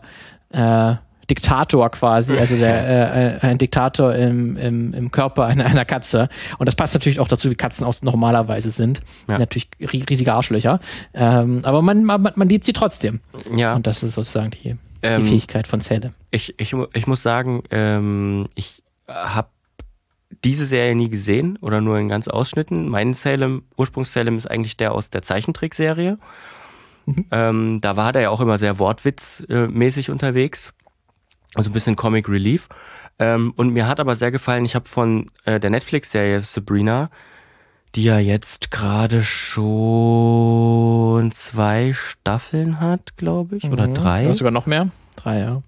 äh, 0.50 0.94
Diktator 1.30 1.88
quasi, 1.90 2.36
also 2.36 2.56
der, 2.56 3.38
äh, 3.42 3.46
ein 3.46 3.56
Diktator 3.58 4.14
im, 4.14 4.56
im, 4.56 4.92
im 4.92 5.10
Körper 5.12 5.44
einer, 5.46 5.66
einer 5.66 5.84
Katze. 5.84 6.28
Und 6.58 6.66
das 6.66 6.74
passt 6.74 6.94
natürlich 6.94 7.20
auch 7.20 7.28
dazu, 7.28 7.48
wie 7.50 7.54
Katzen 7.54 7.86
auch 7.86 7.94
normalerweise 8.02 8.70
sind. 8.70 9.00
Ja. 9.28 9.38
Natürlich 9.38 9.68
ri- 9.80 10.08
riesige 10.08 10.32
Arschlöcher. 10.32 10.80
Ähm, 11.14 11.60
aber 11.62 11.80
man, 11.82 12.04
man, 12.04 12.22
man 12.34 12.48
liebt 12.48 12.64
sie 12.64 12.72
trotzdem. 12.72 13.20
Ja. 13.54 13.74
Und 13.74 13.86
das 13.86 14.02
ist 14.02 14.14
sozusagen 14.14 14.50
die, 14.50 14.76
die 15.02 15.08
Ähm, 15.08 15.24
Fähigkeit 15.26 15.66
von 15.66 15.80
Salem. 15.80 16.14
Ich, 16.30 16.54
ich, 16.58 16.74
ich 16.94 17.06
muss 17.06 17.22
sagen, 17.22 17.62
ähm, 17.70 18.48
ich 18.54 18.82
habe 19.08 19.48
diese 20.44 20.66
Serie 20.66 20.94
nie 20.94 21.10
gesehen 21.10 21.58
oder 21.60 21.80
nur 21.80 21.98
in 21.98 22.08
ganz 22.08 22.28
Ausschnitten. 22.28 22.88
Mein 22.88 23.14
Salem, 23.14 23.64
Ursprungs-Salem 23.76 24.38
ist 24.38 24.50
eigentlich 24.50 24.76
der 24.76 24.92
aus 24.92 25.10
der 25.10 25.22
Zeichentrickserie. 25.22 26.18
Ähm, 27.30 27.80
da 27.80 27.96
war 27.96 28.12
der 28.12 28.22
ja 28.22 28.30
auch 28.30 28.40
immer 28.40 28.58
sehr 28.58 28.78
wortwitzmäßig 28.78 30.10
unterwegs. 30.10 30.72
Also 31.54 31.70
ein 31.70 31.72
bisschen 31.72 31.96
Comic 31.96 32.28
Relief. 32.28 32.68
Ähm, 33.18 33.52
und 33.56 33.70
mir 33.70 33.86
hat 33.86 34.00
aber 34.00 34.16
sehr 34.16 34.30
gefallen, 34.30 34.64
ich 34.64 34.74
habe 34.74 34.88
von 34.88 35.26
äh, 35.44 35.60
der 35.60 35.70
Netflix-Serie 35.70 36.42
Sabrina, 36.42 37.10
die 37.94 38.04
ja 38.04 38.18
jetzt 38.18 38.70
gerade 38.70 39.22
schon 39.22 41.32
zwei 41.32 41.92
Staffeln 41.94 42.80
hat, 42.80 43.16
glaube 43.16 43.56
ich, 43.56 43.64
oder 43.64 43.86
Mhm. 43.86 43.94
drei. 43.94 44.24
Oder 44.26 44.34
sogar 44.34 44.52
noch 44.52 44.66
mehr? 44.66 44.88
Drei, 45.16 45.40
ja. 45.40 45.62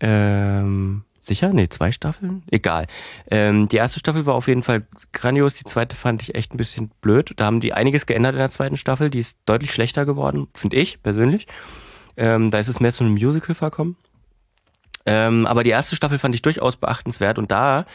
Ähm, 0.00 1.02
sicher? 1.22 1.52
Nee, 1.52 1.68
zwei 1.68 1.92
Staffeln? 1.92 2.42
Egal. 2.50 2.86
Ähm, 3.30 3.68
die 3.68 3.76
erste 3.76 3.98
Staffel 3.98 4.26
war 4.26 4.34
auf 4.34 4.48
jeden 4.48 4.62
Fall 4.62 4.86
grandios, 5.12 5.54
die 5.54 5.64
zweite 5.64 5.96
fand 5.96 6.22
ich 6.22 6.34
echt 6.34 6.54
ein 6.54 6.58
bisschen 6.58 6.90
blöd. 7.00 7.32
Da 7.36 7.46
haben 7.46 7.60
die 7.60 7.72
einiges 7.72 8.06
geändert 8.06 8.32
in 8.32 8.38
der 8.38 8.50
zweiten 8.50 8.76
Staffel, 8.76 9.10
die 9.10 9.20
ist 9.20 9.36
deutlich 9.46 9.72
schlechter 9.72 10.06
geworden, 10.06 10.48
finde 10.54 10.76
ich 10.76 11.02
persönlich. 11.02 11.46
Ähm, 12.16 12.50
da 12.50 12.58
ist 12.58 12.68
es 12.68 12.80
mehr 12.80 12.92
zu 12.92 13.04
einem 13.04 13.14
Musical 13.14 13.54
verkommen. 13.54 13.96
Ähm, 15.06 15.46
aber 15.46 15.64
die 15.64 15.70
erste 15.70 15.96
Staffel 15.96 16.18
fand 16.18 16.34
ich 16.34 16.42
durchaus 16.42 16.76
beachtenswert 16.76 17.38
und 17.38 17.50
da 17.50 17.86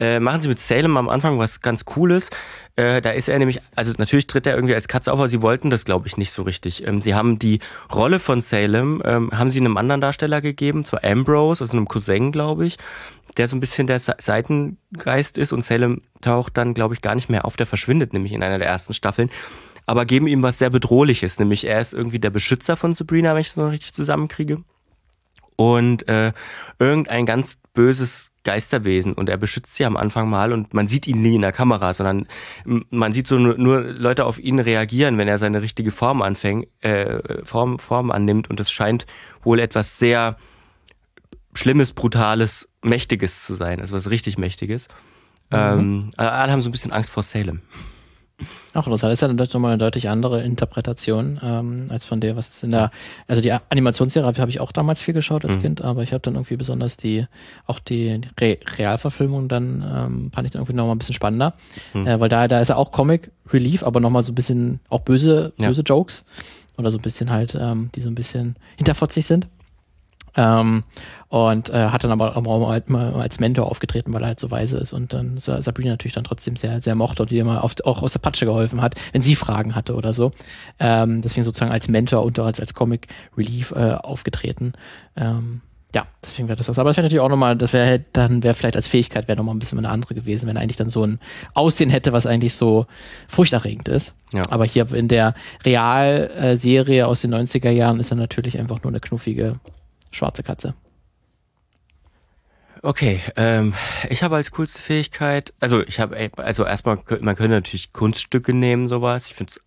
äh, 0.00 0.18
machen 0.18 0.40
sie 0.40 0.48
mit 0.48 0.58
Salem 0.58 0.96
am 0.96 1.08
Anfang 1.08 1.38
was 1.38 1.60
ganz 1.60 1.84
Cooles. 1.84 2.30
Äh, 2.76 3.00
da 3.00 3.10
ist 3.10 3.28
er 3.28 3.38
nämlich, 3.38 3.60
also 3.76 3.92
natürlich 3.98 4.26
tritt 4.26 4.46
er 4.46 4.54
irgendwie 4.54 4.74
als 4.74 4.88
Katze 4.88 5.12
auf, 5.12 5.18
aber 5.18 5.28
sie 5.28 5.42
wollten 5.42 5.70
das, 5.70 5.84
glaube 5.84 6.08
ich, 6.08 6.16
nicht 6.16 6.32
so 6.32 6.42
richtig. 6.42 6.86
Ähm, 6.86 7.00
sie 7.00 7.14
haben 7.14 7.38
die 7.38 7.60
Rolle 7.94 8.18
von 8.18 8.40
Salem, 8.40 9.02
ähm, 9.04 9.30
haben 9.32 9.50
sie 9.50 9.60
einem 9.60 9.76
anderen 9.76 10.00
Darsteller 10.00 10.40
gegeben, 10.40 10.84
zwar 10.84 11.04
Ambrose, 11.04 11.62
also 11.62 11.76
einem 11.76 11.86
Cousin, 11.86 12.32
glaube 12.32 12.66
ich, 12.66 12.78
der 13.36 13.46
so 13.46 13.56
ein 13.56 13.60
bisschen 13.60 13.86
der 13.86 14.00
Se- 14.00 14.16
Seitengeist 14.18 15.38
ist 15.38 15.52
und 15.52 15.64
Salem 15.64 16.02
taucht 16.20 16.56
dann, 16.56 16.74
glaube 16.74 16.94
ich, 16.94 17.02
gar 17.02 17.14
nicht 17.14 17.28
mehr 17.28 17.44
auf, 17.44 17.56
der 17.56 17.66
verschwindet 17.66 18.12
nämlich 18.12 18.32
in 18.32 18.42
einer 18.42 18.58
der 18.58 18.68
ersten 18.68 18.94
Staffeln. 18.94 19.30
Aber 19.86 20.04
geben 20.04 20.26
ihm 20.28 20.42
was 20.42 20.58
sehr 20.58 20.70
Bedrohliches, 20.70 21.38
nämlich 21.38 21.66
er 21.66 21.80
ist 21.80 21.94
irgendwie 21.94 22.20
der 22.20 22.30
Beschützer 22.30 22.76
von 22.76 22.94
Sabrina, 22.94 23.34
wenn 23.34 23.40
ich 23.40 23.48
es 23.48 23.56
noch 23.56 23.70
richtig 23.70 23.92
zusammenkriege 23.92 24.62
und 25.56 26.08
äh, 26.08 26.32
irgendein 26.78 27.26
ganz 27.26 27.58
böses 27.74 28.29
Geisterwesen 28.42 29.12
und 29.12 29.28
er 29.28 29.36
beschützt 29.36 29.76
sie 29.76 29.84
am 29.84 29.96
Anfang 29.96 30.30
mal 30.30 30.52
und 30.52 30.72
man 30.72 30.88
sieht 30.88 31.06
ihn 31.06 31.20
nie 31.20 31.34
in 31.34 31.42
der 31.42 31.52
Kamera, 31.52 31.92
sondern 31.92 32.26
man 32.64 33.12
sieht 33.12 33.26
so 33.26 33.38
nur, 33.38 33.58
nur 33.58 33.82
Leute 33.82 34.24
auf 34.24 34.38
ihn 34.38 34.58
reagieren, 34.58 35.18
wenn 35.18 35.28
er 35.28 35.38
seine 35.38 35.60
richtige 35.60 35.92
Form 35.92 36.22
anfängt, 36.22 36.68
äh, 36.80 37.44
Form, 37.44 37.78
Form 37.78 38.10
annimmt 38.10 38.48
und 38.48 38.58
es 38.58 38.70
scheint 38.70 39.06
wohl 39.42 39.58
etwas 39.60 39.98
sehr 39.98 40.36
Schlimmes, 41.52 41.92
Brutales, 41.92 42.68
Mächtiges 42.82 43.44
zu 43.44 43.56
sein, 43.56 43.80
also 43.80 43.96
was 43.96 44.08
richtig 44.08 44.38
Mächtiges. 44.38 44.88
Ähm, 45.52 46.10
alle 46.16 46.52
haben 46.52 46.62
so 46.62 46.68
ein 46.68 46.72
bisschen 46.72 46.92
Angst 46.92 47.10
vor 47.10 47.22
Salem. 47.22 47.60
Auch 48.72 48.86
interessant. 48.86 49.10
Das 49.10 49.18
ist 49.18 49.22
ja 49.22 49.28
natürlich 49.28 49.52
nochmal 49.52 49.72
eine 49.72 49.78
deutlich 49.78 50.08
andere 50.08 50.42
Interpretation 50.42 51.40
ähm, 51.42 51.86
als 51.90 52.04
von 52.04 52.20
der, 52.20 52.36
was 52.36 52.48
ist 52.50 52.62
in 52.62 52.70
der, 52.70 52.90
also 53.26 53.42
die 53.42 53.52
Animationsserie 53.52 54.24
habe 54.26 54.40
hab 54.40 54.48
ich 54.48 54.60
auch 54.60 54.70
damals 54.70 55.02
viel 55.02 55.12
geschaut 55.14 55.44
als 55.44 55.56
Mhm. 55.56 55.60
Kind, 55.60 55.82
aber 55.82 56.02
ich 56.04 56.12
habe 56.12 56.20
dann 56.20 56.34
irgendwie 56.34 56.56
besonders 56.56 56.96
die, 56.96 57.26
auch 57.66 57.80
die 57.80 58.20
Re 58.40 58.58
Realverfilmung 58.78 59.48
dann, 59.48 59.82
ähm, 59.82 60.30
fand 60.32 60.46
ich 60.46 60.52
dann 60.52 60.62
irgendwie 60.62 60.74
nochmal 60.74 60.94
ein 60.94 60.98
bisschen 60.98 61.14
spannender, 61.14 61.54
Mhm. 61.94 62.06
äh, 62.06 62.20
weil 62.20 62.28
da, 62.28 62.46
da 62.46 62.60
ist 62.60 62.68
ja 62.68 62.76
auch 62.76 62.92
Comic 62.92 63.32
Relief, 63.52 63.82
aber 63.82 63.98
nochmal 63.98 64.22
so 64.22 64.30
ein 64.32 64.36
bisschen, 64.36 64.78
auch 64.88 65.00
böse, 65.00 65.52
Ja. 65.58 65.66
böse 65.68 65.82
Jokes 65.82 66.24
oder 66.78 66.90
so 66.92 66.98
ein 66.98 67.02
bisschen 67.02 67.30
halt, 67.30 67.56
ähm, 67.60 67.90
die 67.96 68.00
so 68.00 68.08
ein 68.08 68.14
bisschen 68.14 68.54
hinterfotzig 68.76 69.26
sind. 69.26 69.48
Ähm, 70.36 70.84
und 71.28 71.70
äh, 71.70 71.88
hat 71.90 72.02
dann 72.02 72.10
aber 72.10 72.36
auch 72.36 72.68
halt 72.68 72.90
mal 72.90 73.14
als 73.14 73.38
Mentor 73.38 73.66
aufgetreten, 73.66 74.12
weil 74.12 74.22
er 74.22 74.28
halt 74.28 74.40
so 74.40 74.50
weise 74.50 74.78
ist 74.78 74.92
und 74.92 75.12
dann 75.12 75.38
Sa- 75.38 75.62
Sabrina 75.62 75.90
natürlich 75.90 76.14
dann 76.14 76.24
trotzdem 76.24 76.56
sehr, 76.56 76.80
sehr 76.80 76.96
mochte 76.96 77.22
und 77.22 77.30
ihr 77.30 77.42
immer 77.42 77.62
oft 77.62 77.84
auch 77.84 78.02
aus 78.02 78.12
der 78.12 78.18
Patsche 78.18 78.46
geholfen 78.46 78.82
hat, 78.82 78.96
wenn 79.12 79.22
sie 79.22 79.36
Fragen 79.36 79.74
hatte 79.76 79.94
oder 79.94 80.12
so. 80.12 80.32
Ähm, 80.80 81.22
deswegen 81.22 81.44
sozusagen 81.44 81.70
als 81.72 81.88
Mentor 81.88 82.24
und 82.24 82.38
auch 82.40 82.46
als, 82.46 82.58
als 82.58 82.74
Comic 82.74 83.06
Relief 83.36 83.70
äh, 83.72 83.94
aufgetreten. 83.94 84.72
Ähm, 85.16 85.60
ja, 85.94 86.06
deswegen 86.22 86.46
wäre 86.48 86.56
das 86.56 86.66
das. 86.66 86.78
Aber 86.78 86.90
das 86.90 86.96
wäre 86.96 87.04
natürlich 87.04 87.20
auch 87.20 87.28
nochmal, 87.28 87.56
das 87.56 87.72
wäre 87.72 87.86
halt, 87.86 88.04
dann 88.12 88.42
wäre 88.44 88.54
vielleicht 88.54 88.76
als 88.76 88.86
Fähigkeit 88.86 89.26
wäre 89.26 89.36
nochmal 89.36 89.54
ein 89.54 89.58
bisschen 89.58 89.78
eine 89.78 89.88
andere 89.88 90.14
gewesen, 90.14 90.48
wenn 90.48 90.56
er 90.56 90.62
eigentlich 90.62 90.76
dann 90.76 90.90
so 90.90 91.04
ein 91.04 91.18
Aussehen 91.54 91.90
hätte, 91.90 92.12
was 92.12 92.26
eigentlich 92.26 92.54
so 92.54 92.86
furchterregend 93.28 93.88
ist. 93.88 94.14
Ja. 94.32 94.42
Aber 94.50 94.64
hier 94.64 94.92
in 94.94 95.08
der 95.08 95.34
Realserie 95.64 97.06
aus 97.06 97.22
den 97.22 97.34
90er 97.34 97.70
Jahren 97.70 97.98
ist 98.00 98.12
er 98.12 98.16
natürlich 98.16 98.58
einfach 98.58 98.82
nur 98.82 98.92
eine 98.92 99.00
knuffige 99.00 99.56
schwarze 100.10 100.42
Katze. 100.42 100.74
Okay, 102.82 103.20
ähm, 103.36 103.74
ich 104.08 104.22
habe 104.22 104.36
als 104.36 104.52
coolste 104.52 104.80
Fähigkeit, 104.80 105.52
also 105.60 105.82
ich 105.82 106.00
habe, 106.00 106.30
also 106.36 106.64
erstmal, 106.64 106.96
man 107.20 107.36
könnte 107.36 107.50
natürlich 107.50 107.92
Kunststücke 107.92 108.54
nehmen, 108.54 108.88
sowas. 108.88 109.26
Ich 109.26 109.34
finde 109.34 109.52
es 109.52 109.60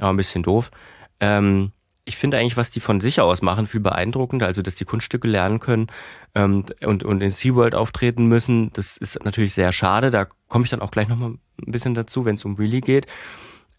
auch 0.00 0.10
ein 0.10 0.16
bisschen 0.16 0.44
doof. 0.44 0.70
Ähm, 1.18 1.72
ich 2.04 2.16
finde 2.16 2.38
eigentlich, 2.38 2.56
was 2.56 2.70
die 2.70 2.80
von 2.80 3.00
sich 3.00 3.20
aus 3.20 3.42
machen, 3.42 3.66
viel 3.66 3.80
beeindruckender. 3.80 4.46
Also, 4.46 4.62
dass 4.62 4.74
die 4.74 4.84
Kunststücke 4.84 5.26
lernen 5.26 5.58
können 5.58 5.88
ähm, 6.34 6.64
und, 6.82 7.02
und 7.02 7.22
in 7.22 7.30
SeaWorld 7.30 7.74
auftreten 7.74 8.26
müssen, 8.26 8.70
das 8.74 8.96
ist 8.96 9.24
natürlich 9.24 9.54
sehr 9.54 9.72
schade. 9.72 10.10
Da 10.10 10.26
komme 10.48 10.64
ich 10.64 10.70
dann 10.70 10.82
auch 10.82 10.90
gleich 10.90 11.08
nochmal 11.08 11.30
ein 11.30 11.72
bisschen 11.72 11.94
dazu, 11.94 12.24
wenn 12.24 12.34
es 12.34 12.44
um 12.44 12.56
Really 12.56 12.80
geht. 12.80 13.06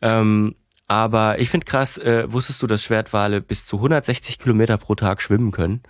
Ähm, 0.01 0.55
Aber 0.87 1.39
ich 1.39 1.49
finde 1.49 1.65
krass, 1.65 1.97
äh, 1.97 2.31
wusstest 2.31 2.61
du, 2.61 2.67
dass 2.67 2.83
Schwertwale 2.83 3.41
bis 3.41 3.65
zu 3.65 3.77
160 3.77 4.37
Kilometer 4.39 4.77
pro 4.77 4.95
Tag 4.95 5.21
schwimmen 5.21 5.51
können? 5.51 5.81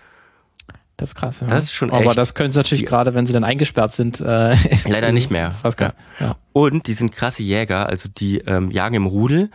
Das 0.97 1.09
ist 1.09 1.15
krass, 1.15 1.41
ja. 1.41 1.47
Das 1.47 1.65
ist 1.65 1.73
schon 1.73 1.91
Aber 1.91 2.05
echt- 2.05 2.17
das 2.17 2.33
können 2.35 2.51
sie 2.51 2.59
natürlich 2.59 2.85
gerade, 2.85 3.13
wenn 3.13 3.25
sie 3.25 3.33
dann 3.33 3.43
eingesperrt 3.43 3.91
sind. 3.91 4.21
Äh, 4.21 4.55
Leider 4.87 5.11
nicht 5.11 5.29
mehr. 5.31 5.51
Fast 5.61 5.77
gar, 5.77 5.93
ja. 6.21 6.37
Und 6.53 6.87
die 6.87 6.93
sind 6.93 7.11
krasse 7.11 7.43
Jäger, 7.43 7.87
also 7.89 8.07
die 8.07 8.37
ähm, 8.39 8.71
jagen 8.71 8.95
im 8.95 9.05
Rudel 9.05 9.49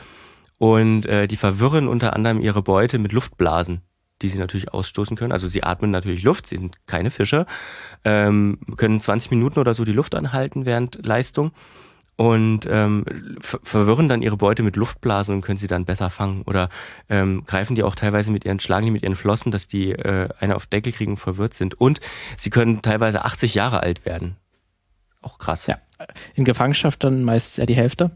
und 0.59 1.07
äh, 1.07 1.27
die 1.27 1.37
verwirren 1.37 1.89
unter 1.89 2.15
anderem 2.15 2.43
ihre 2.43 2.61
Beute 2.61 2.99
mit 2.99 3.13
Luftblasen, 3.13 3.81
die 4.21 4.29
sie 4.29 4.37
natürlich 4.37 4.75
ausstoßen 4.75 5.17
können. 5.17 5.33
Also 5.33 5.49
sie 5.49 5.63
atmen 5.63 5.91
natürlich 5.91 6.23
Luft, 6.23 6.47
sie 6.47 6.57
sind 6.57 6.77
keine 6.87 7.09
Fischer, 7.09 7.47
ähm, 8.05 8.59
können 8.77 9.01
20 9.01 9.31
Minuten 9.31 9.59
oder 9.59 9.73
so 9.73 9.87
die 9.87 9.93
Luft 9.93 10.15
anhalten 10.15 10.67
während 10.67 10.99
Leistung 11.07 11.53
und 12.21 12.69
ähm, 12.71 13.07
ver 13.41 13.61
verwirren 13.63 14.07
dann 14.07 14.21
ihre 14.21 14.37
Beute 14.37 14.63
mit 14.63 14.77
Luftblasen 14.77 15.37
und 15.37 15.41
können 15.41 15.57
sie 15.57 15.69
dann 15.69 15.87
besser 15.87 16.11
fangen. 16.11 16.43
Oder 16.43 16.69
ähm, 17.09 17.45
greifen 17.47 17.77
die 17.77 17.83
auch 17.83 17.95
teilweise 17.95 18.31
mit 18.31 18.45
ihren, 18.45 18.61
schlagen 18.61 18.85
die 18.85 18.91
mit 18.91 19.03
ihren 19.03 19.17
Flossen, 19.17 19.51
dass 19.51 19.69
die 19.69 19.93
äh, 19.93 20.29
eine 20.39 20.55
auf 20.55 20.67
Deckel 20.67 20.93
kriegen 20.93 21.13
und 21.13 21.17
verwirrt 21.17 21.55
sind. 21.55 21.81
Und 21.81 22.01
sie 22.37 22.51
können 22.51 22.83
teilweise 22.83 23.25
80 23.25 23.55
Jahre 23.55 23.83
alt 23.83 24.05
werden. 24.05 24.37
Auch 25.23 25.39
krass. 25.39 25.67
Ja. 25.67 25.79
In 26.35 26.45
Gefangenschaft 26.45 27.03
dann 27.05 27.25
meist 27.25 27.59
eher 27.59 27.65
die 27.65 27.75
Hälfte. 27.75 28.11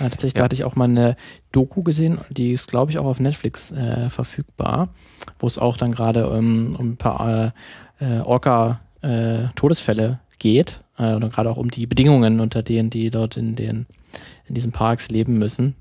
Ja, 0.00 0.10
tatsächlich, 0.10 0.34
da 0.34 0.40
Ja. 0.40 0.44
hatte 0.44 0.54
ich 0.54 0.64
auch 0.64 0.76
mal 0.76 0.84
eine 0.84 1.16
Doku 1.50 1.82
gesehen, 1.82 2.18
die 2.28 2.52
ist, 2.52 2.68
glaube 2.68 2.90
ich, 2.90 2.98
auch 2.98 3.06
auf 3.06 3.20
Netflix 3.20 3.70
äh, 3.70 4.10
verfügbar, 4.10 4.90
wo 5.38 5.46
es 5.46 5.56
auch 5.56 5.78
dann 5.78 5.92
gerade 5.92 6.30
ähm, 6.36 6.76
um 6.78 6.90
ein 6.90 6.96
paar 6.98 7.54
äh, 8.00 8.18
äh, 8.18 8.20
Orca-Todesfälle 8.20 10.18
geht 10.38 10.82
äh, 10.98 11.14
und 11.14 11.32
gerade 11.32 11.50
auch 11.50 11.56
um 11.56 11.70
die 11.70 11.86
Bedingungen, 11.86 12.40
unter 12.40 12.62
denen 12.62 12.90
die 12.90 13.10
dort 13.10 13.36
in 13.36 13.56
den 13.56 13.86
in 14.48 14.54
diesen 14.54 14.72
Parks 14.72 15.08
leben 15.08 15.38
müssen. 15.38 15.74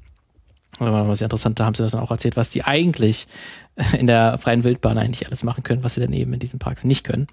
Und 0.77 0.91
war 0.91 1.15
sehr 1.15 1.25
interessant, 1.25 1.59
da 1.59 1.65
haben 1.65 1.73
sie 1.73 1.83
das 1.83 1.93
dann 1.93 2.01
auch 2.01 2.11
erzählt, 2.11 2.35
was 2.35 2.49
die 2.49 2.63
eigentlich 2.63 3.27
in 3.97 4.07
der 4.07 4.37
freien 4.37 4.63
Wildbahn 4.63 4.97
eigentlich 4.97 5.25
alles 5.25 5.43
machen 5.43 5.63
können, 5.63 5.83
was 5.83 5.93
sie 5.93 6.01
dann 6.01 6.13
eben 6.13 6.33
in 6.33 6.39
diesen 6.39 6.59
Parks 6.59 6.83
nicht 6.83 7.03
können. 7.03 7.27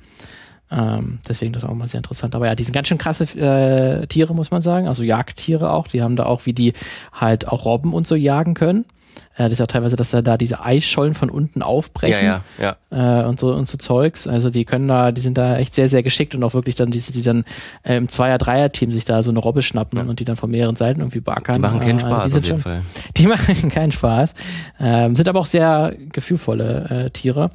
Ähm, 0.70 1.18
deswegen 1.28 1.52
das 1.52 1.64
auch 1.64 1.74
mal 1.74 1.88
sehr 1.88 1.98
interessant. 1.98 2.34
Aber 2.34 2.46
ja, 2.46 2.54
die 2.54 2.62
sind 2.62 2.72
ganz 2.72 2.88
schön 2.88 2.98
krasse 2.98 3.24
äh, 3.38 4.06
Tiere, 4.06 4.34
muss 4.34 4.50
man 4.50 4.62
sagen. 4.62 4.88
Also 4.88 5.02
Jagdtiere 5.02 5.70
auch. 5.70 5.88
Die 5.88 6.02
haben 6.02 6.16
da 6.16 6.24
auch, 6.24 6.46
wie 6.46 6.54
die 6.54 6.72
halt 7.12 7.46
auch 7.48 7.64
Robben 7.64 7.92
und 7.92 8.06
so 8.06 8.14
jagen 8.14 8.54
können. 8.54 8.86
Äh, 9.34 9.44
das 9.44 9.52
ist 9.52 9.58
ja 9.60 9.66
teilweise, 9.66 9.96
dass 9.96 10.10
da, 10.10 10.22
da 10.22 10.36
diese 10.36 10.64
Eisschollen 10.64 11.14
von 11.14 11.30
unten 11.30 11.62
aufbrechen 11.62 12.24
Ja, 12.24 12.44
ja, 12.58 12.76
ja. 12.90 13.22
äh, 13.22 13.26
und 13.26 13.40
so 13.40 13.52
und 13.52 13.68
so 13.68 13.78
Zeugs. 13.78 14.26
Also 14.26 14.50
die 14.50 14.64
können 14.64 14.88
da, 14.88 15.12
die 15.12 15.20
sind 15.20 15.38
da 15.38 15.56
echt 15.56 15.74
sehr, 15.74 15.88
sehr 15.88 16.02
geschickt 16.02 16.34
und 16.34 16.44
auch 16.44 16.54
wirklich 16.54 16.74
dann, 16.74 16.90
die, 16.90 17.00
die 17.00 17.22
dann 17.22 17.44
äh, 17.82 17.96
im 17.96 18.08
Zweier-Dreier-Team 18.08 18.92
sich 18.92 19.04
da 19.04 19.22
so 19.22 19.30
eine 19.30 19.38
Robbe 19.38 19.62
schnappen 19.62 19.98
und 20.08 20.20
die 20.20 20.24
dann 20.24 20.36
von 20.36 20.50
mehreren 20.50 20.76
Seiten 20.76 21.00
irgendwie 21.00 21.20
beackern. 21.20 21.56
Die 21.56 21.60
machen 21.60 21.80
keinen 21.80 22.02
also 22.02 22.06
Spaß 22.06 22.18
die 22.18 22.24
auf 22.24 22.32
sind 22.32 22.46
jeden 22.46 22.62
schon, 22.62 22.72
Fall. 22.72 22.82
die 23.16 23.26
machen 23.26 23.68
keinen 23.70 23.92
Spaß. 23.92 24.34
Ähm, 24.80 25.16
sind 25.16 25.28
aber 25.28 25.40
auch 25.40 25.46
sehr 25.46 25.94
gefühlvolle 26.12 27.06
äh, 27.06 27.10
Tiere, 27.10 27.50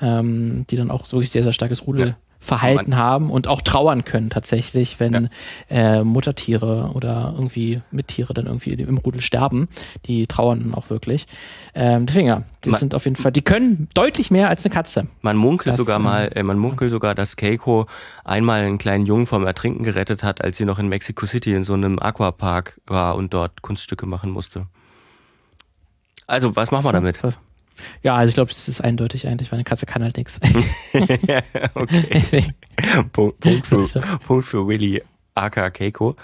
ähm, 0.00 0.66
die 0.70 0.76
dann 0.76 0.90
auch 0.90 1.06
so 1.06 1.16
wirklich 1.16 1.30
sehr, 1.30 1.42
sehr 1.42 1.52
starkes 1.52 1.86
Rudelverhalten 2.42 2.96
haben 2.96 3.30
und 3.30 3.46
auch 3.48 3.62
trauern 3.62 4.04
können 4.04 4.30
tatsächlich, 4.30 4.98
wenn 5.00 5.28
äh, 5.70 6.02
Muttertiere 6.02 6.90
oder 6.94 7.32
irgendwie 7.34 7.80
Mittiere 7.90 8.34
dann 8.34 8.46
irgendwie 8.46 8.72
im 8.72 8.98
Rudel 8.98 9.20
sterben. 9.20 9.68
Die 10.06 10.26
trauern 10.26 10.60
dann 10.60 10.74
auch 10.74 10.90
wirklich. 10.90 11.26
Ähm, 11.74 12.06
deswegen 12.06 12.26
ja, 12.28 12.42
die 12.64 12.70
Man- 12.70 12.80
sind 12.80 12.94
auf 12.94 13.04
jeden 13.04 13.16
Fall, 13.16 13.32
die 13.32 13.42
können 13.42 13.88
deutlich 13.94 14.30
mehr 14.30 14.48
als 14.48 14.64
eine 14.64 14.74
Katze. 14.74 15.06
Man 15.22 15.36
munkelt 15.36 15.72
Das, 15.72 15.76
sogar 15.78 15.96
ähm, 15.96 16.02
mal, 16.02 16.30
äh, 16.34 16.42
man 16.42 16.58
munkelt 16.58 16.90
sogar, 16.90 17.14
dass 17.14 17.36
Keiko 17.36 17.86
einmal 18.24 18.62
einen 18.62 18.78
kleinen 18.78 19.06
Jungen 19.06 19.26
vom 19.26 19.46
Ertrinken 19.46 19.84
gerettet 19.84 20.22
hat, 20.22 20.42
als 20.42 20.56
sie 20.56 20.64
noch 20.64 20.78
in 20.78 20.88
Mexico 20.88 21.26
City 21.26 21.54
in 21.54 21.64
so 21.64 21.74
einem 21.74 21.98
Aquapark 21.98 22.80
war 22.86 23.16
und 23.16 23.32
dort 23.34 23.62
Kunststücke 23.62 24.06
machen 24.06 24.30
musste. 24.30 24.66
Also, 26.26 26.54
was 26.56 26.70
machen 26.70 26.84
wir 26.84 26.92
damit? 26.92 27.22
Was? 27.22 27.38
Ja, 28.02 28.16
also 28.16 28.28
ich 28.30 28.34
glaube, 28.34 28.50
es 28.50 28.68
ist 28.68 28.80
eindeutig 28.80 29.26
eigentlich, 29.26 29.50
weil 29.50 29.56
eine 29.58 29.64
Katze 29.64 29.86
kann 29.86 30.02
halt 30.02 30.16
nichts. 30.16 30.40
okay. 31.74 32.44
Punkt, 33.12 33.40
Punkt, 33.40 33.66
für, 33.66 33.84
So. 33.84 34.00
Punkt 34.26 34.44
für 34.44 34.66
Willy 34.66 35.02
aka 35.34 35.70
Keiko. 35.70 36.16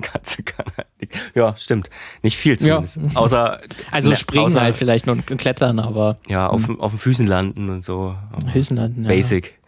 Katze 0.00 0.42
kann 0.42 0.66
halt 0.76 0.88
nichts. 1.00 1.18
Ja, 1.34 1.54
stimmt. 1.56 1.90
Nicht 2.22 2.36
viel 2.36 2.52
Ja. 2.62 2.82
zumindest. 2.84 3.16
Außer 3.16 3.60
Also 3.90 4.10
ne, 4.10 4.16
springen 4.16 4.46
außer, 4.46 4.60
halt 4.60 4.76
vielleicht 4.76 5.06
nur 5.06 5.16
und 5.16 5.26
klettern, 5.38 5.78
aber 5.80 6.18
Ja, 6.28 6.46
auf, 6.46 6.68
auf 6.78 6.92
den 6.92 6.98
Füßen 6.98 7.26
landen 7.26 7.68
und 7.68 7.84
so. 7.84 8.16
Höchsten 8.52 8.76
ja. 8.76 8.88
Basic. 9.08 9.58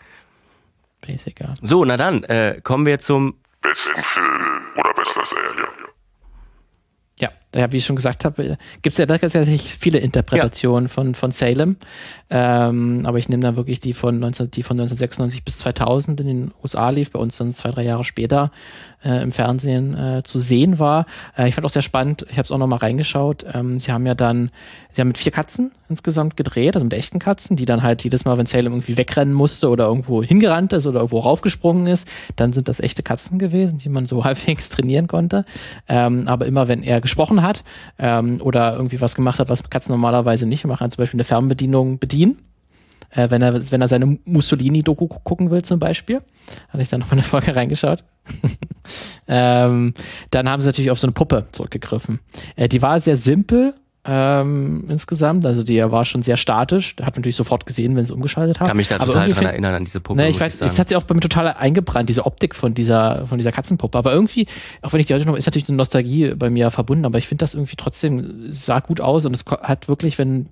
Basic, 1.06 1.40
ja. 1.40 1.54
So, 1.60 1.84
na 1.84 1.96
dann, 1.98 2.24
äh, 2.24 2.60
kommen 2.62 2.86
wir 2.86 2.98
zum 2.98 3.34
Besten 3.60 4.00
Film 4.00 4.62
oder 4.78 4.94
bester 4.94 5.24
Serie. 5.26 5.68
Ja, 7.54 7.60
ja, 7.60 7.72
wie 7.72 7.76
ich 7.78 7.86
schon 7.86 7.96
gesagt 7.96 8.24
habe, 8.24 8.58
gibt 8.82 8.92
es 8.92 8.98
ja 8.98 9.06
tatsächlich 9.06 9.62
viele 9.78 9.98
Interpretationen 9.98 10.88
von, 10.88 11.14
von 11.14 11.30
Salem. 11.30 11.76
Ähm, 12.30 13.02
aber 13.04 13.18
ich 13.18 13.28
nehme 13.28 13.42
dann 13.42 13.56
wirklich 13.56 13.80
die 13.80 13.92
von, 13.92 14.18
19, 14.18 14.50
die 14.50 14.62
von 14.62 14.76
1996 14.76 15.44
bis 15.44 15.58
2000 15.58 16.20
in 16.20 16.26
den 16.26 16.52
USA 16.62 16.90
lief, 16.90 17.12
bei 17.12 17.18
uns 17.18 17.36
dann 17.36 17.52
zwei, 17.52 17.70
drei 17.70 17.84
Jahre 17.84 18.04
später 18.04 18.50
äh, 19.04 19.22
im 19.22 19.32
Fernsehen 19.32 19.94
äh, 19.94 20.22
zu 20.24 20.38
sehen 20.38 20.78
war. 20.78 21.06
Äh, 21.36 21.48
ich 21.48 21.54
fand 21.54 21.64
auch 21.64 21.70
sehr 21.70 21.82
spannend, 21.82 22.26
ich 22.30 22.38
habe 22.38 22.46
es 22.46 22.50
auch 22.50 22.58
noch 22.58 22.66
mal 22.66 22.76
reingeschaut. 22.76 23.44
Ähm, 23.52 23.78
sie 23.80 23.92
haben 23.92 24.06
ja 24.06 24.14
dann, 24.14 24.50
sie 24.92 25.00
haben 25.00 25.08
mit 25.08 25.18
vier 25.18 25.32
Katzen 25.32 25.72
insgesamt 25.88 26.36
gedreht, 26.36 26.74
also 26.74 26.84
mit 26.84 26.94
echten 26.94 27.18
Katzen, 27.18 27.56
die 27.56 27.66
dann 27.66 27.82
halt 27.82 28.02
jedes 28.02 28.24
Mal, 28.24 28.38
wenn 28.38 28.46
Salem 28.46 28.72
irgendwie 28.72 28.96
wegrennen 28.96 29.34
musste 29.34 29.68
oder 29.68 29.86
irgendwo 29.86 30.22
hingerannt 30.22 30.72
ist 30.72 30.86
oder 30.86 31.00
irgendwo 31.00 31.18
raufgesprungen 31.18 31.86
ist, 31.86 32.08
dann 32.36 32.52
sind 32.52 32.68
das 32.68 32.80
echte 32.80 33.02
Katzen 33.02 33.38
gewesen, 33.38 33.78
die 33.78 33.88
man 33.88 34.06
so 34.06 34.24
halbwegs 34.24 34.70
trainieren 34.70 35.06
konnte. 35.06 35.44
Ähm, 35.88 36.26
aber 36.26 36.46
immer, 36.46 36.68
wenn 36.68 36.82
er 36.82 37.00
gesprochen 37.00 37.42
hat 37.42 37.64
ähm, 37.98 38.40
oder 38.40 38.74
irgendwie 38.74 39.00
was 39.00 39.14
gemacht 39.14 39.38
hat, 39.38 39.48
was 39.48 39.68
Katzen 39.68 39.92
normalerweise 39.92 40.46
nicht 40.46 40.64
machen, 40.64 40.90
zum 40.90 41.02
Beispiel 41.02 41.18
eine 41.18 41.24
Fernbedienung 41.24 41.98
bedienen, 41.98 42.38
äh, 43.14 43.30
wenn 43.30 43.42
er 43.42 43.70
wenn 43.70 43.80
er 43.80 43.88
seine 43.88 44.18
Mussolini-Doku 44.24 45.06
gu- 45.06 45.18
gucken 45.24 45.50
will 45.50 45.62
zum 45.62 45.78
Beispiel, 45.78 46.20
hatte 46.68 46.82
ich 46.82 46.88
dann 46.88 47.00
noch 47.00 47.06
mal 47.08 47.14
eine 47.14 47.22
Folge 47.22 47.54
reingeschaut. 47.56 48.04
ähm, 49.28 49.94
dann 50.30 50.48
haben 50.48 50.62
sie 50.62 50.68
natürlich 50.68 50.90
auf 50.90 50.98
so 50.98 51.06
eine 51.06 51.12
Puppe 51.12 51.46
zurückgegriffen. 51.52 52.20
Äh, 52.56 52.68
die 52.68 52.82
war 52.82 53.00
sehr 53.00 53.16
simpel 53.16 53.74
ähm, 54.06 54.84
insgesamt, 54.88 55.46
also 55.46 55.62
die 55.62 55.78
war 55.90 56.04
schon 56.04 56.22
sehr 56.22 56.36
statisch. 56.36 56.94
Hat 57.02 57.16
natürlich 57.16 57.36
sofort 57.36 57.64
gesehen, 57.66 57.96
wenn 57.96 58.04
sie 58.04 58.12
umgeschaltet 58.12 58.60
haben. 58.60 58.68
kann 58.68 58.76
mich 58.76 58.88
da 58.88 58.96
Aber 58.96 59.06
total 59.06 59.30
dran 59.30 59.46
erinnern 59.46 59.74
an 59.74 59.84
diese 59.84 60.00
Puppe. 60.00 60.20
Ne, 60.20 60.28
ich 60.28 60.38
weiß, 60.38 60.60
es 60.60 60.78
hat 60.78 60.88
sich 60.88 60.96
auch 60.96 61.04
bei 61.04 61.14
mir 61.14 61.20
total 61.20 61.48
eingebrannt, 61.48 62.08
diese 62.08 62.26
Optik 62.26 62.54
von 62.54 62.74
dieser, 62.74 63.26
von 63.26 63.38
dieser 63.38 63.52
Katzenpuppe. 63.52 63.96
Aber 63.96 64.12
irgendwie, 64.12 64.46
auch 64.82 64.92
wenn 64.92 65.00
ich 65.00 65.06
die 65.06 65.14
heute 65.14 65.26
noch, 65.26 65.36
ist 65.36 65.46
natürlich 65.46 65.68
eine 65.68 65.76
Nostalgie 65.78 66.34
bei 66.34 66.50
mir 66.50 66.70
verbunden, 66.70 67.06
aber 67.06 67.18
ich 67.18 67.26
finde 67.28 67.42
das 67.42 67.54
irgendwie 67.54 67.76
trotzdem, 67.76 68.46
es 68.48 68.66
sah 68.66 68.80
gut 68.80 69.00
aus 69.00 69.24
und 69.24 69.34
es 69.34 69.44
hat 69.62 69.88
wirklich, 69.88 70.18
wenn 70.18 70.46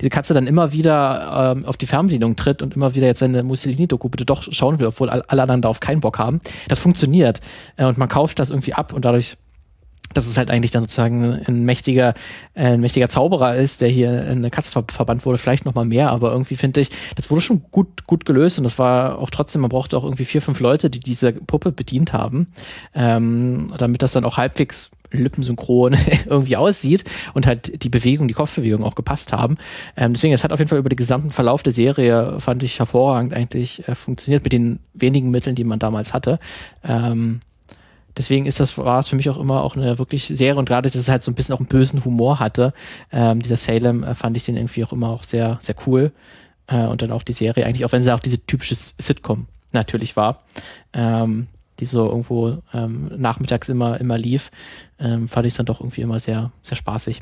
diese 0.00 0.10
Katze 0.10 0.34
dann 0.34 0.46
immer 0.46 0.72
wieder 0.72 1.54
ähm, 1.56 1.64
auf 1.64 1.76
die 1.76 1.86
Fernbedienung 1.86 2.36
tritt 2.36 2.62
und 2.62 2.74
immer 2.74 2.94
wieder 2.94 3.06
jetzt 3.06 3.20
seine 3.20 3.42
Mussolini-Doku 3.42 4.08
bitte 4.08 4.24
doch 4.26 4.42
schauen 4.50 4.78
will, 4.78 4.86
obwohl 4.86 5.10
all- 5.10 5.24
alle 5.28 5.42
anderen 5.42 5.62
darauf 5.62 5.80
keinen 5.80 6.00
Bock 6.00 6.18
haben, 6.18 6.40
das 6.68 6.78
funktioniert. 6.78 7.40
Äh, 7.76 7.84
und 7.86 7.98
man 7.98 8.08
kauft 8.08 8.38
das 8.38 8.50
irgendwie 8.50 8.74
ab 8.74 8.92
und 8.92 9.04
dadurch 9.04 9.36
dass 10.12 10.26
es 10.26 10.36
halt 10.36 10.50
eigentlich 10.50 10.70
dann 10.70 10.82
sozusagen 10.82 11.40
ein 11.46 11.64
mächtiger, 11.64 12.14
äh, 12.54 12.72
ein 12.72 12.80
mächtiger 12.80 13.08
Zauberer 13.08 13.56
ist, 13.56 13.80
der 13.80 13.88
hier 13.88 14.24
in 14.24 14.38
eine 14.38 14.50
Katze 14.50 14.70
ver 14.70 14.84
verbannt 14.88 15.24
wurde, 15.24 15.38
vielleicht 15.38 15.64
noch 15.64 15.74
mal 15.74 15.84
mehr, 15.84 16.10
aber 16.10 16.32
irgendwie 16.32 16.56
finde 16.56 16.80
ich, 16.80 16.90
das 17.16 17.30
wurde 17.30 17.42
schon 17.42 17.62
gut, 17.70 18.06
gut 18.06 18.24
gelöst 18.24 18.58
und 18.58 18.64
das 18.64 18.78
war 18.78 19.18
auch 19.18 19.30
trotzdem, 19.30 19.60
man 19.60 19.70
brauchte 19.70 19.96
auch 19.96 20.04
irgendwie 20.04 20.24
vier, 20.24 20.42
fünf 20.42 20.60
Leute, 20.60 20.90
die 20.90 21.00
diese 21.00 21.32
Puppe 21.32 21.72
bedient 21.72 22.12
haben, 22.12 22.48
ähm, 22.94 23.72
damit 23.78 24.02
das 24.02 24.12
dann 24.12 24.24
auch 24.24 24.36
halbwegs 24.36 24.90
lippensynchron 25.12 25.96
irgendwie 26.26 26.56
aussieht 26.56 27.04
und 27.34 27.46
halt 27.46 27.82
die 27.82 27.88
Bewegung, 27.88 28.28
die 28.28 28.34
Kopfbewegung 28.34 28.84
auch 28.84 28.94
gepasst 28.94 29.32
haben. 29.32 29.58
Ähm, 29.96 30.14
deswegen, 30.14 30.32
es 30.32 30.44
hat 30.44 30.52
auf 30.52 30.58
jeden 30.58 30.68
Fall 30.68 30.78
über 30.78 30.88
den 30.88 30.96
gesamten 30.96 31.30
Verlauf 31.30 31.62
der 31.62 31.72
Serie, 31.72 32.40
fand 32.40 32.62
ich 32.62 32.78
hervorragend 32.78 33.34
eigentlich 33.34 33.86
äh, 33.88 33.94
funktioniert 33.94 34.44
mit 34.44 34.52
den 34.52 34.80
wenigen 34.94 35.30
Mitteln, 35.30 35.56
die 35.56 35.64
man 35.64 35.78
damals 35.78 36.14
hatte. 36.14 36.38
Ähm, 36.84 37.40
deswegen 38.16 38.46
ist 38.46 38.60
das, 38.60 38.76
war 38.78 38.98
es 38.98 39.08
für 39.08 39.16
mich 39.16 39.28
auch 39.30 39.38
immer 39.38 39.62
auch 39.62 39.76
eine 39.76 39.98
wirklich 39.98 40.26
Serie 40.26 40.56
und 40.56 40.66
gerade, 40.66 40.88
dass 40.88 41.00
es 41.00 41.08
halt 41.08 41.22
so 41.22 41.30
ein 41.30 41.34
bisschen 41.34 41.54
auch 41.54 41.60
einen 41.60 41.68
bösen 41.68 42.04
Humor 42.04 42.38
hatte. 42.38 42.72
Ähm, 43.12 43.40
dieser 43.42 43.56
Salem 43.56 44.02
äh, 44.04 44.14
fand 44.14 44.36
ich 44.36 44.44
den 44.44 44.56
irgendwie 44.56 44.84
auch 44.84 44.92
immer 44.92 45.08
auch 45.10 45.24
sehr, 45.24 45.58
sehr 45.60 45.74
cool. 45.86 46.12
Äh, 46.66 46.86
und 46.86 47.02
dann 47.02 47.12
auch 47.12 47.22
die 47.22 47.32
Serie 47.32 47.66
eigentlich, 47.66 47.84
auch 47.84 47.92
wenn 47.92 48.02
sie 48.02 48.14
auch 48.14 48.20
diese 48.20 48.44
typische 48.46 48.74
Sitcom 48.74 49.46
natürlich 49.72 50.16
war, 50.16 50.42
ähm, 50.92 51.48
die 51.78 51.84
so 51.84 52.06
irgendwo 52.06 52.58
ähm, 52.72 53.10
nachmittags 53.16 53.68
immer, 53.68 54.00
immer 54.00 54.18
lief, 54.18 54.50
ähm, 54.98 55.28
fand 55.28 55.46
ich 55.46 55.54
dann 55.54 55.66
doch 55.66 55.80
irgendwie 55.80 56.02
immer 56.02 56.20
sehr, 56.20 56.52
sehr 56.62 56.76
spaßig. 56.76 57.20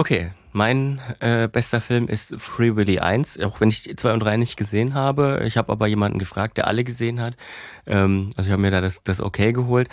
Okay, 0.00 0.30
mein 0.52 1.00
äh, 1.18 1.48
bester 1.48 1.80
Film 1.80 2.06
ist 2.06 2.32
Free 2.38 2.76
Willy 2.76 3.00
1, 3.00 3.40
auch 3.40 3.60
wenn 3.60 3.68
ich 3.68 3.96
2 3.96 4.12
und 4.12 4.20
3 4.20 4.36
nicht 4.36 4.56
gesehen 4.56 4.94
habe. 4.94 5.42
Ich 5.44 5.56
habe 5.56 5.72
aber 5.72 5.88
jemanden 5.88 6.20
gefragt, 6.20 6.56
der 6.56 6.68
alle 6.68 6.84
gesehen 6.84 7.20
hat. 7.20 7.36
Ähm, 7.84 8.30
also 8.36 8.46
ich 8.46 8.52
habe 8.52 8.62
mir 8.62 8.70
da 8.70 8.80
das, 8.80 9.02
das 9.02 9.20
Okay 9.20 9.52
geholt. 9.52 9.88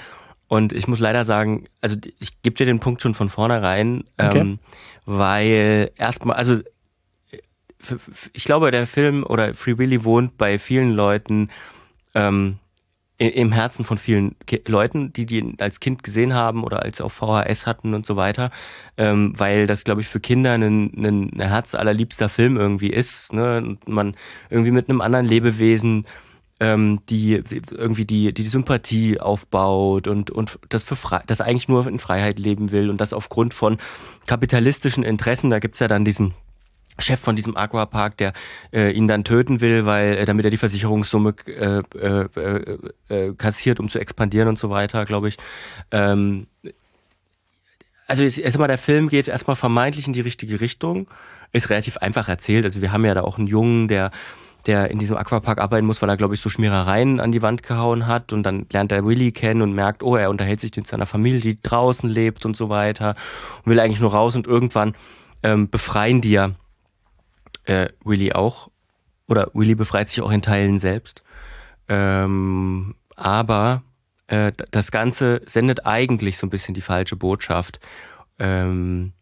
Und 0.47 0.73
ich 0.73 0.87
muss 0.87 0.99
leider 0.99 1.25
sagen, 1.25 1.65
also 1.81 1.95
ich 2.19 2.39
gebe 2.43 2.55
dir 2.55 2.67
den 2.67 2.79
Punkt 2.79 3.01
schon 3.01 3.15
von 3.15 3.29
vornherein, 3.29 4.03
Okay. 4.19 4.41
ähm, 4.41 4.59
weil 5.05 5.89
erstmal, 5.97 6.35
also 6.37 6.59
f- 7.81 8.29
ich 8.31 8.43
glaube, 8.43 8.69
der 8.69 8.85
Film 8.85 9.23
oder 9.23 9.55
Free 9.55 9.79
Willy 9.79 10.03
wohnt 10.03 10.37
bei 10.37 10.59
vielen 10.59 10.91
Leuten 10.91 11.49
ähm, 12.13 12.59
im 13.17 13.51
Herzen 13.53 13.85
von 13.85 13.97
vielen 13.97 14.35
Leuten, 14.65 15.13
die 15.13 15.25
die 15.25 15.55
als 15.59 15.79
Kind 15.79 16.03
gesehen 16.03 16.33
haben 16.33 16.63
oder 16.63 16.83
als 16.83 16.99
auf 16.99 17.13
VHS 17.13 17.65
hatten 17.65 17.93
und 17.93 18.05
so 18.05 18.15
weiter, 18.17 18.51
ähm, 18.97 19.33
weil 19.37 19.67
das, 19.67 19.85
glaube 19.85 20.01
ich, 20.01 20.07
für 20.07 20.19
Kinder 20.19 20.51
ein, 20.53 20.63
ein, 20.63 21.31
ein 21.33 21.47
Herz 21.47 21.75
allerliebster 21.75 22.27
Film 22.27 22.57
irgendwie 22.57 22.89
ist. 22.89 23.31
Ne? 23.31 23.57
Und 23.57 23.87
man 23.87 24.15
irgendwie 24.49 24.71
mit 24.71 24.89
einem 24.89 24.99
anderen 24.99 25.25
Lebewesen 25.25 26.05
ähm, 26.59 27.01
die 27.09 27.43
irgendwie 27.71 28.05
die, 28.05 28.33
die 28.33 28.47
Sympathie 28.47 29.19
aufbaut 29.19 30.07
und, 30.07 30.31
und 30.31 30.57
das, 30.69 30.83
für 30.83 30.95
frei, 30.95 31.21
das 31.27 31.41
eigentlich 31.41 31.67
nur 31.67 31.85
in 31.87 31.99
Freiheit 31.99 32.39
leben 32.39 32.71
will 32.71 32.89
und 32.89 33.01
das 33.01 33.13
aufgrund 33.13 33.53
von 33.53 33.77
kapitalistischen 34.25 35.03
Interessen, 35.03 35.49
da 35.49 35.59
gibt's 35.59 35.79
ja 35.79 35.87
dann 35.87 36.05
diesen 36.05 36.33
Chef 36.99 37.19
von 37.19 37.35
diesem 37.35 37.57
Aquapark, 37.57 38.17
der 38.17 38.33
äh, 38.71 38.91
ihn 38.91 39.07
dann 39.07 39.23
töten 39.23 39.61
will, 39.61 39.85
weil 39.85 40.17
äh, 40.17 40.25
damit 40.25 40.45
er 40.45 40.51
die 40.51 40.57
Versicherungssumme 40.57 41.35
äh, 41.47 41.81
äh, 41.97 42.27
äh, 42.35 42.77
äh, 43.09 43.33
kassiert, 43.35 43.79
um 43.79 43.89
zu 43.89 43.99
expandieren 43.99 44.47
und 44.47 44.57
so 44.57 44.69
weiter, 44.69 45.05
glaube 45.05 45.27
ich. 45.27 45.37
Ähm, 45.91 46.47
also 48.07 48.23
erstmal 48.23 48.67
der 48.67 48.77
Film 48.77 49.09
geht 49.09 49.27
erstmal 49.27 49.55
vermeintlich 49.55 50.07
in 50.07 50.13
die 50.13 50.21
richtige 50.21 50.61
Richtung, 50.61 51.07
ist 51.51 51.69
relativ 51.69 51.97
einfach 51.97 52.29
erzählt. 52.29 52.65
Also 52.65 52.81
wir 52.81 52.91
haben 52.91 53.03
ja 53.03 53.13
da 53.13 53.21
auch 53.21 53.37
einen 53.37 53.47
Jungen, 53.47 53.87
der 53.87 54.11
der 54.65 54.89
in 54.89 54.99
diesem 54.99 55.17
Aquapark 55.17 55.59
arbeiten 55.59 55.85
muss, 55.85 56.01
weil 56.01 56.09
er, 56.09 56.17
glaube 56.17 56.33
ich, 56.33 56.41
so 56.41 56.49
Schmierereien 56.49 57.19
an 57.19 57.31
die 57.31 57.41
Wand 57.41 57.63
gehauen 57.63 58.07
hat. 58.07 58.33
Und 58.33 58.43
dann 58.43 58.65
lernt 58.71 58.91
er 58.91 59.05
Willy 59.05 59.31
kennen 59.31 59.61
und 59.61 59.73
merkt, 59.73 60.03
oh, 60.03 60.15
er 60.15 60.29
unterhält 60.29 60.59
sich 60.59 60.75
mit 60.75 60.87
seiner 60.87 61.05
Familie, 61.05 61.39
die 61.39 61.61
draußen 61.61 62.09
lebt 62.09 62.45
und 62.45 62.57
so 62.57 62.69
weiter. 62.69 63.15
Und 63.63 63.71
will 63.71 63.79
eigentlich 63.79 63.99
nur 63.99 64.11
raus. 64.11 64.35
Und 64.35 64.47
irgendwann 64.47 64.95
ähm, 65.43 65.69
befreien 65.69 66.21
die 66.21 66.31
ja 66.31 66.51
äh, 67.65 67.89
Willy 68.03 68.33
auch. 68.33 68.69
Oder 69.27 69.49
Willy 69.53 69.75
befreit 69.75 70.09
sich 70.09 70.21
auch 70.21 70.31
in 70.31 70.41
Teilen 70.41 70.79
selbst. 70.79 71.23
Ähm, 71.87 72.95
aber 73.15 73.83
äh, 74.27 74.51
das 74.71 74.91
Ganze 74.91 75.41
sendet 75.45 75.85
eigentlich 75.85 76.37
so 76.37 76.47
ein 76.47 76.49
bisschen 76.49 76.73
die 76.73 76.81
falsche 76.81 77.15
Botschaft. 77.15 77.79
Ähm, 78.39 79.13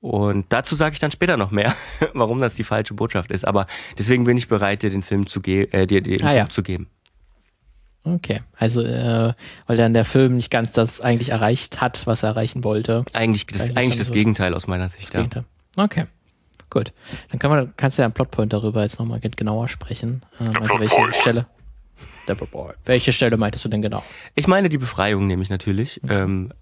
und 0.00 0.46
dazu 0.48 0.74
sage 0.74 0.94
ich 0.94 0.98
dann 0.98 1.12
später 1.12 1.36
noch 1.36 1.52
mehr, 1.52 1.76
warum 2.14 2.40
das 2.40 2.54
die 2.54 2.64
falsche 2.64 2.94
Botschaft 2.94 3.30
ist. 3.30 3.46
Aber 3.46 3.66
deswegen 3.98 4.24
bin 4.24 4.36
ich 4.36 4.48
bereit, 4.48 4.82
dir 4.82 4.90
den 4.90 5.02
Film 5.02 5.26
zu, 5.26 5.40
ge 5.40 5.68
äh, 5.70 5.86
dir, 5.86 6.02
dir 6.02 6.18
ah, 6.24 6.32
ja. 6.32 6.48
zu 6.48 6.62
geben. 6.62 6.90
Okay, 8.04 8.40
also 8.56 8.82
äh, 8.82 9.32
weil 9.68 9.76
dann 9.76 9.94
der 9.94 10.04
Film 10.04 10.34
nicht 10.34 10.50
ganz 10.50 10.72
das 10.72 11.00
eigentlich 11.00 11.28
erreicht 11.28 11.80
hat, 11.80 12.04
was 12.04 12.24
er 12.24 12.30
erreichen 12.30 12.64
wollte. 12.64 13.04
Eigentlich 13.12 13.46
das, 13.46 13.76
eigentlich, 13.76 13.98
das 13.98 14.08
so 14.08 14.12
Gegenteil 14.12 14.54
aus 14.54 14.66
meiner 14.66 14.88
Sicht. 14.88 15.14
Ja. 15.14 15.24
Okay, 15.76 16.06
gut. 16.72 16.92
Dann 17.30 17.38
kann 17.38 17.50
man, 17.50 17.72
kannst 17.76 17.98
du 17.98 18.02
ja 18.02 18.06
einen 18.06 18.14
Plotpoint 18.14 18.52
darüber 18.52 18.82
jetzt 18.82 18.98
nochmal 18.98 19.20
genauer 19.20 19.68
sprechen. 19.68 20.22
Ähm, 20.40 20.56
also 20.60 20.80
welche 20.80 21.12
Stelle? 21.12 21.46
Welche 22.84 23.12
Stelle 23.12 23.36
meintest 23.36 23.64
du 23.64 23.68
denn 23.68 23.82
genau? 23.82 24.02
Ich 24.34 24.46
meine 24.46 24.68
die 24.68 24.78
Befreiung 24.78 25.26
nämlich 25.26 25.50
natürlich. 25.50 26.00
Mhm. 26.02 26.10
Ähm, 26.10 26.52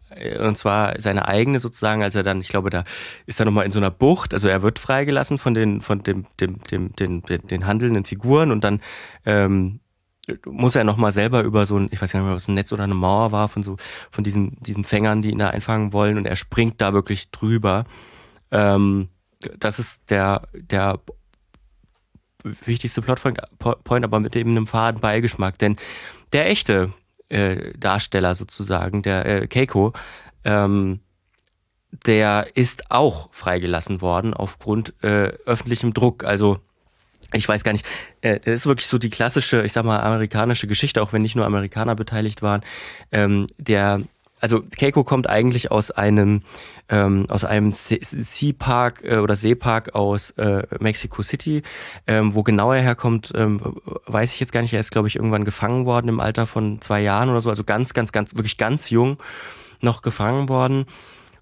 und 0.40 0.58
zwar 0.58 1.00
seine 1.00 1.28
eigene 1.28 1.60
sozusagen, 1.60 2.02
als 2.02 2.14
er 2.14 2.22
dann, 2.22 2.40
ich 2.40 2.48
glaube, 2.48 2.70
da 2.70 2.84
ist 3.26 3.40
er 3.40 3.46
nochmal 3.46 3.66
in 3.66 3.72
so 3.72 3.78
einer 3.78 3.90
Bucht, 3.90 4.34
also 4.34 4.48
er 4.48 4.62
wird 4.62 4.78
freigelassen 4.78 5.38
von 5.38 5.54
den, 5.54 5.80
von 5.80 6.02
dem, 6.02 6.26
dem, 6.40 6.62
dem, 6.64 6.92
den, 6.96 7.22
den, 7.22 7.46
den 7.46 7.66
handelnden 7.66 8.04
Figuren 8.04 8.50
und 8.50 8.64
dann 8.64 8.80
ähm, 9.24 9.80
muss 10.46 10.74
er 10.74 10.84
nochmal 10.84 11.12
selber 11.12 11.42
über 11.42 11.66
so 11.66 11.76
ein, 11.76 11.88
ich 11.90 12.00
weiß 12.00 12.12
gar 12.12 12.20
nicht 12.20 12.26
mehr, 12.26 12.36
was 12.36 12.48
ein 12.48 12.54
Netz 12.54 12.72
oder 12.72 12.84
eine 12.84 12.94
Mauer 12.94 13.32
war, 13.32 13.48
von 13.48 13.62
so, 13.62 13.76
von 14.10 14.24
diesen, 14.24 14.56
diesen 14.60 14.84
Fängern, 14.84 15.22
die 15.22 15.30
ihn 15.30 15.38
da 15.38 15.50
einfangen 15.50 15.92
wollen 15.92 16.18
und 16.18 16.26
er 16.26 16.36
springt 16.36 16.80
da 16.80 16.92
wirklich 16.92 17.30
drüber. 17.30 17.84
Ähm, 18.50 19.08
das 19.58 19.78
ist 19.78 20.10
der, 20.10 20.42
der 20.52 21.00
wichtigste 22.42 23.02
Plotpoint, 23.02 24.04
aber 24.04 24.20
mit 24.20 24.36
eben 24.36 24.50
einem 24.50 24.66
faden 24.66 25.00
Beigeschmack. 25.00 25.58
Denn 25.58 25.76
der 26.32 26.48
echte 26.48 26.92
äh, 27.28 27.72
Darsteller 27.78 28.34
sozusagen, 28.34 29.02
der 29.02 29.26
äh, 29.26 29.46
Keiko, 29.46 29.92
ähm, 30.44 31.00
der 32.06 32.48
ist 32.54 32.90
auch 32.90 33.32
freigelassen 33.32 34.00
worden 34.00 34.32
aufgrund 34.32 34.94
äh, 35.02 35.32
öffentlichem 35.44 35.92
Druck. 35.92 36.24
Also 36.24 36.58
ich 37.32 37.48
weiß 37.48 37.64
gar 37.64 37.72
nicht, 37.72 37.84
äh, 38.22 38.40
es 38.44 38.60
ist 38.60 38.66
wirklich 38.66 38.86
so 38.86 38.98
die 38.98 39.10
klassische, 39.10 39.62
ich 39.64 39.72
sag 39.72 39.84
mal, 39.84 40.00
amerikanische 40.00 40.66
Geschichte, 40.66 41.02
auch 41.02 41.12
wenn 41.12 41.22
nicht 41.22 41.36
nur 41.36 41.46
Amerikaner 41.46 41.94
beteiligt 41.94 42.42
waren. 42.42 42.62
Ähm, 43.12 43.46
der 43.58 44.00
also 44.40 44.62
Keiko 44.62 45.04
kommt 45.04 45.28
eigentlich 45.28 45.70
aus 45.70 45.90
einem 45.90 46.42
ähm, 46.88 47.26
aus 47.28 47.44
einem 47.44 47.72
Seapark 47.72 49.04
äh, 49.04 49.18
oder 49.18 49.36
Seepark 49.36 49.94
aus 49.94 50.30
äh, 50.32 50.62
Mexico 50.80 51.22
City, 51.22 51.62
ähm, 52.06 52.34
wo 52.34 52.42
genau 52.42 52.72
er 52.72 52.82
herkommt, 52.82 53.32
ähm, 53.34 53.60
weiß 54.06 54.34
ich 54.34 54.40
jetzt 54.40 54.52
gar 54.52 54.62
nicht. 54.62 54.74
Er 54.74 54.80
ist 54.80 54.90
glaube 54.90 55.08
ich 55.08 55.16
irgendwann 55.16 55.44
gefangen 55.44 55.86
worden 55.86 56.08
im 56.08 56.20
Alter 56.20 56.46
von 56.46 56.80
zwei 56.80 57.00
Jahren 57.00 57.30
oder 57.30 57.40
so, 57.40 57.50
also 57.50 57.64
ganz, 57.64 57.94
ganz, 57.94 58.12
ganz, 58.12 58.34
wirklich 58.34 58.56
ganz 58.56 58.90
jung 58.90 59.18
noch 59.80 60.02
gefangen 60.02 60.48
worden. 60.48 60.86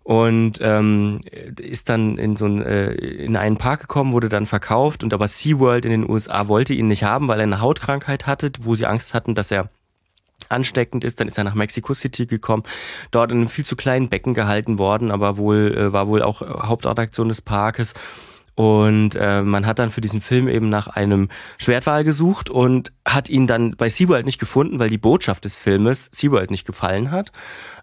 Und 0.03 0.59
ähm, 0.63 1.21
ist 1.61 1.91
dann 1.91 2.17
in 2.17 2.37
so 2.37 2.47
ein, 2.47 2.63
äh, 2.63 2.93
in 2.93 3.37
einen 3.37 3.59
Park 3.59 3.81
gekommen, 3.81 4.15
wurde 4.15 4.31
dann 4.31 4.47
verkauft. 4.47 5.03
Und 5.05 5.13
aber 5.13 5.29
SeaWorld 5.29 5.85
in 5.85 5.91
den 5.91 6.09
USA 6.09 6.49
wollte 6.49 6.73
ihn 6.73 6.89
nicht 6.89 7.05
haben, 7.05 7.29
weil 7.29 7.41
er 7.41 7.43
eine 7.43 7.61
Hautkrankheit 7.61 8.27
hatte, 8.27 8.51
wo 8.61 8.75
sie 8.75 8.87
Angst 8.87 9.13
hatten, 9.13 9.35
dass 9.35 9.51
er 9.51 9.69
ansteckend 10.49 11.05
ist. 11.05 11.21
Dann 11.21 11.29
ist 11.29 11.39
er 11.39 11.45
nach 11.45 11.55
Mexico 11.55 11.95
City 11.95 12.27
gekommen, 12.27 12.63
dort 13.11 13.31
in 13.31 13.39
einem 13.39 13.49
viel 13.49 13.65
zu 13.65 13.77
kleinen 13.77 14.09
Becken 14.09 14.35
gehalten 14.35 14.79
worden, 14.79 15.11
aber 15.11 15.37
wohl 15.37 15.75
äh, 15.77 15.93
war 15.93 16.09
wohl 16.09 16.23
auch 16.23 16.43
äh, 16.43 16.47
Hauptattraktion 16.47 17.29
des 17.29 17.43
Parkes. 17.43 17.95
Und 18.55 19.15
äh, 19.15 19.43
man 19.43 19.67
hat 19.67 19.79
dann 19.79 19.93
für 19.93 20.01
diesen 20.01 20.21
Film 20.21 20.49
eben 20.49 20.69
nach 20.69 20.89
einem 20.89 21.29
Schwertwal 21.59 22.03
gesucht 22.03 22.51
und 22.51 22.93
hat 23.05 23.29
ihn 23.29 23.47
dann 23.47 23.77
bei 23.77 23.89
SeaWorld 23.89 24.27
nicht 24.27 24.41
gefunden, 24.41 24.81
weil 24.81 24.91
die 24.91 24.99
Botschaft 24.99 25.45
des 25.45 25.57
Filmes 25.57 26.11
SeaWorld 26.13 26.51
nicht 26.51 26.67
gefallen 26.67 27.13
hat. 27.13 27.31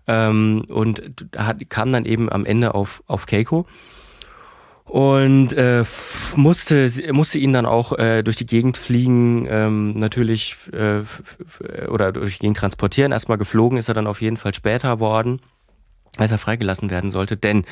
Ähm, 0.05 0.65
und 0.69 1.27
hat, 1.37 1.69
kam 1.69 1.93
dann 1.93 2.03
eben 2.03 2.29
am 2.29 2.45
Ende 2.45 2.75
auf, 2.75 3.03
auf 3.07 3.25
Keiko 3.25 3.65
und 4.85 5.51
äh, 5.53 5.83
musste 6.35 6.89
musste 7.11 7.39
ihn 7.39 7.53
dann 7.53 7.65
auch 7.65 7.93
äh, 7.97 8.23
durch 8.23 8.37
die 8.37 8.45
Gegend 8.45 8.77
fliegen 8.77 9.47
ähm, 9.49 9.93
natürlich 9.97 10.57
äh, 10.71 11.01
oder 11.87 12.11
durch 12.11 12.35
die 12.35 12.41
Gegend 12.41 12.57
transportieren. 12.57 13.11
Erstmal 13.11 13.37
geflogen 13.37 13.77
ist 13.77 13.89
er 13.89 13.95
dann 13.95 14.07
auf 14.07 14.21
jeden 14.21 14.37
Fall 14.37 14.53
später 14.53 14.99
worden 14.99 15.41
als 16.17 16.31
er 16.31 16.37
freigelassen 16.37 16.89
werden 16.89 17.11
sollte. 17.11 17.37
Denn 17.37 17.65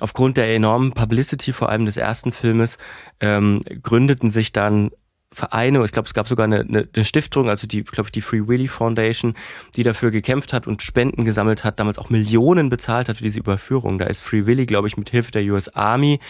aufgrund 0.00 0.36
der 0.36 0.54
enormen 0.54 0.92
Publicity 0.92 1.52
vor 1.52 1.70
allem 1.70 1.86
des 1.86 1.96
ersten 1.96 2.32
Filmes 2.32 2.78
ähm, 3.20 3.62
gründeten 3.82 4.30
sich 4.30 4.52
dann 4.52 4.90
Vereine, 5.36 5.84
ich 5.84 5.92
glaube, 5.92 6.06
es 6.06 6.14
gab 6.14 6.26
sogar 6.26 6.44
eine, 6.44 6.60
eine, 6.60 7.04
Stiftung, 7.04 7.50
also 7.50 7.66
die, 7.66 7.84
glaube 7.84 8.08
ich, 8.08 8.12
die 8.12 8.22
Free 8.22 8.48
Willy 8.48 8.68
Foundation, 8.68 9.34
die 9.74 9.82
dafür 9.82 10.10
gekämpft 10.10 10.54
hat 10.54 10.66
und 10.66 10.80
Spenden 10.80 11.26
gesammelt 11.26 11.62
hat, 11.62 11.78
damals 11.78 11.98
auch 11.98 12.08
Millionen 12.08 12.70
bezahlt 12.70 13.10
hat 13.10 13.18
für 13.18 13.22
diese 13.22 13.40
Überführung. 13.40 13.98
Da 13.98 14.06
ist 14.06 14.22
Free 14.22 14.46
Willy, 14.46 14.64
glaube 14.64 14.88
ich, 14.88 14.96
mit 14.96 15.10
Hilfe 15.10 15.32
der 15.32 15.44
US 15.52 15.68
Army 15.68 16.20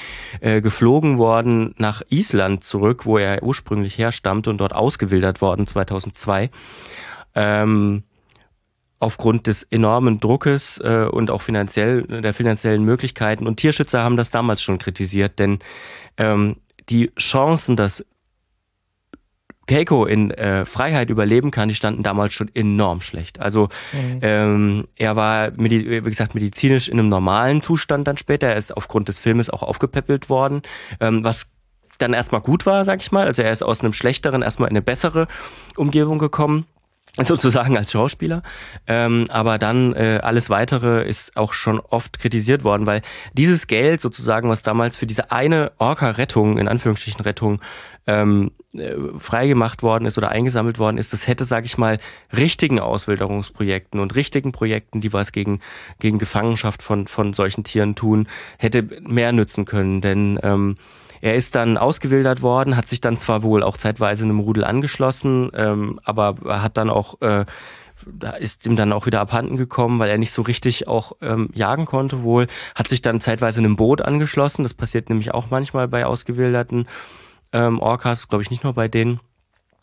äh, 0.41 0.61
geflogen 0.61 1.19
worden 1.19 1.73
nach 1.79 2.03
Island 2.09 2.65
zurück, 2.65 3.07
wo 3.07 3.17
er 3.17 3.45
ursprünglich 3.45 3.97
herstammte 3.97 4.51
und 4.51 4.59
dort 4.59 4.75
ausgewildert 4.75 5.41
worden 5.41 5.69
2002. 5.69 6.51
Ähm, 7.37 8.03
aufgrund 8.99 9.47
des 9.47 9.63
enormen 9.63 10.19
Druckes 10.19 10.81
äh, 10.83 11.07
und 11.09 11.31
auch 11.31 11.43
finanziell 11.43 12.03
der 12.03 12.35
finanziellen 12.35 12.83
Möglichkeiten. 12.83 13.47
Und 13.47 13.59
Tierschützer 13.59 14.03
haben 14.03 14.17
das 14.17 14.33
damals 14.33 14.63
schon 14.63 14.79
kritisiert, 14.79 15.39
denn 15.39 15.61
ähm, 16.17 16.57
die 16.89 17.13
Chancen, 17.17 17.77
dass 17.77 18.05
Keiko 19.67 20.07
in 20.07 20.31
äh, 20.31 20.65
Freiheit 20.65 21.11
überleben 21.11 21.51
kann, 21.51 21.69
die 21.69 21.75
standen 21.75 22.03
damals 22.03 22.35
schon 22.35 22.51
enorm 22.55 23.01
schlecht. 23.01 23.41
Also 23.41 23.69
mhm. 23.93 24.21
ähm, 24.23 24.89
er 24.97 25.17
war, 25.17 25.53
wie 25.57 26.01
gesagt, 26.03 26.35
medizinisch 26.35 26.89
in 26.89 26.99
einem 26.99 27.09
normalen 27.09 27.61
Zustand 27.61 28.07
dann 28.07 28.17
später. 28.17 28.49
Er 28.49 28.57
ist 28.57 28.77
aufgrund 28.77 29.09
des 29.09 29.19
Filmes 29.19 29.51
auch 29.51 29.63
aufgepäppelt 29.63 30.31
worden, 30.31 30.63
ähm, 31.01 31.25
was 31.25 31.47
dann 31.99 32.13
erstmal 32.13 32.43
gut 32.43 32.67
war, 32.67 32.85
sag 32.85 33.01
ich 33.01 33.11
mal. 33.11 33.27
Also 33.27 33.43
er 33.43 33.53
ist 33.53 33.63
aus 33.63 33.81
einem 33.83 33.93
schlechteren 33.93 34.43
erstmal 34.43 34.69
in 34.69 34.77
eine 34.77 34.83
bessere 34.83 35.27
Umgebung 35.77 36.19
gekommen 36.19 36.67
sozusagen 37.17 37.77
als 37.77 37.93
Schauspieler. 37.93 38.43
Ähm, 38.87 39.27
aber 39.29 39.59
dann 39.59 39.95
äh, 39.95 40.21
alles 40.23 40.51
weitere 40.51 41.07
ist 41.07 41.37
auch 41.37 41.53
schon 41.53 41.81
oft 41.81 42.19
kritisiert 42.19 42.65
worden, 42.65 42.87
weil 42.87 43.03
dieses 43.33 43.67
Geld 43.67 44.01
sozusagen, 44.01 44.49
was 44.49 44.63
damals 44.63 44.97
für 44.97 45.07
diese 45.07 45.31
eine 45.31 45.73
Orca-Rettung, 45.79 46.59
in 46.59 46.69
Anführungsstrichen 46.69 47.23
Rettung, 47.23 47.61
ähm, 48.07 48.53
äh, 48.75 48.95
freigemacht 49.19 49.83
worden 49.83 50.07
ist 50.07 50.17
oder 50.17 50.29
eingesammelt 50.29 50.79
worden 50.79 50.99
ist, 50.99 51.13
das 51.13 51.27
hätte, 51.27 51.45
sage 51.45 51.67
ich 51.67 51.77
mal, 51.79 51.99
richtigen 52.37 52.79
Auswilderungsprojekten 52.79 53.99
und 53.99 54.15
richtigen 54.15 54.53
Projekten, 54.53 55.01
die 55.01 55.13
was 55.13 55.33
gegen, 55.33 55.61
gegen 55.99 56.19
Gefangenschaft 56.19 56.83
von, 56.83 57.09
von 57.09 57.33
solchen 57.33 57.65
Tieren 57.65 57.95
tun, 57.95 58.29
hätte 58.59 58.83
mehr 59.01 59.33
nützen 59.33 59.65
können. 59.65 60.01
Denn 60.01 60.39
ähm, 60.43 60.77
er 61.21 61.35
ist 61.35 61.55
dann 61.55 61.79
ausgewildert 61.79 62.43
worden, 62.43 62.77
hat 62.77 62.89
sich 62.89 63.01
dann 63.01 63.17
zwar 63.17 63.43
wohl 63.43 63.63
auch 63.63 63.77
zeitweise 63.77 64.25
einem 64.25 64.41
Rudel 64.41 64.65
angeschlossen, 64.65 65.51
ähm, 65.55 66.01
aber 66.05 66.37
hat 66.47 66.77
dann 66.77 66.91
auch 66.91 67.21
äh, 67.21 67.45
ist 68.41 68.67
ihm 68.67 68.77
dann 68.77 68.93
auch 68.93 69.07
wieder 69.07 69.21
abhanden 69.21 69.57
gekommen, 69.57 69.99
weil 69.99 70.11
er 70.11 70.19
nicht 70.19 70.33
so 70.33 70.43
richtig 70.43 70.87
auch 70.87 71.13
ähm, 71.23 71.49
jagen 71.55 71.87
konnte 71.87 72.23
wohl, 72.23 72.47
hat 72.75 72.89
sich 72.89 73.01
dann 73.01 73.21
zeitweise 73.21 73.59
einem 73.61 73.77
Boot 73.77 74.03
angeschlossen, 74.03 74.63
das 74.63 74.75
passiert 74.75 75.09
nämlich 75.09 75.33
auch 75.33 75.51
manchmal 75.51 75.89
bei 75.89 76.05
ausgewilderten 76.05 76.89
ähm, 77.53 77.81
Orcas, 77.81 78.29
glaube 78.29 78.43
ich 78.43 78.51
nicht 78.51 78.65
nur 78.65 78.75
bei 78.75 78.89
denen. 78.89 79.21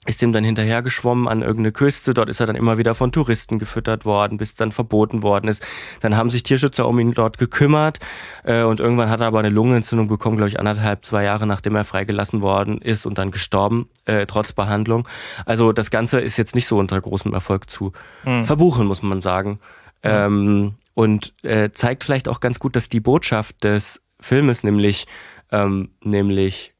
Ist 0.06 0.22
dem 0.22 0.32
dann 0.32 0.44
hinterher 0.44 0.82
geschwommen 0.82 1.28
an 1.28 1.42
irgendeine 1.42 1.72
Küste. 1.72 2.14
Dort 2.14 2.30
ist 2.30 2.40
er 2.40 2.48
dann 2.48 2.56
immer 2.56 2.78
wieder 2.78 2.96
von 2.96 3.12
Touristen 3.12 3.60
gefüttert 3.60 4.06
worden, 4.06 4.38
bis 4.38 4.56
dann 4.56 4.72
verboten 4.72 5.24
worden 5.24 5.48
ist. 5.48 5.66
Dann 6.02 6.16
haben 6.16 6.30
sich 6.30 6.44
Tierschützer 6.44 6.88
um 6.88 7.00
ihn 7.00 7.14
dort 7.14 7.38
gekümmert 7.38 8.00
äh, 8.44 8.64
und 8.64 8.80
irgendwann 8.80 9.10
hat 9.10 9.22
er 9.22 9.28
aber 9.28 9.40
eine 9.40 9.50
Lungenentzündung 9.50 10.08
bekommen, 10.08 10.38
glaube 10.38 10.50
ich, 10.50 10.60
anderthalb, 10.60 11.06
zwei 11.06 11.24
Jahre 11.24 11.48
nachdem 11.48 11.76
er 11.76 11.84
freigelassen 11.84 12.42
worden 12.42 12.80
ist 12.80 13.06
und 13.06 13.18
dann 13.18 13.32
gestorben, 13.32 13.90
äh, 14.06 14.26
trotz 14.26 14.54
Behandlung. 14.54 15.08
Also 15.46 15.72
das 15.72 15.92
Ganze 15.92 16.20
ist 16.20 16.38
jetzt 16.38 16.56
nicht 16.56 16.68
so 16.68 16.78
unter 16.78 17.00
großem 17.00 17.34
Erfolg 17.34 17.70
zu 17.70 17.94
mhm. 18.26 18.46
verbuchen, 18.46 18.88
muss 18.88 19.02
man 19.02 19.22
sagen. 19.22 19.60
Ähm, 20.04 20.76
und 20.94 21.34
äh, 21.44 21.72
zeigt 21.74 22.04
vielleicht 22.04 22.28
auch 22.28 22.40
ganz 22.40 22.60
gut, 22.60 22.76
dass 22.76 22.90
die 22.90 23.00
Botschaft 23.00 23.64
des 23.64 24.02
Filmes, 24.20 24.64
nämlich, 24.64 25.08
ähm, 25.52 25.92
nämlich 26.04 26.73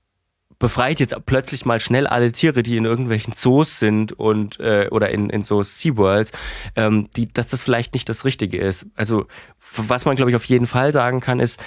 befreit 0.64 1.02
jetzt 1.02 1.14
plötzlich 1.26 1.66
mal 1.66 1.82
schnell 1.82 2.08
alle 2.08 2.32
Tiere, 2.32 2.64
die 2.64 2.78
in 2.78 2.86
irgendwelchen 2.86 3.34
Zoos 3.34 3.80
sind 3.80 4.14
und 4.14 4.62
äh, 4.62 4.88
oder 4.92 5.10
in, 5.10 5.30
in 5.30 5.42
so 5.42 5.62
SeaWorlds, 5.62 6.32
ähm, 6.78 7.10
die, 7.18 7.28
dass 7.28 7.50
das 7.50 7.62
vielleicht 7.62 7.94
nicht 7.94 8.08
das 8.08 8.24
Richtige 8.24 8.60
ist. 8.60 8.88
Also 8.96 9.28
was 9.76 10.06
man, 10.06 10.16
glaube 10.16 10.32
ich, 10.32 10.38
auf 10.38 10.46
jeden 10.46 10.66
Fall 10.66 10.94
sagen 10.94 11.20
kann, 11.20 11.42
ist, 11.42 11.62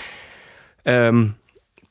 ähm, 0.87 1.35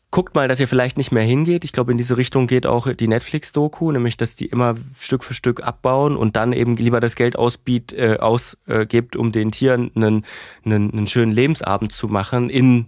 guckt 0.09 0.33
mal, 0.33 0.47
dass 0.47 0.59
ihr 0.59 0.67
vielleicht 0.67 0.97
nicht 0.97 1.11
mehr 1.11 1.21
hingeht. 1.21 1.63
Ich 1.63 1.73
glaube, 1.73 1.91
in 1.91 1.99
diese 1.99 2.17
Richtung 2.17 2.47
geht 2.47 2.65
auch 2.65 2.91
die 2.91 3.07
Netflix-Doku, 3.07 3.91
nämlich, 3.91 4.17
dass 4.17 4.33
die 4.33 4.47
immer 4.47 4.73
Stück 4.97 5.23
für 5.23 5.35
Stück 5.35 5.61
abbauen 5.61 6.17
und 6.17 6.35
dann 6.35 6.53
eben 6.53 6.75
lieber 6.75 7.01
das 7.01 7.15
Geld 7.15 7.35
ausbiet, 7.35 7.93
äh, 7.93 8.17
ausgibt, 8.19 9.15
um 9.15 9.31
den 9.31 9.51
Tieren 9.51 9.91
einen, 9.93 10.25
einen, 10.65 10.91
einen 10.91 11.05
schönen 11.05 11.33
Lebensabend 11.33 11.93
zu 11.93 12.07
machen 12.07 12.49
in 12.49 12.87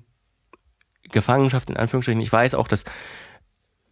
Gefangenschaft, 1.12 1.70
in 1.70 1.78
Anführungsstrichen. 1.78 2.22
Ich 2.22 2.34
weiß 2.34 2.56
auch, 2.56 2.68
dass 2.68 2.84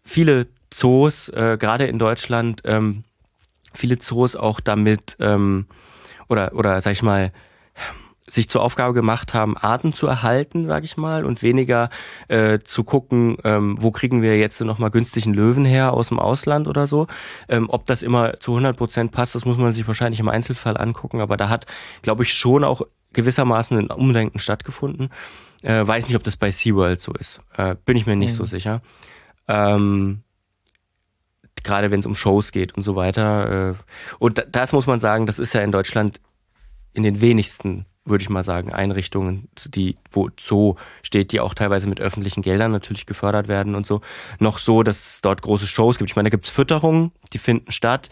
viele 0.05 0.47
Zoos, 0.71 1.29
äh, 1.29 1.57
gerade 1.59 1.87
in 1.87 1.99
Deutschland, 1.99 2.61
ähm, 2.65 3.03
viele 3.73 3.97
Zoos 3.97 4.35
auch 4.35 4.59
damit 4.59 5.17
ähm, 5.19 5.65
oder, 6.29 6.53
oder 6.53 6.79
sag 6.81 6.93
ich 6.93 7.03
mal, 7.03 7.31
sich 8.27 8.49
zur 8.49 8.63
Aufgabe 8.63 8.93
gemacht 8.93 9.33
haben, 9.33 9.55
Arten 9.55 9.93
zu 9.93 10.07
erhalten, 10.07 10.65
sag 10.65 10.83
ich 10.83 10.97
mal, 10.97 11.25
und 11.25 11.43
weniger 11.43 11.89
äh, 12.27 12.59
zu 12.59 12.83
gucken, 12.83 13.37
ähm, 13.43 13.77
wo 13.79 13.91
kriegen 13.91 14.21
wir 14.21 14.37
jetzt 14.39 14.59
nochmal 14.61 14.89
günstigen 14.89 15.33
Löwen 15.33 15.63
her 15.63 15.93
aus 15.93 16.09
dem 16.09 16.19
Ausland 16.19 16.67
oder 16.67 16.87
so. 16.87 17.07
Ähm, 17.47 17.69
ob 17.69 17.85
das 17.85 18.01
immer 18.01 18.39
zu 18.39 18.51
100 18.51 18.77
Prozent 18.77 19.11
passt, 19.11 19.35
das 19.35 19.45
muss 19.45 19.57
man 19.57 19.73
sich 19.73 19.87
wahrscheinlich 19.87 20.19
im 20.19 20.29
Einzelfall 20.29 20.77
angucken, 20.77 21.21
aber 21.21 21.37
da 21.37 21.49
hat, 21.49 21.67
glaube 22.01 22.23
ich, 22.23 22.33
schon 22.33 22.63
auch 22.63 22.81
gewissermaßen 23.13 23.77
ein 23.77 23.87
Umdenken 23.91 24.39
stattgefunden. 24.39 25.09
Äh, 25.61 25.85
weiß 25.85 26.07
nicht, 26.07 26.15
ob 26.15 26.23
das 26.23 26.35
bei 26.35 26.49
SeaWorld 26.49 27.01
so 27.01 27.13
ist. 27.13 27.41
Äh, 27.55 27.75
bin 27.85 27.95
ich 27.95 28.07
mir 28.07 28.15
nicht 28.15 28.33
mhm. 28.33 28.37
so 28.37 28.45
sicher. 28.45 28.81
Ähm, 29.47 30.23
gerade 31.65 31.91
wenn 31.91 31.99
es 31.99 32.05
um 32.05 32.15
Shows 32.15 32.51
geht 32.51 32.73
und 32.75 32.83
so 32.83 32.95
weiter. 32.95 33.71
Äh, 33.71 33.73
und 34.19 34.45
das 34.51 34.71
muss 34.71 34.87
man 34.87 34.99
sagen, 34.99 35.25
das 35.25 35.39
ist 35.39 35.53
ja 35.53 35.61
in 35.61 35.71
Deutschland 35.71 36.21
in 36.93 37.03
den 37.03 37.19
wenigsten, 37.19 37.85
würde 38.05 38.21
ich 38.21 38.29
mal 38.29 38.43
sagen, 38.43 38.71
Einrichtungen, 38.71 39.49
die, 39.65 39.97
wo 40.11 40.29
Zoo 40.39 40.75
steht, 41.01 41.33
die 41.33 41.41
auch 41.41 41.53
teilweise 41.53 41.87
mit 41.87 41.99
öffentlichen 41.99 42.41
Geldern 42.41 42.71
natürlich 42.71 43.05
gefördert 43.05 43.49
werden 43.49 43.75
und 43.75 43.85
so, 43.85 44.01
noch 44.39 44.59
so, 44.59 44.83
dass 44.83 45.05
es 45.05 45.21
dort 45.21 45.41
große 45.41 45.67
Shows 45.67 45.97
gibt. 45.97 46.09
Ich 46.09 46.15
meine, 46.15 46.29
da 46.29 46.31
gibt 46.31 46.45
es 46.45 46.51
Fütterungen, 46.51 47.11
die 47.33 47.37
finden 47.37 47.71
statt. 47.71 48.09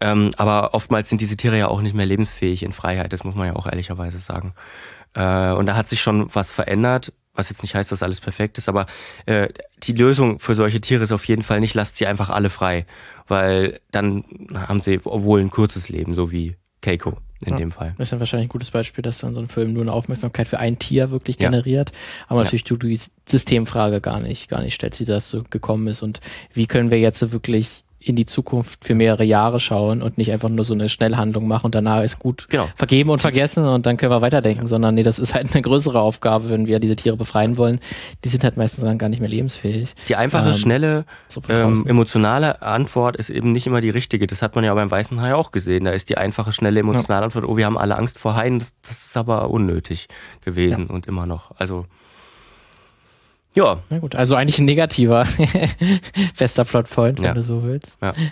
Ähm, 0.00 0.30
aber 0.36 0.74
oftmals 0.74 1.08
sind 1.08 1.20
diese 1.20 1.36
Tiere 1.36 1.58
ja 1.58 1.66
auch 1.66 1.80
nicht 1.80 1.96
mehr 1.96 2.06
lebensfähig 2.06 2.62
in 2.62 2.72
Freiheit, 2.72 3.12
das 3.12 3.24
muss 3.24 3.34
man 3.34 3.48
ja 3.48 3.56
auch 3.56 3.66
ehrlicherweise 3.66 4.20
sagen. 4.20 4.54
Äh, 5.14 5.52
und 5.52 5.66
da 5.66 5.74
hat 5.74 5.88
sich 5.88 6.00
schon 6.00 6.32
was 6.32 6.52
verändert 6.52 7.12
was 7.38 7.48
jetzt 7.48 7.62
nicht 7.62 7.74
heißt, 7.74 7.92
dass 7.92 8.02
alles 8.02 8.20
perfekt 8.20 8.58
ist, 8.58 8.68
aber 8.68 8.86
äh, 9.26 9.48
die 9.82 9.92
Lösung 9.92 10.40
für 10.40 10.54
solche 10.54 10.80
Tiere 10.80 11.04
ist 11.04 11.12
auf 11.12 11.24
jeden 11.26 11.42
Fall 11.42 11.60
nicht, 11.60 11.74
lasst 11.74 11.96
sie 11.96 12.06
einfach 12.06 12.30
alle 12.30 12.50
frei, 12.50 12.84
weil 13.26 13.80
dann 13.90 14.24
haben 14.52 14.80
sie 14.80 15.04
wohl 15.04 15.40
ein 15.40 15.50
kurzes 15.50 15.88
Leben, 15.88 16.14
so 16.14 16.32
wie 16.32 16.56
Keiko 16.80 17.16
in 17.44 17.52
ja, 17.52 17.56
dem 17.56 17.70
Fall. 17.70 17.94
Das 17.96 18.06
ist 18.06 18.12
dann 18.12 18.18
wahrscheinlich 18.18 18.48
ein 18.48 18.52
gutes 18.52 18.72
Beispiel, 18.72 19.02
dass 19.02 19.18
dann 19.18 19.34
so 19.34 19.40
ein 19.40 19.48
Film 19.48 19.72
nur 19.72 19.82
eine 19.82 19.92
Aufmerksamkeit 19.92 20.48
für 20.48 20.58
ein 20.58 20.78
Tier 20.78 21.12
wirklich 21.12 21.38
generiert, 21.38 21.90
ja. 21.90 22.24
aber 22.28 22.42
natürlich 22.42 22.68
ja. 22.68 22.76
du 22.76 22.88
die 22.88 23.00
Systemfrage 23.28 24.00
gar 24.00 24.20
nicht, 24.20 24.48
gar 24.48 24.60
nicht 24.60 24.74
stellst, 24.74 25.00
wie 25.00 25.04
das 25.04 25.28
so 25.28 25.44
gekommen 25.48 25.86
ist 25.86 26.02
und 26.02 26.20
wie 26.52 26.66
können 26.66 26.90
wir 26.90 26.98
jetzt 26.98 27.32
wirklich 27.32 27.84
in 28.00 28.14
die 28.14 28.26
Zukunft 28.26 28.84
für 28.84 28.94
mehrere 28.94 29.24
Jahre 29.24 29.58
schauen 29.58 30.02
und 30.02 30.18
nicht 30.18 30.30
einfach 30.30 30.48
nur 30.48 30.64
so 30.64 30.72
eine 30.72 30.88
Schnellhandlung 30.88 31.48
machen 31.48 31.66
und 31.66 31.74
danach 31.74 32.02
ist 32.02 32.18
gut 32.18 32.46
genau. 32.48 32.68
vergeben 32.76 33.10
und 33.10 33.20
vergessen 33.20 33.64
und 33.64 33.86
dann 33.86 33.96
können 33.96 34.12
wir 34.12 34.22
weiterdenken, 34.22 34.62
ja. 34.62 34.68
sondern 34.68 34.94
nee, 34.94 35.02
das 35.02 35.18
ist 35.18 35.34
halt 35.34 35.52
eine 35.52 35.62
größere 35.62 36.00
Aufgabe, 36.00 36.48
wenn 36.50 36.66
wir 36.66 36.78
diese 36.78 36.96
Tiere 36.96 37.16
befreien 37.16 37.56
wollen. 37.56 37.80
Die 38.24 38.28
sind 38.28 38.44
halt 38.44 38.56
meistens 38.56 38.84
dann 38.84 38.98
gar 38.98 39.08
nicht 39.08 39.20
mehr 39.20 39.28
lebensfähig. 39.28 39.94
Die 40.08 40.16
einfache, 40.16 40.50
ähm, 40.50 40.54
schnelle, 40.56 41.04
so 41.26 41.40
ähm, 41.48 41.86
emotionale 41.86 42.62
Antwort 42.62 43.16
ist 43.16 43.30
eben 43.30 43.52
nicht 43.52 43.66
immer 43.66 43.80
die 43.80 43.90
richtige. 43.90 44.26
Das 44.26 44.42
hat 44.42 44.54
man 44.54 44.64
ja 44.64 44.74
beim 44.74 44.90
Weißen 44.90 45.20
Hai 45.20 45.34
auch 45.34 45.50
gesehen. 45.50 45.84
Da 45.84 45.90
ist 45.90 46.08
die 46.08 46.16
einfache, 46.18 46.52
schnelle, 46.52 46.80
emotionale 46.80 47.22
ja. 47.22 47.24
Antwort, 47.24 47.44
oh, 47.44 47.56
wir 47.56 47.66
haben 47.66 47.78
alle 47.78 47.96
Angst 47.96 48.18
vor 48.18 48.36
Haien. 48.36 48.60
Das, 48.60 48.74
das 48.82 49.06
ist 49.06 49.16
aber 49.16 49.50
unnötig 49.50 50.08
gewesen 50.44 50.86
ja. 50.88 50.94
und 50.94 51.06
immer 51.06 51.26
noch. 51.26 51.52
Also 51.56 51.86
ja. 53.58 53.82
Na 53.90 53.98
gut, 53.98 54.14
also 54.14 54.36
eigentlich 54.36 54.58
ein 54.58 54.66
negativer 54.66 55.26
bester 56.38 56.64
Plotpoint, 56.64 57.18
wenn 57.18 57.24
ja. 57.24 57.34
du 57.34 57.42
so 57.42 57.62
willst. 57.62 57.98
Ja. 58.00 58.12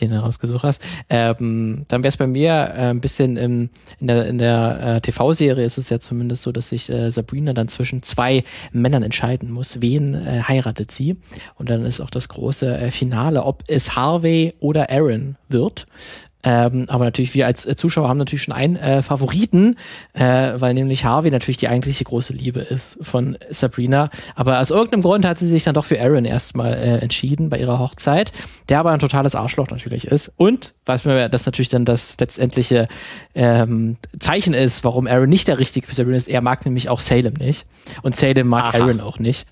den 0.00 0.10
du 0.10 0.18
rausgesucht 0.18 0.64
hast. 0.64 0.84
Ähm, 1.08 1.84
dann 1.86 2.02
wäre 2.02 2.08
es 2.08 2.16
bei 2.16 2.26
mir 2.26 2.52
äh, 2.52 2.90
ein 2.90 3.00
bisschen 3.00 3.36
im, 3.36 3.70
in 4.00 4.06
der, 4.08 4.26
in 4.26 4.38
der 4.38 4.80
äh, 4.96 5.00
TV-Serie 5.00 5.64
ist 5.64 5.78
es 5.78 5.88
ja 5.88 6.00
zumindest 6.00 6.42
so, 6.42 6.50
dass 6.50 6.70
sich 6.70 6.90
äh, 6.90 7.10
Sabrina 7.10 7.52
dann 7.52 7.68
zwischen 7.68 8.02
zwei 8.02 8.42
Männern 8.72 9.04
entscheiden 9.04 9.52
muss, 9.52 9.80
wen 9.80 10.14
äh, 10.14 10.42
heiratet 10.42 10.90
sie. 10.90 11.16
Und 11.54 11.70
dann 11.70 11.86
ist 11.86 12.00
auch 12.00 12.10
das 12.10 12.28
große 12.28 12.76
äh, 12.76 12.90
Finale, 12.90 13.44
ob 13.44 13.62
es 13.68 13.94
Harvey 13.94 14.54
oder 14.58 14.90
Aaron 14.90 15.36
wird. 15.48 15.86
Ähm, 16.44 16.84
aber 16.88 17.04
natürlich, 17.04 17.34
wir 17.34 17.46
als 17.46 17.64
äh, 17.66 17.74
Zuschauer 17.74 18.08
haben 18.08 18.18
natürlich 18.18 18.42
schon 18.42 18.54
einen 18.54 18.76
äh, 18.76 19.02
Favoriten, 19.02 19.76
äh, 20.12 20.52
weil 20.56 20.74
nämlich 20.74 21.04
Harvey 21.04 21.30
natürlich 21.30 21.56
die 21.56 21.68
eigentliche 21.68 22.04
große 22.04 22.34
Liebe 22.34 22.60
ist 22.60 22.98
von 23.00 23.38
Sabrina. 23.48 24.10
Aber 24.34 24.60
aus 24.60 24.70
irgendeinem 24.70 25.02
Grund 25.02 25.24
hat 25.24 25.38
sie 25.38 25.48
sich 25.48 25.64
dann 25.64 25.74
doch 25.74 25.86
für 25.86 26.00
Aaron 26.00 26.26
erstmal 26.26 26.74
äh, 26.74 26.98
entschieden 26.98 27.48
bei 27.48 27.58
ihrer 27.58 27.78
Hochzeit, 27.78 28.32
der 28.68 28.80
aber 28.80 28.90
ein 28.90 28.98
totales 28.98 29.34
Arschloch 29.34 29.68
natürlich 29.70 30.06
ist. 30.06 30.30
Und 30.36 30.74
was 30.84 31.06
mir 31.06 31.30
das 31.30 31.46
natürlich 31.46 31.70
dann 31.70 31.86
das 31.86 32.18
letztendliche 32.20 32.88
ähm, 33.34 33.96
Zeichen 34.18 34.52
ist, 34.52 34.84
warum 34.84 35.06
Aaron 35.06 35.30
nicht 35.30 35.48
der 35.48 35.58
richtige 35.58 35.86
für 35.86 35.94
Sabrina 35.94 36.18
ist. 36.18 36.28
Er 36.28 36.42
mag 36.42 36.64
nämlich 36.66 36.90
auch 36.90 37.00
Salem 37.00 37.34
nicht. 37.34 37.64
Und 38.02 38.16
Salem 38.16 38.48
mag 38.48 38.74
Aha. 38.74 38.84
Aaron 38.84 39.00
auch 39.00 39.18
nicht. 39.18 39.46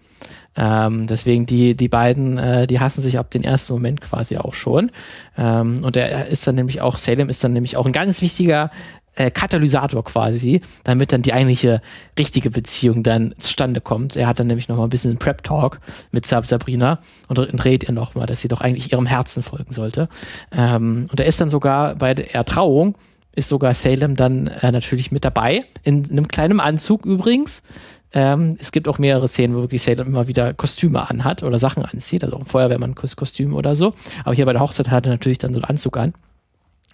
Ähm, 0.57 1.07
deswegen 1.07 1.47
die, 1.47 1.75
die 1.75 1.89
beiden, 1.89 2.39
äh, 2.39 2.67
die 2.67 2.81
hassen 2.81 3.03
sich 3.03 3.19
ab 3.19 3.31
den 3.31 3.45
ersten 3.45 3.73
Moment 3.73 4.01
quasi 4.01 4.37
auch 4.37 4.55
schon. 4.55 4.91
Ähm, 5.37 5.83
und 5.83 5.97
er 5.97 6.27
ist 6.27 6.47
dann 6.47 6.55
nämlich 6.55 6.81
auch, 6.81 6.99
Salem 6.99 7.29
ist 7.29 7.43
dann 7.43 7.53
nämlich 7.53 7.77
auch 7.77 7.87
ein 7.87 7.93
ganz 7.93 8.21
wichtiger 8.21 8.71
äh, 9.15 9.31
Katalysator 9.31 10.05
quasi, 10.05 10.61
damit 10.85 11.13
dann 11.13 11.23
die 11.23 11.33
eigentliche 11.33 11.83
richtige 12.19 12.51
Beziehung 12.51 13.03
dann 13.03 13.35
zustande 13.39 13.81
kommt. 13.81 14.17
Er 14.17 14.27
hat 14.27 14.41
dann 14.41 14.47
nämlich 14.47 14.69
nochmal 14.69 14.87
ein 14.87 14.91
bisschen 14.91 15.19
Prep-Talk 15.19 15.81
mit 16.13 16.27
Sab 16.27 16.47
Sabrina 16.47 17.01
und 17.29 17.39
dreht 17.53 17.85
ihr 17.85 17.93
nochmal, 17.93 18.27
dass 18.27 18.41
sie 18.41 18.49
doch 18.49 18.61
eigentlich 18.61 18.93
ihrem 18.93 19.07
Herzen 19.07 19.43
folgen 19.43 19.73
sollte. 19.73 20.09
Ähm, 20.51 21.09
und 21.11 21.21
er 21.21 21.27
ist 21.27 21.41
dann 21.41 21.51
sogar 21.51 21.95
bei 21.97 22.15
der 22.15 22.35
Ertrauung, 22.35 22.95
ist 23.35 23.49
sogar 23.49 23.75
Salem 23.75 24.17
dann 24.17 24.47
äh, 24.47 24.73
natürlich 24.73 25.13
mit 25.13 25.25
dabei, 25.25 25.65
in 25.83 26.11
einem 26.11 26.29
kleinen 26.29 26.61
Anzug 26.61 27.07
übrigens, 27.07 27.63
ähm, 28.15 28.57
es 28.61 28.73
gibt 28.73 28.89
auch 28.89 28.99
mehrere 28.99 29.29
Szenen, 29.29 29.55
wo 29.55 29.61
wirklich 29.61 29.83
Salem 29.83 30.09
immer 30.09 30.29
wieder 30.29 30.55
Kostüme 30.55 31.09
anhat 31.09 31.43
oder 31.43 31.59
Sachen 31.59 31.85
anzieht, 31.85 32.25
also 32.25 32.37
auch 32.37 32.41
ein 32.41 32.47
Feuerwehrmann-Kostüm 32.47 33.55
oder 33.55 33.77
so. 33.77 33.91
Aber 34.24 34.35
hier 34.35 34.47
bei 34.47 34.53
der 34.53 34.62
Hochzeit 34.62 34.91
hat 34.91 35.07
er 35.07 35.12
natürlich 35.12 35.39
dann 35.39 35.55
so 35.55 35.61
einen 35.61 35.65
Anzug 35.65 35.97
an. 35.97 36.15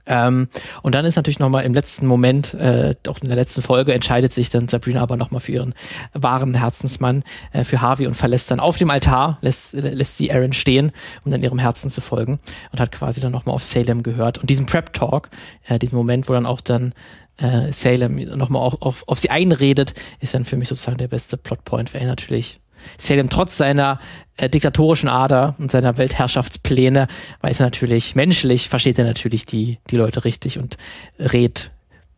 Ähm, 0.09 0.48
und 0.82 0.94
dann 0.94 1.05
ist 1.05 1.16
natürlich 1.16 1.39
nochmal 1.39 1.64
im 1.64 1.74
letzten 1.74 2.06
Moment, 2.06 2.55
äh, 2.55 2.94
auch 3.06 3.18
in 3.20 3.28
der 3.28 3.36
letzten 3.36 3.62
Folge, 3.62 3.93
entscheidet 3.93 4.32
sich 4.32 4.51
dann 4.51 4.66
Sabrina 4.66 5.02
aber 5.02 5.16
nochmal 5.16 5.40
für 5.40 5.52
ihren 5.52 5.74
wahren 6.14 6.55
Herzensmann, 6.55 7.22
äh, 7.52 7.62
für 7.62 7.80
Harvey 7.80 8.06
und 8.06 8.14
verlässt 8.14 8.51
dann 8.51 8.59
auf 8.59 8.78
dem 8.78 8.90
Altar, 8.90 9.39
lässt, 9.43 9.74
lässt 9.74 10.16
sie 10.16 10.32
Aaron 10.32 10.55
stehen, 10.55 10.93
um 11.24 11.30
dann 11.30 11.43
ihrem 11.43 11.59
Herzen 11.59 11.90
zu 11.90 12.01
folgen 12.01 12.40
und 12.72 12.80
hat 12.80 12.90
quasi 12.90 13.20
dann 13.20 13.32
nochmal 13.32 13.55
auf 13.55 13.62
Salem 13.62 14.02
gehört. 14.02 14.39
Und 14.39 14.51
diesen 14.51 14.66
Prep-Talk, 14.66 15.28
äh, 15.66 15.78
diesen 15.78 15.97
Moment, 15.97 16.28
wo 16.28 16.32
dann 16.32 16.47
auch 16.47 16.62
dann 16.62 16.94
äh, 17.36 17.70
Salem 17.70 18.16
nochmal 18.16 18.62
auf, 18.62 18.80
auf, 18.80 19.05
auf 19.06 19.18
sie 19.18 19.30
einredet, 19.30 19.94
ist 20.20 20.35
dann 20.35 20.44
für 20.44 20.56
mich 20.56 20.68
sozusagen 20.68 20.98
der 20.98 21.09
beste 21.09 21.36
Plotpoint, 21.36 21.93
weil 21.94 22.02
er 22.02 22.09
natürlich 22.09 22.60
Salem 22.96 23.28
trotz 23.28 23.56
seiner 23.56 24.00
äh, 24.36 24.48
diktatorischen 24.48 25.09
Ader 25.09 25.55
und 25.59 25.70
seiner 25.70 25.96
Weltherrschaftspläne 25.96 27.09
weiß 27.40 27.60
er 27.60 27.66
natürlich, 27.66 28.14
menschlich 28.14 28.68
versteht 28.68 28.98
er 28.98 29.05
natürlich 29.05 29.46
die, 29.46 29.78
die 29.90 29.96
Leute 29.96 30.24
richtig 30.24 30.59
und 30.59 30.76
rät, 31.18 31.70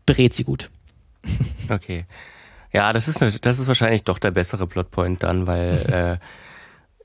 berät 0.07 0.35
sie 0.35 0.45
gut. 0.45 0.71
Okay. 1.69 2.05
Ja, 2.73 2.93
das 2.93 3.07
ist, 3.07 3.21
das 3.43 3.59
ist 3.61 3.69
wahrscheinlich 3.69 4.03
doch 4.03 4.19
der 4.19 4.33
bessere 4.33 4.67
Plotpoint 4.67 5.23
dann, 5.23 5.47
weil 5.47 6.19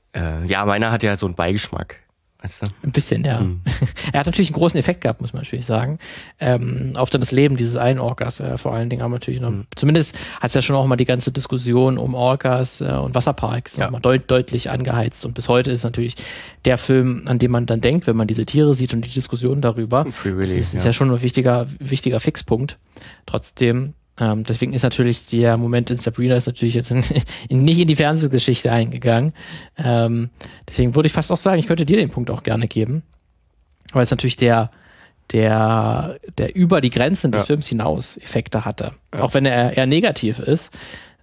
äh, 0.14 0.18
äh, 0.18 0.44
ja, 0.46 0.64
meiner 0.64 0.90
hat 0.90 1.02
ja 1.02 1.16
so 1.16 1.26
einen 1.26 1.36
Beigeschmack. 1.36 2.00
Weißt 2.46 2.62
du? 2.62 2.66
Ein 2.82 2.92
bisschen, 2.92 3.24
ja. 3.24 3.40
Hm. 3.40 3.60
Er 4.12 4.20
hat 4.20 4.26
natürlich 4.26 4.48
einen 4.50 4.56
großen 4.56 4.78
Effekt 4.78 5.00
gehabt, 5.02 5.20
muss 5.20 5.32
man 5.32 5.42
natürlich 5.42 5.66
sagen. 5.66 5.98
Ähm, 6.40 6.92
auf 6.94 7.10
dann 7.10 7.20
das 7.20 7.32
Leben 7.32 7.56
dieses 7.56 7.76
einen 7.76 7.98
Orcas. 7.98 8.40
Äh, 8.40 8.56
vor 8.58 8.72
allen 8.72 8.88
Dingen 8.88 9.02
haben 9.02 9.10
natürlich 9.12 9.40
noch, 9.40 9.48
Hm. 9.50 9.66
zumindest 9.74 10.16
hat 10.40 10.48
es 10.48 10.54
ja 10.54 10.62
schon 10.62 10.76
auch 10.76 10.86
mal 10.86 10.96
die 10.96 11.04
ganze 11.04 11.32
Diskussion 11.32 11.98
um 11.98 12.14
Orcas 12.14 12.80
äh, 12.80 12.84
und 12.84 13.14
Wasserparks 13.14 13.76
Ja. 13.76 13.84
nochmal 13.86 14.00
deut 14.00 14.30
deutlich 14.30 14.70
angeheizt. 14.70 15.26
Und 15.26 15.34
bis 15.34 15.48
heute 15.48 15.70
ist 15.70 15.82
natürlich 15.84 16.14
der 16.64 16.78
Film, 16.78 17.22
an 17.26 17.38
den 17.38 17.50
man 17.50 17.66
dann 17.66 17.80
denkt, 17.80 18.06
wenn 18.06 18.16
man 18.16 18.26
diese 18.28 18.46
Tiere 18.46 18.74
sieht 18.74 18.94
und 18.94 19.04
die 19.04 19.10
Diskussion 19.10 19.60
darüber. 19.60 20.04
Free 20.06 20.30
Das 20.30 20.38
Willy, 20.38 20.60
ist, 20.60 20.74
ist 20.74 20.82
ja. 20.84 20.90
ja 20.90 20.92
schon 20.92 21.10
ein 21.10 21.22
wichtiger, 21.22 21.66
wichtiger 21.80 22.20
Fixpunkt. 22.20 22.78
Trotzdem, 23.26 23.94
ähm, 24.18 24.44
deswegen 24.44 24.72
ist 24.72 24.82
natürlich 24.82 25.26
der 25.26 25.56
Moment 25.56 25.90
in 25.90 25.96
Sabrina 25.98 26.36
ist 26.36 26.46
natürlich 26.46 26.74
jetzt 26.74 26.90
in, 26.90 27.04
in, 27.48 27.64
nicht 27.64 27.78
in 27.78 27.86
die 27.86 27.96
Fernsehgeschichte 27.96 28.72
eingegangen. 28.72 29.32
Ähm, 29.76 30.30
deswegen 30.68 30.94
würde 30.94 31.06
ich 31.06 31.12
fast 31.12 31.30
auch 31.30 31.36
sagen, 31.36 31.58
ich 31.58 31.66
könnte 31.66 31.84
dir 31.84 31.96
den 31.96 32.10
Punkt 32.10 32.30
auch 32.30 32.42
gerne 32.42 32.66
geben. 32.68 33.02
Weil 33.92 34.02
es 34.02 34.10
natürlich 34.10 34.36
der, 34.36 34.70
der, 35.32 36.18
der 36.38 36.56
über 36.56 36.80
die 36.80 36.90
Grenzen 36.90 37.30
des 37.30 37.42
Ja. 37.42 37.46
Films 37.46 37.68
hinaus 37.68 38.16
Effekte 38.16 38.64
hatte. 38.64 38.92
Ja. 39.14 39.20
Auch 39.20 39.34
wenn 39.34 39.46
er 39.46 39.76
eher 39.76 39.86
negativ 39.86 40.38
ist. 40.38 40.72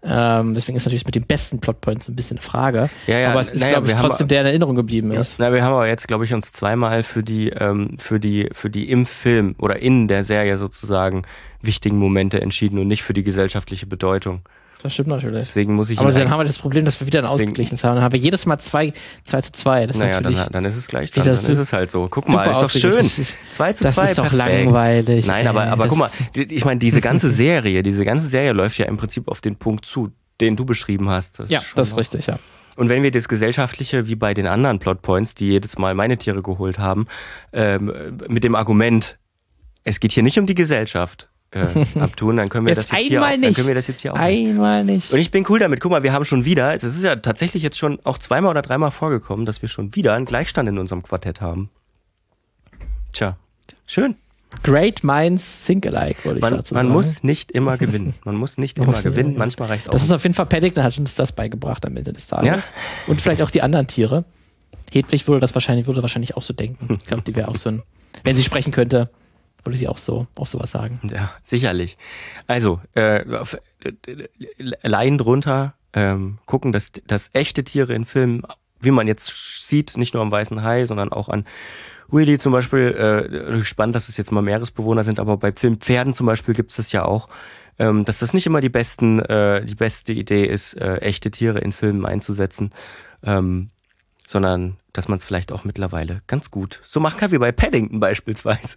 Ähm, 0.05 0.53
deswegen 0.53 0.75
ist 0.77 0.85
natürlich 0.85 1.05
mit 1.05 1.15
dem 1.15 1.23
besten 1.23 1.59
Plotpoint 1.59 2.03
so 2.03 2.11
ein 2.11 2.15
bisschen 2.15 2.37
eine 2.37 2.41
Frage. 2.45 2.89
Ja, 3.07 3.19
ja, 3.19 3.31
Aber 3.31 3.39
es 3.39 3.51
ist, 3.53 3.61
naja, 3.61 3.73
glaube 3.75 3.87
ich, 3.87 3.93
wir 3.93 3.99
haben- 3.99 4.07
trotzdem 4.09 4.27
der 4.27 4.41
in 4.41 4.47
Erinnerung 4.47 4.75
geblieben 4.75 5.13
Ja. 5.13 5.21
ist. 5.21 5.39
Na, 5.39 5.53
wir 5.53 5.63
haben 5.63 5.73
aber 5.73 5.87
jetzt, 5.87 6.07
glaube 6.07 6.25
ich, 6.25 6.33
uns 6.33 6.51
zweimal 6.51 7.03
für 7.03 7.23
die, 7.23 7.49
ähm, 7.49 7.97
für 7.99 8.19
die, 8.19 8.49
für 8.51 8.69
die 8.69 8.89
im 8.91 9.05
Film 9.05 9.55
oder 9.59 9.79
in 9.79 10.07
der 10.09 10.23
Serie 10.25 10.57
sozusagen 10.57 11.23
wichtigen 11.61 11.97
Momente 11.97 12.41
entschieden 12.41 12.79
und 12.79 12.87
nicht 12.89 13.03
für 13.03 13.13
die 13.13 13.23
gesellschaftliche 13.23 13.85
Bedeutung. 13.85 14.41
Das 14.83 14.93
stimmt 14.93 15.07
natürlich. 15.07 15.39
Deswegen 15.39 15.73
muss 15.75 15.89
ich 15.89 15.97
Aber 15.99 16.11
dann 16.11 16.29
haben 16.29 16.39
wir 16.41 16.43
das 16.45 16.57
Problem, 16.59 16.83
dass 16.83 16.99
wir 16.99 17.07
wieder 17.07 17.19
ein 17.19 17.25
ausgeglichenes 17.25 17.83
haben. 17.83 17.95
Dann 17.95 18.03
haben 18.03 18.11
wir 18.13 18.19
jedes 18.19 18.45
Mal 18.45 18.57
zwei, 18.59 18.91
zwei 19.23 19.39
zu 19.41 19.53
zwei. 19.53 19.87
Das 19.87 19.95
ist 19.95 20.01
naja, 20.01 20.19
natürlich 20.19 20.39
dann, 20.39 20.51
dann 20.51 20.65
ist 20.65 20.75
es 20.75 20.87
gleich 20.87 21.09
dran. 21.11 21.23
Dann 21.23 21.33
das 21.33 21.47
ist 21.49 21.57
es 21.57 21.71
halt 21.73 21.89
so. 21.89 22.07
Guck 22.09 22.27
mal, 22.29 22.43
ist 22.51 22.61
doch 22.61 22.69
schön. 22.69 22.97
Das 22.97 23.17
ist- 23.17 23.37
2 23.53 23.73
zu 23.73 23.83
das 23.85 23.95
2, 23.95 24.03
ist 24.03 24.17
doch 24.19 24.29
perfekt. 24.29 24.65
langweilig. 24.65 25.25
Nein, 25.25 25.47
aber, 25.47 25.63
ey. 25.63 25.69
aber 25.69 25.83
Das 25.85 25.89
guck 25.89 25.99
mal, 25.99 26.09
ist- 26.33 26.51
ich 26.51 26.65
meine, 26.65 26.79
diese 26.79 26.99
ganze 27.01 27.29
Serie, 27.31 27.81
diese 27.81 28.03
ganze 28.03 28.27
Serie 28.27 28.51
läuft 28.51 28.77
ja 28.77 28.85
im 28.85 28.97
Prinzip 28.97 29.27
auf 29.29 29.39
den 29.41 29.55
Punkt 29.55 29.85
zu, 29.85 30.11
den 30.41 30.55
du 30.57 30.65
beschrieben 30.65 31.09
hast. 31.09 31.39
Ja, 31.47 31.61
schon 31.61 31.75
das 31.77 31.87
ist 31.89 31.97
richtig, 31.97 32.27
ja. 32.27 32.37
Und 32.75 32.89
wenn 32.89 33.03
wir 33.03 33.11
das 33.11 33.27
Gesellschaftliche, 33.29 34.07
wie 34.07 34.15
bei 34.15 34.33
den 34.33 34.47
anderen 34.47 34.79
Plotpoints, 34.79 35.35
die 35.35 35.45
jedes 35.47 35.77
Mal 35.77 35.93
meine 35.93 36.17
Tiere 36.17 36.41
geholt 36.41 36.77
haben, 36.79 37.07
ähm, 37.53 38.17
mit 38.27 38.43
dem 38.43 38.55
Argument, 38.55 39.17
es 39.83 39.99
geht 39.99 40.11
hier 40.11 40.23
nicht 40.23 40.39
um 40.39 40.45
die 40.45 40.55
Gesellschaft 40.55 41.29
äh, 41.53 41.67
abtun, 41.99 42.37
dann 42.37 42.49
können 42.49 42.65
wir 42.65 42.73
Jetzt 42.73 42.91
das 42.91 42.99
jetzt 42.99 43.07
hier 43.07 43.21
auch, 43.21 43.25
einmal 43.25 43.31
dann 43.41 43.49
nicht. 43.49 43.55
können 43.55 43.67
wir 43.67 43.75
das 43.75 43.87
jetzt 43.87 44.01
hier 44.01 44.13
auch 44.13 44.17
nicht. 44.17 44.47
Einmal 44.49 44.83
nicht. 44.83 45.13
Und 45.13 45.19
ich 45.19 45.31
bin 45.31 45.45
cool 45.49 45.59
damit. 45.59 45.79
Guck 45.79 45.91
mal, 45.91 46.03
wir 46.03 46.13
haben 46.13 46.25
schon 46.25 46.45
wieder, 46.45 46.73
es 46.73 46.83
ist 46.83 47.03
ja 47.03 47.15
tatsächlich 47.15 47.63
jetzt 47.63 47.77
schon 47.77 47.99
auch 48.03 48.17
zweimal 48.17 48.51
oder 48.51 48.61
dreimal 48.61 48.91
vorgekommen, 48.91 49.45
dass 49.45 49.61
wir 49.61 49.69
schon 49.69 49.95
wieder 49.95 50.13
einen 50.13 50.25
Gleichstand 50.25 50.67
in 50.69 50.77
unserem 50.77 51.03
Quartett 51.03 51.41
haben. 51.41 51.69
Tja, 53.13 53.37
schön. 53.85 54.15
Great 54.61 55.03
Minds 55.03 55.65
Think 55.65 55.87
Alike, 55.87 56.23
würde 56.25 56.37
ich 56.37 56.41
Man, 56.41 56.53
dazu 56.53 56.75
man 56.75 56.85
sagen. 56.85 56.93
muss 56.93 57.23
nicht 57.23 57.51
immer 57.51 57.77
gewinnen. 57.77 58.13
Man 58.23 58.35
muss 58.35 58.59
nicht 58.59 58.77
Man 58.77 58.87
immer 58.87 58.93
nicht 58.97 59.03
gewinnen. 59.03 59.35
Manchmal 59.35 59.67
reicht 59.67 59.89
auch. 59.89 59.93
Das 59.93 60.03
ist 60.03 60.11
auf 60.11 60.21
jeden 60.21 60.35
Fall 60.35 60.45
Paddington 60.45 60.83
hat 60.83 60.95
uns 60.99 61.15
das 61.15 61.31
beigebracht 61.31 61.83
am 61.87 61.97
Ende 61.97 62.13
des 62.13 62.27
Tages. 62.27 62.47
Ja. 62.47 62.61
Und 63.07 63.19
vielleicht 63.19 63.41
auch 63.41 63.49
die 63.49 63.63
anderen 63.63 63.87
Tiere. 63.87 64.25
Hedwig 64.91 65.27
würde 65.27 65.39
das 65.39 65.55
wahrscheinlich, 65.55 65.87
würde 65.87 66.03
wahrscheinlich 66.03 66.37
auch 66.37 66.43
so 66.43 66.53
denken. 66.53 66.99
Ich 67.01 67.07
glaube, 67.07 67.23
die 67.23 67.35
wäre 67.35 67.47
auch 67.47 67.55
so 67.55 67.69
ein, 67.69 67.81
wenn 68.23 68.35
sie 68.35 68.43
sprechen 68.43 68.71
könnte, 68.71 69.09
würde 69.63 69.77
sie 69.77 69.87
auch 69.87 69.97
so, 69.97 70.27
auch 70.35 70.47
sowas 70.47 70.71
sagen. 70.71 70.99
Ja, 71.11 71.31
sicherlich. 71.43 71.97
Also, 72.47 72.81
äh, 72.95 73.21
äh, 73.21 73.43
Laien 74.81 75.17
drunter, 75.17 75.75
ähm, 75.93 76.39
gucken, 76.45 76.71
dass, 76.71 76.91
dass 77.07 77.29
echte 77.33 77.63
Tiere 77.63 77.93
in 77.93 78.05
Filmen, 78.05 78.43
wie 78.79 78.91
man 78.91 79.07
jetzt 79.07 79.67
sieht, 79.67 79.97
nicht 79.97 80.13
nur 80.13 80.23
am 80.23 80.31
Weißen 80.31 80.63
Hai, 80.63 80.85
sondern 80.85 81.11
auch 81.11 81.29
an 81.29 81.45
Willy 82.09 82.37
zum 82.37 82.51
Beispiel, 82.51 82.91
äh, 82.91 83.63
spannend, 83.63 83.95
dass 83.95 84.09
es 84.09 84.17
jetzt 84.17 84.31
mal 84.31 84.41
Meeresbewohner 84.41 85.03
sind, 85.03 85.19
aber 85.19 85.37
bei 85.37 85.51
Filmpferden 85.51 86.13
zum 86.13 86.25
Beispiel 86.25 86.53
gibt 86.53 86.71
es 86.71 86.77
das 86.77 86.91
ja 86.91 87.05
auch, 87.05 87.29
ähm, 87.79 88.03
dass 88.03 88.19
das 88.19 88.33
nicht 88.33 88.45
immer 88.45 88.61
die 88.61 88.69
besten, 88.69 89.19
äh, 89.19 89.65
die 89.65 89.75
beste 89.75 90.13
Idee 90.13 90.45
ist, 90.45 90.73
äh, 90.75 90.97
echte 90.97 91.31
Tiere 91.31 91.59
in 91.59 91.71
Filmen 91.71 92.05
einzusetzen, 92.05 92.71
ähm, 93.23 93.69
sondern 94.27 94.77
dass 94.93 95.07
man 95.07 95.17
es 95.17 95.25
vielleicht 95.25 95.51
auch 95.51 95.63
mittlerweile 95.63 96.21
ganz 96.27 96.51
gut 96.51 96.81
so 96.87 96.99
machen 96.99 97.17
kann, 97.19 97.31
wie 97.31 97.39
bei 97.39 97.51
Paddington 97.51 97.99
beispielsweise. 97.99 98.75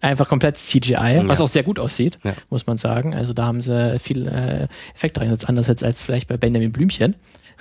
Einfach 0.00 0.28
komplett 0.28 0.56
CGI, 0.58 1.22
was 1.26 1.38
Ja. 1.38 1.44
auch 1.44 1.48
sehr 1.48 1.62
gut 1.62 1.78
aussieht, 1.78 2.18
Ja. 2.24 2.32
muss 2.48 2.66
man 2.66 2.78
sagen. 2.78 3.14
Also 3.14 3.32
da 3.34 3.44
haben 3.44 3.60
sie 3.60 3.98
viel 3.98 4.26
äh, 4.28 4.66
Effekt 4.94 5.20
reingesetzt, 5.20 5.48
anders 5.48 5.66
jetzt 5.66 5.84
als 5.84 6.02
vielleicht 6.02 6.26
bei 6.28 6.36
Benjamin 6.38 6.72
Blümchen, 6.72 7.16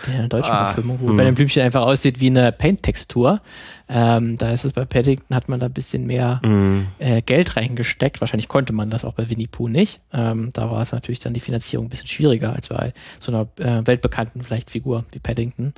der 0.08 0.30
deutschen 0.30 0.54
Ah, 0.54 0.66
Verfilmung, 0.68 1.00
wo 1.02 1.08
hm. 1.10 1.16
Benjamin 1.18 1.36
Blümchen 1.36 1.62
einfach 1.62 1.82
aussieht 1.82 2.22
wie 2.22 2.28
eine 2.28 2.54
Paint-Textur. 2.54 3.42
Ähm, 3.90 4.38
da 4.38 4.52
ist 4.52 4.64
es 4.64 4.72
bei 4.72 4.86
Paddington, 4.86 5.36
hat 5.36 5.50
man 5.50 5.60
da 5.60 5.66
ein 5.66 5.74
bisschen 5.74 6.06
mehr 6.06 6.40
Mm. 6.46 6.88
äh, 7.00 7.22
Geld 7.24 7.58
reingesteckt. 7.58 8.22
Wahrscheinlich 8.22 8.48
konnte 8.48 8.72
man 8.72 8.90
das 8.90 9.04
auch 9.04 9.14
bei 9.16 9.30
Winnie 9.30 9.48
Pooh 9.48 9.68
nicht. 9.68 10.00
Ähm, 10.14 10.52
da 10.54 10.70
war 10.72 10.80
es 10.82 10.92
natürlich 10.94 11.20
dann 11.20 11.34
die 11.34 11.40
Finanzierung 11.42 11.88
ein 11.88 11.90
bisschen 11.90 12.08
schwieriger 12.08 12.54
als 12.54 12.70
bei 12.70 12.94
so 13.20 13.32
einer 13.34 13.48
äh, 13.60 13.86
weltbekannten 13.86 14.44
vielleicht 14.44 14.70
Figur 14.70 15.04
wie 15.12 15.20
Paddington. 15.20 15.74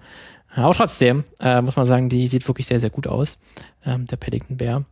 Aber 0.53 0.73
trotzdem 0.75 1.23
äh, 1.39 1.61
muss 1.61 1.77
man 1.77 1.85
sagen, 1.85 2.09
die 2.09 2.27
sieht 2.27 2.45
wirklich 2.47 2.67
sehr, 2.67 2.81
sehr 2.81 2.89
gut 2.89 3.07
aus, 3.07 3.37
ähm, 3.85 4.05
der 4.05 4.17
Paddington-Bär. 4.17 4.83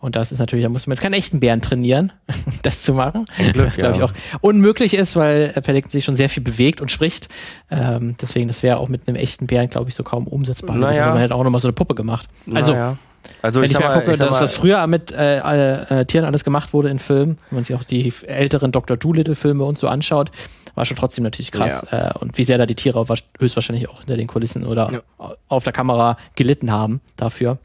Und 0.00 0.16
das 0.16 0.32
ist 0.32 0.38
natürlich, 0.38 0.64
da 0.64 0.68
muss 0.68 0.86
man 0.86 0.92
jetzt 0.94 1.02
keinen 1.02 1.14
echten 1.14 1.40
Bären 1.40 1.60
trainieren, 1.60 2.12
das 2.62 2.82
zu 2.82 2.94
machen. 2.94 3.26
Glück, 3.36 3.66
was, 3.66 3.76
glaube 3.76 3.94
ich, 3.94 3.98
ja. 3.98 4.04
auch 4.04 4.12
unmöglich 4.40 4.94
ist, 4.94 5.16
weil 5.16 5.50
Paddington 5.52 5.90
sich 5.90 6.04
schon 6.04 6.16
sehr 6.16 6.28
viel 6.28 6.42
bewegt 6.42 6.80
und 6.80 6.90
spricht. 6.90 7.28
Ähm, 7.70 8.16
deswegen, 8.20 8.48
das 8.48 8.62
wäre 8.62 8.78
auch 8.78 8.88
mit 8.88 9.08
einem 9.08 9.16
echten 9.16 9.46
Bären, 9.46 9.68
glaube 9.68 9.88
ich, 9.88 9.94
so 9.94 10.04
kaum 10.04 10.26
umsetzbar. 10.26 10.76
Naja. 10.76 10.94
sondern 10.94 11.12
Man 11.14 11.22
hätte 11.22 11.34
auch 11.34 11.44
nochmal 11.44 11.60
so 11.60 11.68
eine 11.68 11.72
Puppe 11.72 11.94
gemacht. 11.94 12.28
Also, 12.52 12.72
naja. 12.72 12.96
also 13.42 13.60
wenn 13.60 13.66
ich 13.66 13.72
ich 13.72 13.78
mal, 13.80 13.86
angucke, 13.86 14.12
ich 14.12 14.18
das, 14.18 14.40
was 14.40 14.52
früher 14.52 14.86
mit 14.86 15.10
äh, 15.10 15.38
äh, 15.38 16.00
äh, 16.00 16.04
Tieren 16.04 16.24
alles 16.24 16.44
gemacht 16.44 16.72
wurde 16.72 16.90
in 16.90 16.98
Filmen, 16.98 17.38
wenn 17.50 17.56
man 17.56 17.64
sich 17.64 17.74
auch 17.74 17.84
die 17.84 18.12
älteren 18.26 18.72
Dr. 18.72 18.96
Doolittle-Filme 18.96 19.64
und 19.64 19.78
so 19.78 19.88
anschaut, 19.88 20.30
war 20.74 20.84
schon 20.84 20.96
trotzdem 20.96 21.24
natürlich 21.24 21.50
krass. 21.50 21.82
Äh, 21.90 22.12
und 22.20 22.38
wie 22.38 22.44
sehr 22.44 22.56
da 22.56 22.66
die 22.66 22.76
Tiere 22.76 23.04
höchstwahrscheinlich 23.38 23.88
auch 23.88 23.98
hinter 23.98 24.16
den 24.16 24.28
Kulissen 24.28 24.64
oder 24.64 25.02
auf 25.48 25.64
der 25.64 25.72
Kamera 25.72 26.16
gelitten 26.36 26.70
haben 26.70 27.00
dafür. 27.16 27.58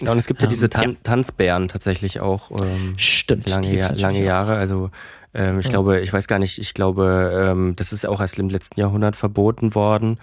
Ja, 0.00 0.12
und 0.12 0.18
es 0.18 0.26
gibt 0.26 0.42
ja 0.42 0.46
Ähm, 0.46 0.50
diese 0.50 0.68
Tan 0.68 0.90
ja. 0.92 0.96
Tanzbären 1.02 1.68
tatsächlich 1.68 2.20
auch 2.20 2.50
ähm, 2.50 2.94
Stimmt. 2.98 3.48
lange, 3.48 3.76
natürlich 3.76 4.02
lange. 4.02 4.24
Jahre. 4.24 4.56
Also 4.56 4.90
ähm, 5.34 5.58
ich 5.60 5.64
Ja. 5.66 5.70
glaube, 5.70 6.00
ich 6.00 6.12
weiß 6.12 6.26
gar 6.28 6.38
nicht, 6.38 6.58
ich 6.58 6.74
glaube, 6.74 7.48
ähm, 7.50 7.74
das 7.76 7.92
ist 7.92 8.06
auch 8.06 8.20
erst 8.20 8.38
im 8.38 8.48
letzten 8.50 8.78
Jahrhundert 8.80 9.16
verboten 9.16 9.74
worden 9.74 10.18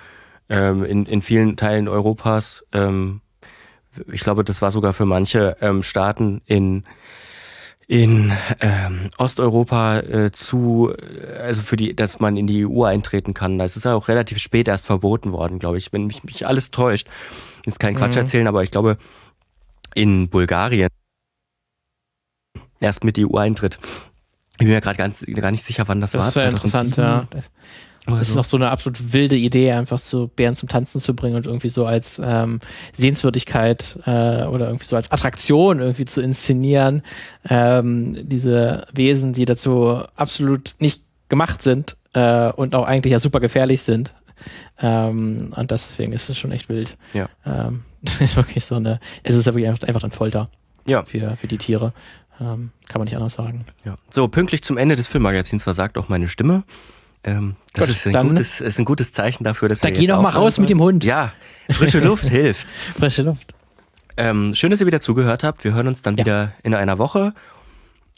ähm, 0.49 0.83
in, 0.83 1.05
in 1.05 1.21
vielen 1.21 1.55
Teilen 1.57 1.87
Europas. 1.87 2.63
Ähm, 2.71 3.21
ich 4.11 4.21
glaube, 4.21 4.43
das 4.43 4.61
war 4.61 4.71
sogar 4.71 4.93
für 4.93 5.05
manche 5.05 5.57
ähm, 5.61 5.83
Staaten 5.83 6.41
in 6.45 6.83
in 7.85 8.31
ähm, 8.61 9.09
Osteuropa 9.17 9.99
äh, 9.99 10.31
zu, 10.31 10.93
also 11.37 11.61
für 11.61 11.75
die, 11.75 11.93
dass 11.93 12.19
man 12.19 12.37
in 12.37 12.47
die 12.47 12.65
EU 12.65 12.83
eintreten 12.85 13.33
kann. 13.33 13.59
Das 13.59 13.75
ist 13.75 13.83
ja 13.83 13.93
auch 13.93 14.07
relativ 14.07 14.37
spät 14.39 14.69
erst 14.69 14.85
verboten 14.85 15.33
worden, 15.33 15.59
glaube 15.59 15.77
ich. 15.77 15.91
Wenn 15.91 16.07
mich, 16.07 16.23
mich 16.23 16.47
alles 16.47 16.71
täuscht, 16.71 17.07
jetzt 17.65 17.81
kein 17.81 17.95
Quatsch 17.95 18.13
Mhm. 18.15 18.19
erzählen, 18.21 18.47
aber 18.47 18.63
ich 18.63 18.71
glaube, 18.71 18.97
in 19.95 20.29
Bulgarien 20.29 20.89
erst 22.79 23.03
mit 23.03 23.17
EU 23.17 23.37
eintritt. 23.37 23.79
Ich 24.53 24.57
bin 24.59 24.67
mir 24.67 24.81
gerade 24.81 24.97
ganz 24.97 25.25
gar 25.25 25.51
nicht 25.51 25.65
sicher, 25.65 25.87
wann 25.87 26.01
das, 26.01 26.13
war. 26.13 26.25
Das 26.25 26.35
wäre 26.35 26.49
interessant, 26.49 26.95
2007 26.95 27.03
ja. 27.03 27.27
Das, 27.29 27.49
das 28.05 28.21
ist 28.27 28.33
so. 28.33 28.35
noch 28.35 28.45
so 28.45 28.57
eine 28.57 28.69
absolut 28.69 29.13
wilde 29.13 29.35
Idee, 29.35 29.71
einfach 29.71 29.97
so 29.97 30.27
Bären 30.27 30.55
zum 30.55 30.67
Tanzen 30.67 30.99
zu 30.99 31.15
bringen 31.15 31.37
und 31.37 31.45
irgendwie 31.45 31.69
so 31.69 31.85
als 31.85 32.21
ähm, 32.23 32.59
Sehenswürdigkeit 32.93 33.97
äh, 34.05 34.43
oder 34.43 34.67
irgendwie 34.67 34.85
so 34.85 34.97
als 34.97 35.09
Attraktion 35.11 35.79
irgendwie 35.79 36.05
zu 36.05 36.21
inszenieren. 36.21 37.01
Ähm, 37.49 38.27
diese 38.27 38.85
Wesen, 38.93 39.31
die 39.33 39.45
dazu 39.45 40.03
absolut 40.15 40.75
nicht 40.79 41.03
gemacht 41.29 41.63
sind 41.63 41.95
äh, 42.13 42.51
und 42.51 42.75
auch 42.75 42.85
eigentlich 42.85 43.13
ja 43.13 43.19
super 43.19 43.39
gefährlich 43.39 43.81
sind. 43.81 44.13
Ähm, 44.79 45.53
und 45.55 45.71
deswegen 45.71 46.11
ist 46.11 46.29
es 46.29 46.37
schon 46.37 46.51
echt 46.51 46.67
wild. 46.67 46.97
Ja. 47.13 47.29
Ähm, 47.45 47.83
das 48.03 48.21
ist 48.21 48.35
wirklich 48.35 48.63
so 48.65 48.75
eine, 48.75 48.99
es 49.23 49.35
ist 49.35 49.45
ja 49.45 49.53
wirklich 49.53 49.67
einfach, 49.69 49.87
einfach 49.87 50.03
ein 50.03 50.11
Folter 50.11 50.49
Ja. 50.85 51.03
für, 51.03 51.35
für 51.37 51.47
die 51.47 51.57
Tiere. 51.57 51.93
Ähm, 52.39 52.71
kann 52.87 52.99
man 52.99 53.05
nicht 53.05 53.15
anders 53.15 53.35
sagen. 53.35 53.65
Ja. 53.85 53.97
So, 54.09 54.27
pünktlich 54.27 54.63
zum 54.63 54.77
Ende 54.77 54.95
des 54.95 55.07
Filmmagazins 55.07 55.63
versagt 55.63 55.97
auch 55.97 56.09
meine 56.09 56.27
Stimme. 56.27 56.63
Ähm, 57.23 57.55
das 57.73 57.85
Gut, 57.87 57.95
ist, 57.95 58.07
ein 58.07 58.13
dann- 58.13 58.29
gutes, 58.29 58.59
ist 58.59 58.79
ein 58.79 58.85
gutes 58.85 59.13
Zeichen 59.13 59.43
dafür, 59.43 59.69
dass 59.69 59.79
Da 59.81 59.89
wir 59.89 59.93
geh 59.93 60.01
jetzt 60.01 60.09
doch 60.11 60.21
mal 60.21 60.29
raus 60.29 60.57
mit 60.57 60.69
dem 60.69 60.81
Hund. 60.81 61.03
Ja, 61.03 61.31
frische 61.69 61.99
Luft 61.99 62.27
hilft. 62.29 62.69
Frische 62.97 63.21
Luft. 63.23 63.53
Ähm, 64.17 64.53
schön, 64.55 64.71
dass 64.71 64.81
ihr 64.81 64.87
wieder 64.87 64.99
zugehört 64.99 65.43
habt. 65.43 65.63
Wir 65.63 65.73
hören 65.73 65.87
uns 65.87 66.01
dann 66.01 66.17
Ja. 66.17 66.25
wieder 66.25 66.51
in 66.63 66.73
einer 66.73 66.97
Woche. 66.97 67.33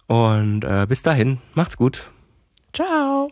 Und 0.07 0.63
äh, 0.63 0.85
bis 0.87 1.01
dahin, 1.03 1.39
macht's 1.53 1.77
gut. 1.77 2.09
Ciao. 2.73 3.29